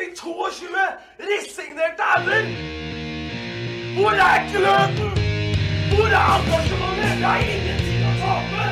de 0.00 0.16
22 0.16 0.66
resignerte 1.30 2.04
ender? 2.16 2.44
Hvor 3.96 4.10
er 4.10 4.38
gløden? 4.52 5.10
Hvor 5.94 6.06
er 6.06 6.26
engasjementet? 6.36 7.12
Det 7.20 7.28
er 7.32 7.40
ingenting 7.54 8.02
å 8.08 8.12
tape! 8.22 8.66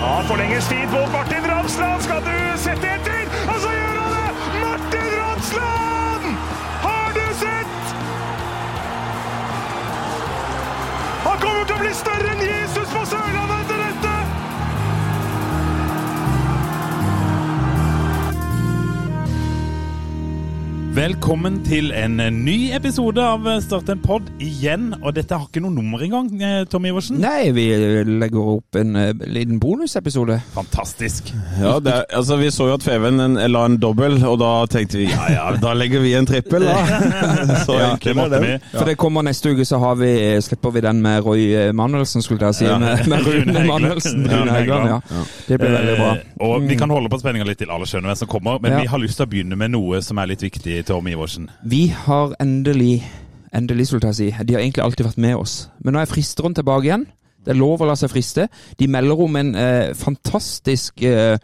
Ja, 0.00 0.14
forlenges 0.30 0.66
tid 0.72 0.86
på 0.94 1.00
Martin 1.14 1.44
Ramsland. 1.52 2.02
Skal 2.02 2.20
du 2.26 2.36
sette 2.64 2.86
etter? 2.96 3.22
Og 3.52 3.60
så 3.62 3.70
gjør 3.78 3.96
han 4.02 4.12
det! 4.16 4.28
Martin 4.64 5.08
Ramsland! 5.20 6.24
Har 6.86 7.08
du 7.18 7.26
sett? 7.44 7.80
Han 11.28 11.36
kommer 11.44 11.64
til 11.64 11.76
å 11.78 11.82
bli 11.84 11.94
større 12.02 12.29
Velkommen 21.00 21.54
til 21.64 21.94
en 21.96 22.18
eh, 22.20 22.26
ny 22.28 22.74
episode 22.76 23.22
av 23.24 23.46
eh, 23.48 23.60
Start 23.64 23.88
en 23.88 24.00
pod 24.04 24.26
igjen. 24.42 24.90
Og 25.00 25.14
dette 25.16 25.32
har 25.32 25.46
ikke 25.46 25.62
noe 25.64 25.72
nummer 25.72 26.02
engang, 26.04 26.26
Tommy 26.28 26.66
Tom 26.68 26.88
Iversen. 26.90 27.16
Nei, 27.22 27.46
vi 27.56 27.62
legger 28.04 28.50
opp 28.58 28.76
en 28.76 28.98
liten 29.32 29.56
bonusepisode. 29.62 30.36
Fantastisk. 30.52 31.30
Ja, 31.56 31.78
det, 31.80 31.94
er- 32.02 32.18
altså 32.18 32.36
Vi 32.42 32.50
så 32.52 32.66
jo 32.68 32.74
at 32.76 32.84
Feven 32.84 33.16
en, 33.24 33.38
la 33.48 33.62
en 33.70 33.78
dobbel, 33.80 34.18
og 34.28 34.36
da 34.42 34.50
tenkte 34.68 35.00
vi 35.00 35.06
ja 35.08 35.30
ja, 35.32 35.46
da 35.62 35.72
legger 35.78 36.02
vi 36.04 36.12
en 36.18 36.28
trippel, 36.28 36.66
da. 36.68 36.76
Så 37.64 37.78
Ja, 37.80 37.88
det 38.04 38.14
måtte 38.18 38.36
det. 38.36 38.42
vi. 38.44 38.58
For 38.74 38.90
det 38.90 38.98
kommer 39.00 39.24
neste 39.24 39.54
uke, 39.54 39.64
så 39.68 39.80
har 39.80 39.96
vi, 40.02 40.10
slipper 40.44 40.74
vi 40.76 40.84
den 40.84 41.00
med 41.06 41.24
Roy 41.24 41.46
eh, 41.62 41.72
Manuelsen, 41.80 42.20
skulle 42.26 42.50
jeg 42.50 42.58
si. 42.60 42.68
Ja. 42.68 42.76
Med, 42.82 43.06
med 43.08 43.24
Rune 43.30 43.64
Manuelsen. 43.70 44.28
Rune 44.28 44.52
Hægeland, 44.58 44.92
ja. 44.92 45.00
Ja. 45.16 45.24
Det 45.48 45.60
blir 45.64 45.74
veldig 45.78 45.96
bra. 46.02 46.12
Eh, 46.20 46.36
og 46.50 46.68
vi 46.68 46.76
kan 46.80 46.92
holde 46.92 47.08
på 47.12 47.22
spenninga 47.24 47.48
litt 47.48 47.62
til 47.64 47.72
alle 47.72 47.88
skjønner 47.88 48.12
hvem 48.12 48.20
som 48.26 48.32
kommer, 48.36 48.60
men 48.60 48.76
Ja. 48.76 48.84
vi 48.84 48.92
har 48.92 49.00
lyst 49.06 49.16
til 49.22 49.28
å 49.30 49.32
begynne 49.32 49.56
med 49.64 49.72
noe 49.78 50.04
som 50.04 50.20
er 50.20 50.28
litt 50.34 50.44
viktig, 50.44 50.82
Tom 50.90 51.06
Iversen. 51.06 51.50
Vi 51.62 51.86
har 51.94 52.32
endelig, 52.42 53.04
endelig 53.54 53.86
skulle 53.86 54.08
jeg 54.10 54.16
si, 54.18 54.28
de 54.46 54.54
har 54.56 54.60
egentlig 54.60 54.82
alltid 54.82 55.06
vært 55.06 55.20
med 55.22 55.36
oss. 55.38 55.52
Men 55.78 55.94
nå 55.94 56.00
er 56.00 56.10
fristeren 56.10 56.56
tilbake 56.56 56.88
igjen. 56.88 57.04
Det 57.46 57.52
er 57.54 57.60
lov 57.60 57.84
å 57.84 57.86
la 57.86 57.94
seg 57.94 58.10
friste. 58.10 58.48
De 58.74 58.88
melder 58.90 59.22
om 59.22 59.38
en 59.38 59.52
eh, 59.54 59.92
fantastisk 59.94 61.04
eh, 61.06 61.38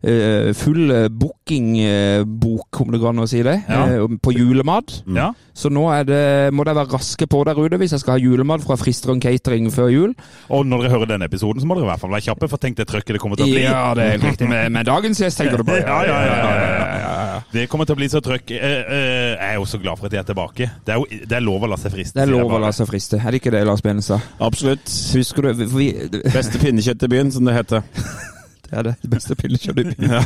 full 0.00 0.88
bookingbok, 1.10 1.36
booking-bok, 1.50 2.80
om 2.80 2.90
det 2.92 3.00
går 3.02 3.08
an 3.10 3.18
å 3.24 3.28
si 3.28 3.42
det, 3.42 3.56
Ja. 3.68 3.86
eh, 3.86 4.06
på 4.22 4.32
julemat. 4.32 5.02
Ja. 5.12 5.32
Så 5.54 5.68
nå 5.70 5.82
er 5.92 6.04
det, 6.04 6.52
må 6.54 6.64
dere 6.64 6.74
være 6.86 6.92
raske 6.96 7.26
på 7.28 7.44
der 7.44 7.54
ute 7.58 7.76
hvis 7.76 7.90
jeg 7.92 8.00
skal 8.00 8.14
ha 8.16 8.18
julemat 8.22 8.62
fra 8.64 8.76
Fristrøm 8.80 9.20
Catering 9.20 9.68
før 9.70 9.90
jul. 9.92 10.14
Og 10.48 10.64
når 10.66 10.82
dere 10.82 10.90
hører 10.94 11.06
denne 11.06 11.26
episoden, 11.28 11.60
så 11.60 11.66
må 11.66 11.74
dere 11.76 11.84
i 11.84 11.90
hvert 11.90 12.00
fall 12.00 12.10
være 12.10 12.24
kjappe, 12.30 12.48
for 12.48 12.56
tenk 12.56 12.76
det 12.76 12.86
trøkket 12.88 13.12
det 13.18 13.20
kommer 13.20 13.36
til 13.36 13.44
å 13.46 13.52
bli. 13.52 13.62
Ja, 13.66 13.92
det 13.94 14.06
er 14.14 14.18
riktig. 14.24 14.48
Med, 14.48 14.72
med 14.72 14.86
dagens 14.86 15.20
gjest, 15.20 15.38
tenker 15.38 15.58
du 15.58 15.64
på? 15.64 15.76
Ja, 15.76 16.00
ja, 16.06 16.18
ja, 16.24 16.36
ja, 16.36 16.54
ja, 16.56 17.26
ja. 17.34 17.40
Det 17.52 17.68
kommer 17.68 17.84
til 17.84 17.94
å 17.96 18.00
bli 18.00 18.08
så 18.08 18.20
trøkk. 18.24 18.50
Eh, 18.50 18.58
eh, 18.64 19.36
Jeg 19.36 19.52
er 19.52 19.54
jo 19.60 19.64
så 19.68 19.78
glad 19.82 19.98
for 19.98 20.06
at 20.06 20.12
jeg 20.12 20.20
er 20.24 20.28
tilbake. 20.32 20.70
Det 20.86 20.94
er 20.94 20.98
jo 20.98 21.06
det 21.28 21.36
er 21.36 21.40
lov 21.44 21.62
å 21.62 21.68
la 21.68 21.76
seg 21.76 21.92
friste. 21.92 22.14
Det 22.14 22.22
er 22.28 22.32
lov 22.32 22.50
å 22.52 22.60
la 22.60 22.70
seg 22.72 22.86
friste. 22.88 23.20
Er 23.20 23.30
det 23.30 23.42
ikke 23.42 23.52
det, 23.52 23.66
Lars 23.66 23.82
Benestad? 23.82 24.20
Absolutt. 24.40 24.86
Husker 25.14 25.42
du 25.52 25.64
vi, 25.76 25.92
Beste 26.32 26.58
pinnekjøtt 26.62 27.02
i 27.04 27.08
byen, 27.08 27.32
som 27.32 27.44
det 27.44 27.54
heter. 27.54 27.82
Det 28.70 28.78
er 28.78 28.82
det 28.82 29.10
beste 29.10 29.34
pinnekjøttet 29.34 29.86
i 29.86 29.94
byen. 29.98 30.20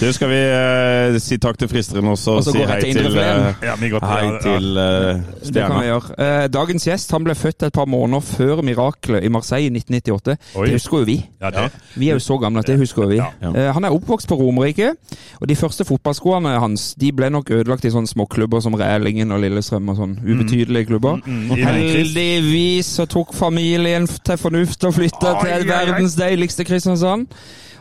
Du, 0.00 0.12
skal 0.12 0.28
vi 0.30 0.38
uh, 0.50 1.16
si 1.22 1.36
takk 1.42 1.58
til 1.58 1.68
fristeren 1.70 2.06
også, 2.10 2.36
Og 2.38 2.44
så 2.46 2.52
si 2.54 2.62
hei 2.66 2.78
til 2.82 3.18
eh, 3.18 3.62
Ja, 3.62 3.74
godt, 3.78 4.06
hei 4.08 4.20
ja, 4.24 4.30
ja. 4.32 4.40
til 4.42 4.78
eh, 4.80 5.50
Det 5.54 5.62
kan 5.62 5.76
vi 5.78 5.88
gjøre. 5.88 6.16
Eh, 6.24 6.46
dagens 6.54 6.86
gjest 6.88 7.14
han 7.14 7.26
ble 7.26 7.36
født 7.38 7.66
et 7.68 7.74
par 7.74 7.86
måneder 7.90 8.24
før 8.26 8.62
miraklet 8.66 9.24
i 9.24 9.30
Marseille 9.32 9.70
i 9.70 9.72
1998. 9.72 10.36
Oi. 10.54 10.66
Det 10.66 10.78
husker 10.78 11.02
jo 11.02 11.08
vi. 11.08 11.16
Ja, 11.42 11.50
det. 11.54 11.66
Vi 11.94 12.08
er 12.10 12.18
jo 12.18 12.24
så 12.24 12.38
gamle 12.42 12.62
at 12.64 12.70
det 12.70 12.78
husker 12.80 13.08
vi. 13.10 13.18
Ja, 13.20 13.30
ja. 13.42 13.72
Han 13.76 13.86
er 13.86 13.94
oppvokst 13.94 14.28
på 14.30 14.38
Romerike, 14.38 14.92
og 15.40 15.48
de 15.48 15.56
første 15.56 15.86
fotballskoene 15.86 16.56
hans 16.62 16.92
de 17.00 17.12
ble 17.14 17.30
nok 17.34 17.50
ødelagt 17.54 17.86
i 17.86 17.92
sånne 17.94 18.10
småklubber 18.10 18.62
som 18.64 18.76
Rælingen 18.78 19.34
og 19.34 19.42
Lillestrøm 19.44 19.92
og 19.92 19.98
sånn 20.00 20.16
ubetydelige 20.22 20.90
klubber. 20.90 21.20
Mm, 21.22 21.32
mm, 21.32 21.46
Nordkvist. 21.52 21.94
Heldigvis 21.98 22.92
så 22.98 23.08
tok 23.10 23.34
familien 23.36 24.06
til 24.06 24.40
fornuft 24.40 24.88
og 24.88 24.96
flytta 24.98 25.36
til 25.42 25.68
verdens 25.70 26.18
deiligste 26.18 26.66
Kristiansand. 26.84 27.26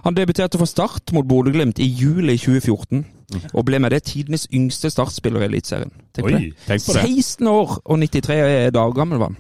Han 0.04 0.16
debuterte 0.16 0.58
for 0.58 0.66
Start 0.66 1.14
mot 1.14 1.28
Bodø-Glimt 1.28 1.80
i 1.80 1.88
juli 1.88 2.38
2014, 2.38 3.06
og 3.54 3.66
ble 3.66 3.80
med 3.80 3.92
det 3.92 4.04
tidenes 4.04 4.48
yngste 4.54 4.90
startspiller 4.90 5.42
i 5.42 5.46
Eliteserien. 5.46 5.92
Tenk 6.16 6.28
Oi, 6.28 6.52
tenk 6.68 6.86
på 6.86 6.96
det. 6.96 7.04
16 7.04 7.48
år 7.48 7.82
og 7.86 8.00
93 8.00 8.72
dager 8.74 8.94
gammel 8.94 9.20
var 9.20 9.32
han. 9.32 9.38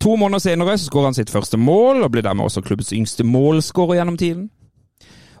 To 0.00 0.16
måneder 0.16 0.38
senere 0.38 0.78
så 0.78 0.86
skårer 0.86 1.10
han 1.10 1.14
sitt 1.14 1.30
første 1.30 1.58
mål, 1.58 2.02
og 2.02 2.10
blir 2.10 2.22
dermed 2.22 2.44
også 2.44 2.62
klubbens 2.62 2.92
yngste 2.94 3.24
målskårer 3.24 3.98
gjennom 3.98 4.18
tiden. 4.18 4.50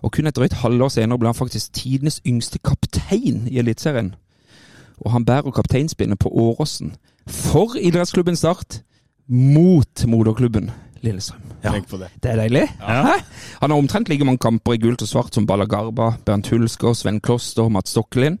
Og 0.02 0.12
kun 0.12 0.26
et 0.26 0.36
drøyt 0.36 0.52
halvår 0.62 0.88
senere 0.94 1.18
ble 1.18 1.30
han 1.30 1.38
faktisk 1.38 1.72
tidenes 1.72 2.20
yngste 2.26 2.58
kaptein 2.58 3.46
i 3.50 3.58
Eliteserien. 3.58 4.14
Og 4.98 5.12
han 5.12 5.24
bærer 5.24 5.54
kapteinspinnet 5.54 6.18
på 6.18 6.28
Åråsen 6.28 6.96
for 7.26 7.76
idrettsklubben 7.78 8.36
Start 8.36 8.80
mot 9.28 10.06
moderklubben 10.06 10.70
Lillestrøm. 11.06 11.42
Tenk 11.62 11.88
på 11.90 11.98
det. 12.00 12.08
Det 12.22 12.30
er 12.32 12.40
deilig. 12.42 12.64
Ja. 12.80 13.02
Hæ? 13.06 13.16
Han 13.62 13.70
har 13.70 13.78
omtrent 13.78 14.08
like 14.10 14.26
mange 14.26 14.42
kamper 14.42 14.74
i 14.74 14.80
gult 14.82 15.02
og 15.04 15.10
svart 15.10 15.34
som 15.34 15.46
Ballagarba, 15.46 16.12
Bernt 16.26 16.50
Hulsker, 16.50 16.94
Sven 16.98 17.20
Kloster 17.20 17.66
og 17.66 17.72
Mats 17.76 17.94
Stokkelin. 17.94 18.38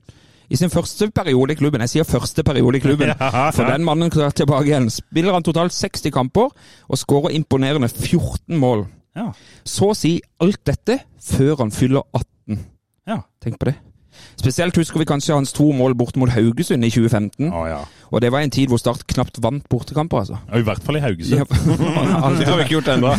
I 0.48 0.56
sin 0.56 0.70
første 0.72 1.10
periode 1.12 1.52
i 1.52 1.58
klubben, 1.60 1.82
jeg 1.84 1.92
sier 1.92 2.08
første 2.08 2.42
periode 2.42 2.78
i 2.78 2.80
klubben, 2.80 3.10
Ja, 3.20 3.50
for 3.52 3.68
den 3.68 3.84
mannen 3.84 4.08
er 4.08 4.32
tilbake 4.32 4.70
igjen, 4.70 4.88
spiller 4.90 5.36
han 5.36 5.44
totalt 5.44 5.76
60 5.76 6.10
kamper 6.14 6.48
og 6.88 6.98
skårer 6.98 7.36
imponerende 7.36 7.90
14 7.92 8.56
mål. 8.56 8.86
Ja. 9.18 9.28
Så 9.66 9.90
å 9.92 9.98
si 9.98 10.16
alt 10.40 10.62
dette 10.66 11.02
før 11.20 11.64
han 11.64 11.74
fyller 11.74 12.06
18. 12.16 12.64
Ja. 13.08 13.20
Tenk 13.44 13.60
på 13.60 13.68
det. 13.68 13.76
Spesielt 14.38 14.76
husker 14.78 15.00
vi 15.00 15.06
kanskje 15.08 15.34
hans 15.34 15.52
to 15.52 15.70
mål 15.74 15.96
bort 15.98 16.16
mot 16.16 16.30
Haugesund 16.30 16.86
i 16.86 16.90
2015. 16.90 17.48
Å, 17.50 17.62
ja. 17.68 17.78
Og 18.08 18.22
det 18.22 18.30
var 18.32 18.44
en 18.44 18.52
tid 18.54 18.70
hvor 18.70 18.80
Start 18.80 19.02
knapt 19.10 19.40
vant 19.42 19.64
bortekamper, 19.68 20.22
altså. 20.22 20.38
Ja, 20.48 20.60
I 20.60 20.66
hvert 20.66 20.84
fall 20.84 20.96
i 20.96 21.02
Haugesund. 21.02 21.46
Det 22.38 22.46
har 22.48 22.56
vi 22.56 22.64
ikke 22.64 22.76
gjort 22.78 22.90
ennå. 22.94 23.12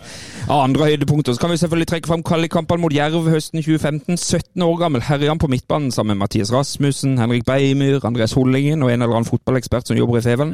Av 0.52 0.60
andre 0.60 0.90
høydepunkter 0.90 1.32
så 1.32 1.40
kan 1.40 1.54
vi 1.54 1.56
selvfølgelig 1.62 1.88
trekke 1.88 2.10
fram 2.10 2.24
kvalikkampene 2.26 2.82
mot 2.82 2.92
Jerv 2.92 3.30
høsten 3.32 3.62
2015. 3.62 4.18
17 4.18 4.64
år 4.66 4.74
gammel 4.82 5.04
herjer 5.06 5.32
han 5.32 5.40
på 5.40 5.48
midtbanen 5.48 5.94
sammen 5.94 6.18
med 6.18 6.26
Mathias 6.26 6.52
Rasmussen, 6.52 7.16
Henrik 7.22 7.46
Beimyr, 7.48 8.02
Andreas 8.04 8.34
Hollingen 8.36 8.82
og 8.84 8.92
en 8.92 9.00
eller 9.00 9.14
annen 9.16 9.28
fotballekspert 9.30 9.88
som 9.88 9.96
jobber 9.96 10.20
i 10.20 10.26
Feven. 10.26 10.52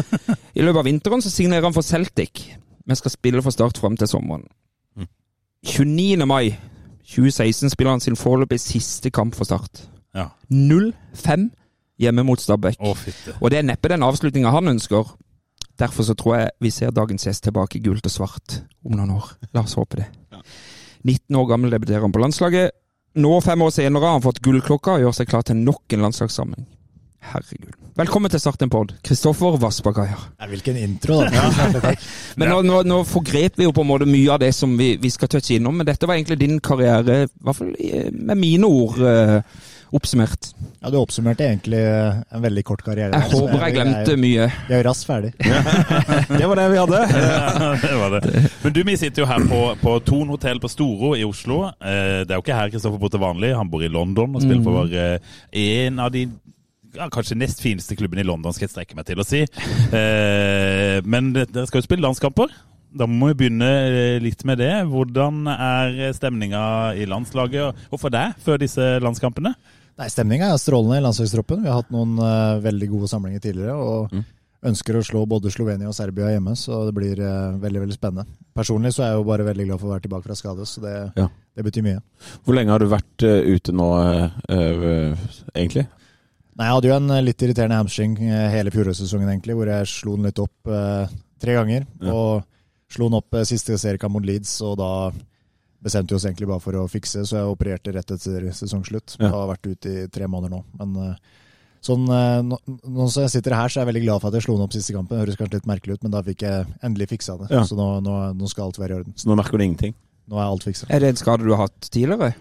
I 0.58 0.62
løpet 0.62 0.84
av 0.84 0.86
vinteren 0.86 1.24
så 1.24 1.32
signerer 1.34 1.66
han 1.66 1.74
for 1.74 1.86
Celtic, 1.86 2.44
men 2.86 3.00
skal 3.00 3.16
spille 3.16 3.42
for 3.42 3.54
Start 3.54 3.80
fram 3.82 3.98
til 3.98 4.12
sommeren. 4.12 4.46
29. 5.64 6.26
mai 6.28 6.54
2016 7.04 7.70
spiller 7.74 7.94
han 7.94 8.00
sin 8.00 8.16
foreløpig 8.16 8.60
siste 8.62 9.10
kamp 9.12 9.36
for 9.36 9.44
Start. 9.44 9.84
Ja. 10.14 10.30
0-5 10.50 11.50
hjemme 12.00 12.24
mot 12.26 12.40
Stabæk. 12.40 12.80
Å. 12.80 12.94
Og 13.40 13.50
det 13.52 13.60
er 13.60 13.66
neppe 13.66 13.90
den 13.92 14.04
avslutninga 14.06 14.52
han 14.54 14.72
ønsker. 14.74 15.12
Derfor 15.78 16.06
så 16.06 16.14
tror 16.18 16.36
jeg 16.38 16.54
vi 16.62 16.70
ser 16.70 16.94
dagens 16.94 17.26
gjest 17.26 17.44
tilbake 17.48 17.78
i 17.78 17.82
gult 17.82 18.06
og 18.06 18.14
svart 18.14 18.60
om 18.86 18.94
noen 18.94 19.16
år. 19.16 19.34
La 19.54 19.64
oss 19.66 19.76
håpe 19.78 20.00
det. 20.00 20.08
19 21.04 21.36
år 21.36 21.50
gammel 21.50 21.74
debuterer 21.74 22.06
han 22.06 22.14
på 22.14 22.22
landslaget. 22.22 22.72
Nå, 23.14 23.30
fem 23.44 23.62
år 23.62 23.70
senere, 23.74 24.06
har 24.06 24.16
han 24.16 24.24
fått 24.24 24.40
gullklokka 24.42 24.96
og 24.96 25.04
gjør 25.04 25.18
seg 25.18 25.28
klar 25.30 25.44
til 25.46 25.60
nok 25.60 25.94
en 25.94 26.06
landslagssamling. 26.06 26.64
Herregud. 27.24 27.72
Velkommen 27.96 28.30
til 28.30 28.40
Start 28.42 28.62
en 28.66 28.70
pod, 28.72 28.92
Kristoffer 29.06 29.56
Vassbakaier. 29.62 30.24
Ja, 30.40 30.48
hvilken 30.50 30.76
intro, 30.76 31.20
da. 31.24 31.94
Men 32.40 32.50
nå, 32.50 32.58
nå, 32.66 32.80
nå 32.86 32.98
forgrep 33.08 33.56
vi 33.60 33.68
jo 33.68 33.72
på 33.74 33.84
en 33.84 33.90
måte 33.90 34.08
mye 34.08 34.32
av 34.34 34.42
det 34.42 34.50
som 34.54 34.74
vi, 34.78 34.94
vi 35.00 35.10
skal 35.14 35.30
touche 35.32 35.56
innom, 35.56 35.76
men 35.78 35.86
dette 35.88 36.06
var 36.10 36.18
egentlig 36.18 36.40
din 36.42 36.58
karriere, 36.62 37.22
i 37.24 37.46
hvert 37.46 37.58
fall 37.60 37.70
med 38.12 38.40
mine 38.40 38.66
ord, 38.68 38.98
eh, 39.08 39.62
oppsummert. 39.94 40.50
Ja, 40.82 40.90
du 40.90 40.98
oppsummerte 40.98 41.46
egentlig 41.46 41.80
en 41.86 42.42
veldig 42.44 42.64
kort 42.66 42.82
karriere. 42.84 43.14
Jeg 43.14 43.30
håper 43.38 43.62
jeg 43.62 43.76
glemte 43.76 44.14
jeg, 44.16 44.20
mye. 44.24 44.48
Jeg 44.68 44.78
er 44.80 44.86
raskt 44.88 45.06
ferdig. 45.06 45.30
Det 46.40 46.48
var 46.50 46.58
det 46.60 46.68
vi 46.74 46.80
hadde. 46.82 47.02
Ja, 47.24 47.74
det 47.78 47.92
var 48.00 48.16
det. 48.18 48.42
Men 48.64 48.74
du, 48.74 48.80
vi 48.90 48.96
sitter 49.00 49.22
jo 49.22 49.28
her 49.30 49.44
på, 49.48 49.60
på 49.80 49.94
Thon 50.08 50.32
hotell 50.34 50.58
på 50.60 50.70
Storo 50.72 51.14
i 51.16 51.22
Oslo. 51.26 51.62
Eh, 51.78 52.24
Det 52.26 52.34
er 52.34 52.40
jo 52.40 52.42
ikke 52.44 52.58
her 52.58 52.74
Kristoffer 52.74 52.98
bor 53.00 53.12
til 53.14 53.22
vanlig. 53.22 53.54
Han 53.56 53.70
bor 53.70 53.86
i 53.86 53.92
London 53.92 54.34
og 54.34 54.42
spiller 54.42 54.66
for 54.66 54.98
eh, 54.98 55.38
en 55.86 56.02
av 56.02 56.10
de 56.14 56.26
ja, 56.96 57.08
kanskje 57.12 57.36
nest 57.38 57.60
fineste 57.64 57.96
klubben 57.98 58.20
i 58.22 58.26
London, 58.26 58.54
skal 58.54 58.66
jeg 58.68 58.74
strekke 58.74 58.96
meg 58.98 59.06
til 59.10 59.20
å 59.22 59.26
si. 59.26 59.44
Eh, 59.94 61.00
Men 61.06 61.32
dere 61.34 61.66
skal 61.68 61.80
jo 61.82 61.86
spille 61.86 62.04
landskamper. 62.06 62.50
Da 62.94 63.06
må 63.10 63.32
vi 63.32 63.38
begynne 63.44 63.68
eh, 63.90 64.18
litt 64.22 64.44
med 64.46 64.60
det. 64.62 64.72
Hvordan 64.90 65.44
er 65.50 66.12
stemninga 66.14 66.62
i 66.98 67.06
landslaget, 67.10 67.86
og 67.90 68.00
for 68.00 68.14
deg, 68.14 68.36
før 68.44 68.60
disse 68.62 68.94
landskampene? 69.02 69.54
Nei, 69.94 70.08
Stemninga 70.10 70.48
er 70.50 70.58
strålende 70.58 70.98
i 70.98 71.02
landslagstroppen. 71.04 71.60
Vi 71.62 71.70
har 71.70 71.76
hatt 71.78 71.92
noen 71.94 72.16
uh, 72.18 72.58
veldig 72.64 72.88
gode 72.90 73.06
samlinger 73.12 73.42
tidligere. 73.44 73.76
og 73.78 74.16
Ønsker 74.66 74.96
å 74.98 75.02
slå 75.06 75.22
både 75.28 75.52
Slovenia 75.54 75.86
og 75.90 75.94
Serbia 75.94 76.30
hjemme, 76.32 76.54
så 76.56 76.80
det 76.88 76.94
blir 76.96 77.18
eh, 77.20 77.58
veldig 77.60 77.82
veldig 77.82 77.96
spennende. 77.98 78.24
Personlig 78.56 78.94
så 78.96 79.02
er 79.04 79.10
jeg 79.12 79.18
jo 79.20 79.26
bare 79.28 79.44
veldig 79.44 79.66
glad 79.68 79.78
for 79.82 79.90
å 79.90 79.92
være 79.92 80.04
tilbake 80.06 80.24
fra 80.24 80.36
skade, 80.40 80.64
så 80.66 80.80
det, 80.80 80.94
Ja. 81.20 81.26
det 81.28 81.66
betyr 81.66 81.84
mye. 81.84 82.00
Hvor 82.46 82.56
lenge 82.56 82.72
har 82.72 82.80
du 82.80 82.88
vært 82.88 83.26
uh, 83.28 83.44
ute 83.44 83.74
nå, 83.76 83.90
egentlig? 85.54 85.84
Nei, 86.54 86.66
Jeg 86.68 86.76
hadde 86.76 86.90
jo 86.90 86.96
en 86.96 87.10
eh, 87.10 87.22
litt 87.26 87.42
irriterende 87.42 87.78
hamstring 87.82 88.18
eh, 88.22 88.48
hele 88.52 88.70
fjorårssesongen, 88.74 89.28
egentlig, 89.32 89.56
hvor 89.58 89.70
jeg 89.70 89.90
slo 89.90 90.16
den 90.18 90.28
litt 90.28 90.42
opp 90.42 90.70
eh, 90.70 91.14
tre 91.42 91.56
ganger. 91.58 91.86
Ja. 92.00 92.14
Og 92.14 92.50
Slo 92.94 93.08
den 93.08 93.18
opp 93.18 93.34
eh, 93.34 93.46
siste 93.48 93.78
seriekamp 93.80 94.14
mot 94.14 94.26
Leeds, 94.26 94.58
og 94.66 94.76
da 94.78 94.90
bestemte 95.84 96.14
vi 96.14 96.18
oss 96.18 96.26
egentlig 96.28 96.48
bare 96.48 96.62
for 96.64 96.76
å 96.80 96.84
fikse, 96.88 97.24
så 97.28 97.40
jeg 97.40 97.52
opererte 97.52 97.92
rett 97.92 98.12
etter 98.14 98.46
sesongslutt. 98.56 99.16
Ja. 99.18 99.26
Jeg 99.26 99.34
har 99.34 99.50
vært 99.50 99.68
ute 99.68 99.90
i 99.90 100.04
tre 100.12 100.28
måneder 100.30 100.54
nå. 100.54 100.60
Men 100.80 100.94
eh, 101.02 101.42
sånn, 101.84 102.06
eh, 102.08 102.38
nå, 102.46 102.60
nå 102.68 103.08
som 103.12 103.26
jeg 103.26 103.34
sitter 103.34 103.56
her, 103.58 103.72
så 103.72 103.80
er 103.80 103.84
jeg 103.84 103.90
veldig 103.92 104.04
glad 104.06 104.22
for 104.22 104.30
at 104.30 104.38
jeg 104.38 104.46
slo 104.46 104.56
den 104.58 104.68
opp 104.68 104.76
siste 104.76 104.96
kampen. 104.96 105.16
Det 105.16 105.24
høres 105.24 105.40
kanskje 105.40 105.58
litt 105.60 105.68
merkelig 105.74 105.98
ut, 105.98 106.06
men 106.06 106.14
da 106.14 106.22
fikk 106.24 106.46
jeg 106.46 106.70
endelig 106.86 107.10
fiksa 107.16 107.36
det. 107.42 107.50
Ja. 107.52 107.66
Så 107.68 107.78
nå, 107.78 107.88
nå, 108.04 108.16
nå 108.38 108.50
skal 108.52 108.68
alt 108.70 108.80
være 108.80 108.94
i 108.96 109.02
orden. 109.02 109.16
Så 109.20 109.28
nå 109.28 109.36
merker 109.40 109.60
du 109.60 109.66
ingenting? 109.66 109.96
Nå 110.30 110.40
er 110.40 110.46
alt 110.46 110.64
fiksa. 110.64 110.88
Er 110.94 111.04
det 111.04 111.12
en 111.12 111.20
skade 111.20 111.44
du 111.44 111.52
har 111.52 111.66
hatt 111.66 111.90
tidligere? 111.92 112.32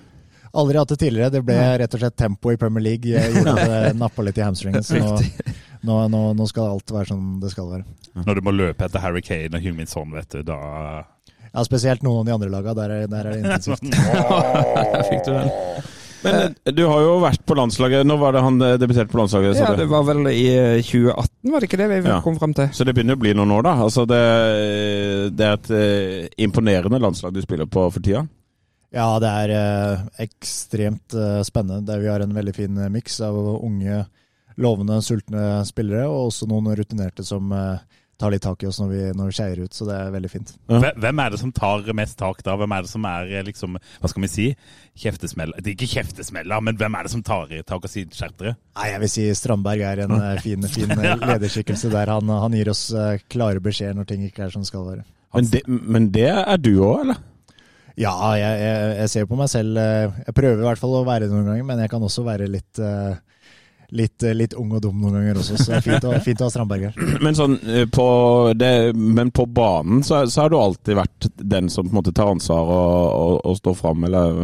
Aldri 0.53 0.77
hatt 0.77 0.91
det 0.93 0.99
tidligere. 1.01 1.31
Det 1.33 1.41
ble 1.47 1.55
rett 1.81 1.95
og 1.97 2.01
slett 2.03 2.15
tempo 2.19 2.51
i 2.53 2.57
Premier 2.61 2.83
League. 2.85 3.09
Jeg 3.09 3.31
gjorde 3.33 3.55
at 3.57 3.71
det 3.71 3.95
nappa 3.97 4.21
litt 4.27 4.37
i 4.37 4.43
hamstringen. 4.45 4.83
Så 4.85 4.99
nå, 5.01 5.15
nå, 5.87 5.95
nå, 6.13 6.21
nå 6.37 6.45
skal 6.49 6.75
alt 6.75 6.93
være 6.93 7.09
som 7.09 7.23
det 7.41 7.49
skal 7.55 7.71
være. 7.71 7.87
Når 8.27 8.37
du 8.37 8.45
må 8.45 8.53
løpe 8.53 8.85
etter 8.85 9.01
Harry 9.01 9.23
Kane 9.25 9.57
og 9.57 9.65
Human 9.65 9.89
Son, 9.89 10.13
vet 10.13 10.29
du, 10.37 10.43
da 10.45 10.59
Ja, 11.53 11.63
Spesielt 11.65 12.03
noen 12.05 12.21
av 12.21 12.29
de 12.29 12.35
andre 12.37 12.51
lagene. 12.53 12.75
Der, 12.77 12.93
er- 12.99 13.09
der 13.09 13.25
er 13.25 13.33
det 13.33 13.41
intensivt. 13.43 13.81
Fikk 15.09 15.25
du 15.25 15.33
den? 15.39 15.51
Men 16.23 16.37
eh, 16.39 16.71
du 16.71 16.85
har 16.87 17.01
jo 17.03 17.15
vært 17.19 17.41
på 17.49 17.57
landslaget. 17.59 18.05
Når 18.07 18.19
var 18.21 18.37
det 18.37 18.43
han 18.45 18.61
eh, 18.63 18.77
debuterte 18.79 19.11
på 19.11 19.19
landslaget? 19.19 19.57
Ja, 19.59 19.73
det 19.75 19.89
var 19.91 20.05
vel 20.07 20.21
i 20.31 20.45
eh, 20.53 20.77
2018, 20.85 21.49
var 21.51 21.59
det 21.59 21.67
ikke 21.67 21.81
det 21.81 21.89
vi 21.91 21.97
Ja. 22.13 22.21
kom 22.23 22.37
fram 22.39 22.53
til? 22.55 22.69
Så 22.77 22.85
det 22.87 22.93
begynner 22.95 23.17
å 23.17 23.23
bli 23.25 23.33
noen 23.35 23.51
år, 23.57 23.65
da. 23.67 23.73
Altså 23.89 24.05
det, 24.07 24.21
det 25.35 25.49
er 25.49 25.57
et 25.57 25.73
eh, 25.75 26.29
imponerende 26.45 27.01
landslag 27.03 27.33
du 27.35 27.41
spiller 27.43 27.67
på 27.67 27.89
for 27.91 27.99
tida. 28.05 28.23
Ja, 28.93 29.07
det 29.21 29.29
er 29.29 29.53
eh, 29.57 30.03
ekstremt 30.27 31.15
eh, 31.17 31.39
spennende. 31.47 31.81
Der 31.87 32.01
vi 32.03 32.11
har 32.11 32.21
en 32.21 32.35
veldig 32.35 32.53
fin 32.55 32.77
eh, 32.77 32.91
miks 32.93 33.17
av 33.25 33.37
unge, 33.57 34.03
lovende, 34.61 34.99
sultne 35.01 35.63
spillere, 35.65 36.05
og 36.11 36.27
også 36.29 36.45
noen 36.51 36.69
rutinerte 36.77 37.25
som 37.25 37.49
eh, 37.57 37.81
tar 38.21 38.29
litt 38.31 38.43
tak 38.45 38.61
i 38.63 38.67
oss 38.69 38.77
når 38.79 38.91
vi, 38.91 38.99
når 39.17 39.31
vi 39.31 39.35
skeier 39.39 39.61
ut. 39.65 39.73
Så 39.73 39.87
det 39.89 39.95
er 39.97 40.13
veldig 40.13 40.29
fint. 40.31 40.53
Hvem- 40.69 41.23
er 41.25 41.33
det 41.33 41.39
som 41.41 41.51
tar 41.51 41.89
mest 41.97 42.19
tak 42.21 42.43
da? 42.45 42.53
Hvem 42.59 42.75
er 42.77 42.85
det 42.85 42.91
som 42.93 43.09
er 43.09 43.33
liksom, 43.49 43.79
hva 44.03 44.11
skal 44.11 44.25
vi 44.27 44.31
si, 44.31 44.47
kjeftesmella? 45.03 45.57
Det 45.57 45.73
er 45.73 45.77
ikke 45.79 45.91
kjeftesmella, 45.95 46.61
men 46.61 46.77
hvem 46.77 46.99
er 46.99 47.09
det 47.09 47.15
som 47.15 47.25
tar 47.25 47.49
i 47.51 47.63
tak 47.65 47.81
og 47.83 47.91
sier 47.91 48.13
skjerp 48.13 48.37
dere? 48.39 48.55
Nei, 48.77 48.87
jeg 48.93 49.03
vil 49.03 49.13
si 49.15 49.27
Strandberg 49.41 49.85
er 49.89 50.05
en 50.05 50.15
eh, 50.19 50.37
fin, 50.45 50.69
fin 50.69 50.93
eh, 51.01 51.17
lederskikkelse 51.33 51.91
der. 51.97 52.13
Han, 52.13 52.29
han 52.45 52.61
gir 52.61 52.69
oss 52.71 52.91
eh, 52.93 53.17
klare 53.25 53.63
beskjeder 53.63 53.97
når 53.97 54.11
ting 54.13 54.29
ikke 54.29 54.45
er 54.47 54.53
som 54.53 54.63
det 54.63 54.69
skal 54.69 54.85
være. 54.91 55.05
Men 55.33 55.49
det, 55.49 55.63
men 55.65 56.11
det 56.13 56.29
er 56.29 56.59
du 56.61 56.75
òg, 56.77 57.07
eller? 57.07 57.23
Ja, 57.99 58.13
jeg, 58.39 58.55
jeg, 58.63 58.93
jeg 59.03 59.11
ser 59.11 59.29
på 59.29 59.37
meg 59.37 59.51
selv 59.51 59.77
eh, 59.77 60.07
Jeg 60.25 60.33
prøver 60.33 60.63
i 60.63 60.65
hvert 60.65 60.81
fall 60.81 60.95
å 60.97 61.05
være 61.05 61.27
det 61.27 61.35
noen 61.35 61.51
ganger, 61.51 61.67
men 61.67 61.83
jeg 61.83 61.91
kan 61.91 62.05
også 62.05 62.25
være 62.25 62.49
litt 62.49 62.81
eh, 62.81 63.13
Litt, 63.93 64.23
eh, 64.25 64.33
litt 64.33 64.55
ung 64.57 64.71
og 64.73 64.81
dum 64.81 65.03
noen 65.03 65.19
ganger 65.19 65.37
også, 65.37 65.59
så 65.59 65.69
det 65.69 65.75
er 65.77 65.83
fint 65.85 66.05
å, 66.09 66.13
fint 66.25 66.39
å 66.41 66.47
ha 66.47 66.49
Strandberg 66.49 66.87
her. 66.87 66.95
Men, 67.25 67.35
sånn, 67.37 67.59
på 67.93 68.05
det, 68.57 68.71
men 68.97 69.29
på 69.29 69.45
banen 69.45 70.01
så, 70.01 70.23
så 70.25 70.41
har 70.41 70.49
du 70.49 70.55
alltid 70.57 70.97
vært 70.97 71.27
den 71.37 71.69
som 71.69 71.85
på 71.85 71.93
en 71.93 71.99
måte 71.99 72.13
tar 72.17 72.31
ansvar 72.31 72.71
og, 72.73 73.03
og, 73.19 73.35
og 73.51 73.59
står 73.59 73.75
fram, 73.77 74.07
eller 74.09 74.39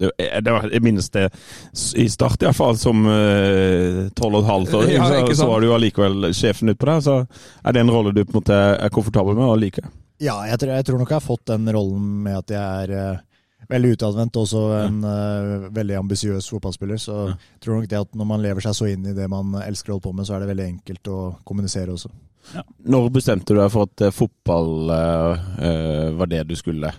det, 0.00 0.08
det 0.16 0.54
var, 0.54 0.70
Jeg 0.72 0.86
minnes 0.86 1.10
det 1.12 1.26
i 2.00 2.06
start, 2.08 2.46
iallfall, 2.46 2.80
som 2.80 3.04
tolv 4.16 4.38
og 4.38 4.40
et 4.40 4.48
halvt 4.48 4.78
år. 4.80 4.88
Så, 4.96 5.36
så 5.42 5.50
var 5.52 5.60
du 5.60 5.68
allikevel 5.76 6.30
sjefen 6.32 6.72
utpå 6.72 6.88
der. 6.88 7.04
Så 7.04 7.18
er 7.60 7.76
det 7.76 7.84
en 7.84 7.92
rolle 7.92 8.14
du 8.16 8.24
på 8.24 8.32
en 8.32 8.40
måte 8.40 8.56
er 8.56 8.94
komfortabel 8.94 9.36
med 9.36 9.52
og 9.52 9.60
liker? 9.60 9.92
Ja, 10.22 10.36
jeg 10.46 10.60
tror, 10.62 10.74
jeg 10.76 10.86
tror 10.86 11.00
nok 11.00 11.10
jeg 11.10 11.18
har 11.18 11.24
fått 11.24 11.48
den 11.50 11.70
rollen 11.74 12.10
med 12.26 12.38
at 12.38 12.52
jeg 12.54 12.84
er 12.84 12.92
uh, 12.94 13.22
veldig 13.70 13.94
utadvendt 13.96 14.36
og 14.38 14.44
også 14.46 14.62
en 14.78 15.00
uh, 15.02 15.64
veldig 15.74 15.96
ambisiøs 16.02 16.50
fotballspiller. 16.52 17.00
Så 17.02 17.16
jeg 17.32 17.64
tror 17.64 17.80
nok 17.80 17.88
det 17.90 18.02
at 18.04 18.14
når 18.14 18.30
man 18.30 18.44
lever 18.44 18.64
seg 18.64 18.78
så 18.78 18.90
inn 18.92 19.08
i 19.10 19.16
det 19.16 19.26
man 19.32 19.56
elsker 19.64 19.90
å 19.90 19.96
holde 19.96 20.06
på 20.06 20.14
med, 20.14 20.28
så 20.28 20.36
er 20.36 20.44
det 20.44 20.52
veldig 20.52 20.68
enkelt 20.76 21.10
å 21.10 21.18
kommunisere 21.46 21.96
også. 21.96 22.12
Når 22.84 23.10
bestemte 23.14 23.54
du 23.54 23.60
deg 23.60 23.72
for 23.72 23.88
at 23.88 24.04
eh, 24.04 24.14
fotball 24.14 24.92
eh, 24.92 26.08
var 26.18 26.28
det 26.30 26.42
du 26.50 26.54
skulle? 26.58 26.90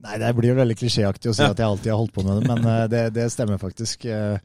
Nei, 0.00 0.16
det 0.22 0.30
blir 0.38 0.52
jo 0.52 0.60
veldig 0.60 0.76
klisjéaktig 0.78 1.32
å 1.32 1.36
si 1.36 1.44
at 1.44 1.58
jeg 1.58 1.66
alltid 1.66 1.92
har 1.92 1.98
holdt 2.00 2.14
på 2.14 2.24
med 2.24 2.38
det, 2.38 2.54
men 2.54 2.90
det, 2.92 3.02
det 3.12 3.26
stemmer 3.34 3.58
faktisk. 3.60 4.06
Eh, 4.08 4.38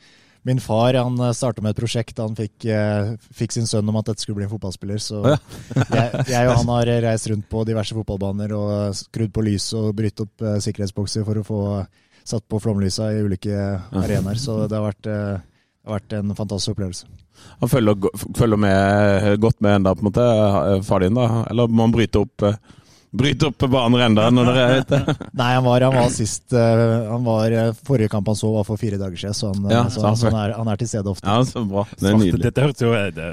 Min 0.45 0.59
far 0.61 0.93
han 0.93 1.17
starta 1.33 1.63
med 1.65 1.73
et 1.73 1.79
prosjekt. 1.79 2.19
Han 2.21 2.35
fikk, 2.37 2.67
eh, 2.69 3.15
fikk 3.33 3.55
sin 3.55 3.65
sønn 3.65 3.89
om 3.89 3.97
at 3.97 4.11
dette 4.11 4.21
skulle 4.21 4.37
bli 4.37 4.45
en 4.45 4.51
fotballspiller. 4.53 5.01
Så 5.01 5.23
Ja. 5.25 5.37
jeg, 5.97 6.25
jeg 6.29 6.47
og 6.51 6.59
han 6.59 6.69
har 6.75 6.91
reist 7.07 7.29
rundt 7.31 7.49
på 7.49 7.65
diverse 7.65 7.97
fotballbaner 7.97 8.53
og 8.53 8.93
skrudd 8.97 9.33
på 9.33 9.45
lys 9.47 9.71
og 9.73 9.95
brytt 9.97 10.21
opp 10.21 10.45
eh, 10.45 10.59
sikkerhetsbokser 10.61 11.25
for 11.25 11.41
å 11.41 11.45
få 11.47 11.61
satt 12.25 12.45
på 12.49 12.59
flomlysa 12.61 13.11
i 13.13 13.21
ulike 13.25 13.57
arenaer. 13.93 14.37
Så 14.41 14.67
det 14.69 14.77
har 14.77 14.85
vært, 14.87 15.09
eh, 15.09 15.41
det 15.41 15.89
har 15.89 15.99
vært 15.99 16.17
en 16.17 16.35
fantastisk 16.37 16.75
opplevelse. 16.75 17.09
Han 17.61 17.69
følger, 17.69 18.07
følger 18.37 18.57
med, 18.57 19.39
godt 19.43 19.61
med 19.61 19.79
enda, 19.79 19.93
på 19.95 20.05
en 20.05 20.09
måte, 20.11 20.25
eh, 20.25 20.81
far 20.81 20.99
din, 20.99 21.13
da? 21.13 21.45
Eller 21.49 21.67
må 21.67 21.85
han 21.85 21.93
bryte 21.93 22.21
opp, 22.21 22.45
eh, 23.15 23.19
bryte 23.23 23.47
opp 23.49 23.65
baner 23.71 24.05
enda 24.09 24.27
når 24.35 24.51
dere 24.51 24.65
er 24.67 24.83
ute? 24.83 24.99
Nei, 25.41 25.49
han 25.55 25.63
var, 25.65 25.87
han 25.87 25.95
var 25.95 26.11
sist 26.13 26.53
eh, 26.53 26.85
han 27.09 27.23
var, 27.25 27.55
eh, 27.55 27.71
Forrige 27.87 28.11
kamp 28.11 28.27
han 28.27 28.35
så, 28.39 28.51
var 28.59 28.67
for 28.67 28.77
fire 28.77 28.99
dager 29.01 29.17
siden, 29.23 29.33
så 29.39 29.53
han, 29.53 29.65
eh, 29.65 29.75
Ja, 29.77 29.83
så, 29.89 30.01
så 30.03 30.07
han- 30.11 30.17
så 30.21 30.29
han, 30.31 30.39
er, 30.43 30.55
han 30.59 30.67
er 30.75 30.81
til 30.83 30.91
stede 30.91 31.11
ofte. 31.15 31.25
Ja, 31.25 31.41
så 31.47 31.63
bra. 31.65 31.85
Det 31.95 32.11
er 32.11 32.19
nydelig. 32.19 32.43
Dette 32.49 32.67
hørtes 32.67 32.85
jo 32.85 32.93
det, 33.15 33.31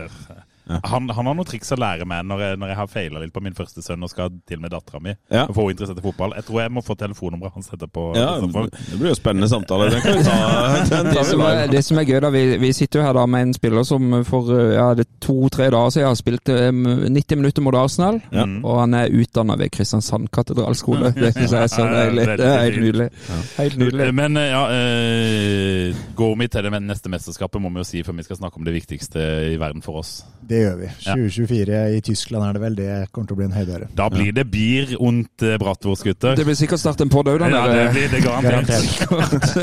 han, 0.84 1.08
han 1.10 1.28
har 1.30 1.36
noen 1.38 1.48
triks 1.48 1.72
å 1.74 1.78
lære 1.80 2.06
meg 2.08 2.24
når 2.28 2.44
jeg, 2.44 2.60
når 2.62 2.72
jeg 2.72 2.78
har 2.78 2.90
feila 2.90 3.22
litt 3.22 3.34
på 3.34 3.42
min 3.44 3.56
første 3.56 3.84
sønn 3.84 4.02
og 4.04 4.12
skal 4.12 4.32
til 4.48 4.62
med 4.62 4.72
dattera 4.74 5.00
mi. 5.02 5.14
Ja. 5.32 5.46
og 5.46 5.56
Få 5.56 5.66
henne 5.66 5.76
interessert 5.76 6.00
i 6.00 6.06
fotball. 6.06 6.36
Jeg 6.38 6.46
tror 6.48 6.62
jeg 6.62 6.74
må 6.74 6.84
få 6.84 6.96
telefonnummeret 7.00 7.56
hans 7.56 7.72
etterpå. 7.72 8.06
Ja, 8.18 8.28
det 8.42 8.98
blir 9.00 9.12
jo 9.12 9.18
spennende 9.18 9.48
samtale. 9.50 9.90
Den 9.92 10.04
kan 10.04 10.18
vi 10.18 10.24
ta. 10.26 10.38
Den 10.92 11.12
Det 11.12 11.26
som, 11.26 11.44
er, 11.46 11.66
det 11.70 11.82
som 11.84 11.98
er 12.00 12.08
gøy, 12.08 12.18
da, 12.24 12.30
vi, 12.34 12.42
vi 12.62 12.72
sitter 12.76 13.00
jo 13.00 13.06
her 13.06 13.16
da 13.16 13.24
med 13.30 13.48
en 13.48 13.54
spiller 13.56 13.86
som 13.86 14.18
for 14.28 14.52
eh, 14.54 14.74
ja, 14.76 14.88
to-tre 15.22 15.68
dager 15.72 15.94
siden 15.94 16.08
har 16.08 16.18
spilt 16.18 16.52
eh, 16.52 16.70
90 16.72 17.40
minutter 17.40 17.64
mot 17.64 17.76
Arsenal. 17.78 18.20
Ja. 18.34 18.46
Og 18.62 18.80
han 18.82 18.96
er 18.98 19.12
utdanna 19.12 19.56
ved 19.60 19.72
Kristiansand 19.74 20.30
katedralskole. 20.34 21.12
Det 21.22 21.32
syns 21.36 21.54
jeg 21.54 21.62
er 21.62 21.72
så 21.72 21.86
deilig. 21.88 22.26
Det 22.40 22.48
er 22.48 22.64
helt 22.66 22.82
nydelig. 22.82 23.08
Helt 23.56 23.78
nydelig. 23.80 24.08
Men 24.18 24.40
eh, 24.40 24.50
ja, 24.52 24.62
eh, 24.76 26.02
går 26.18 26.36
vi 26.42 26.50
til 26.52 26.68
det 26.68 26.82
neste 26.82 27.12
mesterskapet, 27.12 27.62
må 27.62 27.72
vi 27.72 27.82
jo 27.82 27.88
si, 27.88 28.04
før 28.06 28.18
vi 28.18 28.26
skal 28.26 28.40
snakke 28.40 28.60
om 28.60 28.66
det 28.68 28.76
viktigste 28.76 29.26
i 29.52 29.58
verden 29.60 29.84
for 29.84 30.02
oss. 30.02 30.22
Det 30.42 30.61
gjør 30.62 30.76
vi. 30.80 30.88
Ja. 31.04 31.16
2024 31.18 31.80
i 31.96 32.00
Tyskland 32.06 32.46
er 32.46 32.56
det 32.56 32.62
vel. 32.62 32.76
Det 32.78 32.90
kommer 33.12 33.28
til 33.30 33.36
å 33.36 33.40
bli 33.40 33.48
en 33.48 33.56
høydere. 33.56 33.88
Da 33.98 34.06
blir 34.12 34.32
det 34.36 34.46
bier 34.52 34.94
und 34.98 35.44
uh, 35.44 35.56
Bratwurst-gutter. 35.62 36.38
Det 36.38 36.46
blir 36.48 36.58
sikkert 36.58 36.82
snart 36.82 37.02
en 37.04 37.12
pod 37.12 37.30
òg, 37.32 37.42
da. 37.42 37.50
Ja, 37.52 37.62
det 37.70 37.84
blir 37.96 38.08
det 38.12 38.22
garantert. 38.24 39.02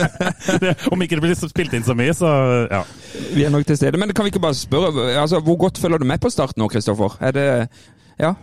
Om 0.93 1.05
ikke 1.05 1.19
det 1.19 1.25
blir 1.25 1.39
spilt 1.39 1.73
inn 1.77 1.87
så 1.87 1.95
mye, 1.97 2.13
så 2.17 2.29
ja. 2.69 2.83
Vi 3.33 3.47
er 3.47 3.53
nok 3.53 3.65
til 3.67 3.79
stede. 3.79 3.99
Men 4.01 4.13
kan 4.13 4.27
vi 4.27 4.33
ikke 4.33 4.43
bare 4.43 4.57
spørre, 4.57 5.09
altså, 5.15 5.41
hvor 5.43 5.59
godt 5.67 5.81
følger 5.81 6.01
du 6.03 6.07
med 6.09 6.21
på 6.21 6.31
start 6.33 6.57
nå, 6.59 6.69
Kristoffer? 6.71 7.17
Er 7.23 7.35
det 7.35 7.49
Ja? 8.19 8.35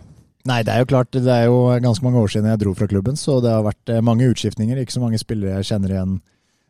Nei, 0.47 0.61
det 0.63 0.71
er 0.71 0.83
jo 0.83 0.87
klart. 0.93 1.11
Det 1.11 1.27
er 1.27 1.49
jo 1.49 1.57
ganske 1.83 2.05
mange 2.05 2.21
år 2.23 2.31
siden 2.31 2.47
jeg 2.47 2.59
dro 2.61 2.73
fra 2.77 2.87
klubben, 2.87 3.17
så 3.19 3.41
det 3.43 3.51
har 3.51 3.65
vært 3.65 3.91
eh, 3.91 4.03
mange 4.05 4.29
utskiftninger. 4.31 4.79
Ikke 4.79 4.95
så 4.95 5.01
mange 5.03 5.19
spillere 5.19 5.57
jeg 5.57 5.67
kjenner 5.73 5.91
igjen 5.91 6.13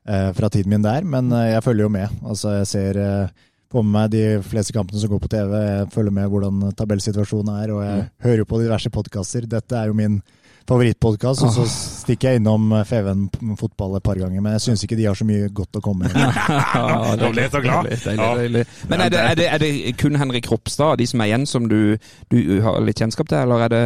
eh, 0.09 0.31
fra 0.37 0.49
tiden 0.53 0.73
min 0.73 0.85
der, 0.85 1.05
men 1.05 1.29
eh, 1.35 1.51
jeg 1.53 1.65
følger 1.65 1.85
jo 1.85 1.91
med. 1.93 2.15
Altså, 2.25 2.55
jeg 2.57 2.69
ser 2.71 2.99
eh, 3.03 3.43
får 3.71 3.83
med 3.83 3.93
meg 3.97 4.11
de 4.13 4.25
fleste 4.47 4.73
kampene 4.75 4.99
som 5.01 5.11
går 5.11 5.19
på 5.25 5.29
TV. 5.33 5.53
Jeg 5.59 5.91
følger 5.93 6.13
med 6.15 6.29
hvordan 6.31 6.67
tabellsituasjonen 6.79 7.53
er, 7.63 7.71
og 7.75 7.81
jeg 7.83 8.05
hører 8.23 8.43
jo 8.43 8.49
på 8.49 8.61
diverse 8.63 8.91
podkaster. 8.93 9.47
Dette 9.49 9.75
er 9.79 9.89
jo 9.91 9.97
min 9.97 10.21
favorittpodkast, 10.67 11.43
og 11.47 11.51
så 11.55 11.63
stikker 11.71 12.33
jeg 12.33 12.41
innom 12.41 12.73
Feven 12.87 13.27
fotball 13.59 13.95
et 13.99 14.03
par 14.03 14.19
ganger. 14.19 14.41
Men 14.43 14.57
jeg 14.57 14.65
syns 14.65 14.83
ikke 14.83 14.97
de 14.99 15.05
har 15.07 15.15
så 15.15 15.23
mye 15.27 15.47
godt 15.55 15.79
å 15.79 15.83
komme 15.83 16.09
med. 16.11 16.39
Da 17.21 17.29
ble 17.31 17.45
jeg 17.45 17.53
så 17.53 17.61
glad. 17.63 17.87
Deilig, 17.87 18.01
deilig, 18.03 18.17
Ja. 18.25 18.33
deilig. 18.41 18.65
Men 18.91 19.03
er 19.05 19.09
det, 19.13 19.21
er, 19.21 19.35
det, 19.39 19.47
er 19.53 19.63
det 19.63 19.71
kun 20.01 20.19
Henrik 20.19 20.49
Ropstad, 20.51 20.97
de 20.99 21.07
som 21.07 21.23
er 21.23 21.31
igjen, 21.31 21.45
som 21.47 21.69
du, 21.71 21.95
du 22.31 22.37
har 22.65 22.81
litt 22.83 22.99
kjennskap 22.99 23.29
til, 23.31 23.39
eller 23.45 23.63
er 23.67 23.73
det 23.75 23.85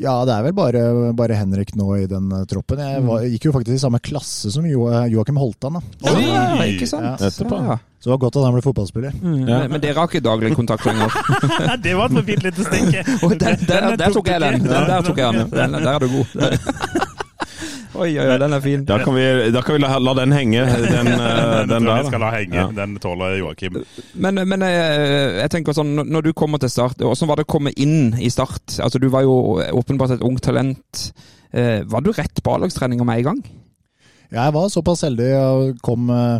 Ja, 0.00 0.14
det 0.24 0.32
er 0.32 0.46
vel 0.46 0.54
bare, 0.56 0.82
bare 1.16 1.36
Henrik 1.36 1.74
nå 1.76 1.90
i 2.00 2.06
den 2.08 2.30
eh, 2.32 2.46
troppen. 2.48 2.80
Jeg 2.80 3.04
var, 3.04 3.26
gikk 3.28 3.50
jo 3.50 3.52
faktisk 3.52 3.76
i 3.76 3.82
samme 3.82 4.00
klasse 4.00 4.52
som 4.54 4.64
jo, 4.64 4.86
Joakim 5.12 5.36
Holtan. 5.40 5.76
Da. 5.76 6.10
Oi! 6.14 6.24
Ja, 6.24 6.44
ikke 6.64 6.88
sant? 6.88 7.04
Ja. 7.04 7.28
Etterpå. 7.28 7.60
Ja. 7.68 7.76
Så 8.00 8.08
det 8.08 8.14
var 8.14 8.22
godt 8.22 8.38
at 8.40 8.46
han 8.46 8.54
ble 8.56 8.62
fotballspiller. 8.64 9.18
Mm. 9.20 9.42
Men, 9.44 9.66
men 9.74 9.82
dere 9.82 9.98
har 10.00 10.08
ikke 10.08 10.24
daglig 10.24 10.54
kontakt 10.56 10.88
lenger? 10.88 11.12
det 11.84 11.92
var 11.98 12.08
et 12.08 12.30
fint 12.30 12.48
lite 12.48 12.64
stikk. 12.64 12.96
Å, 12.96 13.32
der, 13.34 13.60
der, 13.68 13.90
der 14.00 14.16
tok 14.16 14.32
jeg 14.32 14.40
den! 14.46 14.64
Der, 14.64 14.88
der 14.88 15.04
tok 15.04 15.20
jeg 15.20 15.36
den. 15.36 15.52
den. 15.52 15.80
Der 15.84 15.92
er 15.92 16.00
du 16.00 16.08
god. 16.16 17.08
Oi, 17.94 18.12
oi, 18.20 18.26
oi, 18.30 18.36
den 18.38 18.52
er 18.54 18.60
fin. 18.62 18.84
Da 18.86 18.98
kan 19.02 19.14
vi, 19.16 19.24
da 19.50 19.62
kan 19.66 19.74
vi 19.74 19.80
la, 19.82 19.96
la 19.98 20.12
den 20.14 20.30
henge, 20.32 20.62
den, 20.62 21.08
eh, 21.14 21.64
Den, 21.66 21.68
den 21.72 21.88
der. 21.88 22.02
vi 22.02 22.10
skal 22.10 22.20
da. 22.20 22.24
la 22.26 22.30
henge. 22.36 22.54
Ja. 22.60 22.66
Den 22.76 22.94
tåler 23.02 23.34
Joakim. 23.40 23.80
Men, 24.14 24.38
men 24.46 24.62
jeg, 24.62 25.00
jeg 25.40 25.50
tenker 25.56 25.74
sånn, 25.76 25.96
når 26.06 26.28
du 26.28 26.32
kommer 26.38 26.62
til 26.62 26.70
start, 26.70 27.02
hvordan 27.02 27.30
var 27.32 27.40
det 27.42 27.46
å 27.48 27.52
komme 27.56 27.72
inn 27.74 28.14
i 28.22 28.30
start? 28.30 28.76
Altså, 28.78 29.00
Du 29.02 29.08
var 29.10 29.26
jo 29.26 29.34
åpenbart 29.80 30.14
et 30.18 30.22
ungt 30.26 30.44
talent. 30.46 31.10
Eh, 31.50 31.80
Var 31.90 32.06
du 32.06 32.12
rett 32.14 32.38
på 32.46 32.52
A-lagstreninga 32.54 33.02
med 33.08 33.24
en 33.24 33.28
gang? 33.32 33.42
Ja, 34.30 34.44
jeg 34.46 34.54
var 34.54 34.68
såpass 34.70 35.02
heldig 35.02 35.32
og 35.40 35.80
kom 35.82 36.06
eh, 36.14 36.36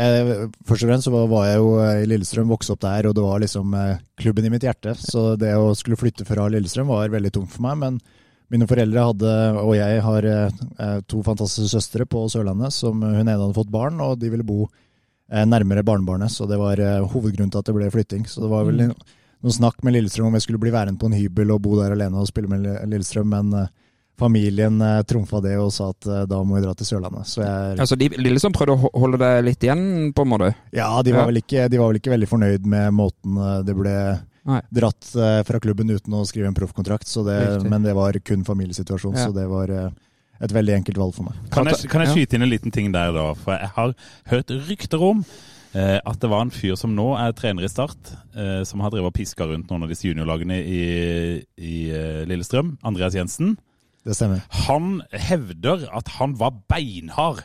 jeg, 0.00 0.46
Først 0.64 0.86
og 0.86 0.88
fremst 0.88 1.04
så 1.04 1.12
var- 1.12 1.26
var 1.28 1.44
jeg 1.50 1.58
jo 1.60 1.74
eh, 1.84 1.98
i 2.00 2.06
Lillestrøm, 2.08 2.48
vokste 2.48 2.72
opp 2.72 2.80
der, 2.86 3.10
og 3.10 3.18
det 3.18 3.24
var 3.26 3.42
liksom 3.42 3.74
eh, 3.76 3.98
klubben 4.22 4.46
i 4.48 4.52
mitt 4.54 4.64
hjerte. 4.64 4.94
Så 4.96 5.34
det 5.36 5.52
å 5.60 5.74
skulle 5.76 6.00
flytte 6.00 6.24
fra 6.24 6.48
Lillestrøm 6.48 6.88
var 6.88 7.12
veldig 7.12 7.34
tungt 7.36 7.52
for 7.52 7.66
meg. 7.68 7.76
Men 7.82 8.00
mine 8.50 8.66
foreldre 8.66 9.06
hadde, 9.10 9.32
og 9.62 9.74
jeg 9.78 10.02
har 10.02 10.26
eh, 10.26 11.00
to 11.10 11.22
fantastiske 11.26 11.70
søstre 11.70 12.06
på 12.10 12.24
Sørlandet, 12.32 12.74
som 12.74 12.98
hun 13.02 13.20
ene 13.22 13.36
hadde 13.38 13.54
fått 13.56 13.70
barn, 13.70 14.00
og 14.02 14.16
de 14.18 14.30
ville 14.32 14.46
bo 14.46 14.64
eh, 14.66 15.44
nærmere 15.46 15.84
barnebarnet. 15.86 16.32
Så 16.34 16.48
det 16.50 16.58
var 16.58 16.80
eh, 16.82 16.98
hovedgrunnen 17.12 17.52
til 17.54 17.62
at 17.62 17.70
det 17.70 17.76
ble 17.76 17.90
flytting. 17.94 18.24
Så 18.26 18.42
det 18.42 18.50
var 18.50 18.66
vel 18.66 18.88
noe 18.90 19.54
snakk 19.54 19.78
med 19.86 19.94
Lillestrøm 19.94 20.32
om 20.32 20.36
jeg 20.36 20.48
skulle 20.48 20.60
bli 20.62 20.72
værende 20.74 20.98
på 21.00 21.08
en 21.08 21.14
hybel 21.16 21.54
og 21.54 21.62
bo 21.64 21.78
der 21.78 21.94
alene 21.94 22.18
og 22.18 22.26
spille 22.28 22.50
med 22.50 22.66
Lillestrøm, 22.90 23.30
men 23.30 23.54
eh, 23.62 23.70
familien 24.20 24.82
trumfa 25.08 25.38
det 25.40 25.54
og 25.56 25.70
sa 25.72 25.86
at 25.94 26.08
da 26.28 26.40
må 26.44 26.58
vi 26.58 26.64
dra 26.66 26.74
til 26.76 26.90
Sørlandet. 26.90 27.24
Så 27.30 27.40
jeg 27.40 27.78
Altså, 27.80 27.96
de, 27.96 28.10
Lillestrøm 28.18 28.52
prøvde 28.52 28.74
å 28.76 28.90
holde 29.00 29.20
deg 29.22 29.46
litt 29.46 29.64
igjen, 29.64 30.10
på 30.12 30.26
en 30.26 30.32
måte? 30.34 30.50
Ja, 30.76 30.90
de 31.06 31.14
var, 31.16 31.30
Ja. 31.30 31.40
Ikke, 31.40 31.70
de 31.72 31.80
var 31.80 31.88
vel 31.88 32.02
ikke 32.02 32.12
veldig 32.12 32.28
fornøyd 32.28 32.66
med 32.68 32.90
måten 32.98 33.38
det 33.64 33.78
ble 33.78 33.94
Nei. 34.48 34.60
dratt 34.72 35.10
uh, 35.16 35.40
fra 35.44 35.60
klubben 35.60 35.90
uten 35.92 36.14
å 36.16 36.22
skrive 36.28 36.48
en 36.48 36.56
proffkontrakt, 36.56 37.08
så 37.10 37.24
det, 37.26 37.38
Riktig. 37.44 37.70
men 37.72 37.84
det 37.84 37.92
var 37.98 38.16
kun 38.24 38.46
familiesituasjon, 38.46 39.18
Ja. 39.18 39.26
så 39.28 39.36
det 39.36 39.46
var 39.50 39.70
uh, 39.72 39.90
et 40.40 40.52
veldig 40.56 40.74
enkelt 40.80 41.00
valg 41.00 41.14
for 41.16 41.28
meg. 41.28 41.38
Kan 41.52 41.68
jeg, 41.68 41.88
kan 41.92 42.04
jeg 42.04 42.14
skyte 42.14 42.38
inn 42.38 42.46
en 42.46 42.52
liten 42.52 42.72
ting 42.74 42.90
der, 42.94 43.12
da? 43.16 43.30
For 43.36 43.56
jeg 43.56 43.72
har 43.76 43.94
hørt 44.32 44.54
rykter 44.70 45.04
om 45.04 45.24
eh, 45.76 45.98
at 46.00 46.20
det 46.22 46.30
var 46.32 46.46
en 46.46 46.54
fyr 46.54 46.78
som 46.80 46.94
nå 46.96 47.10
er 47.20 47.34
trener 47.36 47.66
i 47.66 47.70
Start, 47.70 48.14
eh, 48.32 48.62
som 48.68 48.80
har 48.80 48.92
drevet 48.94 49.12
og 49.12 49.16
piska 49.18 49.48
rundt 49.50 49.70
noen 49.70 49.84
av 49.84 49.92
disse 49.92 50.08
juniorlagene 50.08 50.56
i, 50.64 50.80
i 51.60 51.74
eh, 51.92 52.22
Lillestrøm. 52.30 52.78
Andreas 52.86 53.18
Jensen. 53.18 53.58
Det 54.06 54.16
stemmer. 54.16 54.40
Han 54.64 55.02
hevder 55.12 55.84
at 55.92 56.08
han 56.16 56.38
var 56.40 56.56
beinhard. 56.72 57.44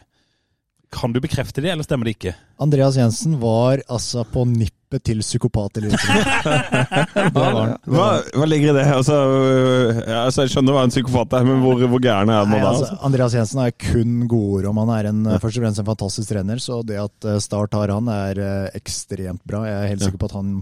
Kan 0.95 1.11
du 1.11 1.19
bekrefte 1.19 1.59
det, 1.59 1.73
eller 1.73 1.83
stemmer 1.83 2.07
det 2.07 2.15
ikke? 2.15 2.35
Andreas 2.63 2.95
Jensen 2.95 3.35
var 3.41 3.83
altså 3.91 4.23
på 4.31 4.45
nippet 4.47 4.74
til 5.05 5.21
psykopat 5.23 5.79
eller 5.79 5.95
Hva, 7.35 8.07
hva 8.35 8.47
ligger 8.47 8.71
i 8.71 8.75
det? 8.77 8.85
Altså, 8.93 9.15
øh, 9.15 9.99
ja, 9.99 10.23
altså, 10.23 10.45
jeg 10.45 10.53
skjønner 10.53 10.75
hva 10.75 10.83
en 10.87 10.93
psykopat 10.93 11.37
er, 11.39 11.47
men 11.47 11.61
hvor, 11.63 11.81
hvor 11.91 12.01
gæren 12.03 12.31
er 12.31 12.49
man 12.49 12.61
da? 12.61 12.71
altså? 12.71 12.97
Andreas 13.05 13.35
Jensen 13.35 13.63
er 13.65 13.73
kun 13.75 14.25
gode 14.31 14.61
ord 14.61 14.69
om. 14.71 14.81
Han 14.83 14.93
er 14.95 15.09
en, 15.11 15.23
først 15.33 15.59
og 15.59 15.65
fremst 15.65 15.83
en 15.83 15.89
fantastisk 15.89 16.31
trener, 16.31 16.61
så 16.63 16.81
det 16.87 16.99
at 17.01 17.29
eh, 17.29 17.39
Start 17.43 17.75
har 17.77 17.93
han, 17.93 18.11
er 18.11 18.41
eh, 18.41 18.75
ekstremt 18.79 19.43
bra. 19.47 19.65
Jeg 19.67 19.79
er 19.79 19.91
helt 19.93 20.05
sikker 20.05 20.21
på 20.21 20.29
at 20.31 20.37
han 20.39 20.53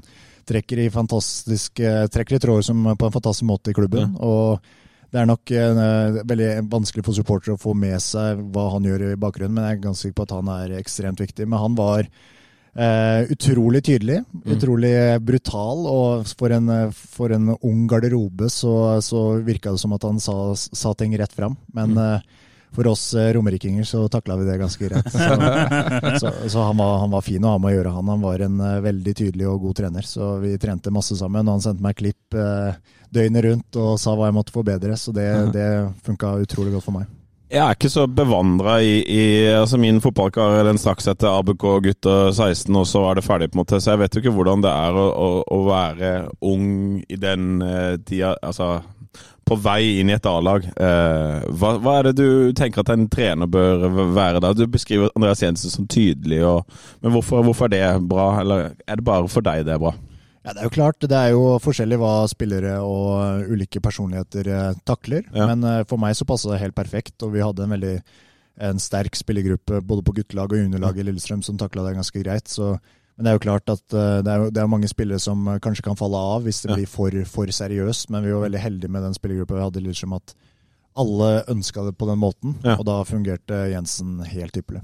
trekker 0.50 0.86
i, 0.86 0.90
trekker 0.92 2.38
i 2.38 2.42
tråder 2.44 2.66
som 2.68 2.88
på 2.88 3.08
en 3.08 3.18
fantastisk 3.18 3.48
måte 3.48 3.72
i 3.72 3.78
klubben. 3.78 4.16
og 4.20 4.64
det 5.14 5.22
er 5.22 5.28
nok 5.30 5.52
uh, 5.54 6.16
veldig 6.26 6.48
vanskelig 6.74 7.04
for 7.06 7.14
supportere 7.14 7.54
å 7.54 7.62
få 7.62 7.76
med 7.78 8.00
seg 8.02 8.40
hva 8.50 8.64
han 8.74 8.88
gjør 8.88 9.12
i 9.12 9.18
bakgrunnen, 9.22 9.54
men 9.54 9.68
jeg 9.68 9.78
er 9.78 9.84
ganske 9.84 10.08
sikker 10.08 10.16
på 10.18 10.26
at 10.26 10.34
han 10.40 10.50
er 10.56 10.74
ekstremt 10.80 11.22
viktig. 11.22 11.46
Men 11.46 11.62
han 11.62 11.76
var 11.78 12.10
eh, 12.76 13.32
utrolig 13.32 13.84
tydelig, 13.86 14.22
utrolig 14.46 14.94
brutal, 15.22 15.86
og 15.90 16.32
for 16.40 16.54
en, 16.56 16.72
for 16.92 17.34
en 17.36 17.56
ung 17.56 17.84
garderobe 17.90 18.50
så, 18.50 19.02
så 19.02 19.26
virka 19.44 19.74
det 19.74 19.84
som 19.84 19.94
at 19.96 20.08
han 20.08 20.22
sa, 20.24 20.38
sa 20.56 20.94
ting 20.98 21.16
rett 21.20 21.34
fram. 21.34 21.58
Men 21.74 21.98
eh, 21.98 22.20
for 22.74 22.90
oss 22.90 23.12
eh, 23.14 23.30
romerikinger 23.38 23.86
så 23.86 24.08
takla 24.10 24.40
vi 24.40 24.48
det 24.50 24.58
ganske 24.58 24.90
greit. 24.90 25.12
Så, 25.14 26.20
så, 26.20 26.32
så 26.50 26.62
han, 26.66 26.78
var, 26.78 26.98
han 27.04 27.12
var 27.14 27.22
fin 27.22 27.44
å 27.46 27.54
ha 27.54 27.60
med 27.62 27.70
å 27.70 27.76
gjøre, 27.76 27.92
han. 27.94 28.10
Han 28.10 28.22
var 28.24 28.42
en 28.46 28.60
uh, 28.62 28.82
veldig 28.82 29.14
tydelig 29.18 29.46
og 29.50 29.62
god 29.68 29.78
trener. 29.78 30.08
Så 30.10 30.36
vi 30.42 30.56
trente 30.62 30.94
masse 30.94 31.18
sammen. 31.18 31.46
Og 31.46 31.58
han 31.58 31.64
sendte 31.66 31.86
meg 31.86 31.98
klipp 32.00 32.38
døgnet 33.14 33.46
rundt 33.46 33.78
og 33.78 33.98
sa 34.02 34.16
hva 34.18 34.30
jeg 34.30 34.38
måtte 34.38 34.56
forbedre. 34.56 34.98
Så 34.98 35.14
det, 35.16 35.28
det 35.54 35.68
funka 36.06 36.34
utrolig 36.42 36.74
godt 36.74 36.88
for 36.88 36.98
meg. 36.98 37.10
Jeg 37.54 37.62
er 37.62 37.76
ikke 37.76 37.90
så 37.94 38.08
bevandra 38.10 38.80
i, 38.82 38.96
i 39.06 39.24
altså 39.54 39.78
Min 39.78 40.00
fotballkarriere 40.02 40.72
den 40.72 40.80
straks 40.82 41.06
etter 41.12 41.30
ABK 41.30 41.66
gutter 41.86 42.32
16, 42.32 42.74
og 42.74 42.88
så 42.90 43.04
var 43.04 43.20
det 43.20 43.26
ferdig, 43.28 43.52
på 43.52 43.60
en 43.60 43.62
måte. 43.62 43.78
Så 43.78 43.92
jeg 43.92 44.02
vet 44.02 44.16
jo 44.16 44.24
ikke 44.24 44.34
hvordan 44.34 44.64
det 44.66 44.72
er 44.74 44.98
å, 44.98 45.04
å, 45.14 45.28
å 45.54 45.60
være 45.68 46.10
ung 46.50 46.66
i 47.06 47.20
den 47.22 47.62
uh, 47.62 47.94
tida. 48.02 48.34
Altså 48.42 48.80
på 49.46 49.58
vei 49.60 50.00
inn 50.00 50.10
i 50.10 50.16
et 50.16 50.26
A-lag. 50.26 50.66
Uh, 50.80 51.46
hva, 51.60 51.76
hva 51.84 51.98
er 52.00 52.10
det 52.10 52.16
du 52.24 52.54
tenker 52.58 52.82
at 52.82 52.90
en 52.94 53.06
trener 53.12 53.52
bør 53.52 53.86
være 54.16 54.42
da? 54.42 54.54
Du 54.58 54.66
beskriver 54.72 55.14
Andreas 55.14 55.44
Jensen 55.44 55.74
som 55.74 55.86
tydelig, 55.86 56.42
og, 56.48 56.66
men 57.04 57.14
hvorfor, 57.14 57.46
hvorfor 57.46 57.70
er 57.70 57.76
det 57.76 58.10
bra? 58.10 58.32
Eller 58.42 58.72
er 58.88 58.98
det 58.98 59.06
bare 59.06 59.30
for 59.30 59.46
deg 59.46 59.68
det 59.68 59.76
er 59.76 59.84
bra? 59.84 59.94
Ja, 60.44 60.52
Det 60.52 60.60
er 60.60 60.68
jo 60.68 60.76
klart, 60.76 61.00
det 61.00 61.16
er 61.16 61.32
jo 61.32 61.44
forskjellig 61.64 61.98
hva 62.02 62.14
spillere 62.28 62.76
og 62.84 63.48
ulike 63.48 63.80
personligheter 63.84 64.50
eh, 64.52 64.82
takler. 64.84 65.24
Ja. 65.32 65.48
Men 65.48 65.64
eh, 65.64 65.86
for 65.88 66.02
meg 66.02 66.18
så 66.20 66.28
passa 66.28 66.52
det 66.52 66.62
helt 66.64 66.76
perfekt, 66.76 67.16
og 67.24 67.32
vi 67.36 67.44
hadde 67.44 67.64
en 67.64 67.76
veldig 67.76 67.96
en 68.62 68.80
sterk 68.80 69.16
spillergruppe 69.18 69.82
både 69.82 70.04
på 70.06 70.14
guttelag 70.20 70.52
og 70.52 70.60
juniorlag 70.60 71.00
i 71.00 71.06
Lillestrøm 71.08 71.42
som 71.46 71.58
takla 71.58 71.88
det 71.88 71.96
ganske 71.98 72.22
greit. 72.22 72.52
Så, 72.52 72.76
men 73.16 73.26
det 73.26 73.32
er 73.32 73.38
jo 73.40 73.46
klart 73.48 73.70
at 73.72 73.96
eh, 73.98 74.20
det 74.26 74.34
er, 74.34 74.48
det 74.54 74.62
er 74.62 74.70
mange 74.70 74.90
spillere 74.92 75.22
som 75.22 75.48
eh, 75.48 75.62
kanskje 75.64 75.86
kan 75.88 75.98
falle 76.00 76.20
av 76.20 76.46
hvis 76.46 76.64
det 76.66 76.76
blir 76.76 76.90
for, 76.90 77.18
for 77.30 77.50
seriøst, 77.50 78.12
men 78.14 78.26
vi 78.26 78.36
var 78.36 78.46
veldig 78.46 78.62
heldige 78.62 78.94
med 78.94 79.08
den 79.08 79.18
spillergruppa 79.18 79.58
vi 79.58 79.66
hadde 79.66 79.82
i 79.82 79.88
Lillestrøm, 79.88 80.18
at 80.20 80.36
alle 80.96 81.44
ønska 81.50 81.84
det 81.88 81.96
på 81.98 82.06
den 82.06 82.20
måten, 82.22 82.56
Ja. 82.64 82.76
og 82.78 82.86
da 82.86 83.00
fungerte 83.04 83.72
Jensen 83.72 84.20
helt 84.30 84.54
ypperlig. 84.58 84.82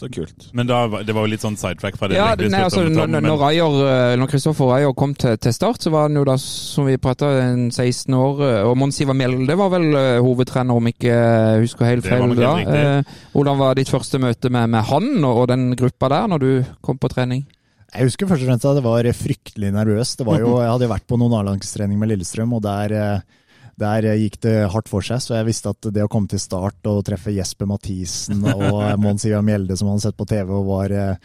Så 0.00 0.08
kult. 0.12 0.50
Men 0.52 0.66
da, 0.66 0.86
det 1.02 1.14
var 1.14 1.26
jo 1.26 1.30
litt 1.32 1.40
sånn 1.44 1.56
sidetrack 1.56 1.96
fra 1.96 2.08
det. 2.08 2.16
Ja, 2.16 2.34
nei, 2.36 2.60
altså, 2.64 2.82
om, 2.86 2.92
når, 2.92 3.08
men- 3.08 3.24
når 3.24 3.38
Rayer, 3.40 3.76
eh, 3.88 4.16
når 4.20 4.28
Kristoffer 4.32 4.72
Ayer 4.76 4.92
kom 4.94 5.14
til, 5.14 5.36
til 5.38 5.52
start, 5.52 5.80
så 5.80 5.90
var 5.92 6.08
han 6.08 6.14
jo 6.16 6.24
da, 6.24 6.36
som 6.36 6.84
vi 6.86 6.96
prata, 6.96 7.30
16 7.70 8.12
år. 8.14 8.40
eh, 8.44 8.62
Og 8.68 8.76
Mons 8.76 9.00
Ivar 9.00 9.14
Mjelde 9.16 9.56
var 9.56 9.70
vel 9.70 9.88
eh, 9.94 10.20
hovedtrener, 10.20 10.76
om 10.76 10.86
ikke 10.86 11.16
husker 11.64 11.84
helt 11.86 12.04
feil 12.04 12.34
da. 12.36 12.54
Eh, 12.60 13.02
Hvordan 13.32 13.58
var 13.58 13.74
ditt 13.74 13.88
første 13.92 14.18
møte 14.20 14.50
med, 14.50 14.68
med 14.70 14.84
han 14.84 15.24
og, 15.24 15.42
og 15.44 15.48
den 15.48 15.74
gruppa 15.76 16.08
der, 16.12 16.26
når 16.28 16.38
du 16.40 16.64
kom 16.82 16.98
på 16.98 17.08
trening? 17.12 17.46
Jeg 17.94 18.08
husker 18.10 18.26
først 18.28 18.42
og 18.44 18.48
fremst 18.50 18.64
at 18.68 18.76
det 18.76 18.84
var 18.84 19.06
fryktelig 19.16 19.72
nervøst. 19.72 20.18
Det 20.18 20.26
var 20.26 20.40
jo, 20.42 20.56
jeg 20.60 20.68
hadde 20.68 20.84
jo 20.88 20.92
vært 20.92 21.06
på 21.08 21.16
noen 21.16 21.32
A-lagstrening 21.40 21.96
med 21.98 22.10
Lillestrøm, 22.12 22.52
og 22.52 22.62
der, 22.66 22.92
eh, 22.92 23.20
der 23.80 24.06
gikk 24.16 24.38
det 24.46 24.54
hardt 24.72 24.88
for 24.90 25.04
seg. 25.04 25.20
Så 25.22 25.36
jeg 25.36 25.48
visste 25.48 25.72
at 25.72 25.88
det 25.92 26.04
å 26.04 26.10
komme 26.12 26.30
til 26.30 26.40
start 26.40 26.88
og 26.90 27.02
treffe 27.06 27.34
Jesper 27.34 27.68
Mathisen 27.70 28.44
og 28.52 28.80
Mons 29.02 29.26
Ivar 29.28 29.44
Mjelde, 29.46 29.76
som 29.76 29.90
han 29.90 29.98
hadde 29.98 30.08
sett 30.08 30.18
på 30.18 30.28
TV 30.28 30.54
og 30.56 30.70
var 30.70 30.94
eh, 30.96 31.18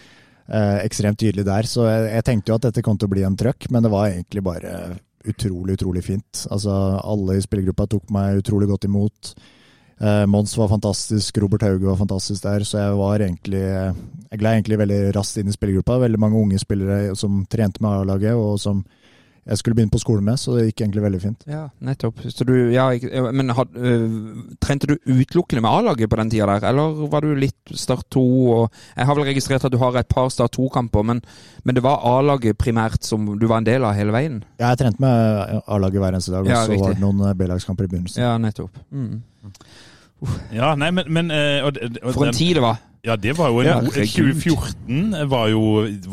ekstremt 0.81 1.21
tydelig 1.21 1.47
der, 1.47 1.69
så 1.69 1.87
jeg, 1.87 2.11
jeg 2.17 2.27
tenkte 2.27 2.51
jo 2.51 2.59
at 2.59 2.67
dette 2.67 2.83
kom 2.85 2.99
til 2.99 3.07
å 3.07 3.13
bli 3.15 3.23
en 3.27 3.39
trøkk, 3.39 3.69
men 3.71 3.85
det 3.85 3.93
var 3.93 4.11
egentlig 4.11 4.43
bare 4.45 4.75
utrolig, 5.27 5.77
utrolig 5.77 6.03
fint. 6.03 6.45
Altså, 6.51 6.75
alle 6.99 7.37
i 7.37 7.43
spillergruppa 7.43 7.87
tok 7.89 8.11
meg 8.13 8.41
utrolig 8.41 8.69
godt 8.71 8.87
imot. 8.89 9.33
Eh, 10.01 10.23
Mons 10.25 10.55
var 10.57 10.71
fantastisk, 10.71 11.37
Robert 11.43 11.63
Hauge 11.67 11.85
var 11.85 11.99
fantastisk 11.99 12.43
der, 12.43 12.65
så 12.65 12.79
jeg 12.79 12.97
var 12.97 13.21
egentlig 13.21 13.61
Jeg 13.61 14.39
gled 14.39 14.55
egentlig 14.55 14.79
veldig 14.79 14.99
raskt 15.15 15.37
inn 15.37 15.51
i 15.51 15.53
spillergruppa. 15.53 15.99
Veldig 16.01 16.19
mange 16.19 16.39
unge 16.39 16.59
spillere 16.59 17.15
som 17.19 17.43
trente 17.51 17.83
med 17.83 18.01
A-laget, 18.01 18.33
og 18.35 18.57
som 18.59 18.83
jeg 19.41 19.57
skulle 19.57 19.75
begynne 19.75 19.93
på 19.93 19.99
skolen 20.01 20.25
med, 20.25 20.37
så 20.37 20.53
det 20.53 20.67
gikk 20.67 20.83
egentlig 20.83 21.01
veldig 21.01 21.19
fint. 21.23 21.45
Ja, 21.49 21.63
nettopp. 21.81 22.19
Så 22.29 22.45
du, 22.45 22.53
ja, 22.69 22.85
men 23.33 23.49
had, 23.57 23.71
uh, 23.73 24.51
trente 24.61 24.89
du 24.91 24.93
utelukkende 25.09 25.63
med 25.65 25.71
A-laget 25.71 26.11
på 26.11 26.19
den 26.19 26.29
tida 26.29 26.45
der, 26.51 26.67
eller 26.69 27.07
var 27.09 27.25
du 27.25 27.33
litt 27.33 27.73
Start 27.73 28.05
2? 28.13 28.21
Og, 28.53 28.83
jeg 28.95 29.09
har 29.09 29.17
vel 29.17 29.25
registrert 29.31 29.65
at 29.65 29.73
du 29.73 29.79
har 29.81 29.97
et 29.97 30.09
par 30.11 30.29
Start 30.29 30.53
2-kamper, 30.59 31.07
men, 31.09 31.23
men 31.65 31.77
det 31.77 31.83
var 31.85 32.05
A-laget 32.05 32.59
primært 32.61 33.01
som 33.07 33.25
du 33.39 33.47
var 33.49 33.63
en 33.63 33.69
del 33.69 33.87
av 33.87 33.97
hele 33.97 34.13
veien? 34.13 34.43
Ja, 34.61 34.75
jeg 34.75 34.83
trente 34.83 35.01
med 35.01 35.57
A-laget 35.65 36.05
hver 36.05 36.13
eneste 36.13 36.35
dag, 36.35 36.45
og 36.45 36.53
Ja, 36.53 36.61
så 36.61 36.75
riktig. 36.75 36.85
var 36.85 36.99
det 36.99 37.05
noen 37.07 37.25
eh, 37.25 37.35
B-lagskamper 37.41 37.89
i 37.89 37.91
begynnelsen. 37.95 38.21
Ja, 38.21 38.37
nettopp. 38.41 38.77
Mm. 38.93 39.23
Ja, 40.53 40.75
nei, 40.77 40.91
men, 40.93 41.09
men 41.09 41.33
eh, 41.33 41.65
og, 41.65 41.81
og, 41.81 42.13
For 42.13 42.29
en 42.29 42.37
tid 42.37 42.59
det 42.59 42.65
var. 42.65 42.77
Ja, 43.03 43.15
det 43.17 43.33
var 43.33 43.49
jo 43.49 43.61
en 43.63 43.65
Ja, 43.65 43.75
god 43.81 43.95
2014 43.97 45.27
var 45.29 45.47
jo, 45.49 45.61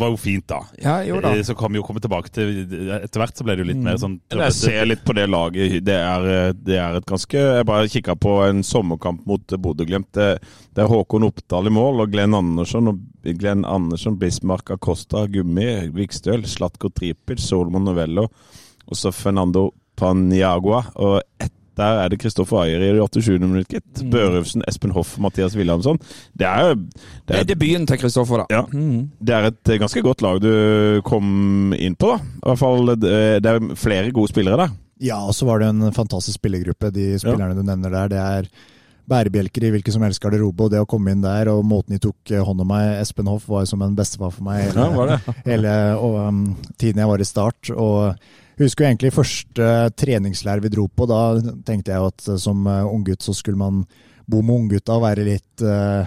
var 0.00 0.12
jo 0.14 0.16
fint, 0.21 0.47
da. 0.49 0.62
Ja, 0.80 0.95
jo 1.04 1.18
da. 1.21 1.35
Eh, 1.37 1.42
Så 1.45 1.52
kan 1.59 1.73
vi 1.73 1.76
jo 1.80 1.85
komme 1.85 2.00
tilbake 2.00 2.33
til 2.33 2.62
Etter 2.97 3.21
hvert 3.21 3.37
så 3.37 3.45
ble 3.45 3.57
det 3.59 3.64
jo 3.64 3.68
litt 3.68 3.83
mer 3.85 3.99
sånn 4.00 4.14
Jeg 4.33 4.54
ser 4.57 4.88
litt 4.88 5.02
på 5.04 5.12
det 5.18 5.26
laget. 5.28 5.85
Det 5.85 5.99
er, 5.99 6.54
det 6.57 6.78
er 6.80 6.97
et 6.97 7.09
ganske 7.09 7.37
Jeg 7.42 7.66
bare 7.68 7.90
kikka 7.92 8.16
på 8.16 8.38
en 8.47 8.62
sommerkamp 8.64 9.26
mot 9.28 9.45
Bodø-Glimt. 9.59 10.09
Det, 10.16 10.30
det 10.73 10.85
er 10.85 10.88
Håkon 10.88 11.28
Oppdal 11.28 11.68
i 11.68 11.75
mål, 11.76 12.04
og 12.07 12.14
Glenn 12.14 12.37
Andersson, 12.38 12.88
og 12.95 13.35
Glenn 13.37 13.66
Andersson 13.68 14.16
Bismarck 14.18 14.71
Acosta, 14.73 15.26
Gummi, 15.28 15.68
Vikstøl, 15.92 16.47
Slatko 16.49 16.88
Tripic, 16.88 17.42
Solomon 17.45 17.85
Novello, 17.85 18.28
og 18.88 18.97
så 18.97 19.12
Fernando 19.12 19.68
Paniagua. 19.99 20.87
Og 21.04 21.21
ett 21.42 21.52
der 21.78 22.02
er 22.02 22.12
det 22.12 22.18
Kristoffer 22.23 22.64
Ayer 22.64 22.82
i 22.85 22.90
det 22.97 23.06
87. 23.08 23.38
minutt, 23.44 23.70
gitt. 23.73 24.02
Børøvsen, 24.12 24.64
Espen 24.68 24.94
Hoff, 24.97 25.16
Mathias 25.23 25.56
Wilhelmsson. 25.58 26.00
Det 26.38 26.49
er, 26.49 26.75
det 26.75 27.28
Det 27.28 27.37
er 27.37 27.44
er 27.44 27.50
debuten 27.52 27.87
til 27.88 28.00
Kristoffer, 28.02 28.44
da. 28.44 28.47
Ja. 28.58 28.64
Mm. 28.73 29.11
det 29.20 29.35
er 29.35 29.50
et 29.52 29.75
ganske 29.80 30.02
godt 30.02 30.23
lag 30.23 30.40
du 30.42 31.02
kom 31.06 31.73
inn 31.78 31.97
på, 31.97 32.14
da. 32.14 32.18
I 32.18 32.50
hvert 32.50 32.62
fall, 32.62 32.94
det 32.97 33.16
det 33.44 33.52
er 33.54 33.75
flere 33.78 34.11
gode 34.14 34.32
spillere 34.32 34.58
der. 34.66 34.75
Ja, 35.00 35.20
og 35.23 35.35
så 35.35 35.47
var 35.47 35.62
det 35.62 35.70
en 35.70 35.92
fantastisk 35.94 36.40
spillergruppe. 36.40 36.90
De 36.90 37.12
spillerne 37.20 37.54
du 37.54 37.62
nevner 37.62 37.94
der, 37.94 38.11
det 38.11 38.18
er 38.18 38.50
bærebjelker 39.08 39.64
i 39.64 39.70
hvilken 39.73 39.94
som 39.94 40.04
helst 40.04 40.20
garderobe. 40.23 40.66
Og 40.66 40.73
det 40.73 40.82
å 40.82 40.88
komme 40.88 41.14
inn 41.14 41.25
der, 41.25 41.50
og 41.52 41.64
måten 41.66 41.97
de 41.97 42.02
tok 42.02 42.35
eh, 42.35 42.44
hånd 42.44 42.64
om 42.64 42.68
meg 42.68 42.99
Espen 43.00 43.30
Hoff 43.30 43.49
var 43.49 43.64
jo 43.64 43.73
som 43.73 43.85
en 43.85 43.97
bestefar 43.99 44.35
for 44.35 44.47
meg 44.47 44.66
hele, 44.68 44.88
Ja, 45.14 45.37
hele 45.47 45.73
og, 45.97 46.18
um, 46.28 46.42
tiden 46.80 47.02
jeg 47.02 47.11
var 47.12 47.25
i 47.25 47.28
start. 47.28 47.73
Og 47.75 48.28
husker 48.59 48.85
jo 48.85 48.91
egentlig 48.91 49.15
første 49.15 49.71
treningsleir 49.99 50.62
vi 50.65 50.73
dro 50.75 50.88
på. 50.91 51.07
Da 51.11 51.23
tenkte 51.67 51.95
jeg 51.95 52.12
at 52.12 52.29
eh, 52.29 52.38
som 52.43 52.67
uh, 52.67 52.85
unggutt 52.91 53.25
så 53.25 53.35
skulle 53.37 53.61
man 53.61 53.85
bo 54.29 54.43
med 54.45 54.59
unggutta 54.61 54.93
og 54.99 55.07
være 55.07 55.23
litt 55.25 55.62
uh, 55.65 56.05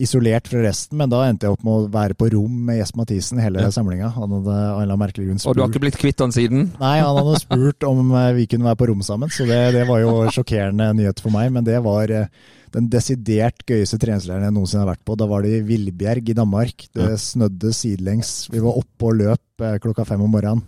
isolert 0.00 0.46
fra 0.48 0.62
resten. 0.64 0.96
Men 0.96 1.10
da 1.12 1.26
endte 1.28 1.44
jeg 1.44 1.52
opp 1.52 1.64
med 1.66 1.74
å 1.74 1.88
være 1.92 2.16
på 2.16 2.30
rom 2.32 2.54
med 2.64 2.78
Jesper 2.80 3.02
Mathisen 3.02 3.42
hele 3.44 3.60
Ja. 3.66 3.72
samlinga. 3.74 4.08
Han 4.14 4.38
hadde 4.38 4.54
av 4.72 4.80
en 4.86 4.94
merkelig 5.02 5.26
grunn 5.28 5.42
Og 5.44 5.56
du 5.56 5.60
har 5.60 5.68
ikke 5.68 5.82
blitt 5.84 5.98
kvitt 6.00 6.24
han 6.24 6.32
siden? 6.32 6.70
Nei, 6.80 6.94
han 7.04 7.18
hadde 7.20 7.42
spurt 7.42 7.84
om 7.84 8.14
eh, 8.14 8.30
vi 8.38 8.46
kunne 8.48 8.70
være 8.70 8.80
på 8.80 8.88
rom 8.88 9.04
sammen, 9.04 9.28
så 9.28 9.44
det, 9.44 9.60
det 9.76 9.84
var 9.90 10.00
jo 10.00 10.14
sjokkerende 10.32 10.94
nyhet 10.96 11.20
for 11.20 11.34
meg. 11.34 11.52
Men 11.52 11.68
det 11.68 11.76
var 11.84 12.08
eh, 12.08 12.32
den 12.72 12.88
desidert 12.88 13.60
gøyeste 13.68 14.00
treningsleiren 14.00 14.48
jeg 14.48 14.56
noensinne 14.56 14.86
har 14.86 14.92
vært 14.94 15.04
på. 15.04 15.18
Da 15.20 15.28
var 15.28 15.44
det 15.44 15.58
i 15.58 15.62
Villbjerg 15.68 16.32
i 16.32 16.38
Danmark. 16.40 16.88
Det 16.96 17.20
snødde 17.20 17.76
sidelengs. 17.76 18.48
Vi 18.48 18.64
var 18.64 18.80
oppe 18.80 19.12
og 19.12 19.20
løp 19.20 19.68
eh, 19.68 19.76
klokka 19.84 20.08
fem 20.08 20.24
om 20.24 20.32
morgenen. 20.32 20.64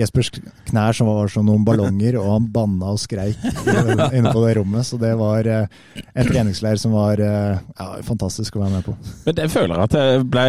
Jespers 0.00 0.30
knær 0.70 0.96
som 0.96 1.08
var 1.10 1.28
som 1.32 1.46
noen 1.46 1.64
ballonger, 1.66 2.16
og 2.20 2.30
han 2.32 2.48
banna 2.54 2.92
og 2.94 3.00
skreik 3.02 3.36
inne 3.44 4.32
på 4.32 4.42
det 4.46 4.54
rommet. 4.58 4.86
Så 4.88 4.98
det 5.00 5.12
var 5.20 5.46
eh, 5.46 5.66
en 6.14 6.28
treningsleir 6.30 6.80
som 6.80 6.94
var 6.96 7.20
eh, 7.20 7.58
ja, 7.78 7.88
fantastisk 8.06 8.56
å 8.58 8.64
være 8.64 8.78
med 8.78 8.86
på. 8.88 8.96
Men 9.26 9.42
jeg 9.44 9.52
føler 9.54 9.84
at 9.84 9.96
jeg 9.98 10.24
ble 10.32 10.46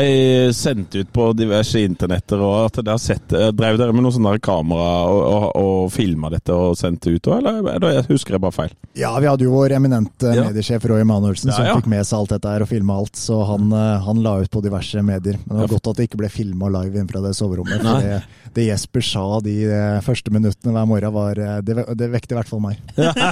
sendt 0.56 0.96
ut 0.98 1.12
på 1.14 1.30
diverse 1.38 1.82
internetter, 1.84 2.42
og 2.42 2.68
at 2.70 2.82
dere 2.86 3.00
sett 3.02 3.36
eh, 3.38 3.50
Drev 3.62 3.78
dere 3.78 3.94
med 3.94 4.06
noen 4.06 4.16
sånne 4.16 4.38
kamera 4.44 4.90
og, 5.12 5.22
og, 5.28 5.48
og 5.62 5.92
filma 5.94 6.32
dette 6.34 6.56
og 6.56 6.78
sendt 6.80 7.04
det 7.06 7.18
ut, 7.20 7.28
eller, 7.36 7.60
eller 7.76 7.98
jeg 8.00 8.08
husker 8.10 8.38
jeg 8.38 8.44
bare 8.44 8.56
feil? 8.56 8.72
Ja, 8.98 9.12
vi 9.22 9.28
hadde 9.30 9.46
jo 9.46 9.54
vår 9.54 9.76
eminente 9.78 10.32
Ja. 10.36 10.46
mediesjef 10.48 10.84
Roy 10.90 11.04
Emanuelsen 11.04 11.52
som 11.54 11.66
Ja, 11.68 11.76
fikk 11.78 11.90
med 11.92 12.06
seg 12.08 12.18
alt 12.22 12.34
dette 12.34 12.52
her 12.56 12.64
og 12.66 12.70
filma 12.72 12.98
alt. 13.02 13.16
Så 13.20 13.38
han, 13.48 13.68
eh, 13.76 13.98
han 14.08 14.22
la 14.24 14.38
ut 14.42 14.52
på 14.52 14.64
diverse 14.64 15.02
medier. 15.06 15.38
Men 15.46 15.56
det 15.58 15.62
var 15.66 15.74
godt 15.76 15.92
at 15.92 16.00
det 16.02 16.08
ikke 16.10 16.20
ble 16.24 16.30
filma 16.32 16.70
live 16.72 16.96
innenfra 16.98 17.22
det 17.24 17.34
soverommet. 17.38 17.82
For 17.84 18.04
det, 18.08 18.20
det 18.56 18.66
Jesper 18.70 19.06
sa 19.06 19.26
de 19.46 19.56
eh, 19.68 20.02
første 20.06 20.34
minuttene 20.34 20.74
hver 20.76 20.88
morgen, 20.90 21.14
var, 21.16 21.40
eh, 21.40 21.60
det, 21.66 21.76
det 21.98 22.10
vekte 22.14 22.36
i 22.36 22.40
hvert 22.40 22.50
fall 22.50 22.64
meg. 22.64 22.80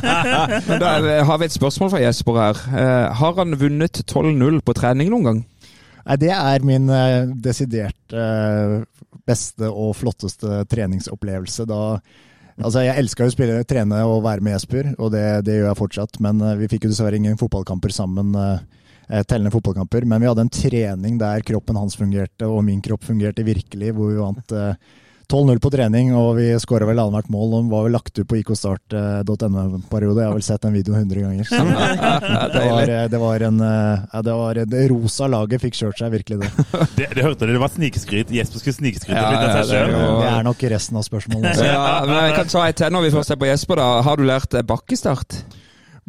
Men 0.69 0.81
da 0.81 0.93
eh, 0.99 1.23
har 1.25 1.41
vi 1.41 1.49
et 1.49 1.55
spørsmål 1.55 1.93
fra 1.93 2.01
Jesper 2.03 2.39
her. 2.39 2.63
Har 3.19 3.37
han 3.39 3.57
vunnet 3.59 4.01
12-0 4.05 4.61
på 4.65 4.75
trening 4.77 5.11
noen 5.13 5.27
gang? 5.29 5.43
Nei, 6.05 6.17
det 6.21 6.33
er 6.33 6.65
min 6.65 6.89
desidert 7.43 8.15
beste 9.29 9.69
og 9.69 9.93
flotteste 9.99 10.63
treningsopplevelse. 10.71 11.67
Da 11.69 11.83
Altså, 12.59 12.81
Jeg 12.83 12.99
elska 12.99 13.23
jo 13.23 13.31
å 13.31 13.31
spille, 13.31 13.61
trene 13.63 14.01
og 14.03 14.17
være 14.25 14.43
med 14.43 14.51
Jesper, 14.51 14.89
og 14.99 15.13
det, 15.13 15.45
det 15.47 15.53
gjør 15.55 15.69
jeg 15.69 15.79
fortsatt. 15.79 16.17
Men 16.19 16.41
vi 16.59 16.67
fikk 16.67 16.83
jo 16.83 16.89
dessverre 16.91 17.15
ingen 17.15 17.37
fotballkamper 17.39 17.93
sammen, 17.95 18.33
eh, 19.09 19.23
tellende 19.25 19.51
fotballkamper. 19.53 20.05
Men 20.05 20.21
vi 20.21 20.29
hadde 20.29 20.45
en 20.45 20.53
trening 20.53 21.19
der 21.21 21.45
kroppen 21.45 21.79
hans 21.79 21.97
fungerte, 21.99 22.47
og 22.47 22.63
min 22.65 22.81
kropp 22.85 23.07
fungerte 23.07 23.45
virkelig, 23.47 23.93
hvor 23.95 24.11
vi 24.11 24.19
vant 24.21 24.55
eh, 24.55 24.75
12-0 25.29 25.59
på 25.61 25.69
trening, 25.69 26.09
og 26.17 26.31
vi 26.39 26.47
skåra 26.57 26.87
vel 26.89 26.99
annethvert 27.03 27.29
mål. 27.29 27.51
Og 27.59 27.67
var 27.69 27.83
vel 27.85 27.93
lagt 27.93 28.17
ut 28.17 28.25
på 28.29 28.39
ikostart.no-periode. 28.39 30.23
Jeg 30.23 30.29
har 30.31 30.37
vel 30.37 30.45
sett 30.45 30.63
den 30.65 30.73
videoen 30.73 31.03
100 31.03 31.21
ganger. 31.21 31.45
Så 31.49 31.59
det, 32.55 32.63
var, 32.65 32.93
eh, 32.95 33.05
det 33.13 33.21
var 33.21 33.45
en 33.49 33.61
eh, 33.61 34.07
ja, 34.13 34.23
det 34.25 34.37
var 34.39 34.61
Det 34.73 34.87
rosa 34.89 35.29
laget 35.29 35.61
fikk 35.61 35.77
kjørt 35.77 36.01
seg 36.01 36.15
virkelig, 36.17 36.39
det. 36.41 36.49
Det, 36.99 37.07
det 37.15 37.23
hørte 37.23 37.45
du, 37.45 37.53
det 37.53 37.61
var 37.61 37.71
snikskryt. 37.71 38.33
Jesper 38.33 38.63
skulle 38.63 38.79
snikskryte 38.79 39.19
Ja, 39.21 39.29
litt 39.29 39.45
av 39.45 39.53
seg 39.53 39.69
det 39.69 39.79
er 39.83 39.93
sjøl. 39.93 40.19
Det 40.23 40.33
er 40.33 40.43
nok 40.49 40.65
resten 40.73 40.99
av 40.99 41.05
spørsmålet. 41.05 41.63
Ja, 41.63 41.85
men 42.09 42.17
jeg 42.25 42.35
kan 42.41 42.51
ta 42.51 42.65
et 42.67 42.81
til 42.81 42.93
når 42.95 43.07
vi 43.07 43.15
først 43.19 43.35
er 43.35 43.39
på 43.39 43.49
Jesper. 43.49 43.79
da. 43.83 43.89
Har 44.09 44.19
du 44.19 44.25
lært 44.27 44.57
eh, 44.57 44.65
bakkestart? 44.65 45.41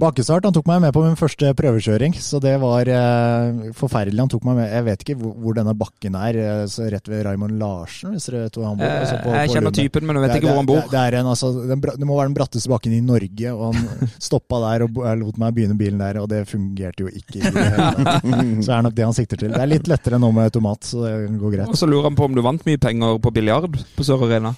Bakkestart, 0.01 0.47
han 0.49 0.55
tok 0.57 0.65
meg 0.71 0.81
med 0.81 0.95
på 0.97 1.03
min 1.05 1.17
første 1.19 1.51
prøvekjøring, 1.59 2.15
så 2.25 2.39
det 2.41 2.55
var 2.63 2.89
eh, 2.89 3.73
forferdelig. 3.77 4.23
Han 4.23 4.31
tok 4.33 4.47
meg 4.49 4.57
med, 4.57 4.71
Jeg 4.73 4.85
vet 4.87 5.03
ikke 5.05 5.17
hvor, 5.21 5.35
hvor 5.45 5.57
denne 5.59 5.75
bakken 5.77 6.15
er, 6.17 6.39
eh, 6.41 6.63
så 6.73 6.87
rett 6.93 7.11
ved 7.11 7.27
Raymond 7.27 7.59
Larsen, 7.61 8.15
hvis 8.17 8.31
dere 8.31 8.47
vet 8.47 8.57
hvor 8.57 8.65
han 8.71 8.79
bor. 8.81 8.89
altså 8.89 9.19
på- 9.21 9.35
Eh, 9.35 9.43
jeg 9.45 9.53
kjenner 9.59 9.75
typen, 9.77 10.07
men 10.09 10.17
jeg 10.17 10.23
vet 10.25 10.33
Det- 10.33 10.39
ikke 10.41 10.49
hvor 10.49 10.61
han 10.63 10.71
bor. 10.71 10.81
Det, 10.81 10.91
det, 10.95 11.01
er 11.05 11.19
en, 11.21 11.27
altså, 11.35 11.51
den, 11.69 11.81
det 11.85 12.07
må 12.09 12.17
være 12.17 12.31
den 12.33 12.35
bratteste 12.39 12.69
bakken 12.73 12.93
i 12.97 13.01
Norge, 13.05 13.53
og 13.53 13.75
han 13.75 14.09
stoppa 14.31 14.63
der 14.65 14.87
og 14.89 15.03
lot 15.21 15.37
meg 15.45 15.55
begynne 15.55 15.77
bilen 15.77 15.99
der, 16.01 16.21
og 16.23 16.29
det 16.33 16.47
fungerte 16.49 17.05
jo 17.05 17.13
ikke. 17.13 17.37
i 17.37 17.45
det 17.45 17.67
hele. 17.69 18.63
Så 18.65 18.73
er 18.79 18.83
nok 18.89 18.95
det 18.97 19.05
han 19.05 19.13
sikter 19.21 19.37
til. 19.37 19.53
Det 19.53 19.61
er 19.61 19.67
litt 19.69 19.87
lettere 19.91 20.19
nå 20.19 20.33
med 20.33 20.49
automat, 20.49 20.81
så 20.89 21.05
det 21.05 21.39
går 21.39 21.57
greit. 21.59 21.69
Og 21.69 21.77
så 21.77 21.87
lurer 21.87 22.09
han 22.09 22.17
på 22.17 22.25
om 22.25 22.35
du 22.35 22.41
vant 22.43 22.65
mye 22.65 22.81
penger 22.81 23.19
på 23.21 23.33
biljard 23.37 23.77
på 23.97 24.05
Sør 24.07 24.25
Arena. 24.25 24.55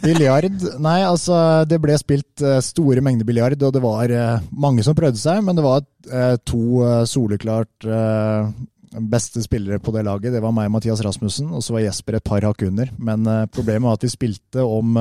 Biljard? 0.00 0.64
Nei, 0.82 0.98
altså 1.04 1.36
det 1.68 1.80
ble 1.82 1.96
spilt 2.00 2.44
eh, 2.44 2.60
store 2.64 3.02
mengder 3.04 3.28
biljard, 3.28 3.60
og 3.62 3.74
det 3.74 3.82
var 3.84 4.14
eh, 4.14 4.50
mange 4.50 4.84
som 4.86 4.96
prøvde 4.98 5.20
seg, 5.20 5.42
men 5.46 5.58
det 5.58 5.64
var 5.66 5.82
eh, 6.10 6.36
to 6.46 6.84
soleklart 7.08 7.88
beste 8.90 9.42
spillere 9.44 9.78
på 9.78 9.92
det 9.94 10.02
laget. 10.06 10.34
Det 10.34 10.42
var 10.42 10.54
meg 10.54 10.70
og 10.70 10.78
Mathias 10.78 11.02
Rasmussen, 11.06 11.52
og 11.54 11.62
så 11.62 11.76
var 11.76 11.84
Jesper 11.84 12.18
et 12.18 12.26
par 12.26 12.42
hakk 12.42 12.64
under. 12.66 12.90
Men 12.98 13.28
problemet 13.54 13.86
var 13.86 14.00
at 14.00 14.06
vi 14.06 14.10
spilte 14.10 14.64
om 14.66 14.98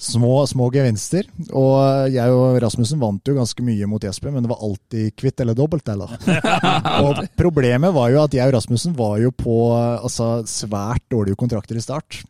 små, 0.00 0.46
små 0.48 0.70
gevinster, 0.72 1.28
og 1.52 2.08
jeg 2.10 2.32
og 2.32 2.56
Rasmussen 2.64 3.00
vant 3.02 3.28
jo 3.28 3.36
ganske 3.36 3.64
mye 3.66 3.88
mot 3.90 4.02
Jesper, 4.02 4.32
men 4.32 4.44
det 4.44 4.50
var 4.50 4.64
alltid 4.64 5.12
kvitt 5.18 5.44
eller 5.44 5.58
dobbelt, 5.58 5.92
eller? 5.92 6.16
og 7.04 7.20
problemet 7.38 7.92
var 7.94 8.14
jo 8.14 8.22
at 8.24 8.36
jeg 8.38 8.48
og 8.48 8.56
Rasmussen 8.56 8.96
var 8.96 9.18
jo 9.22 9.32
på 9.36 9.58
altså, 9.76 10.38
svært 10.48 11.04
dårlige 11.12 11.38
kontrakter 11.38 11.76
i 11.76 11.84
start. 11.84 12.22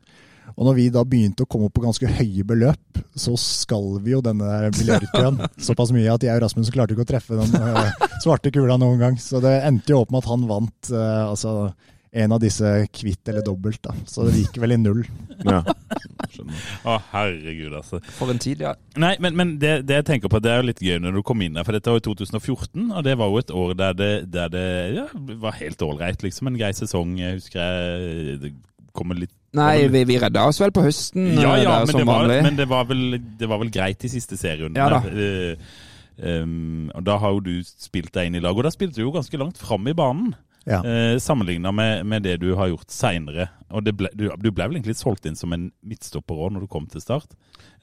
Og 0.62 0.68
når 0.68 0.77
vi 0.79 0.83
da 0.94 1.03
begynte 1.03 1.42
å 1.42 1.48
komme 1.51 1.66
opp 1.66 1.75
på 1.75 1.83
ganske 1.83 2.07
høye 2.07 2.44
beløp, 2.46 2.98
så 3.18 3.35
skalv 3.40 4.05
vi 4.05 4.12
jo 4.14 4.20
denne 4.22 4.68
biljardkøen 4.77 5.40
såpass 5.66 5.90
mye 5.90 6.12
at 6.12 6.22
jeg 6.22 6.38
og 6.38 6.44
Rasmus 6.44 6.70
klarte 6.70 6.94
ikke 6.94 7.03
å 7.03 7.09
treffe 7.09 7.35
den 7.35 7.57
eh, 7.59 8.05
svarte 8.22 8.53
kula 8.55 8.79
noen 8.79 9.03
gang. 9.03 9.18
Så 9.18 9.42
det 9.42 9.57
endte 9.66 9.90
jo 9.90 10.05
opp 10.05 10.14
med 10.14 10.22
at 10.22 10.31
han 10.31 10.46
vant 10.46 10.92
eh, 10.94 11.25
altså, 11.27 11.72
en 12.14 12.37
av 12.38 12.38
disse 12.44 12.77
kvitt 12.94 13.33
eller 13.33 13.42
dobbelt. 13.42 13.83
Da. 13.83 13.96
Så 14.07 14.29
det 14.29 14.38
gikk 14.38 14.62
vel 14.62 14.77
i 14.77 14.81
null. 14.85 15.03
Ja. 15.42 15.64
Å, 16.87 16.96
herregud, 17.11 17.75
altså. 17.83 17.98
For 18.14 18.31
en 18.31 18.38
tid, 18.42 18.62
ja. 18.62 18.77
Nei, 19.03 19.16
men, 19.18 19.35
men 19.35 19.57
det, 19.59 19.81
det 19.88 19.98
jeg 19.98 20.12
tenker 20.14 20.31
på, 20.31 20.38
det 20.46 20.55
er 20.55 20.62
jo 20.62 20.70
litt 20.70 20.83
gøy 20.87 21.03
når 21.03 21.18
du 21.18 21.27
kom 21.27 21.42
inn 21.42 21.59
her, 21.59 21.66
for 21.66 21.75
dette 21.75 21.90
var 21.90 21.98
jo 21.98 22.12
2014, 22.12 22.87
og 22.87 23.03
det 23.03 23.18
var 23.18 23.35
jo 23.35 23.42
et 23.42 23.57
år 23.66 23.75
der 23.83 23.98
det, 23.98 24.12
der 24.31 24.53
det 24.55 24.66
ja, 24.94 25.09
var 25.42 25.59
helt 25.59 25.83
ålreit, 25.83 26.22
liksom. 26.22 26.48
En 26.53 26.61
grei 26.62 26.70
sesong, 26.79 27.18
jeg 27.18 27.40
husker 27.40 27.59
jeg 27.59 28.55
kommer 28.96 29.18
litt 29.18 29.33
Nei, 29.57 29.88
vi, 29.92 30.05
vi 30.09 30.16
redda 30.20 30.46
oss 30.48 30.61
vel 30.62 30.72
på 30.72 30.85
høsten 30.85 31.35
Ja, 31.37 31.57
eh, 31.57 31.64
ja, 31.66 31.74
der, 31.74 31.87
men, 31.87 31.92
som 31.92 32.00
det 32.00 32.09
var, 32.09 32.35
men 32.46 32.61
det 32.61 32.68
var, 32.70 32.87
vel, 32.88 33.02
det 33.40 33.48
var 33.50 33.61
vel 33.61 33.72
greit 33.74 34.07
i 34.07 34.12
siste 34.12 34.38
serierunden. 34.40 34.81
Ja 34.81 34.88
da. 34.88 35.02
Eh, 35.12 36.40
um, 36.40 36.88
og 36.94 37.05
da 37.05 37.18
har 37.20 37.35
jo 37.37 37.42
du 37.44 37.52
spilt 37.66 38.14
deg 38.16 38.31
inn 38.31 38.38
i 38.40 38.42
lag, 38.44 38.57
og 38.57 38.64
da 38.64 38.72
spilte 38.72 39.00
du 39.00 39.05
jo 39.05 39.12
ganske 39.12 39.40
langt 39.40 39.61
fram 39.61 39.88
i 39.90 39.96
banen. 39.96 40.33
Ja. 40.64 40.78
Uh, 40.81 41.18
Sammenligna 41.20 41.72
med, 41.74 42.07
med 42.07 42.24
det 42.24 42.38
du 42.40 42.55
har 42.57 42.70
gjort 42.70 42.92
seinere. 42.94 43.48
Og 43.72 43.85
ble, 43.88 44.11
du, 44.14 44.28
du 44.31 44.50
ble 44.50 44.68
vel 44.68 44.78
egentlig 44.78 44.96
solgt 45.00 45.26
inn 45.28 45.37
som 45.38 45.52
en 45.52 45.70
midtstopper 45.85 46.38
òg 46.38 46.55
når 46.55 46.64
du 46.64 46.72
kom 46.72 46.87
til 46.90 47.02
start? 47.02 47.35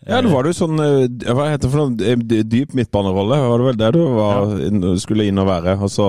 Ja, 0.07 0.21
det 0.23 0.31
var 0.31 0.47
jo 0.47 0.55
sånn 0.55 0.79
eh, 0.79 1.33
Hva 1.35 1.49
heter 1.49 1.65
det 1.65 1.71
for 1.73 1.81
noe? 1.81 2.05
Eh, 2.07 2.43
Dyp 2.47 2.75
midtbanerolle? 2.77 3.39
Var 3.43 3.59
det 3.59 3.67
vel 3.67 3.79
det 3.81 3.89
du 3.97 3.99
var, 4.15 4.53
ja. 4.55 4.93
skulle 5.01 5.27
inn 5.27 5.41
og 5.41 5.49
være? 5.49 5.75
Og 5.83 5.91
så 5.91 6.07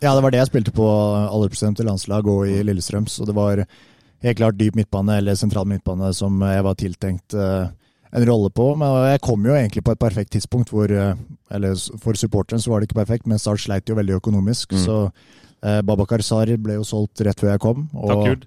Ja, 0.00 0.14
det 0.14 0.22
var 0.24 0.32
det 0.32 0.40
jeg 0.40 0.50
spilte 0.50 0.72
på 0.76 0.86
aldersbestemte 0.88 1.84
landslag 1.84 2.28
og 2.32 2.46
i 2.48 2.62
Lillestrøm. 2.64 3.08
Så 3.10 3.28
det 3.28 3.36
var 3.36 3.66
helt 4.24 4.38
klart 4.38 4.56
dyp 4.58 4.74
midtbane 4.78 5.18
eller 5.20 5.34
sentral 5.38 5.66
midtbane 5.68 6.12
som 6.16 6.40
jeg 6.40 6.62
var 6.64 6.74
tiltenkt 6.74 7.34
eh, 7.34 7.68
en 8.16 8.26
rolle 8.26 8.50
på. 8.50 8.70
Men 8.78 8.94
jeg 9.12 9.20
kom 9.26 9.44
jo 9.44 9.54
egentlig 9.56 9.84
på 9.84 9.92
et 9.92 10.00
perfekt 10.00 10.32
tidspunkt 10.36 10.70
hvor 10.72 10.90
eh, 10.90 11.14
Eller 11.50 11.74
for 12.02 12.14
supporteren 12.18 12.60
så 12.62 12.70
var 12.72 12.80
det 12.80 12.88
ikke 12.88 13.00
perfekt, 13.04 13.26
men 13.26 13.38
Start 13.38 13.60
sleit 13.62 13.88
jo 13.88 13.94
veldig 13.98 14.16
økonomisk. 14.18 14.72
Mm. 14.72 14.80
Så 14.82 14.96
eh, 15.62 15.82
Babakar 15.86 16.22
Sar 16.26 16.50
ble 16.58 16.78
jo 16.80 16.86
solgt 16.86 17.20
rett 17.26 17.38
før 17.38 17.52
jeg 17.52 17.62
kom. 17.62 17.84
Og, 17.94 18.46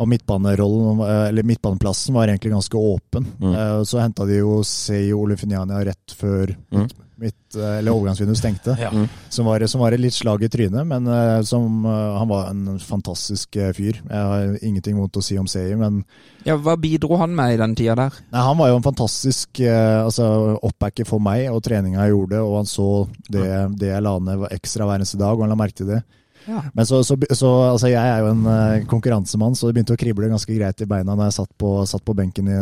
og 0.00 0.08
midtbanerollen, 0.10 1.04
eh, 1.06 1.28
eller 1.28 1.46
midtbaneplassen 1.46 2.16
var 2.16 2.28
egentlig 2.32 2.54
ganske 2.56 2.80
åpen. 2.80 3.28
Mm. 3.38 3.52
Eh, 3.54 3.76
Så 3.84 4.00
henta 4.02 4.26
de 4.26 4.40
jo 4.40 4.62
Seyo 4.66 5.20
Olefiniania 5.26 5.84
rett 5.92 6.16
før 6.16 6.56
Mm. 6.70 6.88
Mitt, 7.20 7.54
eh, 7.54 7.78
eller 7.78 7.92
overgangsvinduet 7.92 8.38
stengte 8.38 8.74
Ja. 8.80 8.90
som 9.28 9.44
var, 9.46 9.60
som 9.68 9.80
var 9.82 9.92
et 9.92 10.00
litt 10.00 10.14
slag 10.16 10.42
i 10.42 10.48
trynet, 10.48 10.86
men 10.88 11.06
eh, 11.06 11.42
som, 11.42 11.84
eh, 11.84 12.18
han 12.18 12.28
var 12.28 12.48
en 12.50 12.78
fantastisk 12.80 13.58
fyr. 13.76 14.00
Jeg 14.08 14.24
har 14.30 14.56
ingenting 14.62 14.96
vondt 14.96 15.18
å 15.20 15.22
si 15.22 15.36
om 15.38 15.46
Seier, 15.46 15.76
men 15.76 16.04
Ja, 16.46 16.56
Hva 16.56 16.76
bidro 16.80 17.18
han 17.20 17.34
med 17.36 17.54
i 17.54 17.56
den 17.60 17.74
tida 17.76 17.94
der? 17.94 18.12
nei, 18.32 18.40
han 18.40 18.56
var 18.56 18.68
jo 18.70 18.76
en 18.76 18.82
fantastisk 18.86 19.60
altså, 19.60 20.58
oppbacker 20.62 21.04
for 21.06 21.20
meg 21.20 21.50
og 21.52 21.62
treninga 21.62 22.06
jeg 22.06 22.14
gjorde, 22.14 22.40
og 22.40 22.56
han 22.56 22.70
så 22.70 22.86
det, 23.28 23.78
det 23.78 23.90
jeg 23.92 24.02
la 24.02 24.18
ned 24.18 24.38
var 24.38 24.48
ekstra 24.56 24.86
hver 24.88 25.00
eneste 25.02 25.18
dag, 25.20 25.34
og 25.36 25.44
han 25.44 25.52
la 25.52 25.56
merke 25.60 25.76
til 25.76 25.86
det. 25.92 26.02
Ja. 26.48 26.62
Men 26.72 26.86
så, 26.88 27.02
så, 27.04 27.18
så 27.36 27.50
altså, 27.74 27.90
jeg 27.92 28.00
er 28.00 28.22
jo 28.24 28.30
en 28.32 28.86
konkurransemann, 28.88 29.54
så 29.54 29.68
det 29.68 29.76
begynte 29.76 29.92
å 29.98 30.00
krible 30.00 30.30
ganske 30.32 30.56
greit 30.56 30.80
i 30.80 30.88
beina 30.88 31.12
når 31.14 31.28
jeg 31.28 31.38
satt 31.42 31.52
på, 31.60 31.74
satt 31.86 32.04
på 32.04 32.16
benken 32.16 32.48
i 32.48 32.56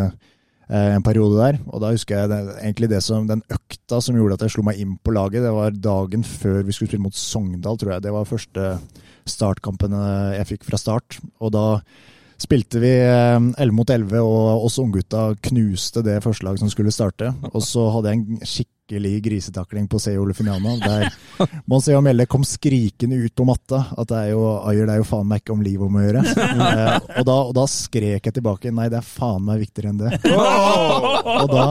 en 0.68 1.04
periode 1.04 1.38
der. 1.40 1.58
Og 1.72 1.80
da 1.80 1.92
husker 1.94 2.18
jeg 2.18 2.30
det, 2.32 2.38
egentlig 2.60 2.90
det 2.92 3.00
som, 3.04 3.26
den 3.28 3.40
økta 3.48 4.02
som 4.04 4.18
gjorde 4.18 4.36
at 4.36 4.44
jeg 4.44 4.52
slo 4.56 4.64
meg 4.66 4.80
inn 4.82 4.98
på 5.00 5.14
laget. 5.16 5.44
Det 5.44 5.52
var 5.54 5.72
dagen 5.72 6.26
før 6.26 6.60
vi 6.60 6.76
skulle 6.76 6.90
spille 6.90 7.06
mot 7.06 7.16
Sogndal, 7.16 7.78
tror 7.80 7.94
jeg. 7.94 8.04
Det 8.04 8.12
var 8.12 8.28
første 8.28 8.66
startkampen 9.28 9.96
eh, 9.96 10.38
jeg 10.38 10.50
fikk 10.52 10.68
fra 10.68 10.80
start. 10.80 11.18
Og 11.40 11.52
da 11.56 11.66
spilte 12.38 12.82
vi 12.82 12.92
eh, 13.00 13.36
11 13.38 13.76
mot 13.76 13.90
11, 13.90 14.18
og 14.20 14.66
oss 14.68 14.78
unggutta 14.82 15.30
knuste 15.50 16.04
det 16.06 16.20
første 16.24 16.46
laget 16.46 16.64
som 16.64 16.72
skulle 16.72 16.94
starte. 16.94 17.32
Og 17.52 17.62
så 17.64 17.88
hadde 17.94 18.12
jeg 18.12 18.20
en 18.22 18.42
skikkelig 18.42 18.77
grisetakling 18.88 19.88
på 19.88 19.98
Seo 20.00 20.22
Olefiniano, 20.22 20.76
der 20.80 21.12
Monseo 21.70 22.00
Melle 22.00 22.26
kom 22.26 22.44
skrikende 22.44 23.16
ut 23.20 23.34
på 23.34 23.44
matta 23.44 23.84
at 23.96 24.08
det 24.08 24.22
er 24.22 24.30
jo, 24.32 24.42
Ayer, 24.64 24.86
det 24.88 24.96
er 24.96 25.02
jo 25.02 25.08
faen 25.08 25.28
meg 25.28 25.42
ikke 25.42 25.52
om 25.54 25.62
livet 25.62 25.86
om 25.86 25.98
å 25.98 26.06
gjøre. 26.06 26.24
Eh, 26.58 26.96
og, 27.20 27.24
da, 27.28 27.34
og 27.48 27.54
da 27.56 27.64
skrek 27.70 28.26
jeg 28.28 28.34
tilbake 28.34 28.72
nei, 28.74 28.88
det 28.92 28.98
er 29.00 29.06
faen 29.06 29.44
meg 29.46 29.62
viktigere 29.62 29.92
enn 29.92 30.00
det. 30.00 30.18
Og 31.38 31.50
da, 31.52 31.66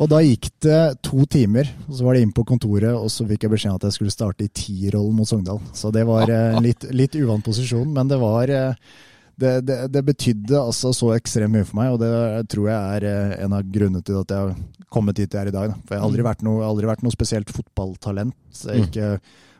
og 0.00 0.08
da 0.10 0.20
gikk 0.24 0.48
det 0.64 0.80
to 1.06 1.24
timer, 1.30 1.68
og 1.86 1.98
så 1.98 2.06
var 2.06 2.16
det 2.16 2.24
inn 2.24 2.34
på 2.36 2.44
kontoret, 2.48 2.92
og 2.96 3.10
så 3.12 3.26
fikk 3.28 3.46
jeg 3.46 3.54
beskjed 3.54 3.74
om 3.74 3.80
at 3.80 3.86
jeg 3.88 3.96
skulle 3.98 4.14
starte 4.14 4.46
i 4.46 4.52
tierrollen 4.52 5.16
mot 5.16 5.28
Sogndal. 5.28 5.60
Så 5.76 5.92
det 5.94 6.06
var 6.08 6.30
eh, 6.30 6.56
en 6.56 6.64
litt, 6.64 6.88
litt 6.94 7.16
uvant 7.20 7.44
posisjon, 7.44 7.88
men 7.94 8.10
det 8.10 8.20
var 8.20 8.52
eh, 8.54 8.98
det, 9.40 9.52
det, 9.68 9.76
det 9.94 10.02
betydde 10.06 10.58
altså 10.60 10.92
så 10.96 11.12
ekstremt 11.16 11.54
mye 11.54 11.66
for 11.66 11.80
meg, 11.80 11.94
og 11.94 12.00
det 12.02 12.48
tror 12.52 12.70
jeg 12.70 12.96
er 12.96 13.06
eh, 13.10 13.36
en 13.44 13.56
av 13.56 13.68
grunnene 13.72 14.04
til 14.06 14.20
at 14.20 14.34
jeg 14.34 14.46
har 14.48 14.88
kommet 14.92 15.20
hit 15.22 15.36
jeg 15.36 15.46
er 15.46 15.52
i 15.52 15.54
dag. 15.54 15.72
Da. 15.72 15.78
For 15.86 15.96
jeg 15.96 16.02
har 16.02 16.08
aldri 16.10 16.26
vært 16.26 16.44
noe, 16.46 16.64
aldri 16.66 16.90
vært 16.90 17.04
noe 17.06 17.14
spesielt 17.14 17.52
fotballtalent. 17.54 18.36
Jeg 18.64 18.70
har 18.70 18.88
ikke 18.88 19.10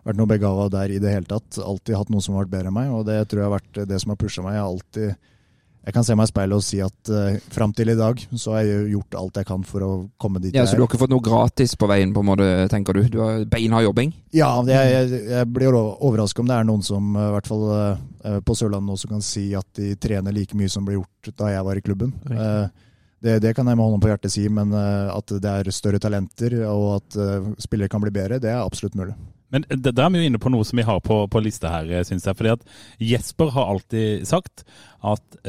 vært 0.06 0.20
noe 0.20 0.30
begava 0.30 0.68
der 0.72 0.94
i 0.94 1.00
det 1.02 1.12
hele 1.14 1.28
tatt. 1.28 1.60
Alltid 1.62 1.98
hatt 1.98 2.12
noen 2.12 2.24
som 2.24 2.36
har 2.36 2.46
vært 2.46 2.54
bedre 2.56 2.72
enn 2.72 2.76
meg, 2.76 2.92
og 2.94 3.04
det 3.08 3.18
tror 3.30 3.42
jeg 3.42 3.48
har 3.48 3.56
vært 3.58 3.82
det 3.92 4.00
som 4.02 4.14
har 4.14 4.20
pusha 4.20 4.44
meg. 4.44 4.56
Jeg 4.56 4.64
har 4.64 4.74
alltid 4.74 5.28
jeg 5.80 5.94
kan 5.96 6.04
se 6.04 6.14
meg 6.16 6.28
i 6.28 6.30
speilet 6.30 6.60
og 6.60 6.64
si 6.64 6.78
at 6.84 7.10
uh, 7.10 7.38
fram 7.54 7.72
til 7.76 7.88
i 7.88 7.96
dag 7.96 8.20
så 8.36 8.52
har 8.52 8.66
jeg 8.68 8.90
gjort 8.92 9.16
alt 9.16 9.38
jeg 9.40 9.48
kan 9.48 9.62
for 9.64 9.84
å 9.86 9.90
komme 10.20 10.42
dit 10.42 10.56
Ja, 10.56 10.66
Så 10.68 10.76
du 10.76 10.82
har 10.82 10.90
ikke 10.90 11.00
fått 11.00 11.12
noe 11.12 11.24
gratis 11.24 11.72
på 11.80 11.88
veien, 11.88 12.12
på 12.12 12.20
en 12.20 12.28
måte, 12.28 12.48
tenker 12.72 12.98
du? 12.98 13.06
Du 13.08 13.20
har 13.24 13.46
beinhard 13.48 13.86
jobbing? 13.88 14.12
Ja, 14.36 14.52
jeg, 14.68 14.92
jeg, 14.92 15.22
jeg 15.30 15.48
blir 15.48 15.78
overrasket 15.78 16.44
om 16.44 16.52
det 16.52 16.58
er 16.58 16.68
noen 16.68 16.84
som, 16.84 17.14
uh, 17.16 17.30
i 17.30 17.32
hvert 17.38 17.48
fall 17.48 17.64
uh, 17.72 18.36
på 18.44 18.58
Sørlandet 18.58 18.92
nå, 18.92 19.00
som 19.00 19.16
kan 19.16 19.24
si 19.24 19.48
at 19.56 19.66
de 19.80 19.94
trener 20.00 20.36
like 20.36 20.58
mye 20.58 20.68
som 20.68 20.84
ble 20.84 20.98
gjort 20.98 21.32
da 21.40 21.54
jeg 21.54 21.66
var 21.70 21.80
i 21.80 21.84
klubben. 21.88 22.14
Uh, 22.28 22.68
det, 23.24 23.40
det, 23.40 23.56
kan 23.56 23.68
jeg 23.68 23.76
med 23.76 23.84
hånden 23.84 24.04
på 24.04 24.12
hjertet 24.12 24.32
si, 24.32 24.46
men 24.48 24.72
at 24.72 25.32
det 25.44 25.50
er 25.50 25.68
større 25.76 25.98
talenter 26.00 26.54
og 26.64 26.86
at 26.94 27.18
spillere 27.60 27.92
kan 27.92 28.00
bli 28.00 28.12
bedre, 28.16 28.38
det 28.40 28.48
er 28.48 28.62
absolutt 28.62 28.96
mulig. 28.96 29.12
Men 29.50 29.66
da 29.68 29.92
er 30.04 30.12
vi 30.14 30.22
jo 30.22 30.30
inne 30.30 30.40
på 30.42 30.52
noe 30.52 30.66
som 30.66 30.78
vi 30.78 30.86
har 30.86 31.02
på, 31.04 31.24
på 31.30 31.42
lista 31.42 31.72
her, 31.72 31.90
syns 32.06 32.28
jeg. 32.28 32.38
fordi 32.38 32.54
at 32.54 32.64
Jesper 33.02 33.50
har 33.56 33.74
alltid 33.74 34.26
sagt 34.30 34.64
at 35.02 35.40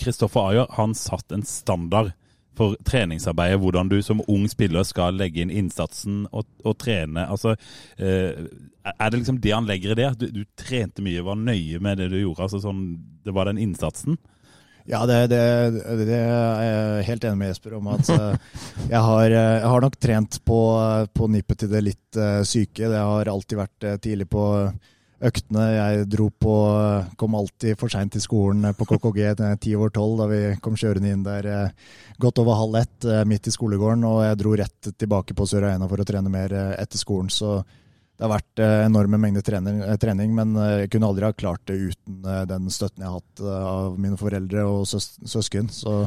Kristoffer 0.00 0.40
eh, 0.40 0.50
Ayer 0.50 0.76
han 0.78 0.96
satt 0.98 1.32
en 1.32 1.46
standard 1.46 2.14
for 2.56 2.76
treningsarbeidet. 2.86 3.58
Hvordan 3.60 3.90
du 3.90 4.00
som 4.02 4.22
ung 4.28 4.46
spiller 4.50 4.86
skal 4.86 5.18
legge 5.18 5.42
inn 5.42 5.52
innsatsen 5.52 6.24
og, 6.32 6.46
og 6.64 6.76
trene. 6.82 7.26
Altså, 7.26 7.56
eh, 7.98 8.46
er 8.94 9.10
det 9.10 9.20
liksom 9.20 9.40
det 9.42 9.54
han 9.54 9.68
legger 9.68 9.94
i 9.94 9.98
det? 10.02 10.10
Du, 10.20 10.28
du, 10.30 10.44
trente 10.58 11.02
mye, 11.04 11.24
var 11.24 11.40
nøye 11.40 11.80
med 11.82 11.98
det 12.00 12.10
du 12.12 12.20
gjorde? 12.20 12.46
altså 12.46 12.62
sånn, 12.62 12.84
Det 13.24 13.34
var 13.34 13.50
den 13.50 13.62
innsatsen? 13.62 14.18
Ja, 14.84 15.06
det, 15.08 15.18
det, 15.32 15.40
det, 16.04 16.16
er 16.18 16.64
jeg 16.64 17.04
helt 17.08 17.24
enig 17.24 17.40
med 17.40 17.52
Jesper 17.54 17.76
om. 17.78 17.86
at 17.94 18.08
uh, 18.12 18.34
jeg, 18.92 19.00
har, 19.00 19.26
eh, 19.30 19.52
jeg, 19.56 19.68
har, 19.72 19.84
nok 19.84 19.94
trent 19.96 20.40
på, 20.44 20.58
på 21.16 21.28
nippet 21.32 21.62
til 21.62 21.70
det 21.72 21.84
litt 21.86 22.18
syke. 22.44 22.90
Det 22.92 22.98
har 23.00 23.30
alltid 23.32 23.62
vært 23.62 23.86
tidlig 24.04 24.28
på 24.28 24.44
øktene. 25.24 25.64
Jeg 25.72 26.04
dro 26.12 26.28
på 26.28 26.56
Kom 27.16 27.36
alltid 27.38 27.78
for 27.80 27.92
seint 27.92 28.12
til 28.12 28.20
skolen 28.20 28.74
på 28.76 28.86
KKG 28.90 29.32
ti 29.62 29.72
over 29.78 29.94
tolv 29.94 30.20
da 30.20 30.28
vi 30.28 30.42
kom 30.60 30.76
kjørende 30.76 31.14
inn 31.14 31.24
der 31.24 31.48
godt 32.20 32.42
over 32.42 32.60
halv 32.60 32.76
ett 32.82 33.08
midt 33.26 33.48
i 33.48 33.54
skolegården. 33.54 34.04
Og 34.04 34.20
jeg 34.26 34.40
dro 34.42 34.52
rett 34.60 34.92
tilbake 35.00 35.34
på 35.38 35.48
Sør 35.48 35.70
Aina 35.70 35.88
for 35.88 36.04
å 36.04 36.06
trene 36.06 36.32
mer 36.32 36.52
etter 36.76 37.00
skolen. 37.00 37.32
så 37.32 37.62
det 38.14 38.22
har 38.22 38.30
vært 38.30 38.62
eh, 38.62 38.84
enorme 38.86 39.18
mengder 39.18 39.42
trening, 39.42 39.80
eh, 39.82 39.96
trening, 39.98 40.30
men 40.36 40.54
eh, 40.54 40.76
jeg 40.84 40.92
kunne 40.92 41.08
aldri 41.10 41.26
ha 41.26 41.34
klart 41.34 41.64
det 41.66 41.80
uten 41.90 42.20
den 42.50 42.70
støtten 42.70 43.02
jeg 43.02 43.10
har 43.10 43.18
hatt 43.18 43.42
av 43.64 43.96
mine 43.98 44.18
foreldre 44.20 44.62
og 44.70 44.84
søs 44.86 45.16
søsken. 45.26 45.66
Så 45.72 46.04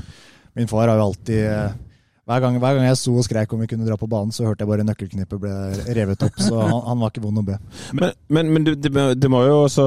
min 0.56 0.72
far 0.72 0.88
har 0.88 0.96
jo 0.96 1.10
alltid 1.10 1.84
hver 2.28 2.42
gang, 2.44 2.58
hver 2.60 2.76
gang, 2.76 2.86
jeg 2.88 3.00
sto 3.00 3.14
og 3.16 3.24
skreik 3.28 3.52
om 3.56 3.62
vi 3.64 3.68
kunne 3.72 3.88
dra 3.88 3.96
på 4.00 4.08
banen, 4.12 4.34
så 4.36 4.48
hørte 4.48 4.64
jeg 4.64 4.72
bare 4.72 4.86
nøkkelknippet 4.88 5.40
ble 5.40 5.52
revet 5.96 6.24
opp. 6.28 6.40
Så 6.44 6.56
han, 6.60 6.80
han 6.88 7.04
var 7.04 7.12
ikke 7.12 7.24
vond 7.24 7.40
å 7.40 7.46
be. 7.48 7.60
Men, 7.96 8.16
men, 8.36 8.54
men 8.56 8.68
du, 8.68 8.74
du, 8.76 9.28
må 9.32 9.44
jo 9.48 9.62
også 9.62 9.86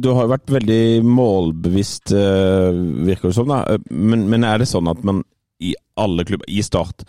Du 0.00 0.10
har 0.12 0.26
jo 0.26 0.32
vært 0.34 0.52
veldig 0.56 0.82
målbevisst, 1.08 2.12
virker 2.12 3.30
det 3.30 3.36
som. 3.36 3.52
da. 3.52 3.78
Men, 3.88 4.26
men, 4.32 4.48
er 4.48 4.60
det 4.60 4.68
sånn 4.72 4.88
at 4.92 5.04
man 5.04 5.22
i 5.60 5.74
alle 6.00 6.24
klubber, 6.24 6.48
i 6.48 6.62
Start, 6.64 7.04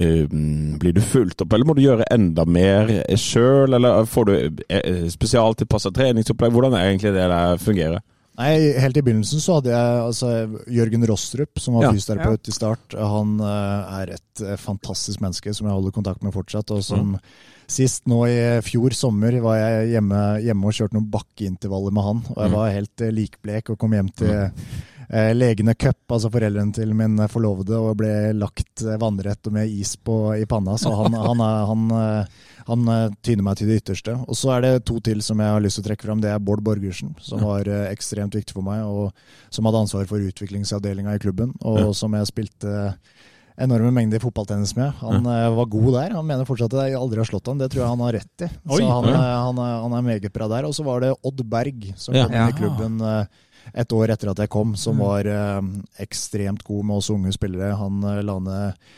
blir 0.00 0.94
du 0.96 1.00
fulgt 1.04 1.42
opp, 1.44 1.52
eller 1.52 1.68
må 1.68 1.76
du 1.76 1.82
gjøre 1.84 2.06
enda 2.14 2.46
mer 2.48 2.90
sjøl? 3.20 3.74
Eller 3.76 4.06
får 4.08 4.30
du 4.30 4.62
eh, 4.68 5.04
spesialtilpassa 5.12 5.92
treningsopplegg? 5.96 6.54
Hvordan 6.54 6.76
er 6.78 6.88
egentlig 6.88 7.12
det 7.16 7.28
der 7.32 7.60
fungerer? 7.60 8.00
Nei, 8.40 8.54
Helt 8.80 8.96
i 8.96 9.02
begynnelsen 9.04 9.42
så 9.42 9.58
hadde 9.58 9.72
jeg 9.74 10.02
altså, 10.06 10.30
Jørgen 10.72 11.04
Rostrup, 11.10 11.60
som 11.60 11.76
var 11.76 11.88
ja, 11.88 11.94
fysioterapeut 11.94 12.40
ja. 12.40 12.48
i 12.48 12.56
start. 12.56 12.96
Han 12.96 13.34
uh, 13.42 14.00
er 14.00 14.14
et 14.16 14.44
fantastisk 14.62 15.20
menneske 15.20 15.52
som 15.52 15.68
jeg 15.68 15.76
holder 15.76 15.96
kontakt 15.96 16.24
med 16.24 16.32
fortsatt. 16.32 16.72
og 16.72 16.84
som 16.86 17.16
mm. 17.16 17.24
Sist 17.70 18.08
nå 18.10 18.24
i 18.26 18.38
fjor 18.66 18.96
sommer 18.98 19.36
var 19.44 19.60
jeg 19.60 19.92
hjemme, 19.92 20.22
hjemme 20.42 20.66
og 20.66 20.74
kjørte 20.74 20.96
noen 20.96 21.10
bakkeintervaller 21.12 21.92
med 21.94 22.06
han. 22.06 22.24
og 22.32 22.40
Jeg 22.40 22.50
mm. 22.50 22.56
var 22.56 22.72
helt 22.78 23.04
uh, 23.04 23.12
likblek 23.20 23.74
og 23.74 23.78
kom 23.82 23.98
hjem 23.98 24.10
til 24.22 24.34
mm 24.48 24.88
eh, 25.12 25.32
Legene 25.34 25.74
Cup, 25.74 25.98
altså 26.12 26.30
foreldrene 26.32 26.74
til 26.74 26.94
min 26.96 27.18
forlovede, 27.30 27.78
og 27.78 27.98
ble 28.00 28.12
lagt 28.36 28.84
eh, 28.84 28.98
vannrett 29.00 29.50
og 29.50 29.56
med 29.56 29.70
is 29.70 29.96
på, 29.96 30.16
i 30.38 30.46
panna. 30.50 30.76
Så 30.80 30.92
han, 30.96 31.16
han, 31.28 31.42
han, 31.70 31.86
eh, 31.96 32.44
han, 32.70 32.92
eh, 32.94 33.06
tyner 33.26 33.46
meg 33.46 33.58
til 33.60 33.70
det 33.70 33.80
ytterste. 33.82 34.16
Og 34.26 34.38
så 34.38 34.54
er 34.56 34.66
det 34.66 34.74
to 34.90 35.00
til 35.04 35.24
som 35.26 35.42
jeg 35.42 35.56
har 35.56 35.64
lyst 35.64 35.80
til 35.80 35.86
å 35.86 35.90
trekke 35.90 36.08
fram. 36.08 36.22
Det 36.22 36.32
er 36.32 36.44
Bård 36.44 36.62
Borgersen, 36.66 37.16
som 37.24 37.42
var 37.46 37.68
ekstremt 37.90 38.36
viktig 38.38 38.56
for 38.56 38.66
meg, 38.66 38.84
og 38.86 39.10
som 39.54 39.66
hadde 39.68 39.84
ansvar 39.86 40.06
for 40.10 40.30
utviklingsavdelinga 40.30 41.16
i 41.16 41.22
klubben, 41.22 41.56
og 41.60 41.82
ja. 41.82 41.90
som 41.96 42.14
jeg 42.16 42.30
spilte 42.30 42.94
enorme 43.60 43.90
mengder 43.92 44.22
fotballtennis 44.22 44.72
med. 44.72 44.94
Han 45.02 45.18
mm. 45.26 45.56
var 45.58 45.66
god 45.68 45.90
der. 45.92 46.14
Han 46.16 46.24
mener 46.24 46.46
fortsatt 46.48 46.72
at 46.78 46.88
jeg 46.88 46.96
aldri 46.96 47.20
har 47.20 47.28
slått 47.28 47.50
han. 47.50 47.58
Det 47.60 47.68
tror 47.68 47.82
jeg 47.82 47.90
han 47.90 48.04
har 48.06 48.14
rett 48.16 48.44
i. 48.46 48.48
Oi, 48.48 48.78
så 48.78 48.86
han, 48.88 49.08
ja. 49.10 49.18
han, 49.44 49.60
han, 49.84 49.96
er 49.98 50.06
meget 50.06 50.32
bra 50.32 50.48
der. 50.48 50.68
Og 50.68 50.72
så 50.72 50.86
var 50.86 51.04
det 51.04 51.10
Odd 51.12 51.42
Berg 51.50 51.90
som 51.92 52.16
kom 52.16 52.32
inn 52.32 52.54
i 52.54 52.56
klubben. 52.56 52.96
Uh, 53.04 53.49
et 53.72 53.92
år 53.92 54.14
etter 54.14 54.32
at 54.32 54.42
jeg 54.44 54.52
kom, 54.52 54.74
som 54.78 54.98
mm. 54.98 55.04
var 55.04 55.30
eh, 55.30 55.60
ekstremt 56.06 56.64
god 56.66 56.88
med 56.88 57.00
oss 57.02 57.12
unge 57.14 57.32
spillere. 57.36 57.76
Han 57.80 58.02
eh, 58.04 58.24
la 58.26 58.38
ned 58.42 58.90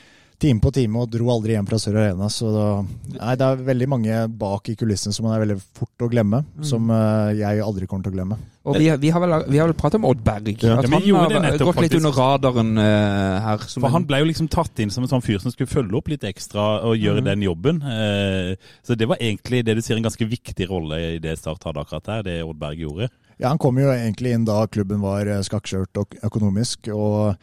time 0.42 0.62
på 0.62 0.72
time 0.74 1.02
og 1.02 1.10
dro 1.12 1.28
aldri 1.32 1.54
hjem 1.56 1.68
fra 1.68 1.78
Sør 1.80 1.98
Arena. 2.00 2.28
Så 2.32 2.50
da, 2.52 2.66
nei, 3.14 3.34
det 3.38 3.46
er 3.46 3.62
veldig 3.68 3.88
mange 3.90 4.22
bak 4.40 4.72
i 4.72 4.76
kulissene 4.78 5.14
som 5.14 5.26
man 5.26 5.36
er 5.36 5.44
veldig 5.44 5.58
fort 5.78 6.06
å 6.06 6.08
glemme. 6.10 6.42
Mm. 6.56 6.66
Som 6.66 6.90
uh, 6.90 7.30
jeg 7.36 7.62
aldri 7.62 7.88
kommer 7.90 8.06
til 8.06 8.14
å 8.14 8.16
glemme. 8.16 8.38
Og 8.62 8.78
Vi, 8.78 8.86
vi 9.02 9.10
har 9.10 9.22
vel, 9.22 9.34
vi 9.50 9.58
vel 9.58 9.74
pratet 9.78 9.98
om 9.98 10.06
Odd 10.06 10.22
Berg. 10.26 10.52
Ja. 10.62 10.76
At 10.78 10.86
han 10.86 10.98
har 10.98 11.32
nettopp, 11.46 11.72
gått 11.72 11.82
litt 11.86 11.96
under 11.98 12.14
radaren 12.18 12.74
uh, 12.78 13.38
her. 13.46 13.66
For 13.74 13.94
Han 13.94 14.06
ble 14.08 14.22
jo 14.22 14.28
liksom 14.30 14.50
tatt 14.52 14.82
inn 14.82 14.92
som 14.94 15.06
en 15.06 15.10
sånn 15.10 15.24
fyr 15.24 15.42
som 15.42 15.54
skulle 15.54 15.70
følge 15.70 15.98
opp 15.98 16.10
litt 16.12 16.26
ekstra 16.28 16.68
og 16.88 16.98
gjøre 16.98 17.22
mm. 17.22 17.30
den 17.30 17.46
jobben. 17.48 17.82
Uh, 17.82 18.72
så 18.86 18.98
det 18.98 19.10
var 19.10 19.22
egentlig 19.22 19.64
det 19.66 19.78
du 19.78 19.84
sier 19.84 19.98
en 19.98 20.06
ganske 20.06 20.30
viktig 20.30 20.70
rolle 20.70 21.00
i 21.14 21.18
det 21.22 21.38
Start 21.42 21.64
hadde 21.66 21.82
akkurat 21.82 22.08
der, 22.08 22.26
det 22.28 22.38
Odd 22.46 22.58
Berg 22.60 22.82
gjorde. 22.82 23.10
Ja, 23.42 23.48
Han 23.48 23.58
kom 23.58 23.78
jo 23.80 23.90
egentlig 23.90 24.36
inn 24.36 24.46
da 24.46 24.60
klubben 24.70 25.00
var 25.02 25.26
eh, 25.26 25.42
skakkskjørt 25.42 25.98
økonomisk 26.22 26.86
og 26.94 27.34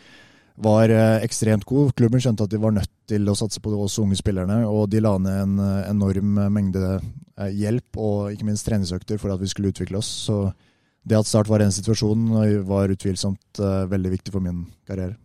var 0.63 0.91
eh, 0.95 1.17
ekstremt 1.25 1.65
god. 1.67 1.91
Klubben 1.99 2.23
skjønte 2.23 2.47
at 2.47 2.53
de 2.53 2.61
var 2.63 2.71
nødt 2.71 2.91
til 3.09 3.27
å 3.27 3.35
satse 3.35 3.59
på 3.59 3.73
oss 3.75 3.97
unge 3.99 4.15
spillerne, 4.15 4.61
og 4.63 4.87
de 4.93 5.01
la 5.03 5.17
ned 5.19 5.41
en 5.43 5.59
eh, 5.65 5.89
enorm 5.89 6.39
mengde 6.55 7.01
hjelp 7.39 7.99
og 7.99 8.31
ikke 8.31 8.47
minst 8.47 8.67
treningsøkter 8.67 9.19
for 9.19 9.35
at 9.35 9.43
vi 9.43 9.51
skulle 9.51 9.73
utvikle 9.73 9.99
oss. 9.99 10.07
Så 10.27 10.39
det 11.07 11.19
at 11.19 11.27
Start 11.27 11.51
var 11.51 11.59
i 11.59 11.67
den 11.67 11.75
situasjonen, 11.75 12.63
var 12.67 12.91
utvilsomt 12.91 13.59
veldig 13.91 14.11
viktig 14.11 14.33
for 14.35 14.43
min 14.43 14.65
karriere. 14.89 15.15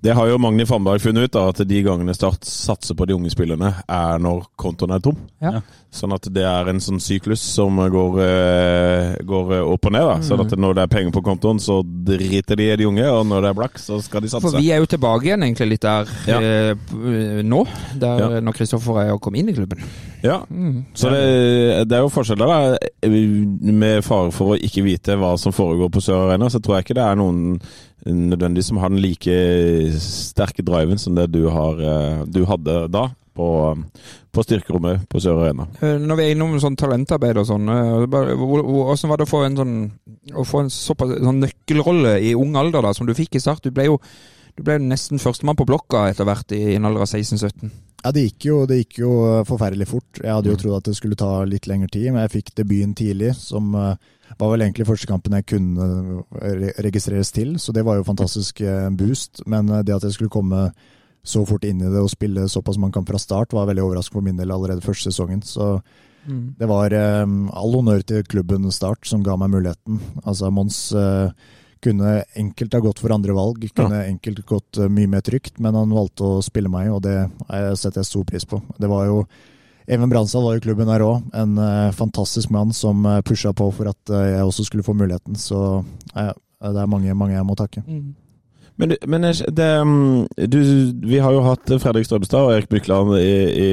Det 0.00 0.12
har 0.14 0.28
jo 0.28 0.38
Magni 0.38 0.66
Fannberg 0.66 1.00
funnet 1.02 1.24
ut, 1.24 1.32
da, 1.32 1.46
at 1.48 1.62
de 1.66 1.80
gangene 1.82 2.14
Start 2.14 2.44
satser 2.44 2.94
på 2.94 3.06
de 3.08 3.16
unge 3.16 3.32
spillerne, 3.32 3.72
er 3.88 4.20
når 4.22 4.44
kontoen 4.60 4.94
er 4.94 5.02
tom. 5.02 5.16
Ja. 5.42 5.62
Sånn 5.94 6.12
at 6.14 6.26
det 6.34 6.42
er 6.46 6.68
en 6.70 6.82
sånn 6.82 7.00
syklus 7.02 7.42
som 7.54 7.78
går, 7.78 8.18
uh, 8.18 9.14
går 9.24 9.52
opp 9.62 9.88
og 9.88 9.94
ned. 9.94 10.04
da. 10.04 10.16
Mm. 10.20 10.26
Sånn 10.26 10.42
at 10.44 10.54
når 10.58 10.76
det 10.76 10.84
er 10.84 10.92
penger 10.92 11.14
på 11.14 11.22
kontoen, 11.26 11.62
så 11.62 11.80
driter 11.84 12.58
de 12.60 12.68
i 12.72 12.78
de 12.80 12.88
unge, 12.90 13.06
og 13.08 13.22
når 13.30 13.46
det 13.46 13.52
er 13.52 13.58
blakk, 13.60 13.78
så 13.80 14.00
skal 14.04 14.24
de 14.24 14.32
satse. 14.32 14.44
For 14.48 14.58
vi 14.58 14.72
er 14.74 14.82
jo 14.82 14.90
tilbake 14.90 15.30
igjen 15.30 15.46
egentlig 15.46 15.70
litt 15.74 15.86
der 15.86 16.10
ja. 16.28 16.40
uh, 16.42 17.40
nå, 17.46 17.62
der, 17.94 18.26
ja. 18.26 18.42
når 18.44 18.58
Kristoffer 18.58 19.00
er 19.06 19.14
kom 19.24 19.38
inn 19.38 19.48
i 19.50 19.56
klubben. 19.56 19.80
Ja, 20.24 20.40
mm. 20.48 20.76
så 20.96 21.10
det, 21.12 21.24
det, 21.88 21.96
er 21.96 22.04
jo 22.04 22.12
forskjeller 22.12 22.48
da. 22.48 22.60
Med 23.04 24.04
fare 24.06 24.30
for 24.34 24.54
å 24.54 24.60
ikke 24.60 24.84
vite 24.86 25.18
hva 25.20 25.34
som 25.40 25.52
foregår 25.54 25.90
på 25.92 26.02
Sør 26.04 26.28
Arena, 26.28 26.48
så 26.52 26.62
tror 26.64 26.78
jeg 26.78 26.88
ikke 26.88 26.96
det 26.98 27.04
er 27.06 27.18
noen 27.20 27.58
nødvendigvis 28.04 28.70
som 28.72 28.80
har 28.82 28.92
den 28.92 29.02
like 29.02 29.34
sterke 30.02 30.64
driven 30.66 30.98
som 31.00 31.14
det 31.16 31.30
du, 31.32 31.46
har, 31.50 31.80
eh, 31.80 32.24
du 32.26 32.44
hadde 32.48 32.86
da. 32.92 33.10
På, 33.34 33.74
på 34.30 34.42
styrkerommet 34.46 35.08
på 35.10 35.18
Sør 35.18 35.40
Arena. 35.42 35.64
Eh, 35.82 35.96
når 35.98 36.18
vi 36.20 36.22
er 36.22 36.34
innom 36.36 36.52
sånn 36.62 36.76
talentarbeid 36.78 37.40
og 37.40 37.48
sånn, 37.48 37.66
eh, 37.66 38.04
hvordan 38.06 39.10
var 39.10 39.18
det 39.18 39.26
å 39.26 39.30
få 39.32 39.40
en 39.42 39.58
sånn 39.58 39.72
å 40.38 40.44
få 40.46 40.60
en 40.62 40.70
såpass 40.70 41.16
sånn 41.18 41.40
nøkkelrolle 41.42 42.12
i 42.22 42.30
ung 42.38 42.54
alder 42.54 42.86
da, 42.86 42.92
som 42.94 43.08
du 43.08 43.14
fikk 43.18 43.34
i 43.34 43.42
start? 43.42 43.66
Du 43.66 43.74
ble 43.74 43.88
jo 43.88 43.98
du 44.54 44.62
ble 44.62 44.78
nesten 44.78 45.18
førstemann 45.18 45.58
på 45.58 45.66
blokka 45.66 46.04
etter 46.12 46.28
hvert 46.28 46.54
i 46.54 46.76
en 46.76 46.86
alder 46.86 47.02
av 47.02 47.10
16-17. 47.10 47.74
Ja, 48.04 48.10
det 48.12 48.26
gikk, 48.26 48.44
jo, 48.44 48.56
det 48.68 48.82
gikk, 48.82 48.98
jo, 49.00 49.12
forferdelig 49.48 49.86
fort. 49.88 50.20
Jeg 50.20 50.28
hadde 50.28 50.50
jo 50.52 50.58
mm. 50.58 50.60
trodd 50.60 50.82
at 50.82 50.90
det 50.90 50.96
skulle 50.98 51.16
ta 51.16 51.30
litt 51.48 51.68
lengre 51.70 51.88
tid, 51.88 52.10
men 52.12 52.26
jeg 52.26 52.34
fikk 52.34 52.50
debuten 52.58 52.92
tidlig, 52.98 53.32
som 53.38 53.72
var 54.38 54.50
vel 54.50 54.64
egentlig 54.64 54.86
første 54.88 55.08
kampen 55.08 55.36
jeg 55.36 55.46
kunne 55.52 55.88
eh, 56.40 56.66
registreres 56.84 57.32
til, 57.34 57.56
så 57.60 57.74
det 57.74 57.84
var 57.86 57.98
jo 57.98 58.06
fantastisk 58.06 58.60
eh, 58.64 58.88
boost. 58.90 59.44
Men 59.50 59.70
eh, 59.70 59.84
det 59.86 59.94
at 59.96 60.06
jeg 60.06 60.16
skulle 60.16 60.32
komme 60.32 60.68
så 61.24 61.44
fort 61.48 61.64
inn 61.64 61.80
i 61.80 61.88
det 61.88 62.02
og 62.02 62.12
spille 62.12 62.48
såpass 62.52 62.78
mange 62.80 62.96
kamper 62.98 63.16
fra 63.16 63.22
start, 63.22 63.54
var 63.56 63.68
veldig 63.70 63.84
overraskende 63.84 64.20
for 64.20 64.26
min 64.26 64.40
del 64.40 64.52
allerede 64.52 64.84
første 64.84 65.08
sesongen. 65.08 65.40
Så 65.46 65.78
mm. 66.26 66.56
det 66.58 66.68
var 66.68 66.92
all 66.92 67.76
honnør 67.78 68.04
til 68.04 68.26
klubben 68.28 68.68
Start 68.72 69.08
som 69.08 69.24
ga 69.24 69.38
meg 69.40 69.54
muligheten. 69.54 70.02
Altså 70.24 70.50
Mons 70.52 70.90
kunne 71.84 72.14
enkelt 72.40 72.74
ha 72.76 72.80
gått 72.84 73.02
for 73.04 73.14
andre 73.14 73.36
valg, 73.36 73.64
kunne 73.76 74.02
ja. 74.02 74.10
enkelt 74.10 74.40
gått 74.48 74.80
uh, 74.80 74.88
mye 74.88 75.10
mer 75.12 75.24
trygt, 75.24 75.60
men 75.62 75.76
han 75.76 75.92
valgte 75.94 76.24
å 76.26 76.44
spille 76.44 76.72
meg, 76.72 76.90
og 76.94 77.02
det 77.04 77.18
setter 77.78 78.00
jeg 78.02 78.10
stor 78.10 78.24
pris 78.28 78.48
på. 78.48 78.62
Det 78.80 78.90
var 78.90 79.10
jo 79.10 79.24
Even 79.84 80.08
Bransdal 80.08 80.46
var 80.46 80.56
i 80.56 80.62
klubben 80.64 80.88
her 80.88 81.02
òg. 81.04 81.26
En 81.36 81.58
uh, 81.60 81.92
fantastisk 81.92 82.48
mann 82.54 82.70
som 82.72 83.04
uh, 83.04 83.18
pusha 83.20 83.50
på 83.52 83.66
for 83.76 83.90
at 83.90 84.12
uh, 84.12 84.22
jeg 84.30 84.46
også 84.46 84.64
skulle 84.64 84.84
få 84.86 84.94
muligheten. 84.96 85.36
Så 85.36 85.58
uh, 85.84 86.30
det 86.64 86.80
er 86.80 86.88
mange, 86.88 87.12
mange 87.12 87.36
jeg 87.36 87.44
må 87.44 87.56
takke. 87.58 87.82
Mm. 87.84 88.14
Men, 88.80 88.94
du- 88.94 89.04
men 89.06 89.26
det, 89.28 89.66
mm, 89.84 90.24
du, 90.50 90.58
vi 91.04 91.20
har 91.20 91.36
jo 91.36 91.44
hatt 91.44 91.68
Fredrik 91.82 92.08
Strømstad 92.08 92.46
og 92.48 92.54
Erik 92.56 92.72
Mykland 92.72 93.12
i, 93.20 93.28
i, 93.52 93.68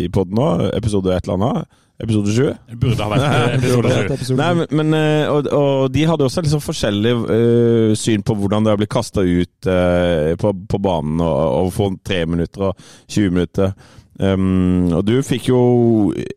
i 0.00 0.08
podden 0.08 0.40
nå. 0.40 0.48
Episode 0.80 1.12
et 1.12 1.28
eller 1.28 1.36
annet. 1.36 1.79
Episode 2.00 2.32
sju. 2.32 2.48
Det 2.70 2.78
burde 2.80 3.04
ha 3.04 3.10
vært 3.12 3.26
eh, 3.26 3.54
episode 3.58 3.90
Dette 3.90 4.00
sju. 4.00 4.14
episoden. 4.16 4.40
Nei, 4.40 4.50
men, 4.58 4.74
men 4.80 4.98
eh, 4.98 5.30
og, 5.30 5.48
og 5.52 5.86
de 5.92 6.06
hadde 6.08 6.26
også 6.26 6.44
liksom 6.46 6.64
forskjellig 6.64 7.14
uh, 7.20 7.92
syn 7.98 8.24
på 8.26 8.36
hvordan 8.40 8.64
det 8.64 8.72
har 8.72 8.80
blitt 8.80 8.92
kasta 8.92 9.24
ut 9.26 9.68
uh, 9.68 10.32
på, 10.40 10.52
på 10.70 10.82
banen 10.82 11.20
og, 11.24 11.40
og 11.60 11.72
få 11.76 11.90
tre 12.06 12.22
minutter 12.30 12.70
og 12.70 12.86
20 13.10 13.34
minutter. 13.36 13.74
Um, 14.20 14.90
og 14.92 15.04
du 15.08 15.14
fikk 15.24 15.48
jo 15.48 15.60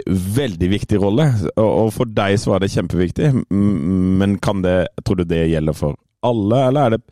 veldig 0.07 0.69
viktig 0.71 0.99
rolle, 1.03 1.27
og, 1.57 1.67
og 1.67 1.89
for 1.95 2.11
deg 2.11 2.37
så 2.39 2.53
var 2.53 2.63
det 2.63 2.71
kjempeviktig. 2.75 3.31
Men 3.51 4.37
kan 4.43 4.63
det, 4.63 4.77
tror 5.03 5.19
du 5.19 5.27
det 5.27 5.45
gjelder 5.51 5.75
for 5.75 5.99
alle, 6.23 6.61
eller 6.69 6.85
er 6.85 6.95
det 6.95 7.03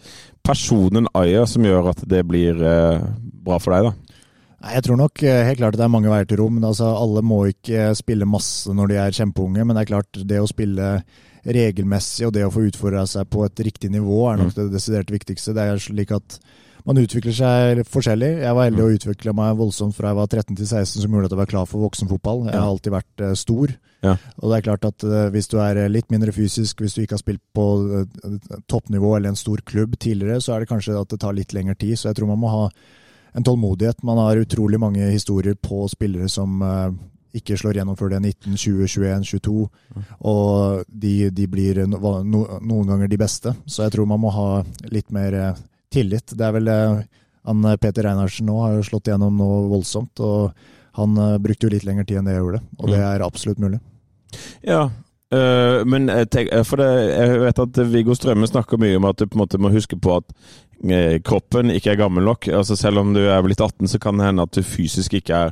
personen 0.45 1.09
Aya 1.17 1.43
som 1.49 1.65
gjør 1.67 1.91
at 1.91 2.05
det 2.09 2.23
blir 2.27 2.59
uh, 2.63 3.03
bra 3.45 3.59
for 3.61 3.75
deg, 3.75 3.89
da? 3.89 4.00
Nei, 4.62 4.76
Jeg 4.78 4.86
tror 4.86 5.00
nok 5.02 5.24
eh, 5.26 5.41
helt 5.47 5.62
klart 5.62 5.78
det 5.80 5.86
er 5.86 5.93
mange 5.93 6.12
veier 6.12 6.30
til 6.30 6.41
rom. 6.41 6.62
altså, 6.63 6.93
alle 6.93 7.24
må 7.26 7.43
ikke 7.50 7.91
spille 7.97 8.30
masse 8.30 8.74
når 8.74 8.91
de 8.91 9.02
er 9.02 9.19
kjempeunge, 9.19 9.65
men 9.65 9.76
det 9.76 9.86
er 9.86 9.93
klart 9.93 10.24
det 10.30 10.41
å 10.41 10.50
spille 10.50 10.93
regelmessig 11.41 12.28
og 12.28 12.36
det 12.36 12.43
å 12.45 12.52
få 12.54 12.67
utfordra 12.67 13.06
seg 13.10 13.30
på 13.34 13.45
et 13.47 13.63
riktig 13.65 13.89
nivå 13.89 14.28
er 14.30 14.43
nok 14.43 14.54
det 14.58 14.67
desidert 14.76 15.10
viktigste. 15.10 15.56
Det 15.58 15.63
er 15.65 15.82
slik 15.82 16.13
at 16.13 16.38
man 16.86 16.97
utvikler 17.02 17.34
seg 17.36 17.82
forskjellig. 17.89 18.30
Jeg 18.41 18.58
var 18.58 18.67
heldig 18.67 18.84
å 18.84 18.91
utvikle 18.95 19.34
meg 19.38 19.58
voldsomt 19.60 19.95
fra 19.97 20.12
jeg 20.12 20.17
var 20.17 20.30
13 20.30 20.58
til 20.58 20.67
16, 20.67 21.04
som 21.04 21.13
gjorde 21.13 21.30
at 21.30 21.36
jeg 21.36 21.41
var 21.41 21.52
klar 21.52 21.67
for 21.69 21.86
voksenfotball. 21.86 22.45
Jeg 22.50 22.58
har 22.58 22.69
alltid 22.69 22.95
vært 22.95 23.26
eh, 23.26 23.36
stor. 23.38 23.74
Ja. 24.02 24.15
Og 24.41 24.47
det 24.50 24.58
er 24.58 24.65
klart 24.65 24.88
at 24.89 25.06
eh, 25.06 25.28
hvis 25.34 25.50
du 25.52 25.60
er 25.62 25.82
litt 25.93 26.10
mindre 26.13 26.34
fysisk, 26.34 26.82
hvis 26.82 26.97
du 26.97 27.04
ikke 27.04 27.17
har 27.19 27.21
spilt 27.21 27.43
på 27.58 27.67
eh, 28.02 28.39
toppnivå 28.71 29.13
eller 29.17 29.34
en 29.34 29.39
stor 29.39 29.62
klubb 29.65 29.97
tidligere, 30.02 30.41
så 30.41 30.56
er 30.56 30.63
det 30.63 30.71
kanskje 30.71 30.97
at 30.97 31.13
det 31.13 31.21
tar 31.21 31.38
litt 31.38 31.54
lengre 31.58 31.78
tid. 31.78 31.97
Så 32.00 32.10
jeg 32.10 32.17
tror 32.17 32.34
man 32.34 32.41
må 32.41 32.54
ha 32.54 32.65
en 33.33 33.43
tålmodighet. 33.43 34.03
Man 34.03 34.17
har 34.17 34.37
utrolig 34.37 34.79
mange 34.79 35.05
historier 35.11 35.55
på 35.55 35.87
spillere 35.87 36.29
som 36.29 36.61
eh, 36.61 36.91
ikke 37.39 37.57
slår 37.57 37.79
gjennom 37.79 37.97
før 37.99 38.11
det 38.11 38.19
er 38.19 38.25
19, 38.27 38.57
20, 38.57 38.87
21, 38.87 39.25
22. 39.29 39.67
Og 40.31 40.83
de, 40.87 41.13
de 41.31 41.47
blir 41.47 41.83
no, 41.87 41.99
no, 42.23 42.43
noen 42.59 42.91
ganger 42.91 43.11
de 43.11 43.21
beste. 43.21 43.55
Så 43.65 43.85
jeg 43.85 43.95
tror 43.95 44.09
man 44.09 44.23
må 44.23 44.33
ha 44.35 44.49
litt 44.91 45.11
mer 45.15 45.37
eh, 45.37 45.61
tillit. 45.91 46.35
Det 46.35 46.47
er 46.47 46.57
vel 46.57 46.71
eh, 46.71 47.05
han 47.47 47.71
Peter 47.81 48.05
Reinhardsen 48.05 48.49
nå 48.49 48.59
har 48.61 48.75
jo 48.75 48.89
slått 48.91 49.09
gjennom 49.09 49.39
noe 49.39 49.63
voldsomt. 49.71 50.19
og 50.19 50.51
han 50.91 51.15
brukte 51.39 51.65
jo 51.65 51.71
litt 51.71 51.85
lengre 51.87 52.03
tid 52.03 52.17
enn 52.19 52.25
det 52.27 52.33
jeg 52.33 52.41
gjorde, 52.43 52.59
og 52.83 52.89
det 52.91 52.97
er 52.99 53.23
absolutt 53.23 53.61
mulig. 53.63 53.77
Ja, 54.59 54.81
men 55.87 56.09
jeg 56.11 56.27
tenk, 56.35 56.49
for 56.67 56.83
det, 56.83 56.87
jeg 57.07 57.37
vet 57.45 57.61
at 57.63 57.79
Viggo 57.93 58.17
Strømme 58.19 58.49
snakker 58.51 58.75
mye 58.75 58.97
om 58.99 59.07
at 59.07 59.21
du 59.21 59.23
på 59.23 59.37
en 59.37 59.41
måte 59.45 59.61
må 59.63 59.71
huske 59.71 59.95
på 59.95 60.17
at 60.17 60.35
kroppen 61.27 61.71
ikke 61.75 61.93
er 61.93 61.99
gammel 61.99 62.25
nok. 62.25 62.47
Altså 62.49 62.77
Selv 62.79 63.03
om 63.03 63.13
du 63.13 63.21
er 63.21 63.41
blitt 63.45 63.61
18, 63.61 63.87
så 63.87 63.99
kan 64.01 64.17
det 64.17 64.29
hende 64.29 64.45
at 64.47 64.55
du 64.55 64.63
fysisk 64.65 65.13
ikke 65.19 65.47
er 65.47 65.51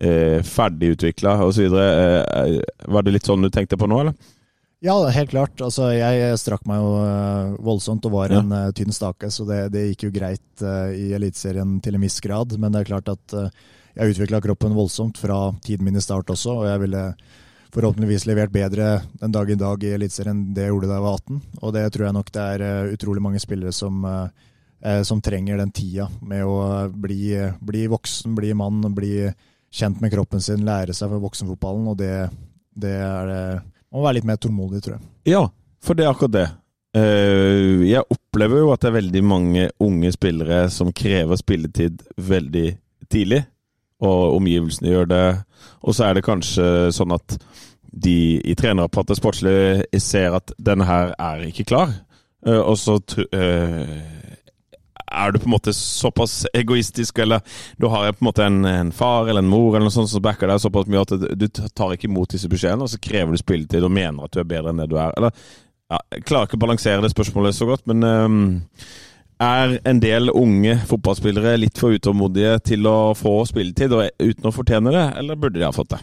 eh, 0.00 0.42
ferdigutvikla 0.46 1.38
osv. 1.44 1.66
Eh, 1.66 2.58
var 2.86 3.06
det 3.06 3.16
litt 3.16 3.26
sånn 3.28 3.42
du 3.42 3.50
tenkte 3.50 3.78
på 3.78 3.88
nå, 3.90 4.02
eller? 4.04 4.34
Ja, 4.84 4.94
helt 5.10 5.32
klart. 5.32 5.58
Altså, 5.58 5.88
jeg 5.90 6.36
strakk 6.38 6.62
meg 6.70 6.78
jo 6.78 6.92
eh, 7.02 7.56
voldsomt 7.66 8.06
og 8.06 8.14
var 8.14 8.30
Ja. 8.30 8.44
en 8.44 8.54
uh, 8.54 8.70
tynn 8.70 8.94
stake, 8.94 9.32
så 9.34 9.48
det, 9.48 9.72
det 9.74 9.88
gikk 9.88 10.06
jo 10.06 10.14
greit 10.14 10.62
uh, 10.62 10.94
i 10.94 11.10
Eliteserien 11.18 11.80
til 11.82 11.98
en 11.98 12.06
viss 12.06 12.20
grad. 12.22 12.54
Men 12.58 12.72
det 12.72 12.84
er 12.84 12.92
klart 12.92 13.10
at 13.10 13.34
uh, 13.34 13.50
jeg 13.98 14.14
utvikla 14.14 14.40
kroppen 14.44 14.78
voldsomt 14.78 15.18
fra 15.18 15.48
tiden 15.66 15.88
min 15.88 15.98
i 15.98 16.04
start 16.04 16.30
også, 16.30 16.60
og 16.60 16.68
jeg 16.70 16.84
ville 16.86 17.04
forhåpentligvis 17.74 18.26
levert 18.26 18.52
bedre 18.52 19.02
den 19.20 19.32
dag 19.32 19.50
i 19.50 19.58
dag 19.58 19.84
i 19.84 19.94
Eliteserien 19.96 20.46
det 20.54 20.66
jeg 20.66 20.72
gjorde 20.72 20.88
da 20.90 20.98
jeg 20.98 21.04
var 21.04 21.18
18. 21.18 21.40
Og 21.60 21.74
det 21.76 21.84
tror 21.92 22.06
jeg 22.06 22.16
nok 22.16 22.30
det 22.34 22.44
er 22.44 22.64
eh, 22.68 22.92
utrolig 22.94 23.24
mange 23.24 23.42
spillere 23.42 23.74
som, 23.76 24.04
eh, 24.04 24.14
eh, 24.22 24.46
som 25.02 25.20
trenger 25.24 25.58
den 25.58 25.72
tida 25.74 26.08
med 26.22 26.44
å 26.46 26.58
eh, 26.84 26.92
bli, 26.92 27.22
bli 27.60 27.86
voksen, 27.90 28.34
bli 28.38 28.52
mann, 28.54 28.82
bli 28.94 29.26
kjent 29.74 30.00
med 30.00 30.12
kroppen 30.12 30.42
sin, 30.42 30.64
lære 30.66 30.94
seg 30.96 31.10
for 31.10 31.24
voksenfotballen, 31.26 31.90
og 31.90 31.98
det, 32.00 32.28
det 32.78 32.94
er 33.02 33.28
det 33.32 33.42
man 33.88 34.02
må 34.02 34.04
være 34.04 34.18
litt 34.18 34.28
mer 34.28 34.40
tålmodig, 34.40 34.82
tror 34.84 34.98
jeg. 34.98 35.06
Ja, 35.32 35.44
for 35.80 35.96
det 35.96 36.04
er 36.04 36.10
akkurat 36.12 36.34
det. 36.34 36.48
Eh, 36.98 37.84
jeg 37.88 38.04
opplever 38.04 38.62
jo 38.62 38.72
at 38.74 38.82
det 38.82 38.90
er 38.90 38.98
veldig 38.98 39.22
mange 39.24 39.68
unge 39.84 40.12
spillere 40.12 40.66
som 40.72 40.92
krever 40.92 41.40
spilletid 41.40 42.02
veldig 42.20 42.66
tidlig, 43.08 43.42
og 44.04 44.36
omgivelsene 44.36 44.92
gjør 44.92 45.08
det. 45.10 45.24
Og 45.88 45.96
så 45.96 46.06
er 46.06 46.18
det 46.18 46.26
kanskje 46.28 46.68
sånn 46.94 47.16
at 47.16 47.38
de 47.88 48.36
i 48.44 48.54
trenerapparatet 48.54 49.18
sportslig 49.18 49.88
ser 50.04 50.36
at 50.36 50.52
denne 50.60 50.84
her 50.86 51.14
er 51.16 51.46
ikke 51.48 51.66
klar, 51.72 51.96
Eh, 52.46 52.60
og 52.60 52.78
så 52.78 52.98
eh, 53.32 53.96
er 55.10 55.32
du 55.32 55.40
på 55.40 55.48
en 55.48 55.54
måte 55.56 55.74
såpass 55.76 56.42
egoistisk, 56.56 57.18
eller 57.24 57.40
du 57.76 57.88
har 57.92 58.12
på 58.12 58.22
en 58.22 58.28
måte 58.28 58.44
en, 58.46 58.60
en 58.68 58.92
far 58.92 59.28
eller 59.28 59.44
en 59.44 59.50
mor 59.50 59.72
eller 59.72 59.88
noe 59.88 59.94
sånt 59.94 60.10
som 60.12 60.24
backer 60.24 60.50
deg 60.50 60.62
såpass 60.62 60.88
mye 60.90 61.04
at 61.06 61.14
du 61.38 61.48
tar 61.48 61.94
ikke 61.94 62.08
imot 62.10 62.36
disse 62.36 62.50
beskjedene, 62.50 62.86
og 62.86 62.92
så 62.92 63.00
krever 63.02 63.34
du 63.34 63.42
spilletid 63.42 63.84
og 63.86 63.94
mener 63.94 64.24
at 64.24 64.34
du 64.34 64.42
er 64.42 64.48
bedre 64.48 64.72
enn 64.72 64.82
det 64.82 64.88
du 64.92 64.98
er. 65.00 65.14
Eller, 65.18 65.34
ja, 65.88 66.00
jeg 66.14 66.26
klarer 66.28 66.48
ikke 66.48 66.58
å 66.60 66.64
balansere 66.66 67.04
det 67.04 67.12
spørsmålet 67.14 67.56
så 67.56 67.68
godt, 67.68 67.86
men 67.88 68.04
um, 68.04 68.40
er 69.38 69.78
en 69.88 70.00
del 70.02 70.32
unge 70.34 70.76
fotballspillere 70.90 71.56
litt 71.60 71.78
for 71.78 71.94
utålmodige 71.94 72.58
til 72.72 72.88
å 72.90 73.14
få 73.18 73.40
spilletid 73.48 73.94
og 73.94 74.08
uten 74.18 74.50
å 74.50 74.54
fortjene 74.54 74.94
det, 74.94 75.04
eller 75.20 75.38
burde 75.38 75.60
de 75.60 75.68
ha 75.68 75.74
fått 75.74 75.94
det? 75.94 76.02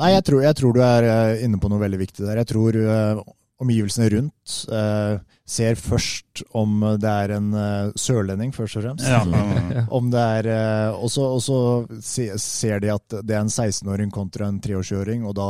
Nei, 0.00 0.14
jeg 0.14 0.24
tror, 0.26 0.42
jeg 0.46 0.56
tror 0.56 0.74
du 0.74 0.82
er 0.84 1.06
eh, 1.06 1.44
inne 1.44 1.60
på 1.60 1.68
noe 1.68 1.82
veldig 1.82 1.98
viktig 2.00 2.24
der. 2.24 2.40
Jeg 2.40 2.48
tror 2.48 2.78
eh, 2.80 3.22
omgivelsene 3.62 4.08
rundt 4.12 4.56
eh, 4.72 5.20
ser 5.48 5.78
først 5.78 6.42
om 6.58 6.80
det 7.00 7.12
er 7.12 7.34
en 7.36 7.52
eh, 7.58 7.92
sørlending, 7.98 8.54
først 8.56 8.80
og 8.80 8.86
fremst. 8.86 9.06
Ja. 9.08 9.22
mm. 9.24 9.88
Om 9.98 10.10
det 10.12 10.24
er 10.38 10.48
eh, 10.52 10.96
Og 10.96 11.12
så 11.12 11.58
se, 12.02 12.28
ser 12.40 12.82
de 12.82 12.92
at 12.94 13.20
det 13.20 13.36
er 13.36 13.44
en 13.44 13.52
16-åring 13.52 14.12
kontra 14.14 14.48
en 14.48 14.60
treårsåring, 14.62 15.24
og 15.28 15.36
da 15.38 15.48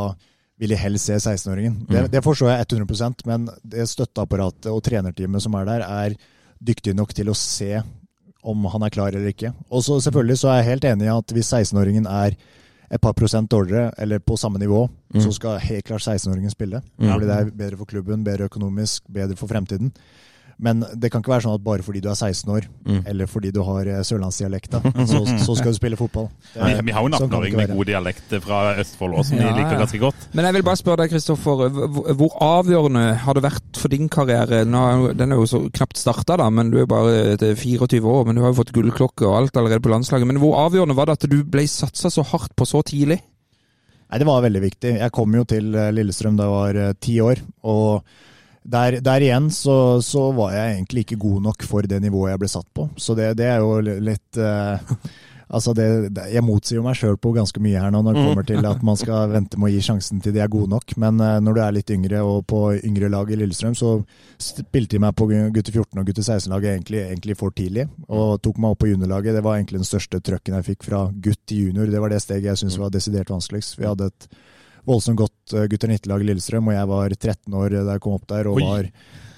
vil 0.63 0.75
de 0.75 0.79
helst 0.79 1.09
se 1.09 1.17
16-åringen. 1.19 1.81
Det, 1.89 2.05
det 2.13 2.23
forstår 2.23 2.53
jeg 2.53 2.69
100% 2.69 3.27
men 3.27 3.49
det 3.67 3.89
støtteapparatet 3.91 4.71
og 4.71 4.83
trenerteamet 4.87 5.43
som 5.43 5.57
er 5.59 5.67
der, 5.67 5.87
er 5.87 6.15
dyktige 6.63 6.95
nok 6.95 7.15
til 7.17 7.33
å 7.33 7.37
se 7.39 7.81
om 8.43 8.67
han 8.71 8.85
er 8.87 8.93
klar 8.95 9.15
eller 9.15 9.31
ikke. 9.31 9.53
Og 9.71 9.85
så 9.87 9.99
selvfølgelig 10.03 10.39
så 10.41 10.51
er 10.51 10.61
jeg 10.61 10.71
helt 10.73 10.87
enig 10.91 11.07
i 11.07 11.15
at 11.15 11.35
hvis 11.35 11.51
16-åringen 11.55 12.09
er 12.11 12.37
et 12.93 13.01
par 13.01 13.15
prosent 13.17 13.49
dårligere, 13.51 13.91
eller 13.99 14.19
på 14.21 14.37
samme 14.37 14.59
nivå, 14.59 14.89
så 15.17 15.33
skal 15.33 15.59
helt 15.65 15.85
klart 15.85 16.05
16-åringen 16.05 16.51
spille. 16.53 16.83
Da 17.01 17.17
blir 17.17 17.29
det 17.29 17.55
bedre 17.57 17.77
for 17.81 17.89
klubben, 17.89 18.25
bedre 18.25 18.45
økonomisk, 18.51 19.07
bedre 19.09 19.37
for 19.37 19.49
fremtiden. 19.49 19.93
Men 20.63 20.85
det 20.95 21.09
kan 21.11 21.21
ikke 21.25 21.33
være 21.33 21.43
sånn 21.43 21.57
at 21.59 21.63
bare 21.67 21.83
fordi 21.83 21.99
du 22.05 22.07
er 22.07 22.15
16 22.15 22.51
år, 22.55 22.67
eller 23.11 23.27
fordi 23.27 23.51
du 23.51 23.59
har 23.67 23.89
eh, 23.91 24.03
sørlandsdialekta, 24.07 24.79
så, 25.11 25.23
så 25.43 25.57
skal 25.59 25.73
du 25.75 25.79
spille 25.81 25.99
fotball. 25.99 26.29
Det 26.55 26.61
Vi, 26.63 26.77
er- 26.79 26.85
vi 26.87 26.93
har 26.95 27.03
jo 27.03 27.11
en 27.11 27.17
sånn 27.19 27.27
18-åring 27.33 27.57
med 27.59 27.73
god 27.75 27.89
dialekt 27.91 28.37
fra 28.45 28.61
Østfold 28.79 29.17
også, 29.19 29.33
som 29.33 29.41
Ja, 29.43 29.49
vi 29.51 29.59
liker 29.65 29.81
ganske 29.83 30.01
godt. 30.05 30.29
Men 30.39 30.47
jeg 30.47 30.55
vil 30.59 30.67
bare 30.71 30.79
spørre 30.79 31.03
deg, 31.03 31.11
Kristoffer. 31.17 31.65
hvor- 32.15 32.39
avgjørende 32.47 33.03
har 33.25 33.35
det 33.35 33.43
vært 33.49 33.81
for 33.83 33.89
din 33.93 34.09
karriere? 34.09 34.63
Nå, 34.65 34.85
er 35.11 35.19
den 35.19 35.33
er 35.35 35.43
jo 35.43 35.49
så 35.51 35.63
knapt 35.75 35.99
starta, 35.99 36.37
da, 36.39 36.47
men 36.55 36.71
du 36.71 36.79
er 36.83 36.87
bare 36.87 37.35
eh, 37.35 37.55
24 37.59 38.01
år. 38.07 38.25
Men 38.31 38.39
du 38.39 38.43
har 38.47 38.53
jo 38.55 38.61
fått 38.63 38.73
gullklokke 38.77 39.27
og 39.27 39.37
alt 39.43 39.57
allerede 39.59 39.83
på 39.83 39.91
landslaget. 39.91 40.31
Men 40.31 40.39
hvor 40.43 40.55
avgjørende 40.63 40.95
var 40.97 41.11
det 41.11 41.19
at 41.19 41.29
du 41.31 41.41
ble 41.43 41.67
satsa 41.67 42.11
så 42.15 42.23
hardt 42.31 42.55
på 42.55 42.67
så 42.71 42.85
tidlig? 42.87 43.19
Nei, 44.13 44.19
det 44.21 44.27
var 44.29 44.43
veldig 44.45 44.61
viktig. 44.63 44.91
Jeg 45.01 45.11
kom 45.17 45.35
jo 45.35 45.43
til 45.49 45.75
eh, 45.75 45.91
Lillestrøm 45.97 46.37
da 46.39 46.45
jeg 46.47 46.53
var 46.55 46.79
eh, 46.87 46.93
ti 47.01 47.19
år. 47.25 47.41
Og 47.67 48.05
der, 48.63 49.01
der 49.03 49.25
igjen 49.25 49.51
så, 49.51 50.01
så 50.05 50.29
var 50.37 50.55
jeg 50.55 50.77
egentlig 50.77 51.07
ikke 51.07 51.21
god 51.25 51.43
nok 51.49 51.67
for 51.67 51.89
det 51.89 51.99
nivået 52.03 52.33
jeg 52.33 52.43
ble 52.45 52.51
satt 52.53 52.69
på. 52.75 52.89
Så 52.97 53.17
det, 53.19 53.33
det 53.41 53.51
er 53.51 53.63
jo 53.65 53.79
litt 53.83 54.41
uh, 54.41 54.79
Altså 55.53 55.75
det, 55.77 55.85
jeg 56.33 56.41
motsier 56.45 56.79
jo 56.79 56.85
meg 56.87 56.97
sjøl 56.97 57.19
på 57.21 57.35
ganske 57.37 57.61
mye 57.61 57.81
her 57.81 57.91
nå 57.93 58.01
når 58.01 58.17
det 58.17 58.23
kommer 58.25 58.47
til 58.49 58.65
at 58.65 58.85
man 58.87 58.97
skal 58.97 59.29
vente 59.35 59.59
med 59.61 59.69
å 59.69 59.73
gi 59.75 59.83
sjansen 59.85 60.23
til 60.25 60.33
de 60.33 60.41
er 60.41 60.49
gode 60.53 60.73
nok. 60.73 60.95
Men 61.03 61.21
eh, 61.21 61.41
når 61.45 61.59
du 61.59 61.61
er 61.61 61.75
litt 61.77 61.93
yngre 61.93 62.23
og 62.25 62.47
på 62.49 62.61
yngre 62.79 63.11
lag 63.13 63.29
i 63.29 63.37
Lillestrøm, 63.37 63.75
så 63.77 63.99
spilte 64.41 64.97
de 64.97 65.03
meg 65.05 65.13
på 65.19 65.29
gutte 65.29 65.75
14 65.75 66.01
og 66.01 66.09
gutte 66.09 66.25
16-laget 66.25 66.71
egentlig, 66.73 67.03
egentlig 67.05 67.37
for 67.37 67.53
tidlig. 67.53 67.85
Og 68.09 68.39
tok 68.41 68.63
meg 68.65 68.73
opp 68.73 68.81
på 68.81 68.89
juniorlaget. 68.95 69.37
Det 69.37 69.45
var 69.45 69.59
egentlig 69.59 69.83
den 69.83 69.91
største 69.91 70.23
trøkken 70.25 70.57
jeg 70.57 70.71
fikk 70.71 70.89
fra 70.89 71.03
gutt 71.13 71.43
til 71.45 71.69
junior. 71.69 71.93
Det 71.93 72.01
var 72.01 72.15
det 72.15 72.23
steget 72.25 72.49
jeg 72.49 72.63
syntes 72.63 72.81
var 72.81 72.97
desidert 72.97 73.35
vanskeligst. 73.35 73.77
Vi 73.77 73.91
hadde 73.91 74.09
et 74.09 74.29
voldsomt 74.89 75.21
godt 75.21 75.55
eh, 75.57 75.69
gutter 75.71 75.93
90-lag 75.93 76.25
Lillestrøm, 76.27 76.71
og 76.71 76.77
jeg 76.77 76.91
var 76.91 77.15
13 77.19 77.61
år 77.61 77.77
da 77.77 77.95
jeg 77.95 78.03
kom 78.05 78.17
opp 78.19 78.27
der, 78.33 78.51
og 78.51 78.59
var, 78.63 78.89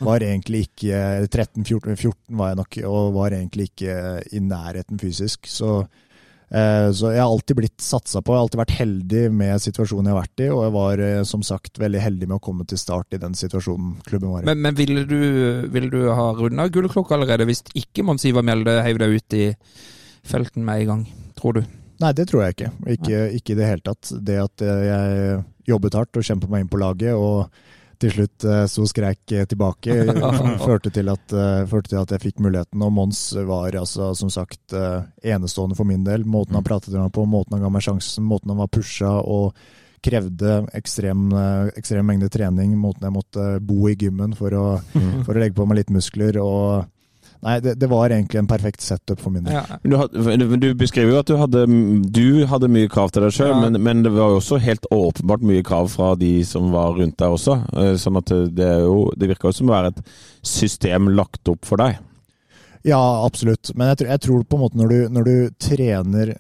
var 0.04 0.24
egentlig 0.24 0.64
ikke 0.68 1.02
13-14 1.28 1.98
14 1.98 2.40
var 2.40 2.52
jeg 2.52 2.61
nok, 2.62 2.80
og 2.88 3.12
var 3.18 3.37
egentlig 3.37 3.68
ikke 3.72 3.98
i 4.33 4.42
nærheten 4.44 5.00
fysisk. 5.00 5.48
Så, 5.50 5.74
eh, 6.48 6.88
så 6.96 7.12
jeg 7.12 7.22
har 7.22 7.28
alltid 7.28 7.61
blitt 7.61 7.85
satsa 7.85 8.22
på. 8.22 8.33
Jeg 8.33 8.40
har 8.40 8.48
alltid 8.48 8.62
vært 8.62 8.76
heldig 8.80 9.24
med 9.42 9.66
situasjonen 9.66 10.11
jeg 10.11 10.16
har 10.16 10.22
vært 10.22 10.44
i, 10.46 10.50
og 10.54 10.64
jeg 10.66 10.76
var 10.78 11.04
eh, 11.11 11.20
som 11.28 11.46
sagt 11.46 11.80
veldig 11.83 12.02
heldig 12.07 12.30
med 12.30 12.38
å 12.40 12.44
komme 12.48 12.68
til 12.70 12.80
start 12.80 13.16
i 13.16 13.22
den 13.22 13.37
situasjonen 13.38 13.98
klubben 14.09 14.33
var 14.33 14.42
i. 14.44 14.50
Men, 14.50 14.64
men 14.64 14.80
ville, 14.80 15.07
du, 15.09 15.20
ville 15.74 15.92
du 15.92 16.09
ha 16.09 16.30
runda 16.40 16.70
gullklokka 16.72 17.18
allerede 17.18 17.48
hvis 17.50 17.66
ikke 17.76 18.07
Mons 18.07 18.24
Ivar 18.28 18.46
Mjelde 18.46 18.80
heiv 18.87 19.00
deg 19.02 19.18
ut 19.20 19.40
i 19.40 19.48
felten 20.24 20.64
med 20.64 20.87
en 20.87 20.94
gang, 20.94 21.09
tror 21.37 21.61
du? 21.61 21.66
Nei, 22.02 22.12
det 22.16 22.26
tror 22.30 22.44
jeg 22.44 22.57
ikke. 22.57 22.72
Ikke, 22.96 23.20
ikke 23.38 23.54
i 23.54 23.59
det 23.59 23.70
hele 23.70 23.85
tatt. 23.87 24.11
Det 24.26 24.40
at 24.42 24.64
eh, 24.64 24.83
jeg 24.88 25.38
jobbet 25.70 25.96
hardt 25.96 26.18
og 26.18 26.26
kjempet 26.26 26.50
meg 26.52 26.64
inn 26.64 26.72
på 26.72 26.80
laget, 26.83 27.14
og 27.14 27.48
til 28.02 28.12
slutt 28.12 28.44
så 28.44 28.85
skrek 28.85 28.85
og 28.85 28.90
skreik 28.90 29.33
eh, 29.38 29.46
tilbake, 29.48 29.94
førte 30.64 30.92
til, 30.94 31.11
at, 31.12 31.35
eh, 31.35 31.62
førte 31.70 31.92
til 31.92 32.00
at 32.02 32.14
jeg 32.14 32.24
fikk 32.26 32.42
muligheten. 32.44 32.83
Og 32.85 32.92
Mons 32.94 33.22
var 33.48 33.76
altså, 33.78 34.12
som 34.18 34.33
sagt 34.33 34.74
eh, 34.76 35.00
enestående 35.35 35.78
for 35.78 35.88
min 35.88 36.04
del. 36.07 36.26
Måten 36.26 36.59
han 36.59 36.66
pratet 36.66 36.92
til 36.92 37.00
meg 37.00 37.14
på, 37.14 37.26
måten 37.28 37.57
han 37.57 37.64
ga 37.64 37.72
meg 37.72 37.87
sjansen, 37.87 38.26
måten 38.28 38.52
han 38.52 38.62
var 38.62 38.72
pusha 38.72 39.16
og 39.22 39.54
krevde 40.04 40.59
ekstrem, 40.76 41.30
eh, 41.33 41.70
ekstrem 41.80 42.04
mengde 42.11 42.28
trening, 42.33 42.74
måten 42.76 43.07
jeg 43.07 43.14
måtte 43.14 43.46
bo 43.64 43.88
i 43.88 43.96
gymmen 43.96 44.35
for 44.37 44.52
å, 44.52 44.66
for 45.24 45.33
å 45.33 45.40
legge 45.40 45.57
på 45.57 45.68
meg 45.68 45.80
litt 45.83 45.94
muskler. 45.94 46.40
og 46.42 46.90
Nei, 47.44 47.59
det, 47.61 47.74
det 47.78 47.88
var 47.90 48.09
egentlig 48.09 48.38
en 48.40 48.46
perfekt 48.48 48.80
setup 48.80 49.20
for 49.20 49.30
min 49.35 49.44
del. 49.44 49.52
Ja. 49.59 49.76
Du, 49.85 49.96
had- 50.00 50.14
du 50.61 50.66
beskriver 50.80 51.12
jo 51.12 51.18
at 51.20 51.28
du 51.28 51.37
hadde, 51.37 51.64
du 52.16 52.46
hadde 52.48 52.70
mye 52.72 52.88
krav 52.88 53.12
til 53.12 53.22
deg 53.26 53.35
sjøl, 53.37 53.50
Ja. 53.52 53.61
men, 53.66 53.76
men 53.85 54.02
det 54.07 54.12
var 54.14 54.33
jo 54.33 54.38
også 54.40 54.59
helt 54.64 54.87
åpenbart 54.90 55.44
mye 55.44 55.62
krav 55.66 55.90
fra 55.92 56.14
de 56.16 56.30
som 56.48 56.70
var 56.72 56.96
rundt 56.96 57.18
deg 57.20 57.37
også. 57.37 57.59
Eh, 57.76 57.92
Sånn 58.00 58.16
at 58.22 58.33
det, 58.57 58.64
er 58.64 58.87
jo, 58.87 59.11
det 59.16 59.28
virker 59.35 59.50
jo 59.52 59.59
som 59.61 59.68
å 59.68 59.76
være 59.76 59.92
et 59.92 60.02
system 60.42 61.12
lagt 61.14 61.46
opp 61.52 61.64
for 61.68 61.76
deg. 61.85 61.98
Ja, 62.85 63.00
absolutt. 63.24 63.70
Men 63.76 63.92
jeg, 63.92 63.98
tror- 64.02 64.11
jeg 64.16 64.20
tror 64.26 64.42
på 64.48 64.57
en 64.59 64.64
måte 64.64 64.76
når 64.80 64.88
du, 64.88 64.98
når 65.18 65.24
du 65.28 65.37
trener 65.68 66.35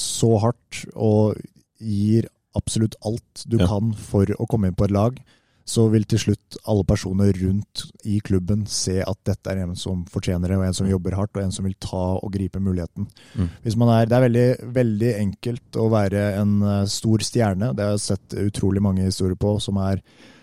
så 0.00 0.34
hardt 0.40 0.84
og 0.94 1.36
gir 1.80 2.28
absolutt 2.56 2.94
alt 3.04 3.44
du 3.48 3.56
Ja. 3.58 3.66
kan 3.72 3.92
for 3.96 4.28
å 4.38 4.46
komme 4.48 4.68
inn 4.68 4.76
på 4.76 4.84
et 4.84 4.92
lag, 4.94 5.16
så 5.64 5.86
vil 5.92 6.04
til 6.10 6.18
slutt 6.18 6.56
alle 6.68 6.84
personer 6.86 7.36
rundt 7.38 7.84
i 8.08 8.18
klubben 8.24 8.64
se 8.70 8.98
at 9.04 9.18
dette 9.28 9.52
er 9.52 9.62
en 9.62 9.76
som 9.78 10.02
fortjener 10.10 10.50
det, 10.50 10.58
og 10.58 10.66
en 10.66 10.76
som 10.76 10.90
jobber 10.90 11.14
hardt, 11.18 11.36
og 11.36 11.44
en 11.44 11.54
som 11.54 11.66
vil 11.68 11.76
ta 11.78 12.02
og 12.18 12.32
gripe 12.34 12.60
muligheten. 12.62 13.06
Mm. 13.38 13.48
Hvis 13.62 13.78
man 13.78 13.92
er, 13.94 14.10
det 14.10 14.18
er 14.18 14.26
veldig, 14.26 14.48
veldig 14.74 15.14
enkelt 15.20 15.78
å 15.78 15.88
være 15.92 16.26
en 16.40 16.58
eh, 16.66 16.84
stor 16.90 17.24
stjerne. 17.24 17.72
Det 17.76 17.86
har 17.86 17.94
jeg 17.94 18.06
sett 18.08 18.38
utrolig 18.42 18.82
mange 18.82 19.06
historier 19.06 19.38
på, 19.38 19.54
som 19.62 19.78
er 19.82 20.02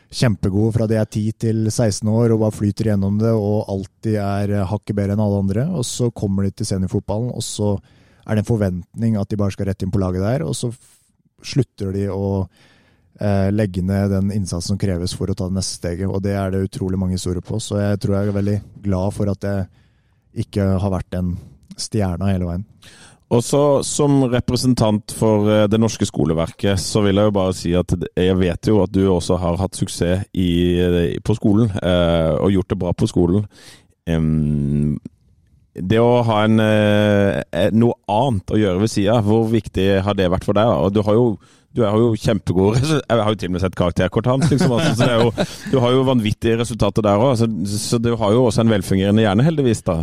kjempegode 0.09 0.73
fra 0.73 0.87
de 0.89 0.97
er 0.97 1.05
10 1.05 1.35
til 1.43 1.67
16 1.69 2.07
år 2.09 2.33
og 2.33 2.41
bare 2.41 2.55
flyter 2.55 2.87
gjennom 2.89 3.19
det 3.21 3.29
og 3.29 3.67
alltid 3.69 4.15
er 4.23 4.55
eh, 4.55 4.67
hakket 4.71 4.97
bedre 4.97 5.17
enn 5.17 5.25
alle 5.25 5.43
andre. 5.43 5.67
Og 5.75 5.85
så 5.87 6.09
kommer 6.15 6.47
de 6.47 6.55
til 6.55 6.71
seniorfotballen, 6.71 7.33
og 7.35 7.45
så 7.45 7.75
er 8.25 8.37
det 8.37 8.45
en 8.45 8.53
forventning 8.53 9.19
at 9.19 9.29
de 9.29 9.39
bare 9.39 9.53
skal 9.55 9.69
rett 9.69 9.83
inn 9.83 9.93
på 9.93 10.01
laget 10.01 10.23
der, 10.23 10.47
og 10.47 10.55
så 10.57 10.71
slutter 11.45 11.93
de 11.95 12.09
å 12.11 12.47
legge 13.51 13.81
ned 13.83 14.13
den 14.13 14.29
innsatsen 14.31 14.73
som 14.73 14.77
kreves 14.79 15.11
for 15.17 15.27
å 15.27 15.35
ta 15.35 15.49
det 15.49 15.57
neste 15.57 15.75
steget. 15.75 16.07
Og 16.07 16.21
det 16.23 16.37
er 16.39 16.53
det 16.53 16.61
utrolig 16.69 16.99
mange 17.01 17.17
historier 17.17 17.43
på, 17.43 17.59
så 17.59 17.81
jeg 17.81 17.99
tror 17.99 18.15
jeg 18.15 18.29
er 18.29 18.37
veldig 18.37 18.57
glad 18.85 19.15
for 19.15 19.31
at 19.33 19.43
jeg 19.43 19.67
ikke 20.45 20.67
har 20.79 20.93
vært 20.93 21.09
den 21.17 21.33
stjerna 21.79 22.31
hele 22.31 22.47
veien. 22.47 22.65
Og 23.29 23.43
så 23.45 23.83
Som 23.85 24.23
representant 24.31 25.13
for 25.13 25.49
eh, 25.51 25.67
det 25.69 25.79
norske 25.79 26.07
skoleverket, 26.07 26.79
så 26.81 27.03
vil 27.05 27.19
jeg 27.19 27.29
jo 27.29 27.35
bare 27.35 27.53
si 27.53 27.75
at 27.77 27.93
jeg 28.17 28.39
vet 28.39 28.71
jo 28.71 28.79
at 28.83 28.93
du 28.93 29.03
også 29.05 29.37
har 29.37 29.59
hatt 29.61 29.77
suksess 29.77 30.25
i, 30.33 30.49
eh, 30.81 31.19
på 31.21 31.35
skolen, 31.37 31.69
eh, 31.69 32.33
og 32.39 32.51
gjort 32.55 32.73
det 32.73 32.79
bra 32.81 32.93
på 32.93 33.09
skolen. 33.09 33.45
Det 35.79 35.99
å 36.01 36.23
ha 36.25 36.43
en, 36.43 36.59
eh, 36.59 37.43
eh, 37.53 37.69
noe 37.71 37.93
annet 38.09 38.49
å 38.49 38.57
gjøre 38.57 38.81
ved 38.81 38.89
sida, 38.89 39.21
hvor 39.21 39.45
viktig 39.47 40.01
har 40.01 40.17
det 40.17 40.31
vært 40.31 40.43
for 40.43 40.57
deg? 40.57 40.65
Og 40.65 40.93
du 40.93 41.03
har 41.03 41.13
jo 41.13 41.37
du 41.75 41.83
har 41.85 41.95
jo 42.01 42.11
kjempegode. 42.17 42.79
Jeg 42.81 43.21
har 43.23 43.29
jo 43.29 43.37
til 43.39 43.49
og 43.51 43.55
med 43.55 43.61
sett 43.63 43.75
karakterkortet 43.77 44.31
hans. 44.33 44.49
Liksom, 44.51 44.71
altså, 44.79 45.09
jo, 45.21 45.31
du 45.73 45.79
har 45.83 45.91
jo 45.95 46.03
vanvittige 46.07 46.57
resultater 46.61 47.05
der 47.05 47.21
òg. 47.21 47.35
Så, 47.39 47.47
så 47.77 47.99
du 48.01 48.15
har 48.17 48.33
jo 48.35 48.45
også 48.49 48.63
en 48.65 48.71
velfungerende 48.73 49.21
hjerne, 49.25 49.45
heldigvis. 49.45 49.83
da. 49.85 49.99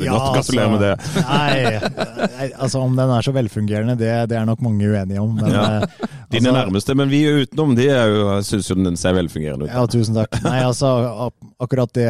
Ja, 0.00 0.14
gratulerer 0.32 0.70
med 0.72 0.80
det. 0.80 0.92
Nei, 1.20 2.46
altså 2.56 2.80
om 2.80 2.94
den 2.96 3.10
er 3.12 3.24
så 3.26 3.32
velfungerende, 3.36 3.92
det, 4.00 4.12
det 4.30 4.38
er 4.40 4.46
nok 4.48 4.62
mange 4.64 4.88
uenige 4.88 5.20
om. 5.20 5.34
Men, 5.36 5.50
Ja. 5.52 5.64
eh, 5.82 6.06
Dine 6.32 6.48
altså- 6.48 6.54
nærmeste, 6.56 6.94
men 6.96 7.10
vi 7.12 7.18
utenom, 7.42 7.74
de 7.76 7.88
syns 8.48 8.70
jo 8.70 8.78
den 8.80 8.96
ser 8.96 9.12
velfungerende 9.18 9.66
ut. 9.68 9.72
Ja, 9.74 9.82
tusen 9.92 10.16
takk. 10.16 10.38
Nei, 10.46 10.62
altså 10.64 10.94
akkurat 11.60 11.92
det 11.92 12.08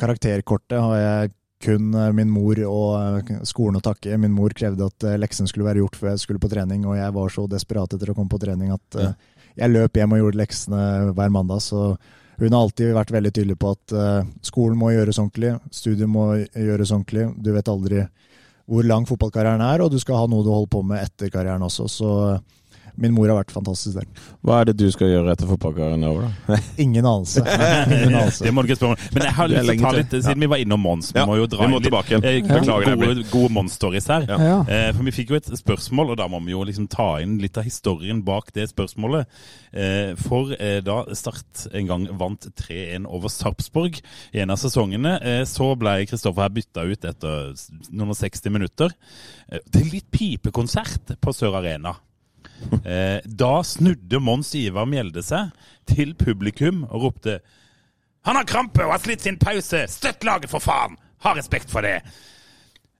karakterkortet 0.00 0.80
har 0.80 0.96
jeg 1.02 1.34
kun 1.64 1.94
eh, 1.94 2.12
min 2.12 2.30
mor 2.30 2.60
og 2.66 2.92
eh, 2.98 3.40
skolen 3.48 3.80
å 3.80 3.84
takke. 3.84 4.18
Min 4.20 4.34
mor 4.34 4.54
krevde 4.56 4.86
at 4.88 5.06
eh, 5.06 5.18
leksene 5.20 5.50
skulle 5.50 5.66
være 5.68 5.82
gjort 5.82 5.98
før 5.98 6.12
jeg 6.12 6.22
skulle 6.24 6.42
på 6.42 6.50
trening, 6.52 6.86
og 6.86 6.98
jeg 6.98 7.14
var 7.16 7.34
så 7.34 7.46
desperat 7.50 7.94
etter 7.94 8.12
å 8.12 8.16
komme 8.16 8.32
på 8.32 8.40
trening 8.42 8.72
at 8.74 9.00
jeg 9.58 9.72
løp 9.72 9.98
hjem 9.98 10.14
og 10.14 10.22
gjorde 10.22 10.40
leksene 10.42 10.82
hver 11.16 11.34
mandag. 11.34 11.62
Så 11.64 11.82
hun 12.38 12.54
har 12.54 12.60
alltid 12.60 12.94
vært 12.94 13.10
veldig 13.10 13.32
tydelig 13.34 13.56
på 13.58 13.72
at 13.74 13.94
skolen 14.46 14.78
må 14.78 14.92
gjøres 14.94 15.18
ordentlig, 15.18 15.56
studiet 15.74 16.10
må 16.10 16.28
gjøres 16.38 16.92
ordentlig. 16.94 17.26
Du 17.42 17.50
vet 17.56 17.70
aldri 17.72 18.04
hvor 18.68 18.86
lang 18.86 19.08
fotballkarrieren 19.08 19.64
er, 19.64 19.82
og 19.82 19.90
du 19.90 19.98
skal 19.98 20.20
ha 20.20 20.28
noe 20.30 20.44
du 20.46 20.52
holder 20.52 20.70
på 20.70 20.84
med 20.86 21.02
etter 21.02 21.32
karrieren 21.34 21.64
også. 21.66 21.88
Så 21.90 22.12
min 22.98 23.14
mor 23.14 23.30
har 23.30 23.38
vært 23.40 23.52
fantastisk 23.54 23.98
der. 24.00 24.06
Hva 24.42 24.60
er 24.60 24.70
det 24.70 24.76
du 24.80 24.86
skal 24.94 25.10
gjøre 25.12 25.34
etter 25.34 25.48
fotballkarrieren 25.50 26.04
er 26.04 26.12
over, 26.12 26.26
da? 26.28 26.58
Ingen 26.84 27.06
anelse. 27.06 27.42
Ingen 27.44 28.14
anelse. 28.14 28.44
Det 28.44 28.52
må 28.54 28.64
du 28.64 28.70
ikke 28.70 28.78
spørre 28.80 28.96
om. 28.96 29.04
Men 29.14 29.26
jeg 29.28 29.34
har 29.38 29.48
Det 29.52 29.62
lyst 29.62 29.70
til 29.70 29.78
å 29.78 29.86
ta 29.88 29.92
litt, 29.96 30.16
siden 30.26 30.44
vi 30.44 30.50
var 30.52 30.62
innom 30.64 30.82
Mons 30.82 31.12
Vi 31.14 31.20
Ja, 31.20 31.26
må 31.28 31.38
jo 31.38 31.46
dra 31.50 31.64
vi 31.64 31.72
må 31.72 31.80
inn 31.80 31.88
litt 31.88 32.18
eh, 32.18 32.38
Beklager 32.48 32.98
gode, 32.98 33.26
gode 33.32 33.52
Mons-stories 33.56 34.10
her. 34.12 34.26
Ja. 34.28 34.38
Ja. 34.48 34.58
Eh, 34.66 34.88
For 34.96 35.06
vi 35.08 35.14
fikk 35.20 35.32
jo 35.34 35.38
et 35.38 35.50
spørsmål, 35.60 36.14
og 36.14 36.20
da 36.20 36.28
må 36.30 36.40
vi 36.46 36.54
jo 36.54 36.64
liksom 36.66 36.88
ta 36.90 37.08
inn 37.24 37.38
litt 37.42 37.58
av 37.60 37.66
historien 37.68 38.22
bak 38.26 38.52
det 38.56 38.68
spørsmålet. 38.72 39.28
Eh, 39.72 40.12
For 40.20 40.54
eh, 40.58 40.80
da 40.84 41.00
Start 41.18 41.66
en 41.74 41.88
gang 41.88 42.08
vant 42.20 42.48
3-1 42.58 43.06
over 43.08 43.32
Sarpsborg 43.32 44.00
i 44.34 44.42
en 44.42 44.52
av 44.54 44.60
sesongene, 44.60 45.16
eh, 45.22 45.44
så 45.48 45.72
ble 45.78 46.00
Kristoffer 46.08 46.46
her 46.46 46.54
bytta 46.54 46.84
ut 46.88 47.08
etter 47.08 47.54
noen 47.90 48.12
og 48.14 48.18
60 48.18 48.54
minutter 48.54 48.92
eh, 49.52 49.62
til 49.72 49.88
litt 49.92 50.10
pipekonsert 50.14 51.16
på 51.22 51.34
Sør 51.36 51.58
Arena. 51.60 51.96
Eh, 52.84 53.20
Da 53.24 53.62
snudde 53.64 54.20
Mons 54.20 54.54
Ivar 54.58 54.86
Mjelde 54.90 55.22
seg 55.24 55.50
til 55.88 56.14
publikum 56.18 56.84
og 56.90 57.02
ropte 57.08 57.38
Han 58.28 58.36
har 58.36 58.44
krampe 58.48 58.84
og 58.84 58.92
har 58.92 59.02
slitt 59.02 59.24
sin 59.24 59.38
pause! 59.40 59.84
Støtt 59.88 60.24
laget, 60.26 60.50
for 60.52 60.60
faen! 60.60 60.98
Ha 61.24 61.32
respekt 61.38 61.70
for 61.72 61.86
det! 61.86 62.00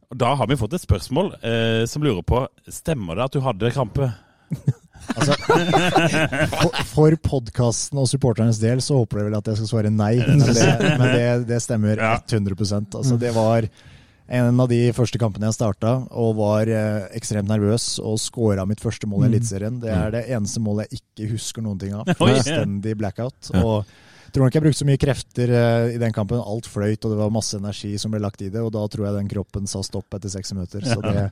Og 0.09 0.17
Da 0.23 0.35
har 0.41 0.49
vi 0.49 0.57
fått 0.57 0.75
et 0.79 0.85
spørsmål 0.85 1.35
eh, 1.43 1.83
som 1.91 2.03
lurer 2.07 2.25
på 2.25 2.45
Stemmer 2.73 3.19
det 3.19 3.27
at 3.29 3.37
du 3.37 3.43
hadde 3.45 3.75
krampe. 3.75 4.13
Altså, 5.15 5.33
for 6.51 6.75
for 6.91 7.15
podkasten 7.23 8.01
og 8.03 8.09
supporternes 8.11 8.59
del 8.61 8.81
så 8.85 8.99
håper 8.99 9.21
jeg 9.21 9.29
vel 9.29 9.37
at 9.39 9.47
jeg 9.49 9.61
skal 9.61 9.69
svare 9.71 9.93
nei, 9.95 10.17
men 10.27 10.43
det, 10.43 10.67
men 10.99 11.05
det, 11.15 11.29
det 11.49 11.61
stemmer 11.65 12.03
Ja. 12.03 12.17
100 12.27 12.57
Altså, 12.99 13.17
Det 13.21 13.31
var 13.37 13.69
en 14.29 14.61
av 14.61 14.69
de 14.69 14.81
første 14.97 15.19
kampene 15.21 15.49
jeg 15.49 15.57
starta, 15.57 15.95
og 16.13 16.35
var 16.37 16.69
eh, 16.69 17.07
ekstremt 17.17 17.49
nervøs 17.49 17.95
og 18.05 18.19
scora 18.21 18.67
mitt 18.69 18.83
første 18.85 19.09
mål 19.09 19.25
i 19.25 19.31
Eliteserien. 19.33 19.79
Det 19.81 19.89
er 19.95 20.13
det 20.13 20.27
eneste 20.37 20.61
målet 20.65 20.93
jeg 20.93 21.01
ikke 21.01 21.31
husker 21.33 21.65
noen 21.65 21.81
ting 21.81 21.97
av. 21.97 22.11
Fullstendig 22.21 22.97
blackout. 23.01 23.51
Og 23.63 23.89
tror 24.35 24.45
nok 24.45 24.59
jeg 24.59 24.65
brukte 24.67 24.83
så 24.83 24.89
mye 24.89 25.01
krefter 25.01 25.55
eh, 25.57 25.95
i 25.97 26.01
den 26.03 26.15
kampen. 26.17 26.43
Alt 26.43 26.69
fløyt, 26.69 27.01
og 27.01 27.15
det 27.15 27.21
var 27.23 27.33
masse 27.33 27.57
energi 27.57 27.95
som 28.01 28.13
ble 28.13 28.21
lagt 28.23 28.45
i 28.45 28.51
det. 28.53 28.61
Og 28.61 28.73
da 28.77 28.85
tror 28.93 29.09
jeg 29.09 29.17
den 29.17 29.33
kroppen 29.33 29.71
sa 29.71 29.81
stopp 29.87 30.19
etter 30.19 30.33
seks 30.33 30.53
minutter. 30.57 30.85
Så 30.85 31.01
det 31.05 31.31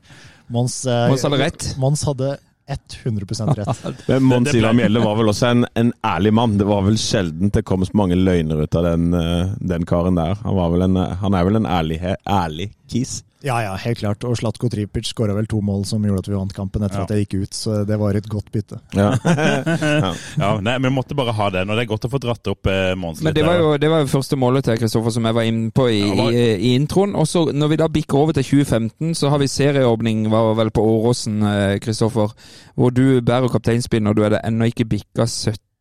Mons, 0.52 0.80
eh, 0.88 1.06
Mons 1.12 1.26
hadde 1.28 1.42
rett. 1.42 1.68
Mons 1.82 2.06
hadde 2.08 2.36
100 2.68 3.26
rett. 3.54 3.84
Men 4.08 4.22
Mons 4.22 4.54
Ivar 4.54 4.72
Mjelde 4.72 5.00
var 5.00 5.16
vel 5.16 5.30
også 5.30 5.50
en, 5.52 5.66
en 5.78 5.92
ærlig 6.06 6.32
mann. 6.34 6.56
Det 6.58 6.66
var 6.66 6.82
vel 6.86 6.98
sjelden 6.98 7.52
det 7.54 7.62
kom 7.66 7.84
så 7.86 7.94
mange 7.98 8.18
løgner 8.18 8.64
ut 8.64 8.74
av 8.74 8.88
den, 8.88 9.12
eh, 9.14 9.54
den 9.60 9.86
karen 9.86 10.18
der. 10.18 10.34
Han, 10.42 10.56
var 10.58 10.74
vel 10.74 10.86
en, 10.88 10.98
han 11.22 11.38
er 11.38 11.46
vel 11.46 11.60
en 11.60 11.70
ærlig, 11.70 12.00
ærlig 12.26 12.72
kis. 12.90 13.20
Ja, 13.46 13.60
ja, 13.62 13.76
helt 13.78 14.00
klart. 14.00 14.24
Og 14.26 14.34
Slatko 14.40 14.68
Tripic 14.72 15.06
skåra 15.12 15.34
vel 15.36 15.46
to 15.46 15.60
mål 15.62 15.84
som 15.86 16.02
gjorde 16.02 16.24
at 16.24 16.28
vi 16.32 16.34
vant 16.34 16.52
kampen 16.56 16.82
etter 16.82 16.98
Ja. 16.98 17.04
at 17.06 17.12
jeg 17.14 17.26
gikk 17.28 17.36
ut, 17.46 17.54
så 17.54 17.76
det 17.86 17.98
var 18.00 18.16
et 18.18 18.26
godt 18.32 18.50
bytte. 18.52 18.80
Ja. 18.96 19.12
Ja, 20.36 20.48
nei, 20.60 20.76
Vi 20.82 20.90
måtte 20.92 21.14
bare 21.16 21.32
ha 21.36 21.46
den, 21.54 21.70
og 21.70 21.76
det 21.78 21.84
er 21.86 21.90
godt 21.90 22.06
å 22.08 22.10
få 22.12 22.18
dratt 22.22 22.48
opp 22.50 22.66
eh, 22.70 22.94
Mons 22.98 23.20
Men 23.22 23.30
litt. 23.30 23.38
det 23.38 23.44
var, 23.46 23.58
jo, 23.60 23.70
det 23.80 23.90
var 23.92 24.02
jo 24.02 24.10
første 24.10 24.36
målet 24.40 24.66
til 24.66 24.78
Kristoffer 24.80 25.14
som 25.14 25.24
jeg 25.28 25.36
var 25.38 25.46
inne 25.48 25.70
på 25.74 25.86
i, 25.92 26.00
Ja, 26.02 26.14
var- 26.18 26.32
i, 26.36 26.44
i 26.70 26.74
introen. 26.76 27.14
Og 27.16 27.26
så 27.30 27.44
når 27.52 27.72
vi 27.72 27.78
da 27.80 27.88
bikker 27.88 28.18
over 28.18 28.36
til 28.36 28.44
2015, 28.50 29.14
så 29.14 29.30
har 29.32 29.38
vi 29.42 29.48
serieåpning 29.50 30.26
var 30.32 30.52
vel 30.58 30.70
på 30.74 30.82
Åråsen, 30.82 31.38
eh, 31.46 31.78
Kristoffer. 31.84 32.34
Hvor 32.76 32.90
du 32.94 33.20
bærer 33.22 33.48
kapteinspinn, 33.52 34.06
og 34.10 34.16
du 34.18 34.24
er 34.26 34.34
det 34.36 34.42
ennå 34.44 34.68
ikke 34.72 34.88
bikka 34.90 35.26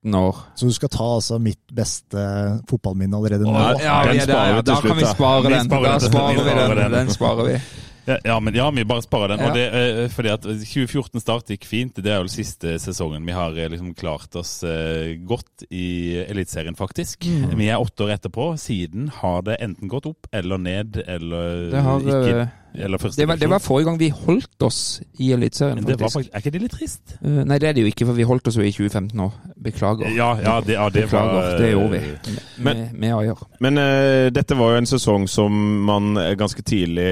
17 0.05 0.15
år. 0.15 0.35
Så 0.55 0.65
du 0.69 0.73
skal 0.73 0.89
ta 0.93 1.07
altså 1.15 1.39
mitt 1.41 1.63
beste 1.73 2.27
fotballminne 2.69 3.17
allerede 3.17 3.45
nå? 3.47 3.55
Ja, 3.81 4.03
Den 4.05 4.21
er 4.21 4.27
sparer 4.27 4.53
vi 4.55 4.61
til 4.61 4.69
Da 4.69 4.75
slutt, 4.79 4.91
kan 4.91 4.97
vi 4.97 5.03
da. 5.03 5.13
spare 5.15 5.41
Vi 5.43 5.53
den. 5.53 5.65
sparer 5.65 5.83
Da 5.83 5.97
den 5.97 6.09
sparer 6.11 6.43
vi 6.43 6.53
den. 6.59 6.77
den. 6.77 6.91
Den 6.91 7.09
sparer 7.15 7.45
vi. 7.49 7.59
Ja, 8.05 8.17
ja, 8.23 8.39
men 8.39 8.53
ja, 8.53 8.67
vi 8.69 8.83
bare 8.85 9.01
sparer 9.01 9.31
den. 9.33 9.39
Ja. 9.41 9.47
Og 9.49 9.55
det, 9.57 9.63
eh, 9.73 10.09
fordi 10.13 10.29
at 10.29 10.43
2014-start 10.45 11.47
gikk 11.49 11.65
fint. 11.65 11.95
Det 11.97 12.11
er 12.13 12.21
jo 12.21 12.29
siste 12.29 12.75
sesongen 12.77 13.25
vi 13.25 13.33
har 13.33 13.55
eh, 13.57 13.69
liksom 13.73 13.95
klart 13.97 14.35
oss 14.37 14.59
eh, 14.63 15.15
godt 15.25 15.65
i 15.73 16.13
Eliteserien, 16.27 16.75
faktisk. 16.77 17.25
Mm. 17.25 17.55
Vi 17.57 17.69
er 17.73 17.81
åtte 17.81 18.05
år 18.05 18.13
etterpå. 18.19 18.51
Siden 18.61 19.09
har 19.09 19.41
det 19.41 19.57
enten 19.59 19.89
gått 19.89 20.05
opp 20.05 20.29
eller 20.31 20.61
ned, 20.61 21.01
eller 21.07 21.71
Det, 21.71 21.81
har, 21.81 21.99
ikke 22.05 22.45
det, 22.75 23.25
var, 23.27 23.35
det 23.39 23.47
var 23.49 23.59
forrige 23.63 23.85
gang 23.89 23.97
vi 23.99 24.09
holdt 24.13 24.61
oss 24.67 24.79
i 25.19 25.31
Eliteserien, 25.35 25.79
det 25.81 25.95
var 25.99 26.09
faktisk. 26.09 26.15
faktisk, 26.15 26.33
Er 26.35 26.43
ikke 26.43 26.51
det 26.55 26.61
litt 26.61 26.75
trist? 26.75 27.15
Uh, 27.23 27.41
Nei, 27.47 27.57
det 27.63 27.69
er 27.69 27.73
det 27.77 27.85
jo 27.85 27.91
ikke, 27.91 28.05
for 28.09 28.17
vi 28.19 28.27
holdt 28.27 28.47
oss 28.51 28.57
jo 28.59 28.65
i 28.67 28.71
2015 28.75 29.23
òg. 29.25 29.39
Beklager. 29.65 30.11
Ja, 30.15 30.29
ja, 30.43 30.55
det, 30.61 30.75
ja, 30.75 30.89
det 30.93 31.05
var 31.11 31.29
Beklager. 31.31 31.57
Det 31.63 31.71
gjorde 31.71 31.89
vi. 31.99 32.13
Men- 32.57 32.81
Med, 32.83 32.93
med 33.05 33.15
Ajer. 33.17 33.41
Men 33.63 33.77
uh, 33.81 34.27
dette 34.35 34.57
var 34.59 34.75
jo 34.75 34.81
en 34.83 34.89
sesong 34.93 35.27
som 35.31 35.57
man 35.87 36.15
eh, 36.21 36.33
ganske 36.39 36.61
tidlig 36.65 37.09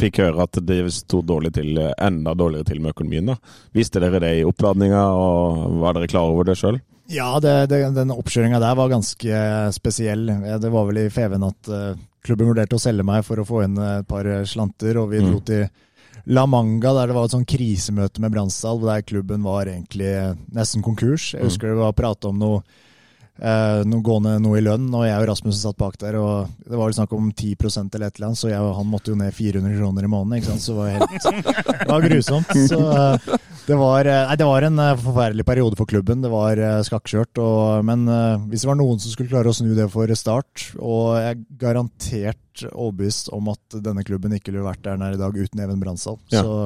fikk 0.00 0.20
høre 0.24 0.44
at 0.46 0.58
det 0.66 0.80
sto 0.94 1.22
dårlig 1.22 1.54
til, 1.56 1.78
enda 1.98 2.34
dårligere 2.34 2.68
til 2.72 2.80
med 2.84 2.94
økonomien. 2.94 3.32
da. 3.32 3.36
Visste 3.76 4.00
dere 4.02 4.20
det 4.22 4.34
i 4.40 4.44
oppladninga, 4.48 5.02
og 5.14 5.80
var 5.82 5.96
dere 5.98 6.08
klar 6.10 6.30
over 6.32 6.48
det 6.50 6.58
sjøl? 6.60 6.80
Ja, 7.10 7.32
det, 7.42 7.54
det, 7.72 7.80
den 7.96 8.12
oppkjøringa 8.14 8.60
der 8.62 8.76
var 8.78 8.90
ganske 8.92 9.40
spesiell. 9.74 10.28
Eh, 10.30 10.58
Det 10.62 10.70
var 10.70 10.86
vel 10.90 11.00
i 11.06 11.10
Feven 11.10 11.42
at 11.48 11.70
eh, 11.74 11.94
klubben 12.26 12.50
vurderte 12.50 12.76
å 12.76 12.82
selge 12.82 13.06
meg 13.06 13.24
for 13.26 13.40
å 13.40 13.46
få 13.48 13.64
inn 13.64 13.78
et 13.80 14.08
par 14.08 14.28
slanter, 14.48 14.98
og 15.00 15.10
vi 15.12 15.22
dro 15.24 15.40
til 15.46 15.66
La 16.30 16.44
Manga, 16.46 16.92
der 16.94 17.08
det 17.08 17.16
var 17.16 17.26
et 17.26 17.34
sånn 17.34 17.48
krisemøte 17.48 18.20
med 18.20 18.34
Bransdal, 18.34 18.82
der 18.84 19.06
klubben 19.06 19.44
var 19.46 19.70
egentlig 19.70 20.12
nesten 20.52 20.84
konkurs. 20.84 21.32
Jeg 21.32 21.48
husker 21.48 21.72
det 21.72 21.80
var 21.80 21.96
prat 21.96 22.28
om 22.28 22.38
noe 22.40 22.60
eh, 23.40 23.80
noe 23.88 24.04
gående 24.04 24.36
noe 24.42 24.60
i 24.60 24.64
lønn, 24.64 24.88
og 24.94 25.06
jeg 25.08 25.18
og 25.18 25.28
Rasmussen 25.30 25.62
satt 25.64 25.78
bak 25.80 25.98
der, 26.02 26.18
og 26.20 26.50
det 26.66 26.76
var 26.76 26.86
vel 26.86 26.96
snakk 26.96 27.14
om 27.16 27.30
10 27.32 27.54
eller 27.56 28.06
et 28.08 28.18
eller 28.20 28.28
annet, 28.30 28.40
så 28.40 28.52
jeg 28.52 28.60
og 28.64 28.74
han 28.78 28.90
måtte 28.90 29.12
jo 29.12 29.18
ned 29.20 29.34
400 29.36 29.78
kroner 29.78 30.06
i 30.06 30.12
måneden, 30.12 30.40
ikke 30.40 30.52
sant, 30.52 30.64
så 30.64 30.74
det 30.74 30.80
var 30.80 30.90
helt 30.96 31.80
Det 31.80 31.88
var 31.90 32.06
grusomt. 32.08 32.52
Så 32.70 32.80
eh, 32.94 33.38
det 33.70 33.78
var, 33.78 34.08
eh, 34.08 34.26
nei, 34.28 34.36
det 34.40 34.48
var 34.48 34.66
en 34.66 34.78
eh, 34.82 34.96
forferdelig 34.98 35.46
periode 35.46 35.78
for 35.78 35.90
klubben. 35.90 36.22
Det 36.24 36.30
var 36.32 36.58
eh, 36.58 36.80
skakkjørt. 36.86 37.40
Og, 37.42 37.84
men 37.86 38.06
eh, 38.10 38.46
hvis 38.50 38.64
det 38.64 38.70
var 38.70 38.78
noen 38.80 39.00
som 39.02 39.12
skulle 39.14 39.30
klare 39.30 39.52
å 39.52 39.56
snu 39.56 39.72
det 39.76 39.86
for 39.92 40.10
Start, 40.18 40.70
og 40.78 41.18
jeg 41.20 41.34
er 41.36 41.44
garantert 41.60 42.64
overbevist 42.70 43.30
om 43.36 43.52
at 43.52 43.78
denne 43.84 44.04
klubben 44.06 44.34
ikke 44.36 44.52
ville 44.52 44.66
vært 44.66 44.82
der 44.84 44.98
den 44.98 45.06
er 45.06 45.16
i 45.16 45.20
dag 45.20 45.36
uten 45.36 45.62
Even 45.62 45.82
Bransdal. 45.82 46.18
Ja. 46.34 46.42
Så 46.42 46.56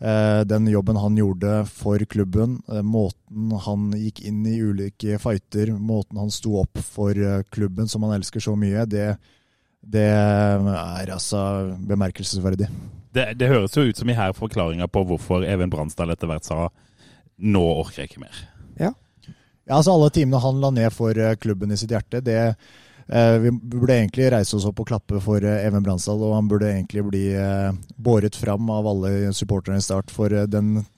den 0.00 0.68
jobben 0.72 0.96
han 0.96 1.16
gjorde 1.16 1.64
for 1.68 2.00
klubben, 2.08 2.62
eh, 2.72 2.80
måten 2.82 3.52
han 3.66 3.90
gikk 3.92 4.22
inn 4.24 4.46
i 4.48 4.56
ulike 4.62 5.18
fighter, 5.20 5.74
måten 5.76 6.16
han 6.22 6.32
sto 6.32 6.54
opp 6.62 6.80
for 6.80 7.16
eh, 7.16 7.42
klubben 7.52 7.88
som 7.88 8.06
han 8.06 8.16
elsker 8.16 8.40
så 8.40 8.56
mye, 8.56 8.86
det, 8.88 9.10
det 9.80 10.06
er 10.08 11.12
altså 11.12 11.42
bemerkelsesverdig. 11.88 12.70
Det, 13.12 13.26
det 13.36 13.50
høres 13.50 13.76
jo 13.76 13.84
ut 13.90 14.00
som 14.00 14.08
i 14.08 14.16
her 14.16 14.32
forklaringa 14.32 14.86
på 14.88 15.02
hvorfor 15.04 15.44
Even 15.44 15.72
Bransdal 15.72 16.14
etter 16.14 16.30
hvert 16.30 16.46
sa 16.46 16.68
nå 17.40 17.62
orker 17.80 18.04
jeg 18.04 18.12
ikke 18.12 18.24
mer. 18.24 18.40
Ja, 19.70 19.76
altså 19.76 19.94
Alle 19.94 20.10
timene 20.10 20.40
han 20.42 20.60
la 20.62 20.72
ned 20.74 20.94
for 20.94 21.14
eh, 21.14 21.36
klubben 21.38 21.70
i 21.70 21.78
sitt 21.78 21.92
hjerte, 21.94 22.22
det 22.24 22.38
eh, 22.40 22.70
Vi 23.10 23.50
burde 23.50 23.96
egentlig 23.96 24.28
reise 24.30 24.54
oss 24.54 24.66
opp 24.68 24.84
og 24.84 24.86
klappe 24.86 25.18
for 25.24 25.42
eh, 25.42 25.64
Even 25.66 25.82
Bransdal, 25.82 26.20
og 26.22 26.36
han 26.36 26.50
burde 26.50 26.68
egentlig 26.70 27.02
bli 27.08 27.24
eh, 27.34 27.72
båret 27.98 28.38
fram 28.38 28.70
av 28.70 28.86
alle 28.86 29.32
supporterne 29.34 29.80
i 29.80 29.84
Start 29.84 30.12
for 30.14 30.30
eh, 30.30 30.46
den 30.46 30.76
eh, 30.84 30.88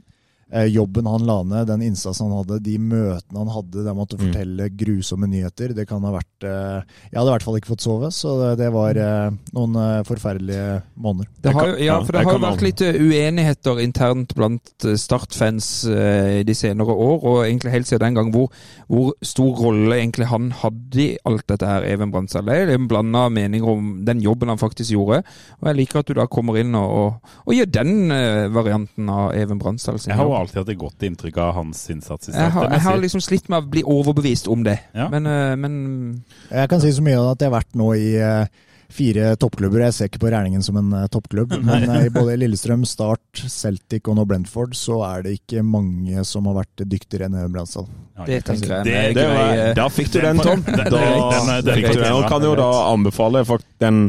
jobben 0.68 1.06
han 1.08 1.22
la 1.24 1.38
ned, 1.42 1.66
den 1.70 1.82
innsatsen 1.86 2.28
han 2.28 2.42
hadde, 2.42 2.58
de 2.62 2.74
møtene 2.78 3.38
han 3.40 3.48
hadde 3.54 3.78
der 3.82 3.88
han 3.88 3.96
måtte 3.96 4.18
Mm. 4.18 4.26
fortelle 4.28 4.66
grusomme 4.76 5.26
nyheter. 5.26 5.72
Det 5.74 5.86
kan 5.88 6.02
ha 6.04 6.10
vært 6.12 6.44
eh, 6.44 6.82
Jeg 7.10 7.16
hadde 7.18 7.30
i 7.30 7.32
hvert 7.32 7.42
fall 7.46 7.56
ikke 7.56 7.70
fått 7.72 7.80
sove, 7.86 8.10
så 8.12 8.34
det, 8.42 8.50
det 8.60 8.68
var 8.74 8.98
eh, 9.00 9.30
noen 9.56 9.76
eh, 9.80 10.02
forferdelige 10.04 10.82
måneder. 11.00 11.30
Det 11.42 11.52
har, 11.56 11.72
ja, 11.80 11.96
for 12.04 12.12
det 12.12 12.24
har 12.26 12.36
jo 12.36 12.42
vært 12.44 12.64
litt 12.66 12.82
eh, 12.84 12.98
uenigheter 13.00 13.80
internt 13.80 14.34
blant 14.36 14.84
eh, 14.84 14.98
Start-fans 15.00 15.70
eh, 15.88 16.42
de 16.44 16.54
senere 16.54 16.92
år, 16.92 17.24
og 17.24 17.40
egentlig 17.46 17.72
helt 17.72 17.88
siden 17.88 18.04
den 18.10 18.18
gang, 18.20 18.32
hvor, 18.34 18.52
hvor 18.92 19.12
stor 19.24 19.56
rolle 19.64 19.96
egentlig 20.02 20.28
han 20.28 20.50
hadde 20.60 21.00
i 21.00 21.08
alt 21.24 21.46
dette 21.48 21.66
her, 21.66 21.86
Even 21.88 22.12
Bransdal. 22.12 22.44
Det 22.44 22.58
er 22.66 22.74
en 22.76 22.88
blanda 22.90 23.28
meninger 23.32 23.68
om 23.72 23.90
den 24.04 24.20
jobben 24.20 24.52
han 24.52 24.60
faktisk 24.60 24.92
gjorde, 24.92 25.22
og 25.60 25.68
jeg 25.72 25.80
liker 25.80 26.02
at 26.02 26.12
du 26.12 26.14
da 26.20 26.26
kommer 26.28 26.60
inn 26.60 26.74
og, 26.76 26.92
og, 26.92 27.34
og 27.46 27.56
gjør 27.56 27.72
den 27.80 28.12
eh, 28.12 28.46
varianten 28.52 29.08
av 29.08 29.32
Even 29.38 29.58
Bransdal 29.62 29.98
sin 30.02 30.12
jobb. 30.12 30.41
Alltid 30.42 30.60
hatt 30.62 30.72
et 30.74 30.80
godt 30.80 31.06
inntrykk 31.08 31.38
av 31.44 31.54
hans 31.60 31.80
innsats 31.94 32.28
i 32.28 32.34
Jeg 32.36 32.50
har, 32.54 32.68
jeg 32.70 32.84
har 32.86 33.00
liksom 33.02 33.22
slitt 33.24 33.48
med 33.52 33.62
å 33.64 33.70
bli 33.72 33.82
overbevist 33.82 34.48
om 34.52 34.62
det, 34.66 34.78
Ja. 34.94 35.08
men, 35.12 35.26
eh, 35.26 35.54
men 35.56 36.24
Jeg 36.50 36.68
kan 36.68 36.80
si 36.84 36.92
så 36.92 37.02
mye 37.02 37.22
at 37.32 37.40
jeg 37.40 37.50
har 37.50 37.58
vært 37.60 37.74
nå 37.78 37.92
i 37.96 38.14
eh, 38.20 38.46
fire 38.92 39.32
toppklubber. 39.40 39.84
Jeg 39.86 39.96
ser 39.96 40.10
ikke 40.10 40.22
på 40.24 40.30
Rælingen 40.32 40.62
som 40.64 40.76
en 40.80 40.92
eh, 41.00 41.06
toppklubb, 41.12 41.56
men 41.68 41.88
eh, 41.88 42.06
i 42.08 42.12
både 42.14 42.36
Lillestrøm, 42.40 42.84
Start, 42.88 43.42
Celtic 43.48 44.08
og 44.08 44.18
nå 44.20 44.26
Brentford, 44.28 44.76
så 44.78 45.00
er 45.08 45.26
det 45.26 45.36
ikke 45.40 45.64
mange 45.66 46.24
som 46.28 46.46
har 46.50 46.60
vært 46.62 46.84
dyktigere 46.86 47.28
enn 47.30 47.38
Even 47.40 47.56
Bransdal. 47.56 47.88
Det 48.26 48.42
tenker 48.46 48.84
jeg 48.84 49.08
er 49.08 49.14
grei, 49.16 49.26
var, 49.32 49.56
eh, 49.56 49.72
da 49.74 49.88
fikk 49.90 50.12
du 50.12 50.20
Den 50.20 50.36
den, 50.38 50.46
Tom. 50.46 50.62
Da 50.68 50.84
den- 50.84 50.92
den- 50.92 51.64
den- 51.66 51.74
fikk 51.80 51.92
du 51.96 52.00
den, 52.04 52.12
og 52.20 52.28
kan 52.30 52.44
jo 52.44 52.54
da 52.58 52.68
anbefale 52.92 53.42
den 53.82 54.02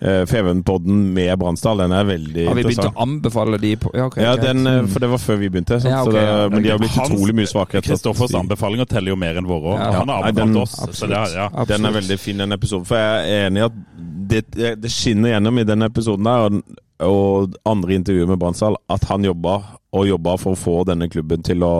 uh, 0.00 0.22
Feven-podden 0.30 1.00
med 1.12 1.34
Bransdal. 1.40 1.82
Den 1.82 1.92
er 1.92 2.04
veldig 2.08 2.44
interessant. 2.46 2.48
har 2.48 2.54
vi 2.56 2.64
begynt 2.70 2.86
å 2.86 3.02
anbefale 3.02 3.58
de 3.60 3.72
på 3.82 3.90
Ja, 3.98 4.06
okay, 4.08 4.24
Ja, 4.24 4.36
den, 4.40 4.62
eh, 4.66 4.86
for 4.88 5.02
det 5.04 5.10
var 5.12 5.18
før 5.20 5.40
vi 5.42 5.50
begynte. 5.52 5.80
Sant? 5.82 5.90
Ja, 5.92 6.00
ok, 6.04 6.12
så 6.12 6.16
det, 6.16 6.52
men 6.54 6.62
de 6.64 6.70
har 6.72 6.78
blitt 6.80 6.96
Hans- 6.96 7.10
utrolig 7.12 7.34
mye 7.40 7.50
svakere. 7.50 7.82
Kristoffers 7.84 8.34
anbefalinger 8.38 8.88
teller 8.88 9.12
jo 9.12 9.18
mer 9.20 9.36
enn 9.42 9.48
våre 9.50 9.74
òg. 9.74 9.78
Ja. 9.82 9.90
Han 9.98 10.08
har 10.14 10.30
anbefalt 10.30 10.62
oss. 10.62 10.78
Så 11.02 11.10
det, 11.10 11.18
er- 11.18 11.36
ja. 11.42 11.64
Den 11.68 11.84
er 11.90 11.98
veldig 11.98 12.18
fin, 12.22 12.38
den 12.44 12.52
episoden. 12.56 12.86
For 12.88 12.96
jeg 12.96 13.26
er 13.42 13.48
enig 13.50 13.64
i 13.64 13.66
at 13.68 13.82
det, 14.28 14.42
det 14.82 14.90
skinner 14.92 15.34
gjennom 15.34 15.58
i 15.60 15.66
den 15.68 15.86
episoden 15.86 16.28
der, 16.28 16.46
og, 16.48 16.76
og 17.08 17.56
andre 17.68 17.96
intervjuer 17.98 18.28
med 18.30 18.40
Bransdal, 18.42 18.78
at 18.90 19.08
han 19.10 19.26
jobba 19.26 19.56
og 19.96 20.06
jobba 20.08 20.36
for 20.40 20.54
å 20.54 20.60
få 20.60 20.76
denne 20.88 21.08
klubben 21.10 21.44
til 21.46 21.64
å, 21.64 21.74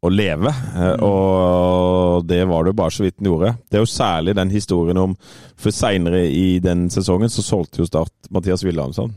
å 0.00 0.12
leve. 0.12 0.52
Mm. 0.74 1.02
Og 1.04 2.24
det 2.28 2.42
var 2.48 2.64
det 2.64 2.72
jo 2.72 2.78
bare 2.80 2.94
så 2.96 3.04
vidt 3.04 3.18
den 3.20 3.28
gjorde. 3.30 3.54
Det 3.68 3.78
er 3.80 3.84
jo 3.84 3.90
særlig 3.92 4.36
den 4.38 4.52
historien 4.54 5.00
om 5.02 5.16
For 5.60 5.74
seinere 5.74 6.22
i 6.32 6.58
den 6.64 6.86
sesongen 6.92 7.28
så 7.32 7.44
solgte 7.44 7.82
jo 7.82 7.88
Start 7.90 8.30
Mathias 8.32 8.64
Wilhelmsson. 8.64 9.12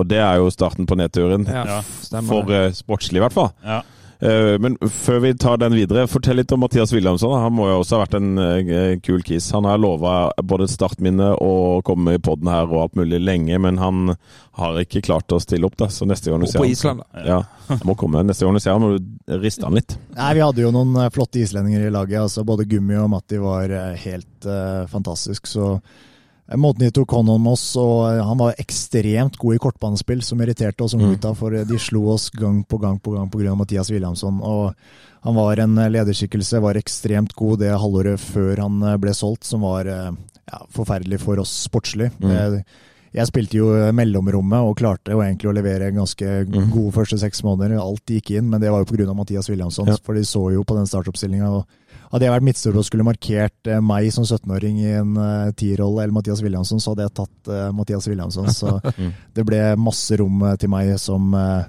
Og 0.00 0.06
det 0.08 0.20
er 0.24 0.38
jo 0.40 0.48
starten 0.54 0.88
på 0.88 0.96
nedturen. 0.96 1.44
Ja, 1.44 1.66
Ja. 1.68 1.80
For 2.24 2.48
eh, 2.56 2.70
sportslig, 2.72 3.20
i 3.20 3.24
hvert 3.26 3.36
fall. 3.36 3.50
Ja. 3.66 3.82
Eh, 4.20 4.58
Men 4.60 4.76
før 4.78 5.20
vi 5.24 5.32
tar 5.34 5.56
den 5.60 5.72
videre, 5.76 6.06
fortell 6.10 6.36
litt 6.40 6.52
om 6.52 6.60
Mathias 6.60 6.92
Wilhelmsson. 6.92 7.32
Han 7.40 7.54
må 7.56 7.68
jo 7.70 7.78
også 7.80 7.96
ha 7.96 8.02
vært 8.04 8.18
en 8.18 8.30
eh, 8.38 8.98
kul 9.04 9.22
kis. 9.26 9.50
Han 9.56 9.68
har 9.68 9.80
lova 9.80 10.32
både 10.44 10.68
startminne 10.68 11.32
og 11.40 11.84
komme 11.88 12.16
i 12.18 12.22
poden 12.22 12.50
her 12.52 12.68
og 12.68 12.82
alt 12.84 13.00
mulig 13.00 13.20
lenge, 13.22 13.58
men 13.62 13.80
han 13.80 14.14
har 14.60 14.80
ikke 14.82 15.02
klart 15.06 15.32
å 15.32 15.40
stille 15.40 15.64
opp, 15.68 15.78
da. 15.80 15.88
Så 15.92 16.08
neste 16.08 16.30
gang 16.32 16.44
du 16.44 16.48
ser 16.50 16.60
ham 16.60 16.66
på 16.66 16.74
Island, 16.74 17.04
da. 17.06 17.24
Ja, 17.24 17.40
han 17.70 17.82
må 17.88 17.96
komme. 17.96 18.24
Neste 18.26 18.44
gang 18.44 18.58
du 18.58 18.60
ser 18.60 18.76
han, 18.76 18.84
må 18.84 18.98
du 18.98 19.40
riste 19.40 19.64
han 19.64 19.78
litt. 19.78 19.96
Nei, 20.18 20.34
Vi 20.36 20.44
hadde 20.44 20.66
jo 20.66 20.74
noen 20.74 20.94
eh, 21.00 21.10
flotte 21.14 21.40
islendinger 21.40 21.88
i 21.88 21.94
laget. 21.94 22.20
altså 22.26 22.44
Både 22.44 22.68
Gummi 22.68 22.98
og 23.00 23.08
Matti 23.14 23.40
var 23.40 23.72
helt 24.04 24.46
uh, 24.48 24.84
fantastisk. 24.90 25.48
så 25.48 25.78
Måten 26.56 26.80
de 26.82 26.90
tok 26.90 27.10
hånd 27.14 27.28
om 27.30 27.46
oss, 27.46 27.76
og 27.78 28.08
eh, 28.10 28.22
han 28.26 28.38
var 28.40 28.54
ekstremt 28.58 29.36
god 29.38 29.54
i 29.54 29.58
kortbanespill, 29.62 30.22
som 30.26 30.40
irriterte 30.42 30.82
oss 30.82 30.90
som 30.96 31.00
Mm. 31.00 31.12
gutta, 31.14 31.34
for 31.36 31.54
eh, 31.54 31.64
de 31.64 31.78
slo 31.78 32.08
oss 32.10 32.28
gang 32.30 32.64
på 32.64 32.80
gang 32.80 32.98
på 32.98 33.12
gang 33.14 33.30
pga. 33.30 33.54
Mathias 33.56 33.90
Wilhelmsson. 33.90 34.40
og 34.42 34.74
Han 35.22 35.34
var 35.36 35.56
en 35.60 35.78
eh, 35.78 35.88
lederskikkelse, 35.90 36.60
var 36.62 36.74
ekstremt 36.74 37.34
god 37.36 37.58
det 37.60 37.70
halvåret 37.78 38.18
før 38.18 38.56
han 38.64 38.82
eh, 38.82 38.96
ble 38.96 39.12
solgt, 39.14 39.44
som 39.44 39.60
var 39.60 39.86
eh, 39.86 40.10
ja, 40.50 40.62
forferdelig 40.74 41.20
for 41.20 41.38
oss 41.38 41.52
sportslig. 41.68 42.10
Mm. 42.18 42.30
Eh, 42.30 42.62
Jeg 43.12 43.26
spilte 43.26 43.56
jo 43.58 43.66
mellomrommet 43.92 44.62
og 44.62 44.76
klarte 44.78 45.10
jo 45.10 45.18
egentlig 45.18 45.48
å 45.50 45.54
levere 45.54 45.88
ganske 45.90 46.46
Mm. 46.46 46.70
gode 46.70 46.92
første 46.94 47.18
seks 47.18 47.42
måneder. 47.42 47.74
Alt 47.82 48.06
gikk 48.06 48.30
inn, 48.38 48.48
men 48.48 48.60
det 48.60 48.70
var 48.70 48.84
jo 48.84 48.86
pga. 48.86 49.14
Mathias 49.16 49.48
Wilhelmsson. 49.50 49.86
Ja. 49.88 49.96
For 50.04 50.14
de 50.14 50.22
så 50.22 50.52
jo 50.54 50.62
på 50.62 50.76
den 50.76 50.86
startoppstillinga. 50.86 51.64
Hadde 52.10 52.26
jeg 52.26 52.32
vært 52.34 52.46
midtstopper 52.48 52.78
og 52.82 52.86
skulle 52.88 53.04
markert 53.06 53.68
eh, 53.70 53.80
meg 53.80 54.08
som 54.14 54.24
17-åring 54.26 54.78
i 54.82 54.88
en 54.98 55.12
uh, 55.14 55.50
tierrolle, 55.54 56.02
eller 56.02 56.14
Mathias 56.16 56.40
Williamson, 56.42 56.80
så 56.82 56.90
hadde 56.94 57.04
jeg 57.06 57.14
tatt 57.20 57.50
eh, 57.54 57.68
Mathias 57.76 58.08
Williamson. 58.10 58.48
Så 58.50 58.72
Mm. 58.98 59.12
det 59.36 59.44
ble 59.46 59.60
masse 59.78 60.16
rom 60.18 60.42
eh, 60.48 60.56
til 60.58 60.68
meg 60.72 60.90
som 60.98 61.30
eh, 61.38 61.68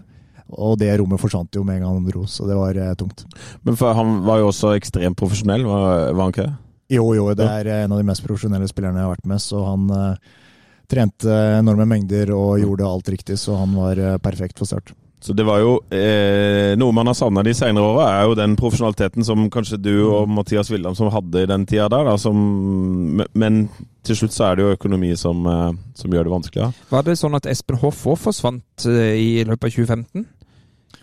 Og 0.58 0.74
det 0.82 0.89
rommet 1.00 1.22
forsvant 1.22 1.54
jo 1.56 1.62
med 1.64 1.78
en 1.78 1.86
gang 1.86 1.94
han 2.00 2.08
dro, 2.10 2.26
så 2.28 2.44
det 2.50 2.58
var 2.58 2.76
eh, 2.76 2.94
tungt. 3.00 3.22
Men 3.64 3.78
for 3.80 3.94
han 3.96 4.18
var 4.26 4.42
jo 4.42 4.50
også 4.50 4.74
ekstremt 4.76 5.16
profesjonell, 5.20 5.64
var, 5.70 6.10
var 6.12 6.26
han 6.26 6.34
ikke 6.34 6.48
det? 6.50 6.56
Jo, 6.92 7.06
jo, 7.16 7.30
det 7.38 7.46
er 7.48 7.70
eh, 7.72 7.84
en 7.86 7.94
av 7.96 8.02
de 8.02 8.08
mest 8.10 8.26
profesjonelle 8.26 8.68
spillerne 8.68 9.00
jeg 9.00 9.08
har 9.08 9.14
vært 9.14 9.30
med, 9.32 9.39
så 9.39 9.62
han 9.70 9.86
eh, 9.96 10.34
trente 10.92 11.38
enorme 11.62 11.86
mengder 11.88 12.34
og 12.36 12.58
gjorde 12.60 12.89
alt 12.89 13.14
riktig, 13.14 13.38
så 13.39 13.56
han 13.62 13.78
var 13.78 14.02
eh, 14.02 14.18
perfekt 14.20 14.60
for 14.60 14.68
start. 14.68 14.92
Så 15.22 15.36
det 15.38 15.46
var 15.46 15.62
jo 15.62 15.76
eh, 15.94 16.74
Noe 16.82 16.94
man 16.98 17.12
har 17.12 17.14
savna 17.18 17.44
de 17.46 17.54
senere 17.54 17.86
åra, 17.86 18.08
er 18.10 18.26
jo 18.26 18.38
den 18.40 18.56
profesjonaliteten 18.58 19.26
som 19.26 19.46
kanskje 19.54 19.78
du 19.78 19.94
og 20.08 20.30
Mathias 20.34 20.72
Wilhelmsson 20.74 21.12
hadde 21.14 21.44
i 21.44 21.50
den 21.50 21.68
tida 21.70 21.86
der. 21.94 22.10
Da, 22.10 22.16
som, 22.18 23.22
men 23.38 23.62
til 24.02 24.18
slutt 24.18 24.34
så 24.34 24.48
er 24.48 24.58
det 24.58 24.66
jo 24.66 24.76
økonomi 24.80 25.14
som, 25.20 25.46
eh, 25.46 25.72
som 25.98 26.14
gjør 26.14 26.26
det 26.26 26.34
vanskelig. 26.34 26.70
Var 26.90 27.06
det 27.06 27.20
sånn 27.22 27.38
at 27.38 27.50
Espen 27.54 27.78
Hoff 27.84 28.02
òg 28.10 28.18
forsvant 28.24 28.88
eh, 28.90 29.14
i 29.22 29.30
løpet 29.46 29.70
av 29.70 29.76
2015? 29.78 30.26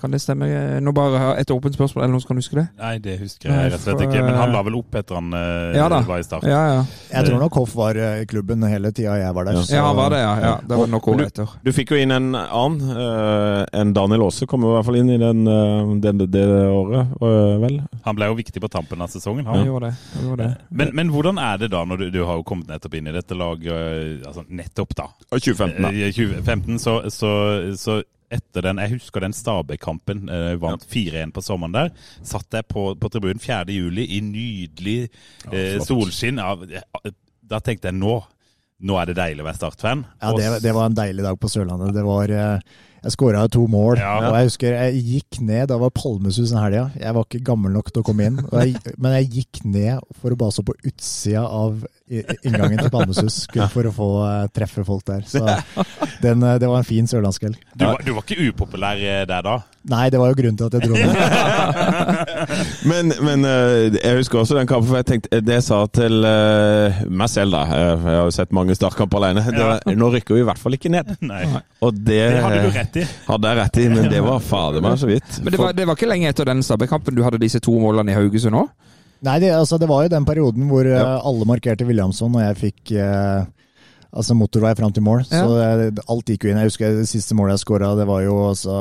Kan 0.01 0.13
det 0.15 0.21
stemme? 0.23 0.47
Nå 0.81 0.93
bare 0.95 1.33
et 1.41 1.51
åpent 1.51 1.75
spørsmål, 1.75 2.05
eller 2.05 2.13
noen 2.15 2.23
som 2.23 2.29
kan 2.31 2.39
huske 2.39 2.55
det? 2.55 2.67
Nei, 2.79 2.93
det 3.03 3.17
husker 3.19 3.49
jeg 3.51 3.73
rett 3.73 3.81
og 3.81 3.83
slett 3.83 4.03
ikke. 4.07 4.21
Men 4.23 4.37
han 4.39 4.49
eh, 4.49 4.55
la 4.55 4.61
vel 4.63 4.77
opp 4.79 4.95
etter 5.01 5.17
han 5.19 5.33
eh, 5.35 5.75
Ja 5.75 5.89
da. 5.91 5.99
var 6.07 6.21
i 6.23 6.27
start. 6.27 6.45
Ja, 6.47 6.61
ja. 6.77 6.85
Jeg 7.11 7.27
tror 7.27 7.41
nok 7.43 7.57
Hoff 7.59 7.75
var 7.75 7.99
eh, 7.99 8.21
i 8.23 8.27
klubben 8.31 8.63
hele 8.71 8.93
tida 8.95 9.17
jeg 9.19 9.35
var 9.35 9.49
der. 9.49 9.59
Ja. 9.59 9.63
så- 9.67 9.75
Ja, 9.75 9.83
han 9.89 9.97
var 9.99 10.11
det, 10.15 10.21
ja. 10.23 10.35
ja. 10.45 10.53
Det 10.69 10.79
var 10.79 10.87
nok 10.93 11.09
året 11.09 11.33
etter. 11.33 11.57
Du 11.67 11.73
fikk 11.75 11.91
jo 11.91 11.99
inn 11.99 12.15
en 12.15 12.29
annen. 12.35 12.93
eh, 12.95 13.65
en 13.81 13.93
Daniel 13.97 14.23
Aase 14.29 14.47
kom 14.47 14.63
jo 14.63 14.71
i 14.71 14.77
hvert 14.77 14.87
fall 14.87 15.01
inn 15.01 15.11
i 15.11 15.19
den, 15.19 15.43
eh, 15.47 15.95
den, 16.07 16.19
det 16.31 16.45
året, 16.47 17.17
eh, 17.19 17.57
vel? 17.67 17.81
Han 18.07 18.15
ble 18.21 18.29
jo 18.31 18.37
viktig 18.39 18.63
på 18.63 18.71
tampen 18.71 19.03
av 19.03 19.09
sesongen. 19.11 19.47
Han 19.51 19.61
Ja, 19.65 19.65
gjorde 19.73 19.91
det. 19.91 19.97
Han 20.15 20.29
gjorde 20.31 20.45
det. 20.47 20.57
Men, 20.71 20.91
men 20.95 21.09
hvordan 21.11 21.39
er 21.43 21.59
det 21.59 21.71
da, 21.75 21.83
når 21.85 21.97
du, 22.05 22.11
du 22.11 22.21
har 22.25 22.37
jo 22.39 22.47
kommet 22.47 22.69
nettopp 22.71 22.95
inn 22.95 23.11
i 23.11 23.17
dette 23.19 23.35
laget, 23.35 23.67
eh, 23.75 24.29
altså 24.29 24.45
nettopp 24.49 24.95
da, 24.95 25.09
2015, 25.35 25.83
da. 25.83 25.91
I 25.91 26.13
2015, 26.15 26.79
så, 26.79 27.01
så, 27.11 27.33
så 27.77 27.99
etter 28.33 28.67
den, 28.69 28.81
jeg 28.83 28.97
husker 28.97 29.25
den 29.25 29.35
Stabæk-kampen, 29.37 30.27
eh, 30.33 30.55
vant 30.61 30.85
4-1 30.89 31.33
på 31.37 31.45
sommeren 31.45 31.77
der, 31.77 31.93
satt 32.27 32.59
jeg 32.59 32.67
på, 32.69 32.91
på 33.01 33.13
tribunen 33.13 33.41
4. 33.43 33.65
juli 33.73 34.05
i 34.17 34.21
nydelig 34.25 34.99
eh, 35.53 35.79
solskinn. 35.85 36.41
Av, 36.43 36.65
da 37.49 37.63
tenkte 37.65 37.91
jeg 37.91 37.99
nå, 37.99 38.19
nå 38.85 38.99
er 39.01 39.11
det 39.11 39.17
deilig 39.19 39.45
å 39.45 39.49
være 39.49 39.61
Start-fan. 39.61 40.05
Ja, 40.21 40.35
det, 40.37 40.51
det 40.65 40.75
var 40.77 40.91
en 40.91 40.99
deilig 40.99 41.25
dag 41.25 41.41
på 41.41 41.51
Sørlandet. 41.51 41.97
Det 41.97 42.05
var, 42.07 42.35
eh, 42.35 42.85
Jeg 43.03 43.13
skåra 43.15 43.45
to 43.51 43.67
mål, 43.71 43.97
Ja. 44.01 44.17
og 44.29 44.35
jeg 44.35 44.49
husker 44.49 44.75
jeg 44.75 45.03
gikk 45.07 45.41
ned. 45.47 45.69
Da 45.71 45.77
var 45.79 45.91
Palmesus 45.95 46.51
den 46.51 46.59
helga. 46.59 46.91
Jeg 46.99 47.15
var 47.15 47.25
ikke 47.29 47.45
gammel 47.47 47.71
nok 47.73 47.93
til 47.93 48.03
å 48.03 48.07
komme 48.09 48.27
inn, 48.27 48.41
og 48.51 48.59
jeg, 48.59 48.75
men 48.99 49.13
jeg 49.21 49.31
gikk 49.37 49.65
ned 49.65 50.01
for 50.21 50.35
å 50.35 50.39
bare 50.41 50.51
stå 50.57 50.65
på 50.67 50.75
utsida 50.91 51.45
av 51.47 51.85
inngangen 52.09 52.79
til 52.81 52.91
Palmesus 52.91 53.47
for 53.71 53.85
å 53.87 53.93
få 53.95 54.09
eh, 54.27 54.47
treffe 54.57 54.85
folk 54.85 55.05
der. 55.07 55.23
Så 55.29 55.43
den, 56.25 56.43
eh, 56.43 56.59
det 56.59 56.69
var 56.71 56.79
en 56.83 56.89
fin 56.89 57.07
sørlandskveld. 57.07 57.57
Du, 57.77 57.85
var- 57.85 58.03
du 58.05 58.13
var 58.17 58.23
ikke 58.27 58.49
upopulær 58.51 58.97
eh, 58.99 59.25
der 59.29 59.43
da? 59.47 59.59
Nei, 59.89 60.05
det 60.13 60.19
var 60.21 60.29
jo 60.33 60.37
grunnen 60.37 60.57
til 60.61 60.67
at 60.69 60.75
jeg 60.77 60.83
dro 60.85 60.95
ned. 60.99 61.15
Men, 62.89 63.11
men 63.25 63.45
eh, 63.45 63.97
jeg 63.99 64.19
husker 64.21 64.41
også 64.41 64.57
den 64.57 64.69
kampen, 64.69 64.89
for 64.89 64.99
jeg 65.01 65.07
tenkte 65.09 65.41
det 65.45 65.55
jeg 65.59 65.65
sa 65.67 65.79
til 65.93 66.25
eh, 66.29 67.01
meg 67.09 67.31
selv, 67.33 67.53
da. 67.57 67.63
eh, 67.75 67.91
Jeg 67.93 68.17
har 68.19 68.29
jo 68.29 68.35
sett 68.35 68.53
mange 68.57 68.77
startkamper 68.77 69.21
alene. 69.21 69.43
Det 69.53 69.65
var, 69.65 69.83
nå 69.99 70.11
rykker 70.15 70.37
vi 70.37 70.43
i 70.43 70.47
hvert 70.49 70.61
fall 70.63 70.77
ikke 70.79 70.93
ned. 70.93 71.11
Nei. 71.31 71.43
Og 71.85 71.97
det, 71.97 72.21
Det 72.35 72.45
hadde 72.45 72.63
du 72.65 72.71
rett 72.77 72.99
i. 73.03 73.05
hadde 73.29 73.53
jeg 73.53 73.61
rett 73.61 73.81
i, 73.83 73.87
men 73.93 74.09
det 74.13 74.23
var 74.25 74.41
fader 74.45 74.85
meg 74.85 74.97
så 75.01 75.11
vidt. 75.11 75.41
Men 75.43 75.55
det 75.55 75.61
var, 75.61 75.75
det 75.77 75.89
var 75.91 75.99
ikke 75.99 76.11
lenge 76.11 76.31
etter 76.33 76.49
den 76.49 76.65
Stabæk-kampen 76.65 77.17
du 77.19 77.25
hadde 77.27 77.41
disse 77.43 77.61
to 77.65 77.75
målene 77.83 78.15
i 78.15 78.17
Haugesund 78.19 78.59
òg? 78.61 78.71
Nei, 79.27 79.37
det, 79.43 79.51
altså, 79.57 79.81
det 79.83 79.89
var 79.91 80.07
jo 80.07 80.13
den 80.15 80.27
perioden 80.29 80.69
hvor 80.71 80.87
ja. 80.87 81.05
alle 81.27 81.47
markerte 81.49 81.87
Williamson, 81.89 82.37
og 82.39 82.45
jeg 82.45 82.59
fikk 82.61 82.93
eh, 83.03 83.41
altså 84.15 84.37
motorvei 84.39 84.75
fram 84.79 84.93
til 84.95 85.05
mål. 85.05 85.25
Så 85.29 85.45
det, 85.59 86.05
alt 86.07 86.31
gikk 86.35 86.47
jo 86.47 86.53
inn. 86.55 86.61
Jeg 86.63 86.71
husker 86.71 86.99
det 87.01 87.09
siste 87.11 87.37
målet 87.39 87.57
jeg 87.59 87.65
skåra, 87.67 87.95
det 87.99 88.07
var 88.09 88.23
jo 88.25 88.37
altså 88.53 88.77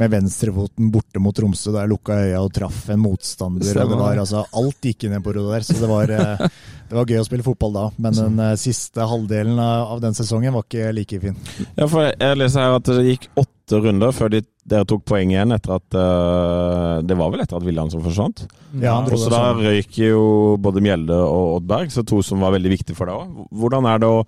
med 0.00 0.12
venstrefoten 0.14 0.88
borte 0.92 1.20
mot 1.20 1.36
Tromsø, 1.36 1.72
der 1.74 1.84
jeg 1.84 1.92
lukka 1.92 2.16
øya 2.24 2.40
og 2.40 2.52
traff 2.56 2.88
en 2.92 3.02
motstander. 3.02 3.68
og 3.82 3.92
det 3.92 4.00
var 4.00 4.20
altså 4.22 4.44
Alt 4.56 4.88
gikk 4.88 5.06
inn 5.06 5.16
i 5.18 5.22
Borro 5.24 5.44
der, 5.50 5.66
så 5.66 5.76
det 5.76 5.90
var, 5.90 6.12
eh, 6.16 6.44
det 6.88 6.96
var 6.96 7.08
gøy 7.08 7.20
å 7.20 7.26
spille 7.28 7.44
fotball 7.46 7.76
da. 7.76 7.86
Men 8.00 8.16
den 8.16 8.44
eh, 8.46 8.56
siste 8.60 9.04
halvdelen 9.10 9.60
av, 9.60 10.00
den 10.02 10.16
sesongen 10.16 10.56
var 10.56 10.64
ikke 10.64 10.92
like 10.96 11.20
fin. 11.22 11.36
Ja, 11.76 11.86
for 11.86 12.08
jeg 12.08 12.38
leser 12.40 12.64
her 12.64 12.78
at 12.80 12.88
det 12.88 13.04
gikk 13.10 13.28
åtte 13.42 13.82
runder 13.84 14.16
før 14.16 14.32
de, 14.32 14.40
dere 14.70 14.88
tok 14.88 15.04
poeng 15.06 15.30
igjen 15.30 15.54
etter 15.54 15.76
at 15.76 15.94
uh, 15.94 16.96
Det 17.06 17.14
var 17.16 17.30
vel 17.30 17.42
etter 17.44 17.58
at 17.58 17.66
Williamson 17.66 18.02
forsvant? 18.02 18.42
Ja, 18.82 18.96
Og 19.04 19.14
så 19.18 19.30
da 19.30 19.52
røyk 19.54 19.94
jo 20.00 20.56
både 20.62 20.82
Mjelde 20.82 21.18
og 21.20 21.60
Oddberg, 21.60 21.92
så 21.94 22.02
to 22.06 22.18
som 22.26 22.42
var 22.42 22.56
veldig 22.56 22.72
viktige 22.72 22.98
for 22.98 23.10
deg 23.10 23.20
òg. 23.20 23.46
Hvordan 23.62 23.86
er 23.90 24.02
det 24.02 24.10
å 24.10 24.24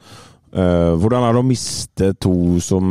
eh, 0.53 0.93
hvordan 1.01 1.25
er 1.27 1.33
det 1.37 1.41
å 1.43 1.47
miste 1.49 2.11
to 2.23 2.35
som, 2.65 2.87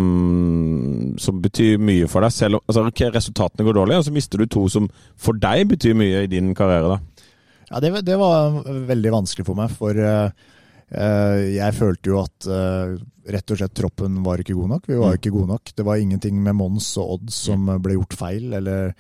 som 1.22 1.42
betyr 1.44 1.78
mye 1.82 2.08
for 2.12 2.26
deg? 2.26 2.34
Selv 2.36 2.62
altså, 2.66 2.86
okay, 2.90 3.12
resultatene 3.14 3.66
går 3.68 3.78
dårlig, 3.80 4.00
og 4.02 4.08
så 4.08 4.14
mister 4.16 4.42
du 4.42 4.48
to 4.52 4.66
som 4.72 4.90
for 5.20 5.38
deg 5.42 5.68
betyr 5.74 5.98
mye 5.98 6.26
i 6.26 6.32
din 6.32 6.54
karriere. 6.58 6.98
da. 6.98 7.28
Ja, 7.72 7.80
det, 7.80 7.94
det 8.08 8.18
var 8.20 8.58
veldig 8.90 9.14
vanskelig 9.14 9.46
for 9.48 9.56
meg, 9.56 9.72
for 9.80 9.96
uh, 9.96 10.28
jeg 10.92 11.78
følte 11.78 12.12
jo 12.12 12.18
at 12.20 12.48
uh, 12.52 12.98
rett 13.32 13.54
og 13.54 13.62
slett 13.62 13.76
troppen 13.78 14.18
var 14.26 14.42
ikke 14.44 14.58
god 14.58 14.74
nok. 14.76 14.90
Vi 14.92 14.98
var 15.00 15.14
Mm. 15.16 15.20
ikke 15.22 15.32
gode 15.38 15.48
nok. 15.54 15.72
Det 15.78 15.86
var 15.88 16.02
ingenting 16.02 16.42
med 16.44 16.58
Mons 16.60 16.90
og 17.00 17.14
Odd 17.16 17.32
som 17.32 17.70
ble 17.80 17.96
gjort 17.96 18.18
feil, 18.20 18.52
eller 18.60 18.92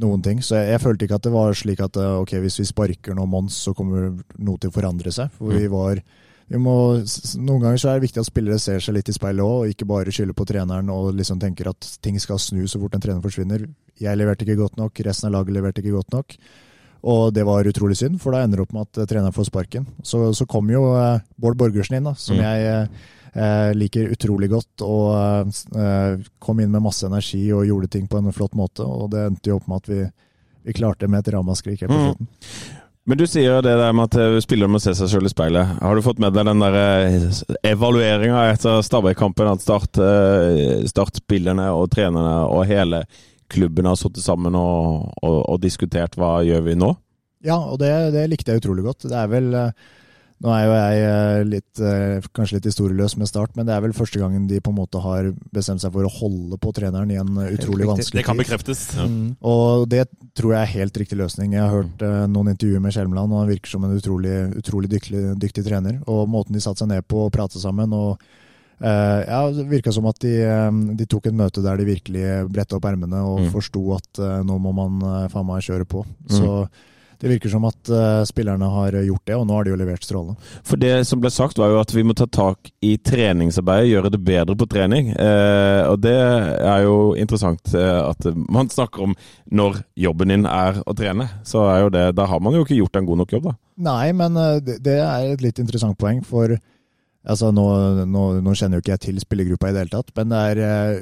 noen 0.00 0.22
ting. 0.24 0.40
Så 0.42 0.56
jeg, 0.56 0.70
jeg 0.72 0.80
følte 0.86 1.04
ikke 1.04 1.18
at 1.20 1.26
det 1.28 1.34
var 1.34 1.52
slik 1.54 1.80
at 1.84 1.96
ok, 2.00 2.32
hvis 2.46 2.56
vi 2.62 2.64
sparker 2.70 3.14
nå 3.18 3.26
Mons, 3.28 3.58
så 3.66 3.74
kommer 3.76 4.14
noe 4.38 4.58
til 4.62 4.72
å 4.72 4.74
forandre 4.74 5.12
seg. 5.12 5.28
For 5.36 5.52
vi 5.52 5.68
var 5.68 6.00
må, 6.60 6.74
noen 7.40 7.62
ganger 7.62 7.78
så 7.80 7.88
er 7.90 7.98
det 7.98 8.04
viktig 8.08 8.20
at 8.20 8.28
spillere 8.28 8.58
ser 8.60 8.82
seg 8.84 8.94
litt 8.98 9.08
i 9.08 9.14
speilet 9.16 9.40
òg, 9.44 9.54
og 9.64 9.72
ikke 9.72 9.86
bare 9.88 10.12
skylder 10.12 10.36
på 10.36 10.44
treneren 10.46 10.90
og 10.92 11.14
liksom 11.16 11.40
tenker 11.40 11.70
at 11.72 11.88
ting 12.04 12.18
skal 12.20 12.38
snu 12.38 12.66
så 12.68 12.78
fort 12.82 12.94
en 12.94 13.00
trener 13.00 13.24
forsvinner. 13.24 13.64
Jeg 14.00 14.18
leverte 14.20 14.44
ikke 14.44 14.58
godt 14.60 14.76
nok, 14.76 15.00
resten 15.06 15.30
av 15.30 15.38
laget 15.38 15.56
leverte 15.56 15.80
ikke 15.82 15.96
godt 15.96 16.12
nok. 16.12 16.36
Og 17.04 17.34
det 17.36 17.42
var 17.44 17.66
utrolig 17.68 17.96
synd, 18.00 18.20
for 18.20 18.32
da 18.32 18.44
ender 18.44 18.60
det 18.60 18.64
opp 18.64 18.72
med 18.76 18.86
at 18.86 19.00
eh, 19.02 19.08
treneren 19.10 19.34
får 19.36 19.50
sparken. 19.50 19.84
Så, 20.02 20.30
så 20.36 20.46
kom 20.48 20.70
jo 20.72 20.86
eh, 20.96 21.18
Bård 21.36 21.58
Borgersen 21.60 21.98
inn, 21.98 22.06
da, 22.08 22.14
som 22.16 22.38
Mm. 22.38 22.44
jeg 22.44 22.88
eh, 23.34 23.72
liker 23.76 24.12
utrolig 24.14 24.48
godt. 24.52 24.84
Og 24.86 25.10
eh, 25.12 25.64
eh, 25.84 26.24
kom 26.40 26.60
inn 26.64 26.72
med 26.72 26.84
masse 26.86 27.04
energi 27.04 27.42
og 27.52 27.66
gjorde 27.68 27.90
ting 27.92 28.06
på 28.08 28.20
en 28.22 28.32
flott 28.32 28.56
måte. 28.56 28.84
Og 28.88 29.10
det 29.12 29.26
endte 29.26 29.52
jo 29.52 29.58
opp 29.60 29.68
med 29.68 29.82
at 29.84 29.90
vi, 29.92 30.00
vi 30.64 30.76
klarte 30.80 31.08
med 31.12 31.20
et 31.26 31.34
ramaskrik 31.36 31.84
helt 31.84 31.92
på 31.92 32.00
Mm. 32.14 32.80
Men 33.04 33.20
du 33.20 33.26
sier 33.28 33.60
det 33.60 33.74
der 33.76 33.92
med 33.92 34.08
at 34.08 34.16
eh, 34.16 34.38
spillere 34.40 34.72
må 34.72 34.80
se 34.80 34.94
seg 34.96 35.10
selv 35.12 35.28
i 35.28 35.32
speilet. 35.32 35.76
Har 35.84 35.96
du 35.96 36.04
fått 36.04 36.20
med 36.22 36.32
deg 36.32 36.46
den 36.48 36.62
der 36.64 36.76
evalueringa 37.68 38.46
etter 38.54 38.80
Stabæk-kampen? 38.86 39.50
At 39.50 39.64
start, 39.64 40.00
eh, 40.00 40.86
startspillerne 40.88 41.68
og 41.76 41.90
trenerne 41.92 42.38
og 42.48 42.64
hele 42.70 43.02
klubben 43.52 43.90
har 43.90 43.98
sittet 44.00 44.24
sammen 44.24 44.56
og, 44.56 45.10
og, 45.20 45.36
og 45.52 45.60
diskutert 45.60 46.16
hva 46.16 46.38
gjør 46.46 46.64
vi 46.64 46.78
nå? 46.80 46.94
Ja, 47.44 47.58
og 47.60 47.76
det, 47.82 47.92
det 48.14 48.24
likte 48.32 48.54
jeg 48.54 48.62
utrolig 48.62 48.86
godt. 48.86 49.04
Det 49.10 49.20
er 49.20 49.28
vel 49.28 49.52
eh, 49.58 49.92
Nå 50.42 50.50
er 50.50 50.64
jo 50.66 50.72
jeg 50.74 51.02
eh, 51.06 51.42
litt, 51.46 51.80
eh, 51.80 52.24
kanskje 52.36 52.58
litt 52.58 52.66
historieløs 52.68 53.14
med 53.16 53.28
start, 53.30 53.54
men 53.56 53.68
det 53.68 53.72
er 53.76 53.84
vel 53.84 53.94
første 53.96 54.18
gangen 54.20 54.48
de 54.50 54.58
på 54.60 54.72
en 54.74 54.76
måte 54.76 55.00
har 55.00 55.30
bestemt 55.54 55.80
seg 55.80 55.94
for 55.94 56.04
å 56.04 56.10
holde 56.10 56.58
på 56.60 56.72
treneren 56.74 57.12
i 57.14 57.18
en 57.20 57.38
eh, 57.40 57.54
utrolig 57.54 57.86
vanskelig 57.88 58.10
tid. 58.10 58.18
Det 58.18 58.26
kan 58.26 58.40
bekreftes. 58.42 58.82
Mm. 58.98 59.36
Og 59.46 59.86
det 59.88 60.02
tror 60.36 60.56
jeg 60.56 60.60
er 60.60 60.72
helt 60.74 61.00
riktig 61.00 61.20
løsning. 61.22 61.54
Jeg 61.54 61.62
har 61.62 61.72
hørt 61.78 62.02
noen 62.34 62.50
intervjuer 62.52 62.82
med 62.82 62.92
Skjelmland, 62.96 63.32
og 63.32 63.44
han 63.44 63.52
virker 63.54 63.72
som 63.76 63.86
en 63.86 63.94
utrolig, 63.96 64.34
utrolig 64.58 64.90
dyktig, 64.92 65.22
dyktig 65.40 65.64
trener. 65.68 66.00
Og 66.10 66.26
måten 66.28 66.56
de 66.58 66.62
satte 66.64 66.82
seg 66.82 66.90
ned 66.90 67.06
på 67.08 67.24
og 67.28 67.32
pratet 67.32 67.62
sammen 67.62 67.94
og 67.96 68.18
uh, 68.18 69.20
ja, 69.24 69.38
Det 69.54 69.68
virka 69.70 69.92
som 69.94 70.08
at 70.10 70.18
de, 70.20 70.34
de 70.98 71.06
tok 71.08 71.30
et 71.30 71.36
møte 71.38 71.62
der 71.64 71.78
de 71.80 71.86
virkelig 71.88 72.24
bretta 72.50 72.76
opp 72.80 72.90
ermene 72.90 73.22
og 73.22 73.44
Mm. 73.44 73.52
forsto 73.54 73.84
at 73.96 74.20
uh, 74.20 74.42
nå 74.44 74.58
må 74.60 74.74
man 74.76 74.98
faen 75.32 75.46
meg 75.46 75.62
kjøre 75.64 75.86
på. 75.88 76.02
Så 76.28 76.66
det 77.24 77.30
virker 77.30 77.48
som 77.48 77.64
at 77.64 77.88
uh, 77.88 78.20
spillerne 78.28 78.66
har 78.68 78.98
gjort 79.00 79.22
det, 79.24 79.36
og 79.38 79.46
nå 79.48 79.56
har 79.56 79.64
de 79.64 79.72
jo 79.72 79.78
levert 79.80 80.04
strålende. 80.04 80.50
For 80.68 80.76
det 80.80 81.06
som 81.08 81.22
ble 81.22 81.30
sagt, 81.32 81.56
var 81.56 81.70
jo 81.72 81.78
at 81.80 81.94
vi 81.96 82.04
må 82.04 82.12
ta 82.12 82.26
tak 82.28 82.68
i 82.84 82.98
treningsarbeidet, 83.00 83.94
gjøre 83.94 84.10
det 84.12 84.20
bedre 84.26 84.56
på 84.60 84.68
trening. 84.68 85.08
Uh, 85.16 85.88
og 85.88 86.02
det 86.04 86.12
er 86.12 86.84
jo 86.84 86.98
interessant 87.16 87.72
uh, 87.72 88.10
at 88.10 88.28
man 88.36 88.68
snakker 88.68 89.06
om 89.06 89.16
når 89.48 89.80
jobben 90.04 90.34
din 90.34 90.44
er 90.50 90.82
å 90.84 90.96
trene. 90.98 91.30
Så 91.48 91.64
er 91.64 91.86
jo 91.86 91.94
det, 91.96 92.04
da 92.20 92.28
har 92.28 92.44
man 92.44 92.58
jo 92.58 92.66
ikke 92.66 92.76
gjort 92.76 93.00
en 93.00 93.08
god 93.08 93.22
nok 93.22 93.34
jobb, 93.38 93.48
da. 93.48 93.56
Nei, 93.88 94.12
men 94.14 94.36
det, 94.60 94.98
er 95.00 95.32
et 95.32 95.42
litt 95.42 95.64
interessant 95.64 95.96
poeng, 95.98 96.20
for 96.28 96.52
altså, 96.52 97.54
nå, 97.56 97.68
nå, 98.04 98.28
nå 98.44 98.52
kjenner 98.52 98.76
jo 98.76 98.84
ikke 98.84 98.98
jeg 98.98 99.06
til 99.08 99.24
spillergruppa 99.24 99.72
i 99.72 99.78
det 99.78 99.86
hele 99.86 99.96
tatt, 99.96 100.12
men 100.20 100.36
det 100.36 100.44
er 100.52 101.00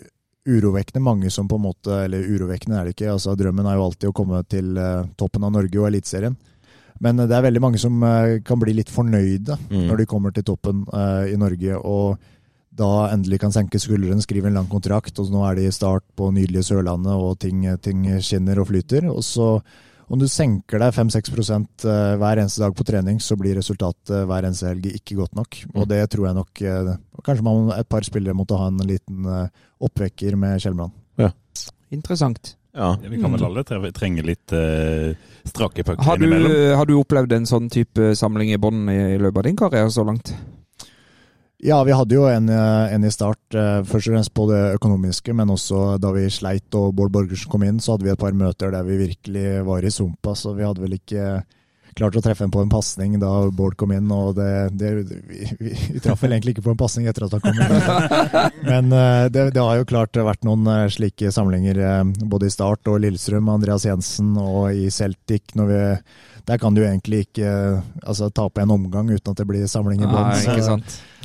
urovekkende 0.49 1.03
mange 1.03 1.31
som 1.31 1.49
på 1.49 1.55
en 1.59 1.67
måte 1.69 2.05
Eller 2.05 2.27
urovekkende 2.27 2.79
er 2.79 2.89
det 2.89 2.97
ikke, 2.97 3.13
altså 3.13 3.37
drømmen 3.39 3.67
er 3.67 3.77
jo 3.79 3.85
alltid 3.87 4.09
å 4.11 4.17
komme 4.17 4.43
til 4.51 4.77
eh, 4.79 5.05
toppen 5.19 5.45
av 5.47 5.53
Norge 5.55 5.79
og 5.79 5.87
Eliteserien. 5.87 6.37
Men 7.03 7.21
eh, 7.21 7.29
det 7.31 7.37
er 7.39 7.47
veldig 7.47 7.63
mange 7.63 7.79
som 7.79 8.03
eh, 8.03 8.41
kan 8.47 8.59
bli 8.59 8.75
litt 8.75 8.91
fornøyde 8.91 9.59
Mm. 9.71 9.87
når 9.89 10.03
de 10.03 10.07
kommer 10.07 10.35
til 10.35 10.45
toppen 10.45 10.83
i 11.31 11.37
Norge, 11.39 11.77
og 11.79 12.19
da 12.73 13.09
endelig 13.13 13.39
kan 13.41 13.53
senke 13.53 13.79
skuldrene, 13.81 14.21
skrive 14.25 14.49
en 14.49 14.57
lang 14.57 14.69
kontrakt, 14.69 15.19
og 15.21 15.31
nå 15.33 15.43
er 15.47 15.57
de 15.57 15.67
i 15.69 15.73
start 15.73 16.05
på 16.17 16.31
nydelige 16.33 16.65
Sørlandet, 16.71 17.13
og 17.13 17.39
ting, 17.39 17.65
ting 17.85 18.05
skinner 18.21 18.61
og 18.61 18.69
flyter. 18.69 19.09
Og 19.13 19.21
så 19.25 19.49
om 20.13 20.21
du 20.21 20.27
senker 20.29 20.83
deg 20.83 20.93
5-6 20.93 21.31
eh, 21.89 22.17
hver 22.21 22.41
eneste 22.43 22.61
dag 22.61 22.75
på 22.77 22.85
trening, 22.85 23.21
så 23.23 23.37
blir 23.41 23.57
resultatet 23.57 24.27
hver 24.29 24.45
eneste 24.45 24.69
helg 24.69 24.91
ikke 24.93 25.17
godt 25.23 25.39
nok. 25.39 25.61
Og 25.73 25.87
det 25.89 26.03
tror 26.13 26.29
jeg 26.29 26.37
nok 26.37 26.63
eh, 26.69 26.91
Kanskje 27.23 27.47
man, 27.47 27.71
et 27.79 27.89
par 27.89 28.05
spillere 28.05 28.37
måtte 28.37 28.59
ha 28.61 28.67
en 28.69 28.83
liten 28.85 29.25
eh, 29.25 29.47
oppvekker 29.83 30.37
med 30.37 30.61
Kjellmann. 30.63 30.93
Interessant. 31.93 32.55
Ja. 32.73 32.95
Vi 32.97 33.19
kan 33.21 33.35
vel 33.35 33.43
alle 33.45 33.63
tre- 33.69 33.91
trenge 33.93 34.23
litt 34.25 34.53
uh, 34.57 35.13
strake 35.45 35.85
pucker 35.85 36.07
Har 36.07 36.17
du, 36.17 36.25
innimellom. 36.25 36.79
har 36.79 36.89
du 36.89 36.95
opplevd 36.97 37.35
en 37.37 37.45
sånn 37.45 37.67
type 37.69 38.15
samling 38.17 38.49
i 38.55 38.57
bånn 38.57 38.87
i 38.89 38.97
i 39.13 39.19
løpet 39.21 39.43
av 39.43 39.45
din 39.45 39.59
karriere 39.61 39.91
så 39.93 40.07
langt? 40.09 40.33
Ja, 41.63 41.77
vi 41.87 41.95
hadde 41.95 42.17
jo 42.17 42.25
en, 42.27 42.49
eh, 42.51 42.93
en 42.95 43.05
i 43.07 43.11
start, 43.15 43.55
eh, 43.55 43.85
først 43.87 44.09
og 44.09 44.17
fremst 44.17 44.35
på 44.35 44.49
det 44.51 44.75
økonomiske, 44.81 45.31
men 45.33 45.47
også 45.55 46.01
da 46.03 46.11
vi 46.11 46.27
sleit 46.27 46.75
og 46.75 46.91
Bård 46.99 47.13
Borgersen 47.15 47.51
kom 47.53 47.63
inn, 47.63 47.79
så 47.79 47.95
hadde 47.95 48.09
vi 48.09 48.11
et 48.11 48.19
par 48.19 48.35
møter 48.35 48.73
der 48.75 48.83
vi 48.83 48.97
virkelig 48.99 49.65
var 49.65 49.87
i 49.87 49.93
sumpa, 49.95 50.35
så 50.35 50.57
vi 50.57 50.67
hadde 50.67 50.83
vel 50.83 50.99
ikke 50.99 51.45
klart 51.95 52.17
å 52.17 52.23
treffe 52.25 52.43
en 52.43 52.51
på 52.51 52.65
en 52.65 52.73
pasning 52.73 53.15
da 53.21 53.31
Bård 53.55 53.77
kom 53.79 53.93
inn, 53.95 54.11
og 54.11 54.35
det, 54.41 54.75
det 54.75 54.91
vi, 54.97 55.21
vi, 55.61 55.77
vi 55.93 56.03
traff 56.03 56.25
vel 56.25 56.33
egentlig 56.35 56.57
ikke 56.57 56.67
på 56.67 56.75
en 56.75 56.83
pasning 56.83 57.07
etter 57.07 57.29
at 57.29 57.37
han 57.37 57.45
kom 57.47 57.55
inn. 57.55 57.79
Men 58.73 58.91
eh, 58.99 59.31
det, 59.31 59.53
det 59.55 59.63
har 59.63 59.79
jo 59.79 59.87
klart 59.87 60.19
vært 60.19 60.43
noen 60.43 60.67
slike 60.91 61.31
samlinger 61.31 61.79
både 62.27 62.51
i 62.51 62.57
Start 62.57 62.91
og 62.91 62.99
Lillestrøm, 63.07 63.55
Andreas 63.55 63.87
Jensen 63.87 64.35
og 64.35 64.73
i 64.75 64.91
Celtic, 64.91 65.55
når 65.55 65.71
vi 65.71 65.83
der 66.49 66.59
kan 66.59 66.75
du 66.75 66.81
egentlig 66.83 67.21
ikke 67.27 67.47
eh, 67.47 67.83
altså, 68.03 68.31
tape 68.35 68.63
en 68.65 68.73
omgang 68.75 69.11
uten 69.13 69.31
at 69.31 69.39
det 69.39 69.47
blir 69.47 69.67
samling 69.71 70.03
i 70.03 70.09
bånn. 70.11 70.33
Så- 70.43 70.79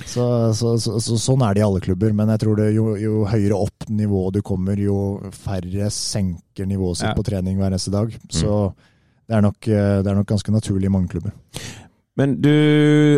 så, 0.05 0.25
så, 0.53 0.75
så, 0.77 0.99
så, 1.01 1.15
sånn 1.17 1.41
er 1.41 1.55
det 1.57 1.63
i 1.63 1.65
alle 1.65 1.79
klubber, 1.81 2.11
men 2.13 2.29
jeg 2.29 2.43
tror 2.43 2.59
det 2.59 2.67
jo, 2.75 2.91
jo 3.01 3.23
høyere 3.25 3.57
opp 3.57 3.87
nivået 3.89 4.35
du 4.37 4.41
kommer, 4.45 4.77
jo 4.77 4.97
færre 5.33 5.89
senker 5.89 6.69
nivået 6.69 6.99
sitt 6.99 7.09
Ja. 7.09 7.15
på 7.17 7.25
trening 7.25 7.57
hver 7.57 7.71
eneste 7.73 7.89
dag. 7.95 8.13
Så 8.29 8.73
det, 9.27 9.35
er 9.39 9.41
nok, 9.41 9.57
eh, 9.67 9.97
det 10.05 10.11
er 10.11 10.19
nok 10.21 10.29
ganske 10.29 10.53
naturlig 10.53 10.85
i 10.85 10.93
mange 10.93 11.09
klubber. 11.09 11.33
Men 12.17 12.35
du 12.41 12.49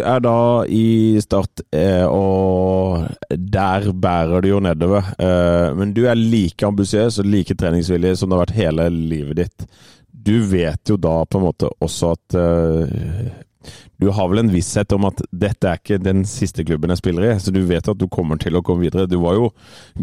er 0.03 0.19
da 0.23 0.33
i 0.67 1.19
Start, 1.23 1.61
eh, 1.71 2.03
og 2.07 3.05
der 3.31 3.91
bærer 3.95 4.41
du 4.43 4.49
jo 4.49 4.59
nedover. 4.63 5.03
Eh, 5.19 5.69
men 5.75 5.93
du 5.95 6.01
er 6.07 6.15
like 6.19 6.63
ambisiøs 6.67 7.19
og 7.21 7.29
like 7.31 7.55
treningsvillig 7.55 8.17
som 8.19 8.27
det 8.31 8.35
har 8.39 8.45
vært 8.45 8.57
hele 8.59 8.89
livet 8.91 9.35
ditt. 9.43 9.67
Du 10.19 10.35
vet 10.49 10.89
jo 10.89 10.97
da 10.99 11.21
på 11.25 11.39
en 11.39 11.45
måte 11.47 11.69
også 11.79 12.13
at 12.15 12.35
uh, 12.35 13.29
du 13.99 14.07
har 14.15 14.29
vel 14.31 14.41
en 14.41 14.51
visshet 14.51 14.91
om 14.95 15.07
at 15.09 15.21
dette 15.31 15.67
er 15.67 15.79
ikke 15.79 15.99
den 16.01 16.23
siste 16.27 16.63
klubben 16.67 16.91
jeg 16.93 17.01
spiller 17.01 17.27
i, 17.27 17.33
så 17.39 17.53
du 17.55 17.61
vet 17.67 17.87
at 17.91 17.99
du 17.99 18.07
kommer 18.11 18.39
til 18.39 18.57
å 18.57 18.63
komme 18.65 18.85
videre. 18.85 19.09
Du 19.11 19.17
var 19.23 19.37
jo 19.37 19.49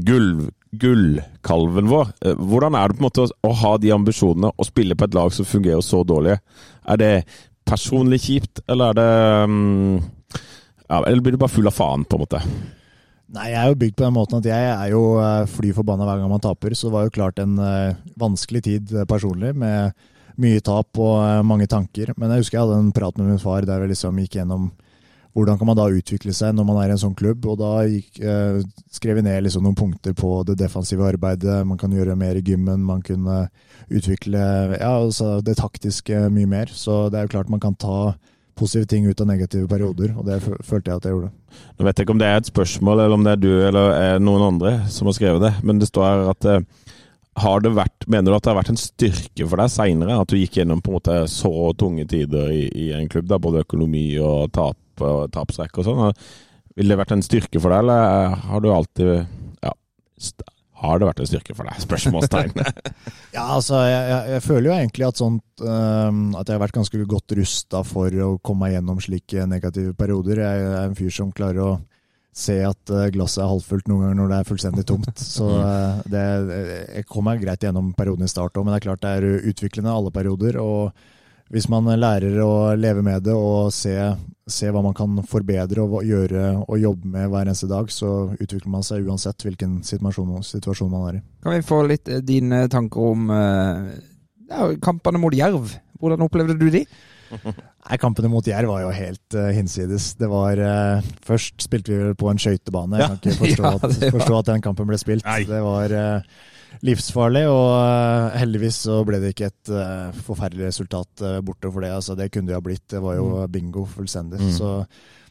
gull, 0.07 0.47
gullkalven 0.77 1.91
vår. 1.93 2.15
Uh, 2.25 2.35
Hvordan 2.37 2.79
er 2.79 2.89
det 2.89 2.99
på 2.99 3.05
en 3.05 3.09
måte 3.09 3.27
å, 3.27 3.35
å 3.49 3.53
ha 3.65 3.75
de 3.83 3.93
ambisjonene 3.97 4.53
og 4.55 4.69
spille 4.69 4.97
på 4.97 5.09
et 5.09 5.17
lag 5.17 5.35
som 5.35 5.49
fungerer 5.49 5.85
så 5.85 6.03
dårlig? 6.07 6.39
Er 6.87 7.03
det 7.03 7.13
personlig 7.67 8.23
kjipt, 8.29 8.63
eller 8.71 8.93
er 8.93 9.01
det 9.01 9.13
um, 9.51 10.01
ja, 10.87 11.01
Eller 11.01 11.21
blir 11.21 11.35
du 11.35 11.41
bare 11.43 11.51
full 11.53 11.67
av 11.67 11.75
faen, 11.75 12.07
på 12.07 12.19
en 12.19 12.27
måte? 12.27 12.43
Nei, 13.35 13.49
jeg 13.51 13.59
er 13.59 13.73
jo 13.73 13.79
bygd 13.81 13.97
på 13.99 14.05
den 14.05 14.15
måten 14.15 14.39
at 14.39 14.47
jeg 14.47 14.67
er 14.71 14.91
jo 14.93 15.03
eh, 15.19 15.49
fly 15.51 15.73
forbanna 15.75 16.07
hver 16.07 16.21
gang 16.23 16.31
man 16.31 16.43
taper. 16.43 16.77
Så 16.79 16.87
det 16.87 16.95
var 16.95 17.07
jo 17.09 17.15
klart 17.17 17.41
en 17.43 17.57
eh, 17.59 17.97
vanskelig 18.19 18.63
tid 18.69 18.93
eh, 18.95 19.07
personlig, 19.09 19.51
med 19.59 19.97
mye 20.39 20.63
tap 20.63 21.01
og 21.01 21.47
mange 21.49 21.67
tanker. 21.71 22.13
Men 22.21 22.31
jeg 22.31 22.45
husker 22.45 22.59
jeg 22.59 22.69
hadde 22.69 22.83
en 22.85 22.93
prat 22.95 23.17
med 23.19 23.33
min 23.33 23.43
far 23.43 23.67
der 23.67 23.81
vi 23.83 23.91
liksom 23.91 24.21
gikk 24.23 24.39
gjennom 24.39 24.69
hvordan 25.37 25.59
kan 25.61 25.69
man 25.69 25.77
da 25.77 25.89
utvikle 25.93 26.33
seg 26.33 26.55
når 26.57 26.65
man 26.65 26.79
er 26.81 26.91
i 26.91 26.95
en 26.95 27.01
sånn 27.03 27.17
klubb. 27.19 27.45
Og 27.51 27.59
da 27.61 27.73
gikk, 27.89 28.21
skrev 28.95 29.19
vi 29.19 29.25
ned 29.27 29.43
liksom 29.45 29.67
noen 29.67 29.77
punkter 29.77 30.15
på 30.17 30.31
det 30.49 30.57
defensive 30.61 31.05
arbeidet. 31.05 31.59
Man 31.69 31.81
kan 31.81 31.93
gjøre 31.93 32.17
mer 32.17 32.39
i 32.39 32.45
gymmen, 32.45 32.85
man 32.85 33.03
kunne 33.05 33.43
utvikle 33.91 34.41
ja, 34.79 34.95
altså 34.95 35.41
det 35.45 35.59
taktiske 35.59 36.29
mye 36.33 36.49
mer. 36.53 36.73
Så 36.73 37.09
det 37.11 37.19
er 37.19 37.27
jo 37.27 37.35
klart 37.35 37.53
man 37.53 37.65
kan 37.65 37.77
ta 37.77 38.15
positive 38.57 38.89
ting 38.91 39.07
ut 39.07 39.21
av 39.21 39.29
negative 39.29 39.69
perioder, 39.71 40.15
og 40.17 40.27
det 40.29 40.41
følte 40.43 40.91
jeg 40.91 40.97
at 40.97 41.07
jeg 41.07 41.15
gjorde. 41.17 41.33
Nå 41.77 41.87
vet 41.87 41.99
jeg 41.99 42.07
ikke 42.07 42.17
om 42.17 42.23
det 42.23 42.31
er 42.31 42.41
et 42.41 42.51
spørsmål, 42.51 43.03
eller 43.05 43.17
om 43.17 43.27
det 43.27 43.35
er 43.37 43.43
du 43.43 43.51
eller 43.69 43.95
er 43.97 44.23
noen 44.23 44.47
andre 44.51 44.79
som 44.93 45.11
har 45.11 45.17
skrevet 45.19 45.45
det, 45.45 45.53
men 45.67 45.81
det 45.83 45.91
står 45.91 46.07
her 46.07 46.31
at 46.33 46.49
eh, 46.53 46.65
har 47.37 47.61
det 47.61 47.75
vært, 47.77 48.07
Mener 48.09 48.33
du 48.33 48.37
at 48.39 48.47
det 48.47 48.53
har 48.53 48.59
vært 48.63 48.73
en 48.73 48.81
styrke 48.81 49.45
for 49.45 49.61
deg 49.61 49.73
seinere? 49.73 50.17
At 50.23 50.33
du 50.33 50.39
gikk 50.39 50.57
gjennom 50.57 50.81
på 50.81 50.93
en 50.93 50.97
måte 50.97 51.17
så 51.29 51.53
tunge 51.77 52.07
tider 52.09 52.49
i, 52.55 52.65
i 52.73 52.87
en 52.97 53.11
klubb, 53.13 53.29
da, 53.29 53.41
både 53.43 53.65
økonomi 53.67 54.09
og 54.25 54.53
tap 54.57 55.05
og 55.05 55.27
tapsrekke 55.35 55.83
og 55.83 55.89
sånn? 55.89 56.21
Vil 56.77 56.93
det 56.93 56.97
vært 57.01 57.13
en 57.17 57.25
styrke 57.25 57.61
for 57.61 57.73
deg, 57.73 57.85
eller 57.85 58.39
har 58.49 58.65
du 58.65 58.71
alltid 58.73 59.13
Ja, 59.65 59.75
har 60.77 61.01
det 61.01 61.09
vært 61.09 61.21
en 61.23 61.29
styrke 61.31 61.57
for 61.57 61.69
deg? 61.69 61.81
Spørsmålstegn. 61.87 62.57
Ja, 63.37 63.51
altså, 63.53 63.83
jeg, 63.85 64.05
jeg, 64.09 64.29
jeg 64.33 64.43
føler 64.47 64.67
jo 64.71 64.75
egentlig 64.79 65.05
at 65.05 65.19
sånt 65.21 65.61
øhm, 65.61 66.21
At 66.41 66.49
jeg 66.49 66.57
har 66.57 66.63
vært 66.63 66.77
ganske 66.79 67.01
godt 67.11 67.35
rusta 67.37 67.83
for 67.85 68.15
å 68.25 68.29
komme 68.41 68.65
meg 68.65 68.79
gjennom 68.79 69.03
slike 69.05 69.45
negative 69.51 69.93
perioder. 69.99 70.41
Jeg 70.41 70.63
er 70.71 70.77
en 70.87 70.97
fyr 70.97 71.13
som 71.13 71.35
klarer 71.37 71.61
å 71.61 71.75
se 72.37 72.57
at 72.65 72.93
øh, 72.93 73.11
glasset 73.13 73.43
er 73.45 73.51
halvfullt 73.51 73.91
noen 73.91 74.07
ganger 74.07 74.19
når 74.21 74.33
det 74.33 74.39
er 74.39 74.49
fullstendig 74.49 74.87
tomt. 74.89 75.21
Så 75.37 75.49
uh, 75.49 76.01
det, 76.09 76.25
jeg 76.97 77.09
kom 77.11 77.29
meg 77.29 77.45
greit 77.45 77.65
gjennom 77.65 77.93
perioden 77.97 78.25
i 78.25 78.33
start 78.33 78.57
òg, 78.57 78.65
men 78.65 78.75
det 78.75 78.81
er 78.81 78.87
klart 78.89 79.05
det 79.05 79.13
er 79.19 79.51
utviklende 79.53 79.93
alle 79.93 80.13
perioder. 80.15 80.61
og 80.61 81.07
hvis 81.53 81.69
man 81.71 81.87
lærer 81.99 82.41
å 82.43 82.75
leve 82.75 83.05
med 83.07 83.23
det 83.29 83.35
og 83.37 83.71
se, 83.75 83.95
se 84.51 84.71
hva 84.75 84.83
man 84.83 84.97
kan 84.97 85.21
forbedre 85.27 85.85
og 85.85 86.01
gjøre 86.07 86.49
og 86.65 86.79
jobbe 86.83 87.13
med 87.13 87.31
hver 87.31 87.47
eneste 87.47 87.69
dag, 87.71 87.91
så 87.93 88.33
utvikler 88.35 88.73
man 88.73 88.87
seg 88.87 89.07
uansett 89.07 89.47
hvilken 89.47 89.79
situasjon, 89.87 90.35
situasjon 90.47 90.91
man 90.91 91.09
er 91.11 91.19
i. 91.21 91.25
Kan 91.47 91.55
vi 91.55 91.67
få 91.67 91.83
litt 91.87 92.11
eh, 92.11 92.25
dine 92.25 92.65
tanker 92.73 93.13
om 93.13 93.31
eh, 93.31 93.93
ja, 94.51 94.73
kampene 94.83 95.23
mot 95.23 95.35
Jerv? 95.35 95.77
Hvordan 96.01 96.27
opplevde 96.27 96.59
du 96.59 96.67
de? 96.73 96.83
Nei, 97.87 97.99
Kampene 98.03 98.31
mot 98.31 98.47
Jerv 98.47 98.71
var 98.71 98.83
jo 98.85 98.91
helt 98.95 99.37
uh, 99.39 99.49
hinsides. 99.55 100.13
Det 100.19 100.29
var 100.31 100.61
uh, 100.61 101.07
Først 101.27 101.63
spilte 101.65 101.93
vi 101.93 102.01
vel 102.03 102.19
på 102.19 102.29
en 102.31 102.41
skøytebane. 102.43 103.01
Jeg 103.01 103.09
kan 103.09 103.19
ikke 103.23 103.39
forstå, 103.41 103.65
Ja, 103.71 103.79
at, 103.79 104.13
forstå 104.19 104.39
at 104.41 104.51
den 104.53 104.65
kampen 104.65 104.91
ble 104.91 104.99
spilt. 105.01 105.27
Nei. 105.27 105.41
Det 105.49 105.63
var 105.65 105.95
uh, 105.95 106.45
livsfarlig, 106.87 107.45
og 107.49 107.69
uh, 107.73 108.35
heldigvis 108.37 108.81
så 108.87 109.01
ble 109.07 109.21
det 109.23 109.33
ikke 109.35 109.51
et 109.51 109.71
uh, 109.73 110.15
forferdelig 110.27 110.69
resultat 110.71 111.23
uh, 111.25 111.39
borte 111.45 111.71
for 111.71 111.85
det. 111.85 111.93
Altså, 111.97 112.17
det 112.19 112.31
kunne 112.35 112.51
det 112.51 112.59
ha 112.59 112.65
blitt. 112.65 112.85
Det 112.93 113.01
var 113.03 113.17
jo 113.19 113.47
bingo 113.53 113.87
fullstendig. 113.89 114.41
Mm. 114.43 114.53
Så, 114.57 114.73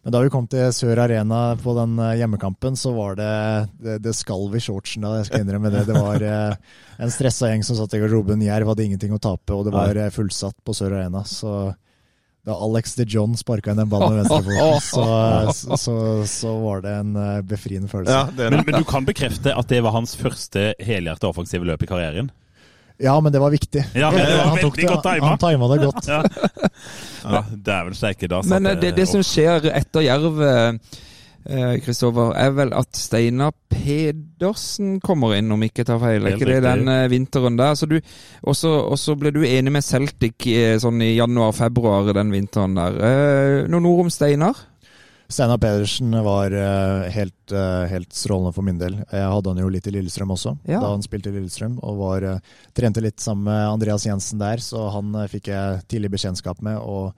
men 0.05 0.15
da 0.15 0.21
vi 0.21 0.31
kom 0.33 0.49
til 0.49 0.73
Sør 0.75 1.03
Arena 1.05 1.41
på 1.61 1.75
den 1.77 1.95
hjemmekampen, 2.19 2.77
så 2.77 2.93
var 2.93 3.15
det 3.19 3.31
Det, 3.81 3.99
det 4.05 4.13
skalv 4.17 4.53
i 4.57 4.61
shortsen 4.61 5.05
da, 5.05 5.15
jeg 5.19 5.29
skal 5.29 5.45
innrømme 5.45 5.71
det. 5.73 5.85
Det 5.89 5.95
var 5.97 6.25
uh, 6.25 6.75
en 7.01 7.13
stressa 7.13 7.51
gjeng 7.51 7.65
som 7.67 7.79
satt 7.79 7.93
i 7.97 8.03
garderoben. 8.03 8.43
Jerv 8.45 8.73
hadde 8.73 8.85
ingenting 8.89 9.15
å 9.15 9.21
tape, 9.21 9.53
og 9.53 9.65
det 9.67 9.75
var 9.75 10.01
fullsatt 10.15 10.57
på 10.65 10.77
Sør 10.77 10.97
Arena. 10.99 11.25
Så 11.29 11.73
da 12.45 12.53
Alex 12.53 12.95
de 12.95 13.05
John 13.09 13.33
sparka 13.37 13.73
inn 13.73 13.79
den 13.81 13.89
ballen 13.89 14.13
med 14.13 14.23
venstrefoten, 14.23 14.81
så, 14.85 15.05
så, 15.59 15.77
så, 15.81 15.95
så 16.29 16.55
var 16.61 16.83
det 16.85 16.93
en 17.01 17.15
eh, 17.17 17.41
befriende 17.41 17.89
følelse. 17.89 18.13
Ja. 18.13 18.49
Men, 18.51 18.61
men 18.67 18.77
du 18.77 18.85
kan 18.85 19.07
bekrefte 19.07 19.55
at 19.57 19.71
det 19.71 19.81
var 19.85 19.95
hans 19.97 20.13
første 20.19 20.73
helhjertet 20.77 21.25
offensive 21.29 21.65
løp 21.65 21.85
i 21.85 21.89
karrieren? 21.89 22.29
Ja, 23.01 23.17
men 23.19 23.33
det 23.33 23.41
var 23.43 23.51
viktig. 23.51 23.81
Ja, 23.97 24.11
det 24.13 24.23
var 24.37 24.53
Han 24.53 24.61
tok 24.61 24.77
det, 24.77 24.85
godt 24.87 25.03
det- 25.03 25.23
Han 25.25 25.41
tima 25.41 25.67
det 25.73 25.79
godt. 25.83 26.07
Ja. 26.07 26.21
ja 27.23 27.41
Dæven 27.51 27.97
steike, 27.97 28.29
da 28.31 28.39
satt 28.43 28.53
Men 28.53 28.69
eh, 28.71 28.79
det, 28.79 28.93
det 28.95 29.07
som 29.09 29.25
skjer 29.25 29.65
etter 29.73 30.05
Jerv, 30.05 30.39
eh, 31.45 31.77
Kristoffer, 31.85 32.33
er 32.35 32.51
vel 32.57 32.73
at 32.73 32.95
Steinar 32.99 33.53
Pedersen 33.71 34.99
kommer 35.03 35.35
inn, 35.37 35.51
om 35.51 35.63
ikke 35.65 35.85
tar 35.87 35.99
feil. 36.01 36.25
Er 36.25 36.35
ikke 36.37 36.49
det 36.49 36.61
den 36.65 36.87
eh, 36.91 37.07
vinteren 37.11 37.57
der? 37.59 37.75
Og 38.45 38.55
så 38.57 39.17
ble 39.19 39.31
du 39.35 39.41
enig 39.47 39.73
med 39.73 39.85
Celtic 39.85 40.47
eh, 40.51 40.77
sånn 40.81 41.01
i 41.05 41.15
januar-februar 41.15 42.13
den 42.17 42.31
vinteren 42.35 42.77
der. 42.77 43.01
Eh, 43.09 43.59
noen 43.71 43.89
ord 43.91 44.05
om 44.07 44.13
Steinar? 44.13 44.65
Steinar 45.25 45.57
Pedersen 45.57 46.11
var 46.21 46.53
eh, 46.53 47.07
helt, 47.15 47.51
eh, 47.51 47.85
helt 47.89 48.13
strålende 48.13 48.53
for 48.53 48.61
min 48.67 48.77
del. 48.77 48.99
Jeg 49.09 49.25
hadde 49.33 49.49
han 49.49 49.61
jo 49.63 49.71
litt 49.73 49.87
i 49.89 49.93
Lillestrøm 49.95 50.33
også, 50.35 50.53
Ja. 50.69 50.79
da 50.83 50.91
han 50.91 51.01
spilte 51.01 51.31
i 51.31 51.37
Lillestrøm. 51.39 51.79
Og 51.81 51.97
var, 51.97 52.23
eh, 52.29 52.39
trente 52.77 53.01
litt 53.01 53.17
sammen 53.19 53.47
med 53.49 53.71
Andreas 53.71 54.05
Jensen 54.05 54.37
der, 54.37 54.57
så 54.61 54.91
han 54.93 55.15
eh, 55.15 55.27
fikk 55.31 55.49
jeg 55.49 55.81
tidlig 55.89 56.11
bekjentskap 56.13 56.61
med. 56.61 56.77
Og 56.77 57.13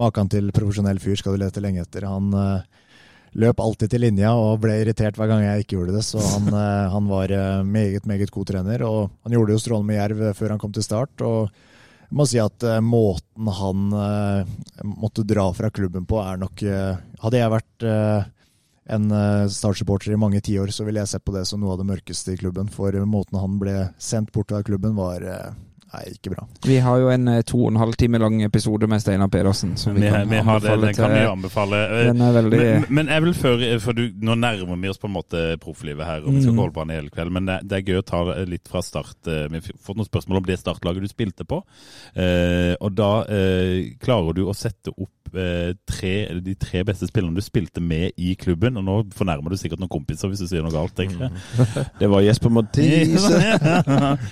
maken 0.00 0.30
til 0.32 0.48
profesjonell 0.56 0.98
fyr 1.02 1.18
skal 1.20 1.36
du 1.36 1.44
lete 1.44 1.60
lenge 1.60 1.82
etter. 1.84 2.08
Han 2.08 2.32
eh, 2.32 2.62
løp 3.38 3.60
alltid 3.62 3.92
til 3.92 4.02
linja 4.04 4.32
og 4.34 4.60
ble 4.64 4.80
irritert 4.80 5.18
hver 5.18 5.30
gang 5.30 5.44
jeg 5.44 5.64
ikke 5.64 5.76
gjorde 5.78 5.96
det. 5.98 6.04
Så 6.06 6.22
han, 6.22 6.48
eh, 6.62 6.86
han 6.94 7.10
var 7.10 7.34
eh, 7.34 7.62
meget, 7.64 8.06
meget 8.10 8.32
god 8.34 8.50
trener. 8.50 8.86
Og 8.86 9.10
han 9.24 9.36
gjorde 9.36 9.52
det 9.52 9.58
jo 9.58 9.64
strålende 9.66 9.92
med 9.92 10.00
Jerv 10.00 10.24
eh, 10.28 10.36
før 10.38 10.54
han 10.54 10.62
kom 10.62 10.74
til 10.74 10.86
start. 10.86 11.14
og 11.26 11.50
jeg 12.10 12.18
må 12.18 12.24
si 12.26 12.40
at 12.42 12.64
måten 12.82 13.46
han 13.54 13.92
måtte 14.98 15.22
dra 15.22 15.44
fra 15.54 15.68
klubben 15.70 16.08
på, 16.10 16.16
er 16.18 16.40
nok 16.42 16.64
Hadde 17.22 17.38
jeg 17.38 17.52
vært 17.52 17.84
en 18.90 19.04
startsupporter 19.54 20.16
i 20.16 20.18
mange 20.18 20.40
tiår, 20.42 20.72
så 20.74 20.82
ville 20.88 21.04
jeg 21.04 21.12
sett 21.12 21.22
på 21.22 21.36
det 21.36 21.44
som 21.46 21.62
noe 21.62 21.76
av 21.76 21.78
det 21.78 21.86
mørkeste 21.86 22.34
i 22.34 22.40
klubben. 22.40 22.66
For 22.66 22.98
måten 23.06 23.38
han 23.38 23.60
ble 23.62 23.76
sendt 24.02 24.34
bort 24.34 24.50
av 24.50 24.66
klubben, 24.66 24.98
var 24.98 25.22
nei, 25.94 26.02
ikke 26.14 26.30
bra. 26.34 26.44
Vi 26.66 26.76
har 26.84 26.98
jo 27.02 27.08
en 27.10 27.28
eh, 27.28 27.40
to 27.42 27.58
og 27.64 27.72
en 27.72 27.78
halv 27.80 27.96
time 27.98 28.18
lang 28.22 28.40
episode 28.46 28.86
med 28.90 29.00
Steinar 29.02 29.28
Pedersen. 29.32 29.76
Som 29.80 29.94
vi, 29.96 30.02
Vi, 30.04 30.10
kan 30.10 30.28
vi 30.30 30.38
anbefale 30.38 30.60
det, 30.62 30.70
den 30.70 30.86
den 30.86 30.94
kan 30.94 31.14
vi 31.16 31.24
anbefale. 31.32 31.80
Eh, 32.00 32.04
Den 32.10 32.20
er 32.26 32.32
veldig 32.38 32.58
Men, 32.60 32.86
men 33.00 33.06
jeg 33.14 33.22
vil 33.26 33.34
før, 33.34 33.64
for 33.80 33.92
du, 33.98 34.02
Nå 34.20 34.34
nærmer 34.38 34.80
vi 34.80 34.88
oss 34.88 34.98
på 35.02 35.06
en 35.10 35.14
måte 35.16 35.44
profflivet 35.60 36.06
her, 36.06 36.22
og 36.24 36.32
vi 36.34 36.42
skal 36.42 36.52
Mm. 36.54 36.58
holde 36.64 36.72
på 36.78 36.84
den 36.86 36.94
hele 36.96 37.10
kveld. 37.10 37.30
Men 37.32 37.46
det, 37.46 37.58
det 37.70 37.78
er 37.78 37.86
gøy 37.92 37.98
å 38.00 38.06
ta 38.06 38.22
litt 38.44 38.68
fra 38.68 38.82
start. 38.82 39.16
Eh, 39.26 39.48
Vi 39.50 39.60
har 39.60 39.78
fått 39.82 39.96
noen 39.96 40.08
spørsmål 40.08 40.36
om 40.42 40.44
det 40.48 40.58
startlaget 40.62 41.02
du 41.02 41.08
spilte 41.08 41.44
på. 41.44 41.62
Eh, 42.14 42.74
og 42.80 42.94
da 42.94 43.10
eh, 43.28 43.94
klarer 44.02 44.34
du 44.34 44.44
å 44.46 44.54
sette 44.56 44.90
opp 44.96 45.10
tre, 45.32 46.12
eller 46.30 46.40
de 46.44 46.54
tre 46.58 46.82
beste 46.86 47.06
spillerne 47.10 47.36
du 47.36 47.42
spilte 47.44 47.80
med 47.82 48.12
i 48.20 48.34
klubben. 48.40 48.76
Og 48.80 48.84
nå 48.86 48.96
fornærmer 49.16 49.50
du 49.52 49.56
sikkert 49.60 49.80
noen 49.82 49.92
kompiser 49.92 50.28
hvis 50.32 50.42
du 50.42 50.46
sier 50.50 50.64
noe 50.64 50.74
galt. 50.74 50.94
tenker 50.98 51.26
jeg. 51.28 51.86
Det 52.00 52.08
var 52.10 52.24
Jesper 52.26 52.50
Mathise. 52.54 53.40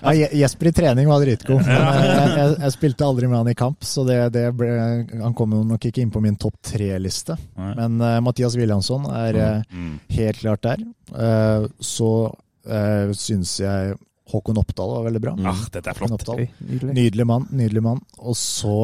Ja, 0.08 0.12
Jesper 0.32 0.70
i 0.70 0.72
trening 0.74 1.08
var 1.10 1.20
dritgod, 1.22 1.60
eh, 1.60 1.68
jeg, 1.68 2.30
jeg, 2.38 2.54
jeg 2.62 2.72
spilte 2.74 3.06
aldri 3.06 3.28
med 3.30 3.38
han 3.40 3.50
i 3.52 3.54
kamp, 3.58 3.84
så 3.86 4.02
det, 4.06 4.16
det 4.34 4.44
ble, 4.56 4.68
han 5.20 5.34
kom 5.36 5.52
nok 5.68 5.84
ikke 5.88 6.02
inn 6.02 6.10
på 6.14 6.22
min 6.24 6.36
topp 6.40 6.56
tre-liste. 6.64 7.36
Men 7.58 7.98
uh, 8.02 8.16
Mathias 8.24 8.56
Williamson 8.58 9.06
er 9.12 9.38
eh, 9.42 9.62
Mm. 9.68 9.98
helt 10.14 10.38
klart 10.40 10.62
der. 10.64 10.82
Uh, 11.12 11.66
så 11.82 12.08
uh, 12.32 13.10
syns 13.16 13.56
jeg 13.60 13.94
Håkon 14.28 14.58
Oppdal 14.60 14.90
var 14.92 15.06
veldig 15.08 15.20
bra. 15.24 15.32
Ah, 15.48 15.60
dette 15.72 15.88
er 15.92 15.96
flott. 15.96 16.24
Nydelig 16.60 17.24
mann. 17.28 17.46
nydelig 17.56 17.82
mann. 17.84 18.00
Og 18.20 18.36
så 18.36 18.74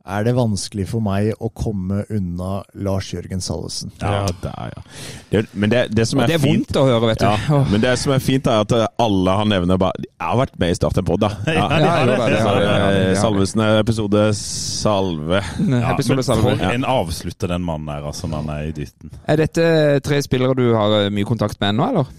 er 0.00 0.24
det 0.24 0.32
vanskelig 0.32 0.86
for 0.88 1.04
meg 1.04 1.34
å 1.36 1.50
komme 1.52 2.04
unna 2.08 2.62
Lars 2.80 3.10
Jørgen 3.12 3.42
Salvesen. 3.44 3.92
Ja, 4.00 4.22
der, 4.42 4.70
ja. 4.72 4.84
Det, 5.30 5.42
men 5.52 5.72
det, 5.72 5.82
det 5.92 6.06
som 6.08 6.22
er, 6.22 6.30
det 6.30 6.38
er 6.38 6.42
fint 6.42 6.70
vondt 6.70 6.78
å 6.80 6.84
høre, 6.88 7.10
vet 7.10 7.20
du. 7.20 7.26
ja. 7.28 7.58
Men 7.68 7.84
det 7.84 7.92
som 8.00 8.14
er 8.14 8.22
fint, 8.24 8.48
er 8.48 8.64
at 8.64 8.72
alle 9.00 9.34
han 9.42 9.52
nevner, 9.52 9.80
bare 9.80 10.00
Jeg 10.00 10.24
har 10.24 10.38
vært 10.40 10.56
med 10.62 10.72
i 10.72 10.78
Start 10.78 11.02
en 11.02 11.08
pod, 11.10 11.20
da. 11.24 11.32
Ja. 11.46 11.66
Ja, 11.80 11.92
ja, 12.04 12.16
det, 12.28 12.38
eh, 12.38 13.12
Salvesen 13.20 13.62
er 13.64 13.78
episode 13.80 14.24
salve. 14.36 15.40
Ja, 15.68 15.92
Episode 15.92 16.24
salve. 16.26 16.56
for 16.56 16.72
en 16.72 16.86
avslutter 16.88 17.52
den 17.52 17.64
mannen 17.66 17.88
der, 17.90 18.08
altså, 18.10 18.28
når 18.30 18.42
han 18.44 18.50
er 18.56 18.70
i 18.70 18.74
dytten. 18.76 19.12
Er 19.30 19.40
dette 19.40 19.64
tre 20.04 20.18
spillere 20.24 20.56
du 20.58 20.66
har 20.74 20.96
eh, 21.02 21.12
mye 21.14 21.28
kontakt 21.28 21.60
med 21.60 21.74
ennå, 21.74 21.92
eller? 21.92 22.10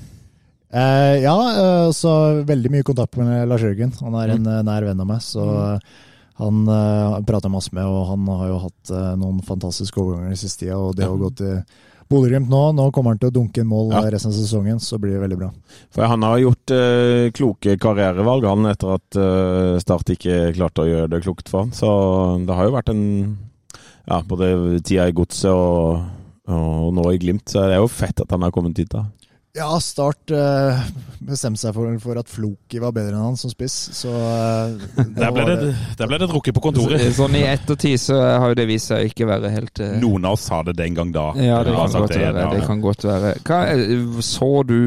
Eh, 0.72 1.18
ja, 1.24 1.36
eh, 1.64 1.90
så 1.96 2.14
veldig 2.48 2.72
mye 2.72 2.88
kontakt 2.88 3.18
med 3.20 3.50
Lars 3.50 3.66
Jørgen. 3.66 3.92
Han 4.06 4.16
er 4.22 4.38
en 4.38 4.46
mm. 4.48 4.64
nær 4.70 4.88
venn 4.88 5.04
av 5.04 5.10
meg, 5.10 5.26
så 5.26 5.48
eh, 5.66 6.00
han 6.42 6.66
uh, 6.68 7.22
prater 7.28 7.54
masse 7.54 7.72
med, 7.76 7.86
og 7.86 8.10
han 8.10 8.28
har 8.34 8.50
jo 8.50 8.60
hatt 8.66 8.92
uh, 8.94 9.14
noen 9.22 9.40
fantastiske 9.46 10.02
overganger 10.02 10.34
den 10.34 10.42
siste 10.42 10.66
tida. 10.66 10.80
Og 10.82 10.96
det 10.98 11.08
å 11.08 11.18
gå 11.22 11.30
til 11.40 11.62
Bodø-Glimt 12.12 12.50
nå, 12.52 12.62
nå 12.76 12.90
kommer 12.92 13.14
han 13.14 13.22
til 13.22 13.30
å 13.32 13.36
dunke 13.38 13.62
en 13.64 13.70
mål 13.72 13.94
Ja. 13.94 14.02
eh, 14.04 14.10
resten 14.12 14.34
av 14.34 14.36
sesongen, 14.36 14.82
så 14.84 14.98
blir 15.00 15.16
det 15.16 15.22
veldig 15.24 15.38
bra. 15.40 15.52
For 15.96 16.04
han 16.12 16.26
har 16.28 16.42
gjort 16.42 16.74
uh, 16.76 17.30
kloke 17.38 17.78
karrierevalg, 17.80 18.48
han, 18.50 18.68
etter 18.68 18.98
at 18.98 19.20
eh, 19.22 19.78
Start 19.80 20.12
ikke 20.12 20.52
klarte 20.58 20.84
å 20.84 20.90
gjøre 20.90 21.08
det 21.14 21.22
klokt 21.24 21.48
for 21.52 21.64
han. 21.64 21.72
Så 21.72 21.88
det 22.44 22.58
har 22.58 22.68
jo 22.68 22.76
vært 22.76 22.92
en 22.92 23.06
ja, 24.10 24.20
både 24.28 24.82
tida 24.84 25.08
i 25.08 25.16
Godset 25.16 25.54
og, 25.54 26.04
og 26.52 26.92
nå 26.98 27.08
i 27.14 27.22
Glimt. 27.22 27.48
Så 27.48 27.64
det 27.70 27.78
er 27.78 27.84
jo 27.86 27.92
fett 27.92 28.20
at 28.26 28.34
han 28.36 28.44
har 28.44 28.52
kommet 28.52 28.76
dit, 28.76 28.92
da. 28.92 29.06
Ja, 29.52 29.68
Start 29.84 30.32
uh, 30.32 30.78
bestemte 31.20 31.60
seg 31.60 31.74
for, 31.76 31.92
for 32.00 32.20
at 32.22 32.30
Floki 32.32 32.80
var 32.80 32.94
bedre 32.96 33.18
enn 33.18 33.26
han 33.34 33.40
som 33.40 33.52
spiss, 33.52 33.76
så 33.98 34.12
uh, 34.16 34.78
det 34.96 35.10
Der 35.18 35.34
ble 35.36 35.44
det, 35.50 35.74
der 36.00 36.08
ble 36.08 36.20
det 36.22 36.30
drukket 36.32 36.56
på 36.56 36.64
kontoret. 36.64 37.04
Sånn 37.18 37.36
i 37.36 37.44
ettertid 37.50 38.00
så 38.00 38.16
har 38.22 38.54
jo 38.54 38.60
det 38.62 38.68
vist 38.70 38.94
seg 38.94 39.04
å 39.04 39.12
ikke 39.12 39.28
være 39.28 39.52
helt 39.52 39.84
uh... 39.84 39.98
Noen 40.00 40.30
av 40.30 40.38
oss 40.38 40.48
sa 40.48 40.62
det 40.68 40.78
den 40.80 40.96
gang 40.96 41.12
da. 41.12 41.28
Ja, 41.36 41.60
det 41.68 41.76
kan, 41.76 41.92
godt 41.92 42.08
godt 42.08 42.16
være, 42.22 42.46
ja. 42.46 42.54
det 42.56 42.68
kan 42.70 42.86
godt 42.86 43.08
være. 43.10 43.34
Hva, 43.44 43.62
så 44.24 44.52
du 44.68 44.80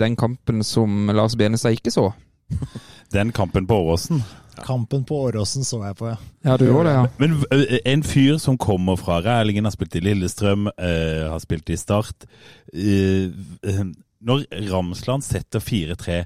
den 0.00 0.18
kampen 0.18 0.66
som 0.66 1.14
Lars 1.14 1.38
Benestad 1.38 1.78
ikke 1.78 1.94
så? 1.94 2.10
Den 3.10 3.32
kampen 3.32 3.66
på 3.66 3.74
Åråsen. 3.74 4.22
Kampen 4.64 5.04
på 5.04 5.22
Åråsen 5.26 5.64
så 5.64 5.80
jeg 5.84 5.96
på, 5.96 6.10
ja. 6.10 6.18
Ja, 6.44 6.56
du 6.56 6.66
gjorde 6.68 6.90
det, 6.90 6.94
ja. 6.94 7.06
Men 7.18 7.80
en 7.84 8.04
fyr 8.06 8.36
som 8.38 8.58
kommer 8.60 8.98
fra 9.00 9.20
Rælingen, 9.24 9.64
har 9.64 9.74
spilt 9.74 9.96
i 9.96 10.04
Lillestrøm, 10.04 10.68
uh, 10.68 11.26
har 11.32 11.42
spilt 11.42 11.70
i 11.70 11.78
Start 11.80 12.28
Uh, 12.70 13.32
eh, 13.66 13.80
Når 14.22 14.44
Ramsland 14.68 15.24
setter 15.26 15.58
4-3, 15.58 16.20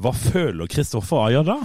hva 0.00 0.12
føler 0.16 0.70
Kristoffer 0.70 1.26
Ayer 1.26 1.44
da? 1.44 1.58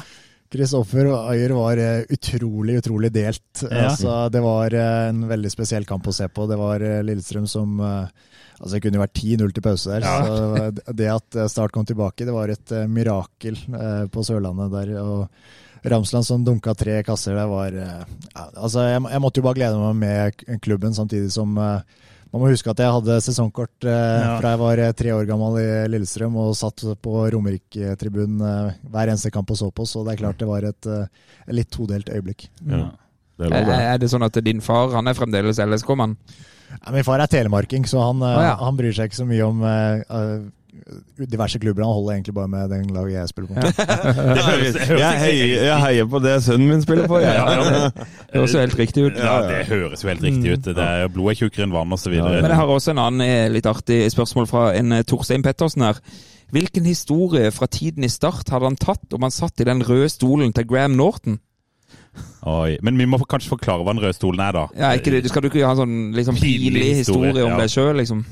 Kristoffer 0.51 1.07
Ayer 1.29 1.53
var 1.55 1.77
eh, 1.77 2.03
utrolig, 2.09 2.77
utrolig 2.81 3.11
delt. 3.13 3.61
Ja. 3.61 3.85
Altså, 3.87 4.29
det 4.29 4.41
var 4.43 4.73
eh, 4.73 5.09
en 5.09 5.25
veldig 5.29 5.51
spesiell 5.51 5.87
kamp 5.87 6.07
å 6.07 6.13
se 6.15 6.27
på. 6.29 6.47
Det 6.49 6.57
var 6.59 6.83
eh, 6.85 7.01
Lillestrøm 7.05 7.47
som 7.49 7.79
eh, 7.79 8.33
Altså, 8.55 8.71
det 8.75 8.81
kunne 8.85 8.99
jo 8.99 9.03
vært 9.03 9.19
10-0 9.19 9.53
til 9.55 9.65
pause 9.65 9.99
der. 9.99 10.05
Så 10.05 10.95
det 10.95 11.11
at 11.11 11.37
eh, 11.37 11.51
Start 11.51 11.75
kom 11.75 11.85
tilbake, 11.87 12.27
det 12.27 12.35
var 12.35 12.51
et 12.51 12.73
uh, 12.75 12.85
mirakel 12.87 13.59
uh, 13.73 14.05
på 14.11 14.23
Sørlandet 14.23 14.71
der. 14.71 14.95
og 15.01 15.85
Ramsland 15.85 16.25
som 16.25 16.41
dunka 16.41 16.73
tre 16.73 17.01
kasser, 17.05 17.35
der, 17.37 17.49
var 17.51 17.75
uh, 17.75 18.01
ja, 18.31 18.47
Altså, 18.55 18.87
jeg, 18.87 19.03
jeg 19.11 19.21
måtte 19.21 19.41
jo 19.41 19.45
bare 19.45 19.59
glede 19.59 19.81
meg 19.81 20.01
med 20.01 20.59
klubben, 20.63 20.95
samtidig 20.97 21.33
som 21.35 21.53
man 21.55 22.41
må 22.41 22.49
huske 22.49 22.67
at 22.67 22.81
jeg 22.81 22.91
hadde 22.91 23.19
sesongkort 23.23 23.85
Ja. 23.87 24.39
fra 24.41 24.55
jeg 24.55 24.59
var 24.59 24.79
tre 24.97 25.11
år 25.15 25.27
gammel 25.29 25.59
i 25.61 25.67
Lillestrøm 25.93 26.35
og 26.41 26.55
satt 26.57 26.83
på 26.99 27.13
Romerike-tribunen 27.31 28.41
hver 28.91 29.11
eneste 29.11 29.31
kamp 29.31 29.53
og 29.53 29.59
så 29.61 29.69
på, 29.71 29.85
så 29.87 30.03
det 30.03 30.15
er 30.15 30.21
klart 30.25 30.41
det 30.41 30.49
var 30.49 30.67
et, 30.67 30.89
litt 31.47 31.71
todelt 31.71 32.11
øyeblikk. 32.11 32.49
Ja. 32.65 32.89
Det 33.37 33.47
er 33.47 33.53
lov, 33.53 33.69
det. 33.69 33.77
Er 33.77 33.93
er 33.93 34.01
det 34.01 34.11
sånn 34.11 34.25
at 34.27 34.41
din 34.43 34.59
far 34.63 34.91
han 34.95 35.07
er 35.07 35.15
fremdeles 35.15 35.61
LSK-mann? 35.63 36.17
Ja, 36.81 36.91
min 36.93 37.03
far 37.07 37.23
er 37.23 37.31
telemarking, 37.31 37.87
så 37.89 38.03
han, 38.03 38.21
ah, 38.25 38.41
ja. 38.43 38.53
han 38.61 38.77
bryr 38.77 38.93
seg 38.95 39.09
ikke 39.09 39.21
så 39.21 39.25
mye 39.29 39.45
om 39.47 39.63
eh, 39.65 40.35
diverse 41.31 41.59
klubber. 41.59 41.85
Han 41.85 41.93
holder 41.95 42.13
egentlig 42.17 42.33
bare 42.35 42.51
med 42.51 42.69
den 42.73 42.89
laget 42.93 43.13
jeg 43.15 43.31
spiller 43.31 43.47
på. 43.47 43.55
Jeg 44.99 45.19
heier, 45.21 45.63
jeg 45.65 45.77
heier 45.81 46.07
på 46.11 46.19
det 46.23 46.35
sønnen 46.43 46.67
min 46.69 46.81
spiller 46.83 47.07
på. 47.07 47.19
ja, 47.23 47.31
Jeg. 47.31 47.45
ja, 47.47 47.89
Det 47.95 48.39
høres 48.41 48.53
jo 48.53 48.59
helt 48.59 48.77
riktig 48.79 49.05
ut. 49.07 49.17
ja, 49.17 49.35
det 49.47 49.65
høres 49.69 50.03
jo 50.03 50.11
helt 50.11 50.23
riktig 50.23 50.51
ut. 50.57 50.69
Det 50.75 50.77
er, 50.85 51.07
blod 51.13 51.31
er 51.31 51.39
tjukkere 51.39 51.67
enn 51.67 51.73
vann, 51.75 51.95
osv. 51.95 52.13
Ja. 52.17 52.27
Men 52.27 52.51
jeg 52.51 52.59
har 52.59 52.71
også 52.75 52.91
en 52.93 53.01
annen 53.05 53.53
litt 53.55 53.69
artig 53.69 54.03
spørsmål 54.13 54.49
fra 54.51 54.65
en 54.77 54.99
Torstein 55.07 55.45
Pettersen 55.45 55.85
her. 55.87 56.01
Hvilken 56.53 56.85
historie 56.85 57.49
fra 57.51 57.67
tiden 57.71 58.05
i 58.05 58.11
Start 58.11 58.51
hadde 58.53 58.69
han 58.69 58.77
tatt 58.79 59.15
om 59.15 59.25
han 59.25 59.33
satt 59.33 59.59
i 59.63 59.67
den 59.67 59.81
røde 59.83 60.11
stolen 60.13 60.53
til 60.53 60.67
Graham 60.69 60.99
Norton? 60.99 61.39
Oi. 62.45 62.77
Men 62.85 62.97
vi 63.01 63.07
må 63.09 63.17
kanskje 63.25 63.49
forklare 63.55 63.81
hva 63.85 63.93
den 63.95 64.03
røde 64.03 64.15
stolen 64.17 64.41
er, 64.45 64.53
da. 64.53 64.65
Ja, 64.77 64.91
ikke 64.97 65.13
det, 65.15 65.23
Skal 65.31 65.41
du 65.45 65.49
ikke 65.49 65.65
ha 65.65 65.73
en 65.73 65.81
sånn 65.81 65.95
liksom, 66.15 66.37
Pinlig 66.37 66.91
historie, 67.01 67.33
om 67.43 67.55
ja. 67.55 67.59
deg 67.63 67.71
sjøl, 67.73 67.93
liksom? 67.97 68.25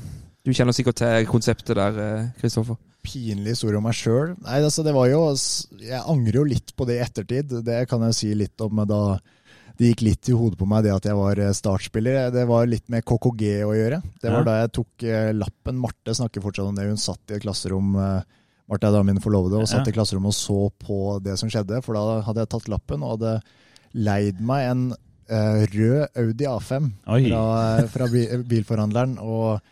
Du 0.44 0.52
kjenner 0.52 0.76
sikkert 0.76 0.98
til 1.00 1.26
konseptet 1.30 1.74
der, 1.78 1.98
eh, 2.04 2.26
Kristoffer. 2.40 2.76
Pinlig 3.04 3.54
historie 3.56 3.80
om 3.80 3.84
meg 3.88 3.96
sjøl. 3.98 4.34
Nei, 4.44 4.60
altså, 4.62 4.84
det 4.84 4.92
var 4.96 5.08
jo 5.10 5.22
Jeg 5.80 6.02
angrer 6.04 6.38
jo 6.40 6.44
litt 6.48 6.74
på 6.76 6.86
det 6.88 6.98
i 6.98 7.04
ettertid. 7.04 7.56
Det 7.64 7.80
kan 7.88 8.04
jeg 8.08 8.14
si 8.20 8.30
litt 8.36 8.60
om 8.64 8.78
eh, 8.84 8.90
da 8.90 9.00
det 9.74 9.88
gikk 9.90 10.02
litt 10.06 10.28
i 10.30 10.34
hodet 10.38 10.54
på 10.60 10.68
meg 10.70 10.84
det 10.86 10.92
at 10.94 11.06
jeg 11.08 11.16
var 11.18 11.40
eh, 11.42 11.50
startspiller. 11.50 12.28
Det 12.30 12.44
var 12.46 12.68
litt 12.70 12.86
med 12.92 13.02
KKG 13.02 13.64
å 13.66 13.72
gjøre. 13.74 13.98
Det 14.22 14.30
var 14.30 14.44
Ja. 14.44 14.46
da 14.46 14.54
jeg 14.60 14.72
tok 14.78 15.02
eh, 15.10 15.32
lappen. 15.34 15.80
Marte 15.82 16.14
snakker 16.14 16.44
fortsatt 16.44 16.68
om 16.70 16.76
det. 16.78 16.86
Hun 16.86 17.00
satt 17.02 17.32
i 17.32 17.34
et 17.34 17.42
klasserom 17.42 17.96
eh, 17.98 18.22
Marte 18.70 18.86
er 18.88 18.94
da 18.94 19.02
min 19.04 19.18
forlovede, 19.20 19.58
og 19.60 19.66
satt 19.68 19.84
Ja. 19.84 19.90
i 19.90 19.96
klasserommet 19.96 20.30
og 20.30 20.38
så 20.38 20.60
på 20.80 21.18
det 21.24 21.34
som 21.40 21.50
skjedde. 21.52 21.82
For 21.84 21.92
da 21.98 22.20
hadde 22.24 22.44
jeg 22.46 22.52
tatt 22.54 22.68
lappen 22.72 23.02
og 23.02 23.16
hadde 23.18 23.34
leid 23.94 24.42
meg 24.44 24.68
en 24.72 24.84
uh, 24.94 25.62
rød 25.70 26.18
Audi 26.20 26.50
A5 26.50 26.90
fra, 27.06 27.86
fra 27.94 28.10
bilforhandleren. 28.50 29.16
og 29.22 29.62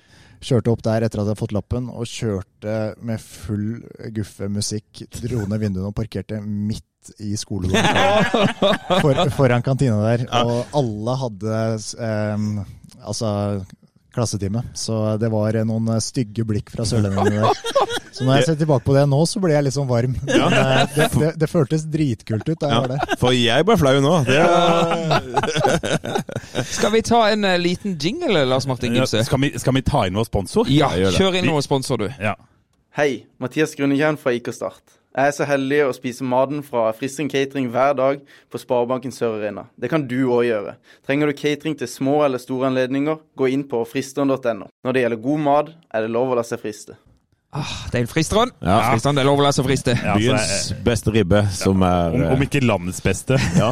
Kjørte 0.43 0.73
opp 0.73 0.81
der 0.83 1.05
etter 1.07 1.21
at 1.21 1.23
jeg 1.23 1.31
hadde 1.31 1.39
fått 1.39 1.53
lappen, 1.55 1.85
og 1.87 2.09
kjørte 2.09 2.73
med 3.07 3.23
full 3.23 3.77
guffe 4.17 4.49
musikk. 4.51 5.05
Dro 5.23 5.45
ned 5.47 5.63
vinduene 5.63 5.93
og 5.93 5.95
parkerte 5.95 6.41
midt 6.43 7.13
i 7.23 7.37
skolegården. 7.39 8.41
For, 9.05 9.23
foran 9.37 9.63
kantina 9.63 10.01
der. 10.03 10.27
Og 10.43 10.75
alle 10.79 11.15
hadde 11.21 11.61
um, 12.35 12.49
altså 12.99 13.31
klassetime. 14.15 14.63
Så 14.77 15.17
det 15.21 15.31
var 15.33 15.57
noen 15.69 15.89
stygge 16.05 16.45
blikk 16.49 16.71
fra 16.75 16.85
sørlendingene 16.89 17.43
der. 17.47 17.55
Så 18.13 18.27
når 18.29 18.37
jeg 18.43 18.45
ser 18.51 18.57
tilbake 18.61 18.85
på 18.85 18.93
det 18.93 19.07
nå, 19.09 19.19
så 19.27 19.41
blir 19.41 19.55
jeg 19.57 19.65
litt 19.65 19.75
sånn 19.77 19.89
varm. 19.89 20.13
Men 20.29 20.53
eh, 20.53 20.83
det, 20.95 21.07
det, 21.17 21.31
det 21.41 21.49
føltes 21.49 21.87
dritkult 21.89 22.45
ut 22.51 22.59
da 22.61 22.69
jeg 22.69 22.75
Ja, 22.77 22.81
var 22.85 22.93
der. 22.93 23.17
for 23.23 23.33
jeg 23.37 23.65
ble 23.71 23.77
flau 23.81 23.95
nå. 24.05 24.13
Det 24.29 24.41
Skal 26.77 26.93
vi 26.93 27.03
ta 27.03 27.23
en 27.33 27.45
eh, 27.49 27.57
liten 27.59 27.97
jingle, 28.01 28.45
Lars 28.45 28.67
Martin 28.69 28.95
Ja, 28.95 29.03
Gimse? 29.07 29.25
skal, 29.25 29.41
vi, 29.41 29.53
skal 29.59 29.75
vi 29.75 29.83
ta 29.87 30.05
inn 30.07 30.19
vår 30.21 30.29
sponsor? 30.29 30.69
Ja, 30.71 30.93
Ja, 30.99 31.11
kjør 31.15 31.39
inn 31.41 31.49
vår 31.53 31.65
sponsor, 31.65 32.05
du. 32.05 32.09
Ja. 32.21 32.37
Hei, 32.97 33.25
Mathias 33.41 33.73
Grunnekjern 33.79 34.19
fra 34.21 34.35
IK 34.37 34.53
Start. 34.53 34.99
Jeg 35.13 35.29
er 35.29 35.35
så 35.37 35.45
heldig 35.45 35.79
å 35.85 35.93
spise 35.93 36.25
maten 36.25 36.63
fra 36.65 36.87
Frisring 36.97 37.29
Catering 37.29 37.67
hver 37.75 37.93
dag 37.99 38.23
på 38.49 38.61
Sparebanken 38.63 39.13
Sør 39.13 39.35
Arena. 39.37 39.67
Det 39.77 39.91
kan 39.93 40.07
du 40.09 40.17
òg 40.23 40.47
gjøre. 40.47 40.73
Trenger 41.05 41.29
du 41.29 41.37
catering 41.37 41.77
til 41.77 41.91
små 41.91 42.23
eller 42.25 42.41
store 42.41 42.71
anledninger, 42.71 43.21
gå 43.37 43.51
inn 43.53 43.67
på 43.69 43.85
fristeren.no. 43.85 44.71
Når 44.73 44.97
det 44.97 45.03
gjelder 45.05 45.25
god 45.29 45.45
mat, 45.45 45.73
er 45.93 46.07
det 46.07 46.15
lov 46.17 46.33
å 46.33 46.39
la 46.41 46.47
seg 46.49 46.65
friste. 46.65 46.97
Ah, 47.53 47.69
det 47.93 47.99
er 47.99 48.05
en 48.07 48.09
fristrand. 48.09 48.53
Ja. 48.65 48.79
Fristeren, 48.95 49.17
det 49.19 49.21
er 49.23 49.27
lov 49.29 49.41
å 49.43 49.45
la 49.45 49.51
seg 49.53 49.67
friste. 49.67 49.93
Ja, 49.93 50.15
altså, 50.15 50.23
Byens 50.33 50.85
beste 50.87 51.13
ribbe, 51.13 51.43
som 51.53 51.83
er 51.85 52.15
om, 52.15 52.23
eh, 52.25 52.31
om 52.33 52.45
ikke 52.47 52.63
landets 52.65 53.03
beste. 53.05 53.37
Ja. 53.61 53.67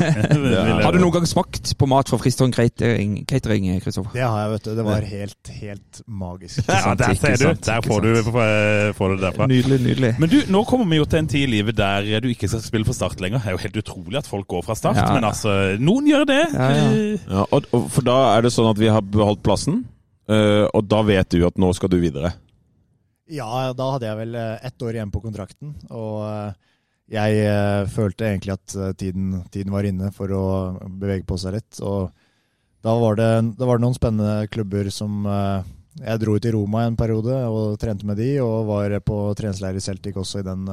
Har 0.85 0.93
du 0.93 0.99
noen 1.01 1.15
gang 1.15 1.25
smakt 1.29 1.71
på 1.81 1.89
mat 1.89 2.11
fra 2.13 2.19
Fristeren 2.21 2.53
catering, 2.53 3.15
catering 3.31 3.71
Kristoffer? 3.81 4.13
Det 4.19 4.21
har 4.27 4.43
jeg, 4.43 4.51
vet 4.53 4.67
du. 4.69 4.71
Det 4.77 4.85
var 4.85 5.07
helt, 5.15 5.53
helt 5.63 6.03
magisk. 6.07 6.61
Ja, 6.69 6.93
der 7.01 7.17
ser 7.17 7.37
du. 7.41 7.47
Der 7.71 7.81
får 7.87 8.05
du, 8.05 8.11
får- 8.29 9.15
du 9.15 9.17
det 9.17 9.25
derfra. 9.25 9.49
Nydelig, 9.49 9.81
nydelig. 9.87 10.13
Men 10.21 10.33
du, 10.35 10.37
nå 10.53 10.63
kommer 10.69 10.85
vi 10.93 11.01
jo 11.01 11.09
til 11.09 11.23
en 11.23 11.31
tid 11.33 11.47
i 11.49 11.51
livet 11.55 11.79
der 11.81 12.11
du 12.21 12.29
ikke 12.35 12.51
skal 12.53 12.61
spille 12.67 12.85
for 12.89 12.97
Start 13.01 13.17
lenger. 13.25 13.41
Det 13.41 13.49
er 13.55 13.57
jo 13.57 13.63
helt 13.65 13.81
utrolig 13.81 14.21
at 14.21 14.29
folk 14.29 14.45
går 14.53 14.67
fra 14.69 14.77
Start, 14.77 15.01
Ja. 15.01 15.09
men 15.17 15.25
altså, 15.25 15.57
noen 15.81 16.05
gjør 16.13 16.29
det. 16.29 16.43
Ja, 16.53 16.69
ja. 16.77 17.17
ja, 17.17 17.47
og, 17.49 17.65
og 17.73 17.89
For 17.97 18.05
da 18.05 18.19
er 18.37 18.45
det 18.45 18.53
sånn 18.53 18.69
at 18.75 18.79
vi 18.85 18.93
har 18.93 19.01
beholdt 19.01 19.41
plassen, 19.47 19.87
eh, 20.29 20.67
og 20.69 20.85
da 20.93 21.01
vet 21.09 21.33
du 21.33 21.47
at 21.49 21.57
nå 21.57 21.73
skal 21.81 21.89
du 21.93 21.97
videre. 22.05 22.35
Ja, 23.31 23.71
da 23.77 23.93
hadde 23.95 24.09
jeg 24.09 24.19
vel 24.25 24.37
eh, 24.39 24.57
ett 24.67 24.83
år 24.83 24.97
igjen 24.97 25.13
på 25.15 25.23
kontrakten. 25.23 25.75
Og 25.95 26.23
eh, 26.27 26.73
jeg 27.15 27.45
eh, 27.47 27.83
følte 27.91 28.27
egentlig 28.27 28.57
at 28.57 28.75
tiden, 28.99 29.45
tiden 29.55 29.75
var 29.75 29.87
inne 29.87 30.11
for 30.15 30.33
å 30.35 30.45
bevege 30.89 31.27
på 31.29 31.39
seg 31.41 31.59
litt. 31.59 31.79
Og 31.83 32.11
da 32.85 32.97
var 32.99 33.19
det, 33.21 33.31
da 33.59 33.69
var 33.69 33.79
det 33.79 33.85
noen 33.87 33.99
spennende 33.99 34.49
klubber 34.49 34.89
som 34.95 35.27
Jeg 36.01 36.21
dro 36.23 36.37
ut 36.39 36.47
i 36.49 36.53
Roma 36.55 36.87
en 36.87 36.97
periode 36.97 37.35
og 37.51 37.75
trente 37.83 38.07
med 38.09 38.17
de, 38.17 38.39
og 38.41 38.71
var 38.71 38.95
på 39.05 39.19
treningsleir 39.37 39.77
i 39.77 39.83
Celtic 39.85 40.17
også 40.17 40.41
i 40.41 40.47
den 40.47 40.65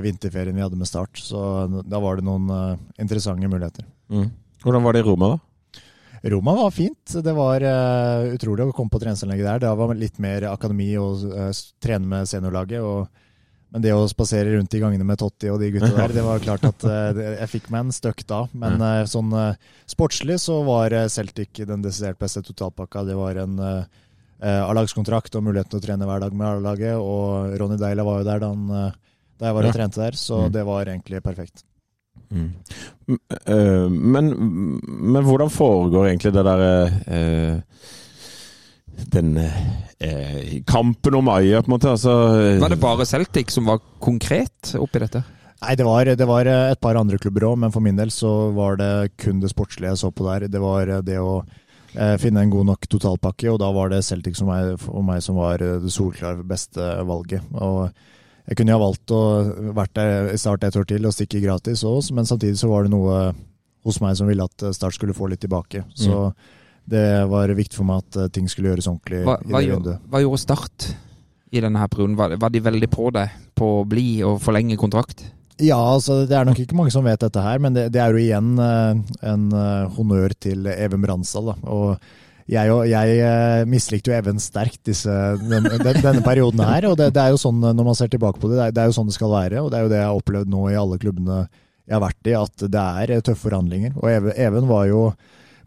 vinterferien 0.00 0.56
vi 0.56 0.62
hadde 0.62 0.78
med 0.78 0.88
Start. 0.88 1.20
Så 1.20 1.66
da 1.84 2.00
var 2.00 2.16
det 2.16 2.24
noen 2.24 2.48
interessante 2.96 3.50
muligheter. 3.50 3.84
Hvordan 4.64 4.86
var 4.86 4.96
det 4.96 5.02
i 5.02 5.08
Roma, 5.10 5.34
da? 5.34 5.51
Roma 6.22 6.54
var 6.54 6.70
fint. 6.70 7.16
Det 7.24 7.32
var 7.34 7.64
uh, 7.66 8.28
utrolig 8.34 8.68
å 8.68 8.74
komme 8.76 8.92
på 8.92 9.00
treningsanlegget 9.02 9.48
der. 9.48 9.62
Det 9.64 9.72
var 9.80 9.94
litt 9.98 10.18
mer 10.22 10.46
akademi 10.52 10.92
og 11.00 11.24
uh, 11.32 11.48
trene 11.82 12.06
med 12.06 12.28
seniorlaget. 12.30 12.84
Og, 12.86 13.08
men 13.72 13.82
det 13.82 13.94
å 13.96 14.04
spasere 14.10 14.52
rundt 14.54 14.74
i 14.76 14.82
gangene 14.82 15.06
med 15.08 15.18
Totti 15.18 15.50
og 15.50 15.58
de 15.62 15.70
gutta 15.74 15.90
der, 15.98 16.14
det 16.14 16.22
var 16.26 16.44
klart 16.44 16.66
at 16.68 16.84
uh, 16.86 17.10
jeg 17.40 17.50
fikk 17.56 17.70
meg 17.74 17.86
en 17.88 17.96
støkk 17.96 18.22
da. 18.30 18.44
Men 18.52 18.78
eh, 18.84 19.02
sånn 19.10 19.32
eh, 19.34 19.56
sportslig 19.90 20.36
så 20.44 20.60
var 20.68 20.92
eh, 20.94 21.08
Celtic 21.10 21.64
den 21.66 21.82
desidert 21.82 22.20
beste 22.22 22.44
totalpakka. 22.46 23.02
Det 23.08 23.18
var 23.18 23.42
en 23.42 23.58
A-lagskontrakt 24.42 25.36
og 25.38 25.44
muligheten 25.46 25.70
til 25.70 25.78
å 25.78 25.84
trene 25.84 26.06
hver 26.08 26.22
dag 26.24 26.32
med 26.34 26.48
A-laget. 26.48 26.96
Og 26.98 27.52
Ronny 27.60 27.76
Deila 27.78 28.02
var 28.06 28.22
jo 28.22 28.26
der 28.26 28.40
da, 28.42 28.48
han, 28.50 28.64
eh, 28.74 28.96
da 29.38 29.46
jeg 29.50 29.56
var 29.58 29.68
og 29.68 29.76
trente 29.76 30.00
der, 30.02 30.16
så 30.18 30.40
Mm. 30.46 30.52
det 30.56 30.64
var 30.66 30.86
egentlig 30.90 31.20
perfekt. 31.22 31.62
Mm. 32.32 33.18
Eh, 33.44 33.88
Men, 33.92 34.30
men 35.12 35.26
hvordan 35.26 35.50
foregår 35.52 36.06
egentlig 36.08 36.32
det 36.32 36.44
derre 36.46 37.62
Den 39.12 39.36
eh, 39.36 40.62
kampen 40.66 41.14
om 41.18 41.28
Aja, 41.28 41.62
på 41.62 41.70
en 41.70 41.74
måte? 41.76 41.90
Altså, 41.92 42.12
Var 42.60 42.72
det 42.72 42.80
bare 42.80 43.06
Celtic 43.08 43.50
som 43.52 43.68
var 43.68 43.80
konkret 44.00 44.74
oppi 44.78 45.02
dette? 45.02 45.22
Nei, 45.62 45.74
det 45.78 45.84
var, 45.86 46.08
det 46.18 46.26
var 46.26 46.48
et 46.50 46.80
par 46.82 46.98
andre 46.98 47.18
klubber 47.22 47.44
òg, 47.52 47.58
men 47.62 47.72
for 47.74 47.84
min 47.84 47.96
del 47.98 48.10
så 48.10 48.50
var 48.54 48.80
det 48.80 49.12
kun 49.22 49.38
det 49.42 49.52
sportslige 49.52 49.92
jeg 49.92 50.00
så 50.00 50.10
på 50.10 50.26
der. 50.26 50.48
Det 50.50 50.58
var 50.62 50.90
det 51.06 51.18
å 51.22 51.36
eh, 51.94 52.16
finne 52.18 52.42
en 52.42 52.50
god 52.50 52.66
nok 52.72 52.88
totalpakke, 52.90 53.46
og 53.52 53.60
da 53.62 53.68
var 53.74 53.92
det 53.92 54.02
Celtic 54.06 54.40
som 54.40 54.50
meg, 54.50 54.74
for 54.82 55.04
meg 55.06 55.22
som 55.22 55.38
var 55.38 55.62
eh, 55.62 55.78
det 55.84 55.92
solklare 55.94 56.42
beste 56.42 56.88
valget. 57.06 57.46
Og 57.54 57.92
jeg 58.48 58.58
kunne 58.58 58.74
ha 58.74 58.80
valgt 58.82 59.12
å 59.14 59.22
vært 59.76 59.94
der 59.98 60.32
i 60.32 60.38
Start 60.40 60.64
et 60.66 60.76
år 60.78 60.86
til 60.88 61.06
og 61.06 61.14
stikke 61.14 61.42
gratis 61.44 61.84
også, 61.86 62.16
men 62.16 62.26
samtidig 62.28 62.58
så 62.58 62.70
var 62.70 62.86
det 62.86 62.94
noe 62.94 63.20
hos 63.86 64.00
meg 64.02 64.16
som 64.18 64.30
ville 64.30 64.46
at 64.46 64.66
Start 64.74 64.96
skulle 64.96 65.14
få 65.16 65.30
litt 65.30 65.42
tilbake. 65.42 65.84
Så 65.94 66.32
det 66.84 67.06
var 67.30 67.52
viktig 67.54 67.78
for 67.78 67.86
meg 67.86 68.02
at 68.02 68.18
eh, 68.18 68.30
ting 68.34 68.48
skulle 68.50 68.72
gjøres 68.72 68.88
ordentlig 68.90 69.22
Hva, 69.22 69.36
i 69.38 69.52
hva, 69.52 69.60
det 69.60 69.68
gjorde, 69.68 69.92
hva 70.10 70.22
gjorde 70.24 70.40
Start 70.42 70.88
i 71.52 71.60
denne 71.62 71.78
her 71.78 71.90
perioden? 71.92 72.16
Var, 72.18 72.34
var 72.42 72.50
de 72.50 72.64
veldig 72.64 72.88
på 72.90 73.12
deg 73.14 73.36
på 73.58 73.68
å 73.78 73.84
bli 73.86 74.06
og 74.26 74.40
forlenge 74.42 74.78
kontrakt? 74.80 75.22
Ja, 75.62 75.78
altså 75.78 76.22
det 76.26 76.34
er 76.34 76.48
nok 76.48 76.58
ikke 76.58 76.74
mange 76.74 76.90
som 76.94 77.04
vet 77.06 77.22
dette 77.22 77.42
her, 77.44 77.60
men 77.62 77.76
det, 77.76 77.86
det 77.94 78.00
er 78.02 78.10
jo 78.10 78.22
igjen 78.22 78.56
eh, 78.58 79.02
en 79.30 79.46
eh, 79.54 79.94
honnør 79.94 80.34
til 80.42 80.66
Even 80.72 81.04
Bransdal. 81.04 81.52
Da. 81.52 81.56
Og 81.70 82.21
jeg, 82.50 82.70
jeg 82.90 83.18
eh, 83.22 83.64
mislikte 83.70 84.10
jo 84.10 84.16
Even 84.16 84.40
sterkt 84.42 84.80
disse, 84.88 85.12
den, 85.42 85.68
den, 85.68 86.00
denne 86.02 86.22
perioden 86.24 86.62
her. 86.66 86.88
Og 86.90 86.96
det, 86.98 87.12
det 87.16 87.22
er 87.22 87.34
jo 87.34 87.40
sånn 87.40 87.60
når 87.62 87.86
man 87.86 87.98
ser 87.98 88.10
tilbake 88.12 88.42
på 88.42 88.50
det, 88.50 88.58
det 88.58 88.64
er, 88.64 88.74
det 88.76 88.82
er 88.82 88.90
jo 88.90 88.96
sånn 88.98 89.10
det 89.10 89.16
skal 89.16 89.34
være. 89.34 89.62
Og 89.62 89.70
det 89.70 89.78
er 89.78 89.86
jo 89.86 89.92
det 89.92 90.00
jeg 90.00 90.08
har 90.08 90.22
opplevd 90.22 90.50
nå 90.52 90.64
i 90.70 90.78
alle 90.78 90.98
klubbene 91.02 91.44
jeg 91.82 91.96
har 91.96 92.02
vært 92.02 92.30
i, 92.30 92.34
at 92.38 92.66
det 92.72 92.82
er 93.04 93.14
eh, 93.14 93.22
tøffe 93.24 93.48
forhandlinger. 93.48 93.96
Og 94.00 94.10
Even, 94.10 94.36
Even 94.38 94.68
var 94.70 94.86
jo 94.90 95.06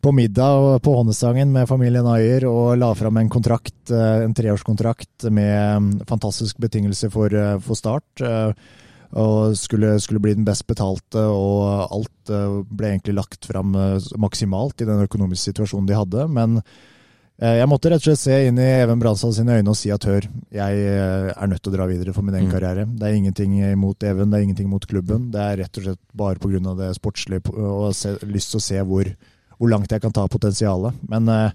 på 0.05 0.11
middag 0.13 0.79
på 0.85 0.93
Honnestangen 0.93 1.49
med 1.53 1.69
familien 1.69 2.05
Ayer 2.11 2.45
og 2.45 2.75
la 2.77 2.91
fram 2.97 3.17
en 3.17 3.31
kontrakt, 3.31 3.77
eh, 3.89 4.23
en 4.25 4.35
treårskontrakt 4.37 5.29
med 5.31 6.03
fantastisk 6.05 6.11
fantastiske 6.11 6.65
betingelser 6.67 7.13
for, 7.13 7.39
for 7.63 7.79
start. 7.79 8.25
Og 9.13 9.53
skulle, 9.57 9.99
skulle 9.99 10.19
bli 10.23 10.33
den 10.33 10.45
best 10.47 10.65
betalte, 10.67 11.21
og 11.21 11.91
alt 11.93 12.31
eh, 12.33 12.57
ble 12.69 12.89
egentlig 12.95 13.15
lagt 13.15 13.45
fram 13.45 13.75
eh, 13.75 14.09
maksimalt 14.17 14.81
i 14.81 14.87
den 14.89 15.05
økonomiske 15.05 15.51
situasjonen 15.51 15.87
de 15.87 15.95
hadde. 15.95 16.25
Men 16.27 16.57
eh, 17.39 17.57
jeg 17.61 17.69
måtte 17.69 17.91
rett 17.93 18.01
og 18.01 18.09
slett 18.09 18.23
se 18.23 18.39
inn 18.47 18.59
i 18.59 18.67
Even 18.81 18.99
Bransdal 18.99 19.33
sine 19.37 19.59
øyne 19.59 19.71
og 19.71 19.77
si 19.79 19.91
at 19.93 20.07
hør, 20.09 20.27
jeg 20.55 20.81
er 20.89 21.47
nødt 21.51 21.63
til 21.63 21.71
å 21.71 21.75
dra 21.77 21.87
videre 21.91 22.13
for 22.15 22.25
min 22.25 22.35
egen 22.35 22.49
Mm. 22.49 22.55
karriere. 22.57 22.85
Det 22.89 23.07
er 23.07 23.15
ingenting 23.19 23.55
imot 23.71 24.03
Even, 24.03 24.31
det 24.31 24.39
er 24.39 24.43
ingenting 24.49 24.69
mot 24.69 24.85
klubben. 24.87 25.31
Det 25.31 25.39
er 25.41 25.57
rett 25.63 25.77
og 25.79 25.83
slett 25.87 26.01
bare 26.13 26.39
pga. 26.39 26.75
det 26.81 26.95
sportslige 26.97 27.53
og 27.55 27.93
se, 27.95 28.17
lyst 28.23 28.51
til 28.51 28.59
å 28.59 28.67
se 28.67 28.81
hvor, 28.83 29.05
hvor 29.59 29.69
langt 29.69 29.91
jeg 29.91 30.01
kan 30.01 30.11
ta 30.11 30.27
potensialet. 30.27 30.93
Men 31.07 31.29
eh, 31.29 31.51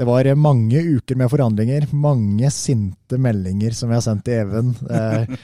det 0.00 0.06
var 0.08 0.24
mange 0.34 0.80
uker 0.80 1.18
med 1.20 1.28
forhandlinger, 1.28 1.84
mange 1.92 2.48
sinte 2.56 3.18
meldinger 3.20 3.74
som 3.76 3.90
jeg 3.92 3.98
har 3.98 4.04
sendt 4.06 4.22
til 4.24 4.38
Even. 4.40 4.70
Eh, 4.88 5.34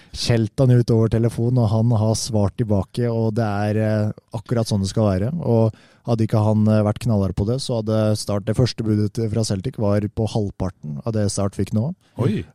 han 0.57 0.73
ut 0.73 0.93
over 0.95 1.13
telefon, 1.13 1.59
og 1.61 1.69
han 1.69 1.93
har 2.01 2.15
svart 2.17 2.57
tilbake, 2.57 3.05
og 3.05 3.35
det 3.37 3.45
er 3.45 3.81
eh, 3.85 4.15
akkurat 4.33 4.71
sånn 4.71 4.81
det 4.81 4.89
skal 4.95 5.11
være. 5.11 5.29
Og 5.45 5.77
hadde 6.09 6.25
ikke 6.25 6.41
han 6.41 6.65
eh, 6.73 6.81
vært 6.89 7.03
knallhard 7.05 7.37
på 7.37 7.45
det, 7.51 7.59
så 7.61 7.83
hadde 7.83 8.01
Start 8.17 8.49
Det 8.49 8.57
første 8.57 8.87
budet 8.87 9.21
fra 9.35 9.45
Celtic 9.45 9.77
var 9.77 10.09
på 10.09 10.31
halvparten 10.33 11.03
av 11.05 11.13
det 11.19 11.29
Start 11.37 11.61
fikk 11.61 11.75
nå. 11.77 11.91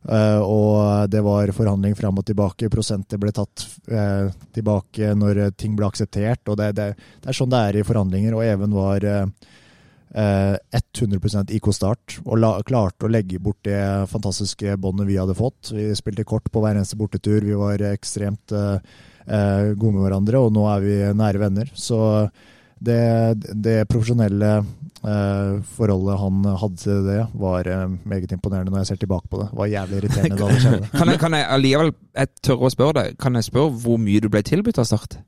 Eh, 0.02 0.42
og 0.42 1.06
det 1.14 1.22
var 1.22 1.54
forhandling 1.54 1.94
fram 1.94 2.18
og 2.18 2.26
tilbake. 2.26 2.72
Prosenter 2.72 3.22
ble 3.22 3.30
tatt 3.30 3.68
eh, 3.86 4.26
tilbake 4.58 5.14
når 5.14 5.44
ting 5.54 5.78
ble 5.78 5.86
akseptert. 5.86 6.42
og 6.48 6.58
det, 6.58 6.72
det, 6.82 6.92
det 7.22 7.30
er 7.30 7.44
sånn 7.44 7.54
det 7.54 7.62
er 7.68 7.78
i 7.78 7.86
forhandlinger. 7.86 8.34
Og 8.34 8.48
Even 8.48 8.74
var 8.74 9.06
eh, 9.06 9.26
eh, 10.14 10.56
100 10.72 11.52
IK 11.56 11.70
Start 11.74 12.18
og 12.24 12.38
la, 12.38 12.52
klarte 12.66 13.08
å 13.08 13.12
legge 13.12 13.40
bort 13.42 13.60
det 13.66 13.80
fantastiske 14.12 14.76
båndet 14.80 15.08
vi 15.08 15.18
hadde 15.20 15.36
fått. 15.38 15.72
Vi 15.74 15.90
spilte 15.98 16.26
kort 16.28 16.50
på 16.52 16.62
hver 16.62 16.76
eneste 16.76 16.98
bortetur. 17.00 17.40
Vi 17.44 17.58
var 17.58 17.82
ekstremt 17.92 18.54
eh, 18.56 18.78
eh, 19.26 19.72
gode 19.74 19.96
med 19.96 20.06
hverandre, 20.06 20.42
og 20.42 20.54
nå 20.54 20.68
er 20.74 20.84
vi 20.86 20.98
nære 21.18 21.42
venner. 21.42 21.72
Så 21.74 22.00
det, 22.82 23.02
det 23.54 23.82
profesjonelle 23.90 24.52
eh, 24.58 25.58
forholdet 25.76 26.20
han 26.20 26.46
hadde 26.62 26.80
til 26.82 27.02
det, 27.06 27.18
var 27.38 27.68
eh, 27.70 27.84
meget 28.08 28.34
imponerende 28.34 28.72
når 28.72 28.82
jeg 28.82 28.92
ser 28.92 29.02
tilbake 29.04 29.30
på 29.30 29.42
det. 29.42 29.50
Det 29.52 29.60
var 29.60 29.74
jævlig 29.74 30.00
irriterende 30.00 30.40
da 30.40 30.48
det 30.50 30.62
skjedde. 30.64 30.88
Kan 30.98 31.12
jeg, 31.12 31.20
kan 31.22 31.36
jeg 31.38 31.50
allikevel 31.56 31.92
jeg 31.92 32.32
tør 32.44 32.66
å 32.66 32.72
spørre 32.72 32.98
deg, 32.98 33.20
kan 33.22 33.38
jeg 33.38 33.48
spørre 33.48 33.76
hvor 33.84 34.00
mye 34.02 34.22
du 34.22 34.28
ble 34.32 34.42
tilbudt 34.46 34.80
av 34.82 34.88
Start? 34.88 35.20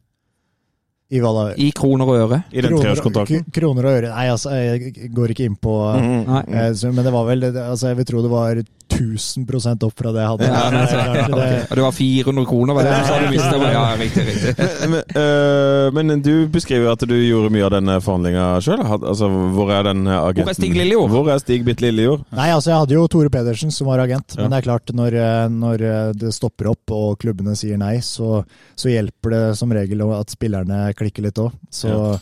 I 1.15 1.21
hva 1.23 1.31
da? 1.37 1.43
I 1.63 1.69
kroner 1.77 2.09
og 2.11 2.17
øre? 2.25 2.39
I 2.51 2.63
den 2.65 2.75
treårskontrakten. 2.75 3.45
Kroner 3.55 3.87
og 3.87 3.99
øre. 4.01 4.09
Nei, 4.11 4.25
altså, 4.33 4.51
jeg 4.59 5.11
går 5.15 5.35
ikke 5.35 5.47
inn 5.47 5.55
på 5.63 5.75
mm, 5.95 6.15
Nei. 6.27 6.41
eh, 6.65 6.73
Men 6.91 7.07
det 7.07 7.13
var 7.15 7.29
vel 7.29 7.47
altså, 7.53 7.93
Jeg 7.93 8.01
vil 8.01 8.09
tro 8.09 8.23
det 8.25 8.33
var 8.33 8.63
1000 8.89 9.83
opp 9.85 9.95
fra 9.99 10.13
det 10.15 10.21
jeg 10.23 10.31
hadde. 10.33 10.49
Ja, 10.49 10.71
Det 10.71 10.81
er 10.81 10.93
klart, 10.93 11.31
Ok. 11.31 11.39
det- 11.39 11.67
Og 11.71 11.77
det 11.77 11.85
var 11.85 11.93
400 11.93 12.47
kroner, 12.47 12.75
var 12.75 12.83
det 12.85 12.93
du 12.95 13.07
sa 13.07 13.19
du 13.19 13.27
mistet? 13.33 13.65
Ja, 13.73 13.85
riktig, 13.97 14.25
riktig. 14.27 14.55
Men, 14.91 15.03
øh, 15.17 15.93
men 15.95 16.23
du 16.23 16.47
beskriver 16.49 16.93
at 16.93 16.99
du 17.01 17.15
gjorde 17.15 17.51
mye 17.53 17.65
av 17.65 17.71
denne 17.73 17.97
forhandlinga 18.01 18.61
sjøl. 18.65 18.83
Altså, 18.85 19.29
hvor 19.55 19.71
er 19.73 19.83
den 19.89 20.07
agenten? 20.07 20.45
Hvor 20.45 20.51
er 20.55 20.59
Stig 20.59 20.75
Lillejord? 20.77 21.11
Hvor 21.11 21.31
er 21.33 21.39
Stig 21.43 21.65
Bitt 21.65 21.81
Lillejord? 21.81 22.25
Nei, 22.33 22.51
altså 22.51 22.71
Jeg 22.71 22.79
hadde 22.83 22.95
jo 22.99 23.07
Tore 23.09 23.31
Pedersen 23.31 23.71
som 23.75 23.87
var 23.87 23.99
agent, 24.05 24.37
men 24.37 24.51
det 24.51 24.59
er 24.61 24.69
klart 24.69 24.93
når, 24.95 25.15
eh, 25.15 25.49
når 25.49 25.83
eh, 25.89 26.13
det 26.13 26.35
stopper 26.35 26.71
opp 26.73 26.91
og 26.95 27.19
klubbene 27.19 27.57
sier 27.57 27.79
nei, 27.81 27.97
så, 28.05 28.45
så 28.77 28.91
hjelper 28.93 29.31
det 29.31 29.43
som 29.59 29.73
regel 29.73 30.03
at 30.15 30.31
spillerne 30.35 30.93
klikker 30.95 31.23
litt 31.23 31.39
òg. 31.41 31.53
Så 31.73 32.19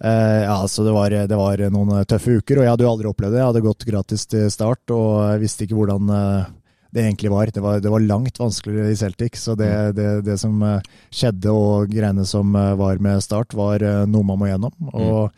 Ja. 0.00 0.12
eh, 0.12 0.38
ja, 0.46 0.56
så 0.68 0.86
det 0.86 0.94
var, 0.96 1.10
det 1.12 1.38
var 1.38 1.64
noen 1.74 2.06
tøffe 2.08 2.38
uker, 2.40 2.60
og 2.60 2.66
jeg 2.66 2.74
hadde 2.74 2.86
jo 2.86 2.94
aldri 2.94 3.10
opplevd 3.12 3.36
det. 3.36 3.42
Jeg 3.42 3.50
hadde 3.50 3.66
gått 3.68 3.86
gratis 3.90 4.26
til 4.30 4.48
start 4.52 4.96
og 4.96 5.12
jeg 5.34 5.44
visste 5.44 5.66
ikke 5.66 5.78
hvordan 5.78 6.14
eh, 6.16 6.50
det 6.90 7.04
egentlig 7.04 7.30
var. 7.30 7.52
Det 7.54 7.62
var, 7.62 7.84
det 7.84 7.92
var 7.92 8.02
langt 8.02 8.40
vanskeligere 8.40 8.90
i 8.90 8.98
Celtic, 8.98 9.38
så 9.38 9.54
det, 9.58 9.70
det, 9.94 10.08
det 10.26 10.40
som 10.42 10.58
eh, 10.66 10.90
skjedde 11.14 11.54
og 11.54 11.92
greiene 11.92 12.26
som 12.26 12.56
eh, 12.58 12.74
var 12.80 12.98
med 13.04 13.22
start, 13.22 13.54
var 13.54 13.84
eh, 13.84 14.02
noe 14.10 14.26
man 14.26 14.40
må 14.40 14.50
gjennom. 14.50 14.74
Og 14.90 15.30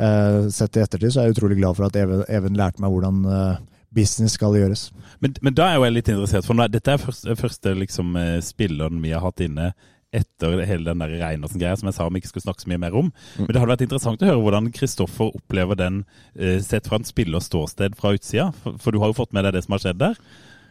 Eh, 0.00 0.48
sett 0.48 0.76
i 0.76 0.80
ettertid 0.80 1.12
så 1.12 1.20
er 1.20 1.28
jeg 1.28 1.36
utrolig 1.36 1.58
glad 1.58 1.76
for 1.76 1.84
at 1.90 1.96
Even, 2.00 2.22
Even 2.32 2.56
lærte 2.56 2.80
meg 2.80 2.92
hvordan 2.94 3.20
eh, 3.28 3.58
business 3.92 4.36
skal 4.38 4.56
gjøres. 4.56 4.86
Men, 5.20 5.34
men 5.44 5.56
da 5.56 5.66
er 5.68 5.76
jo 5.76 5.84
jeg 5.84 5.96
litt 5.98 6.10
interessert, 6.12 6.46
for 6.46 6.56
nå, 6.56 6.68
dette 6.72 6.94
er 6.94 7.02
første, 7.02 7.36
første 7.36 7.74
liksom, 7.76 8.14
eh, 8.16 8.38
spilleren 8.44 9.02
vi 9.04 9.12
har 9.12 9.24
hatt 9.24 9.42
inne 9.44 9.72
etter 10.12 10.64
hele 10.66 10.88
den 10.88 11.02
der 11.02 11.16
Reinersen-greia 11.20 11.78
som 11.78 11.90
jeg 11.90 11.96
sa 11.96 12.06
om 12.08 12.14
vi 12.14 12.22
ikke 12.22 12.32
skulle 12.32 12.48
snakke 12.48 12.64
så 12.64 12.70
mye 12.72 12.82
mer 12.82 12.98
om. 12.98 13.10
Men 13.38 13.50
det 13.50 13.60
hadde 13.60 13.72
vært 13.72 13.86
interessant 13.86 14.22
å 14.22 14.30
høre 14.30 14.44
hvordan 14.44 14.70
Kristoffer 14.74 15.34
opplever 15.38 15.78
den 15.78 16.04
eh, 16.34 16.58
sett 16.64 16.90
fra 16.90 17.00
en 17.00 17.08
spillers 17.08 17.50
ståsted 17.50 17.98
fra 17.98 18.14
utsida. 18.16 18.50
For, 18.62 18.78
for 18.82 18.94
du 18.94 19.02
har 19.02 19.12
jo 19.12 19.20
fått 19.22 19.36
med 19.36 19.46
deg 19.46 19.56
det 19.56 19.66
som 19.66 19.76
har 19.76 19.84
skjedd 19.84 20.00
der. 20.02 20.22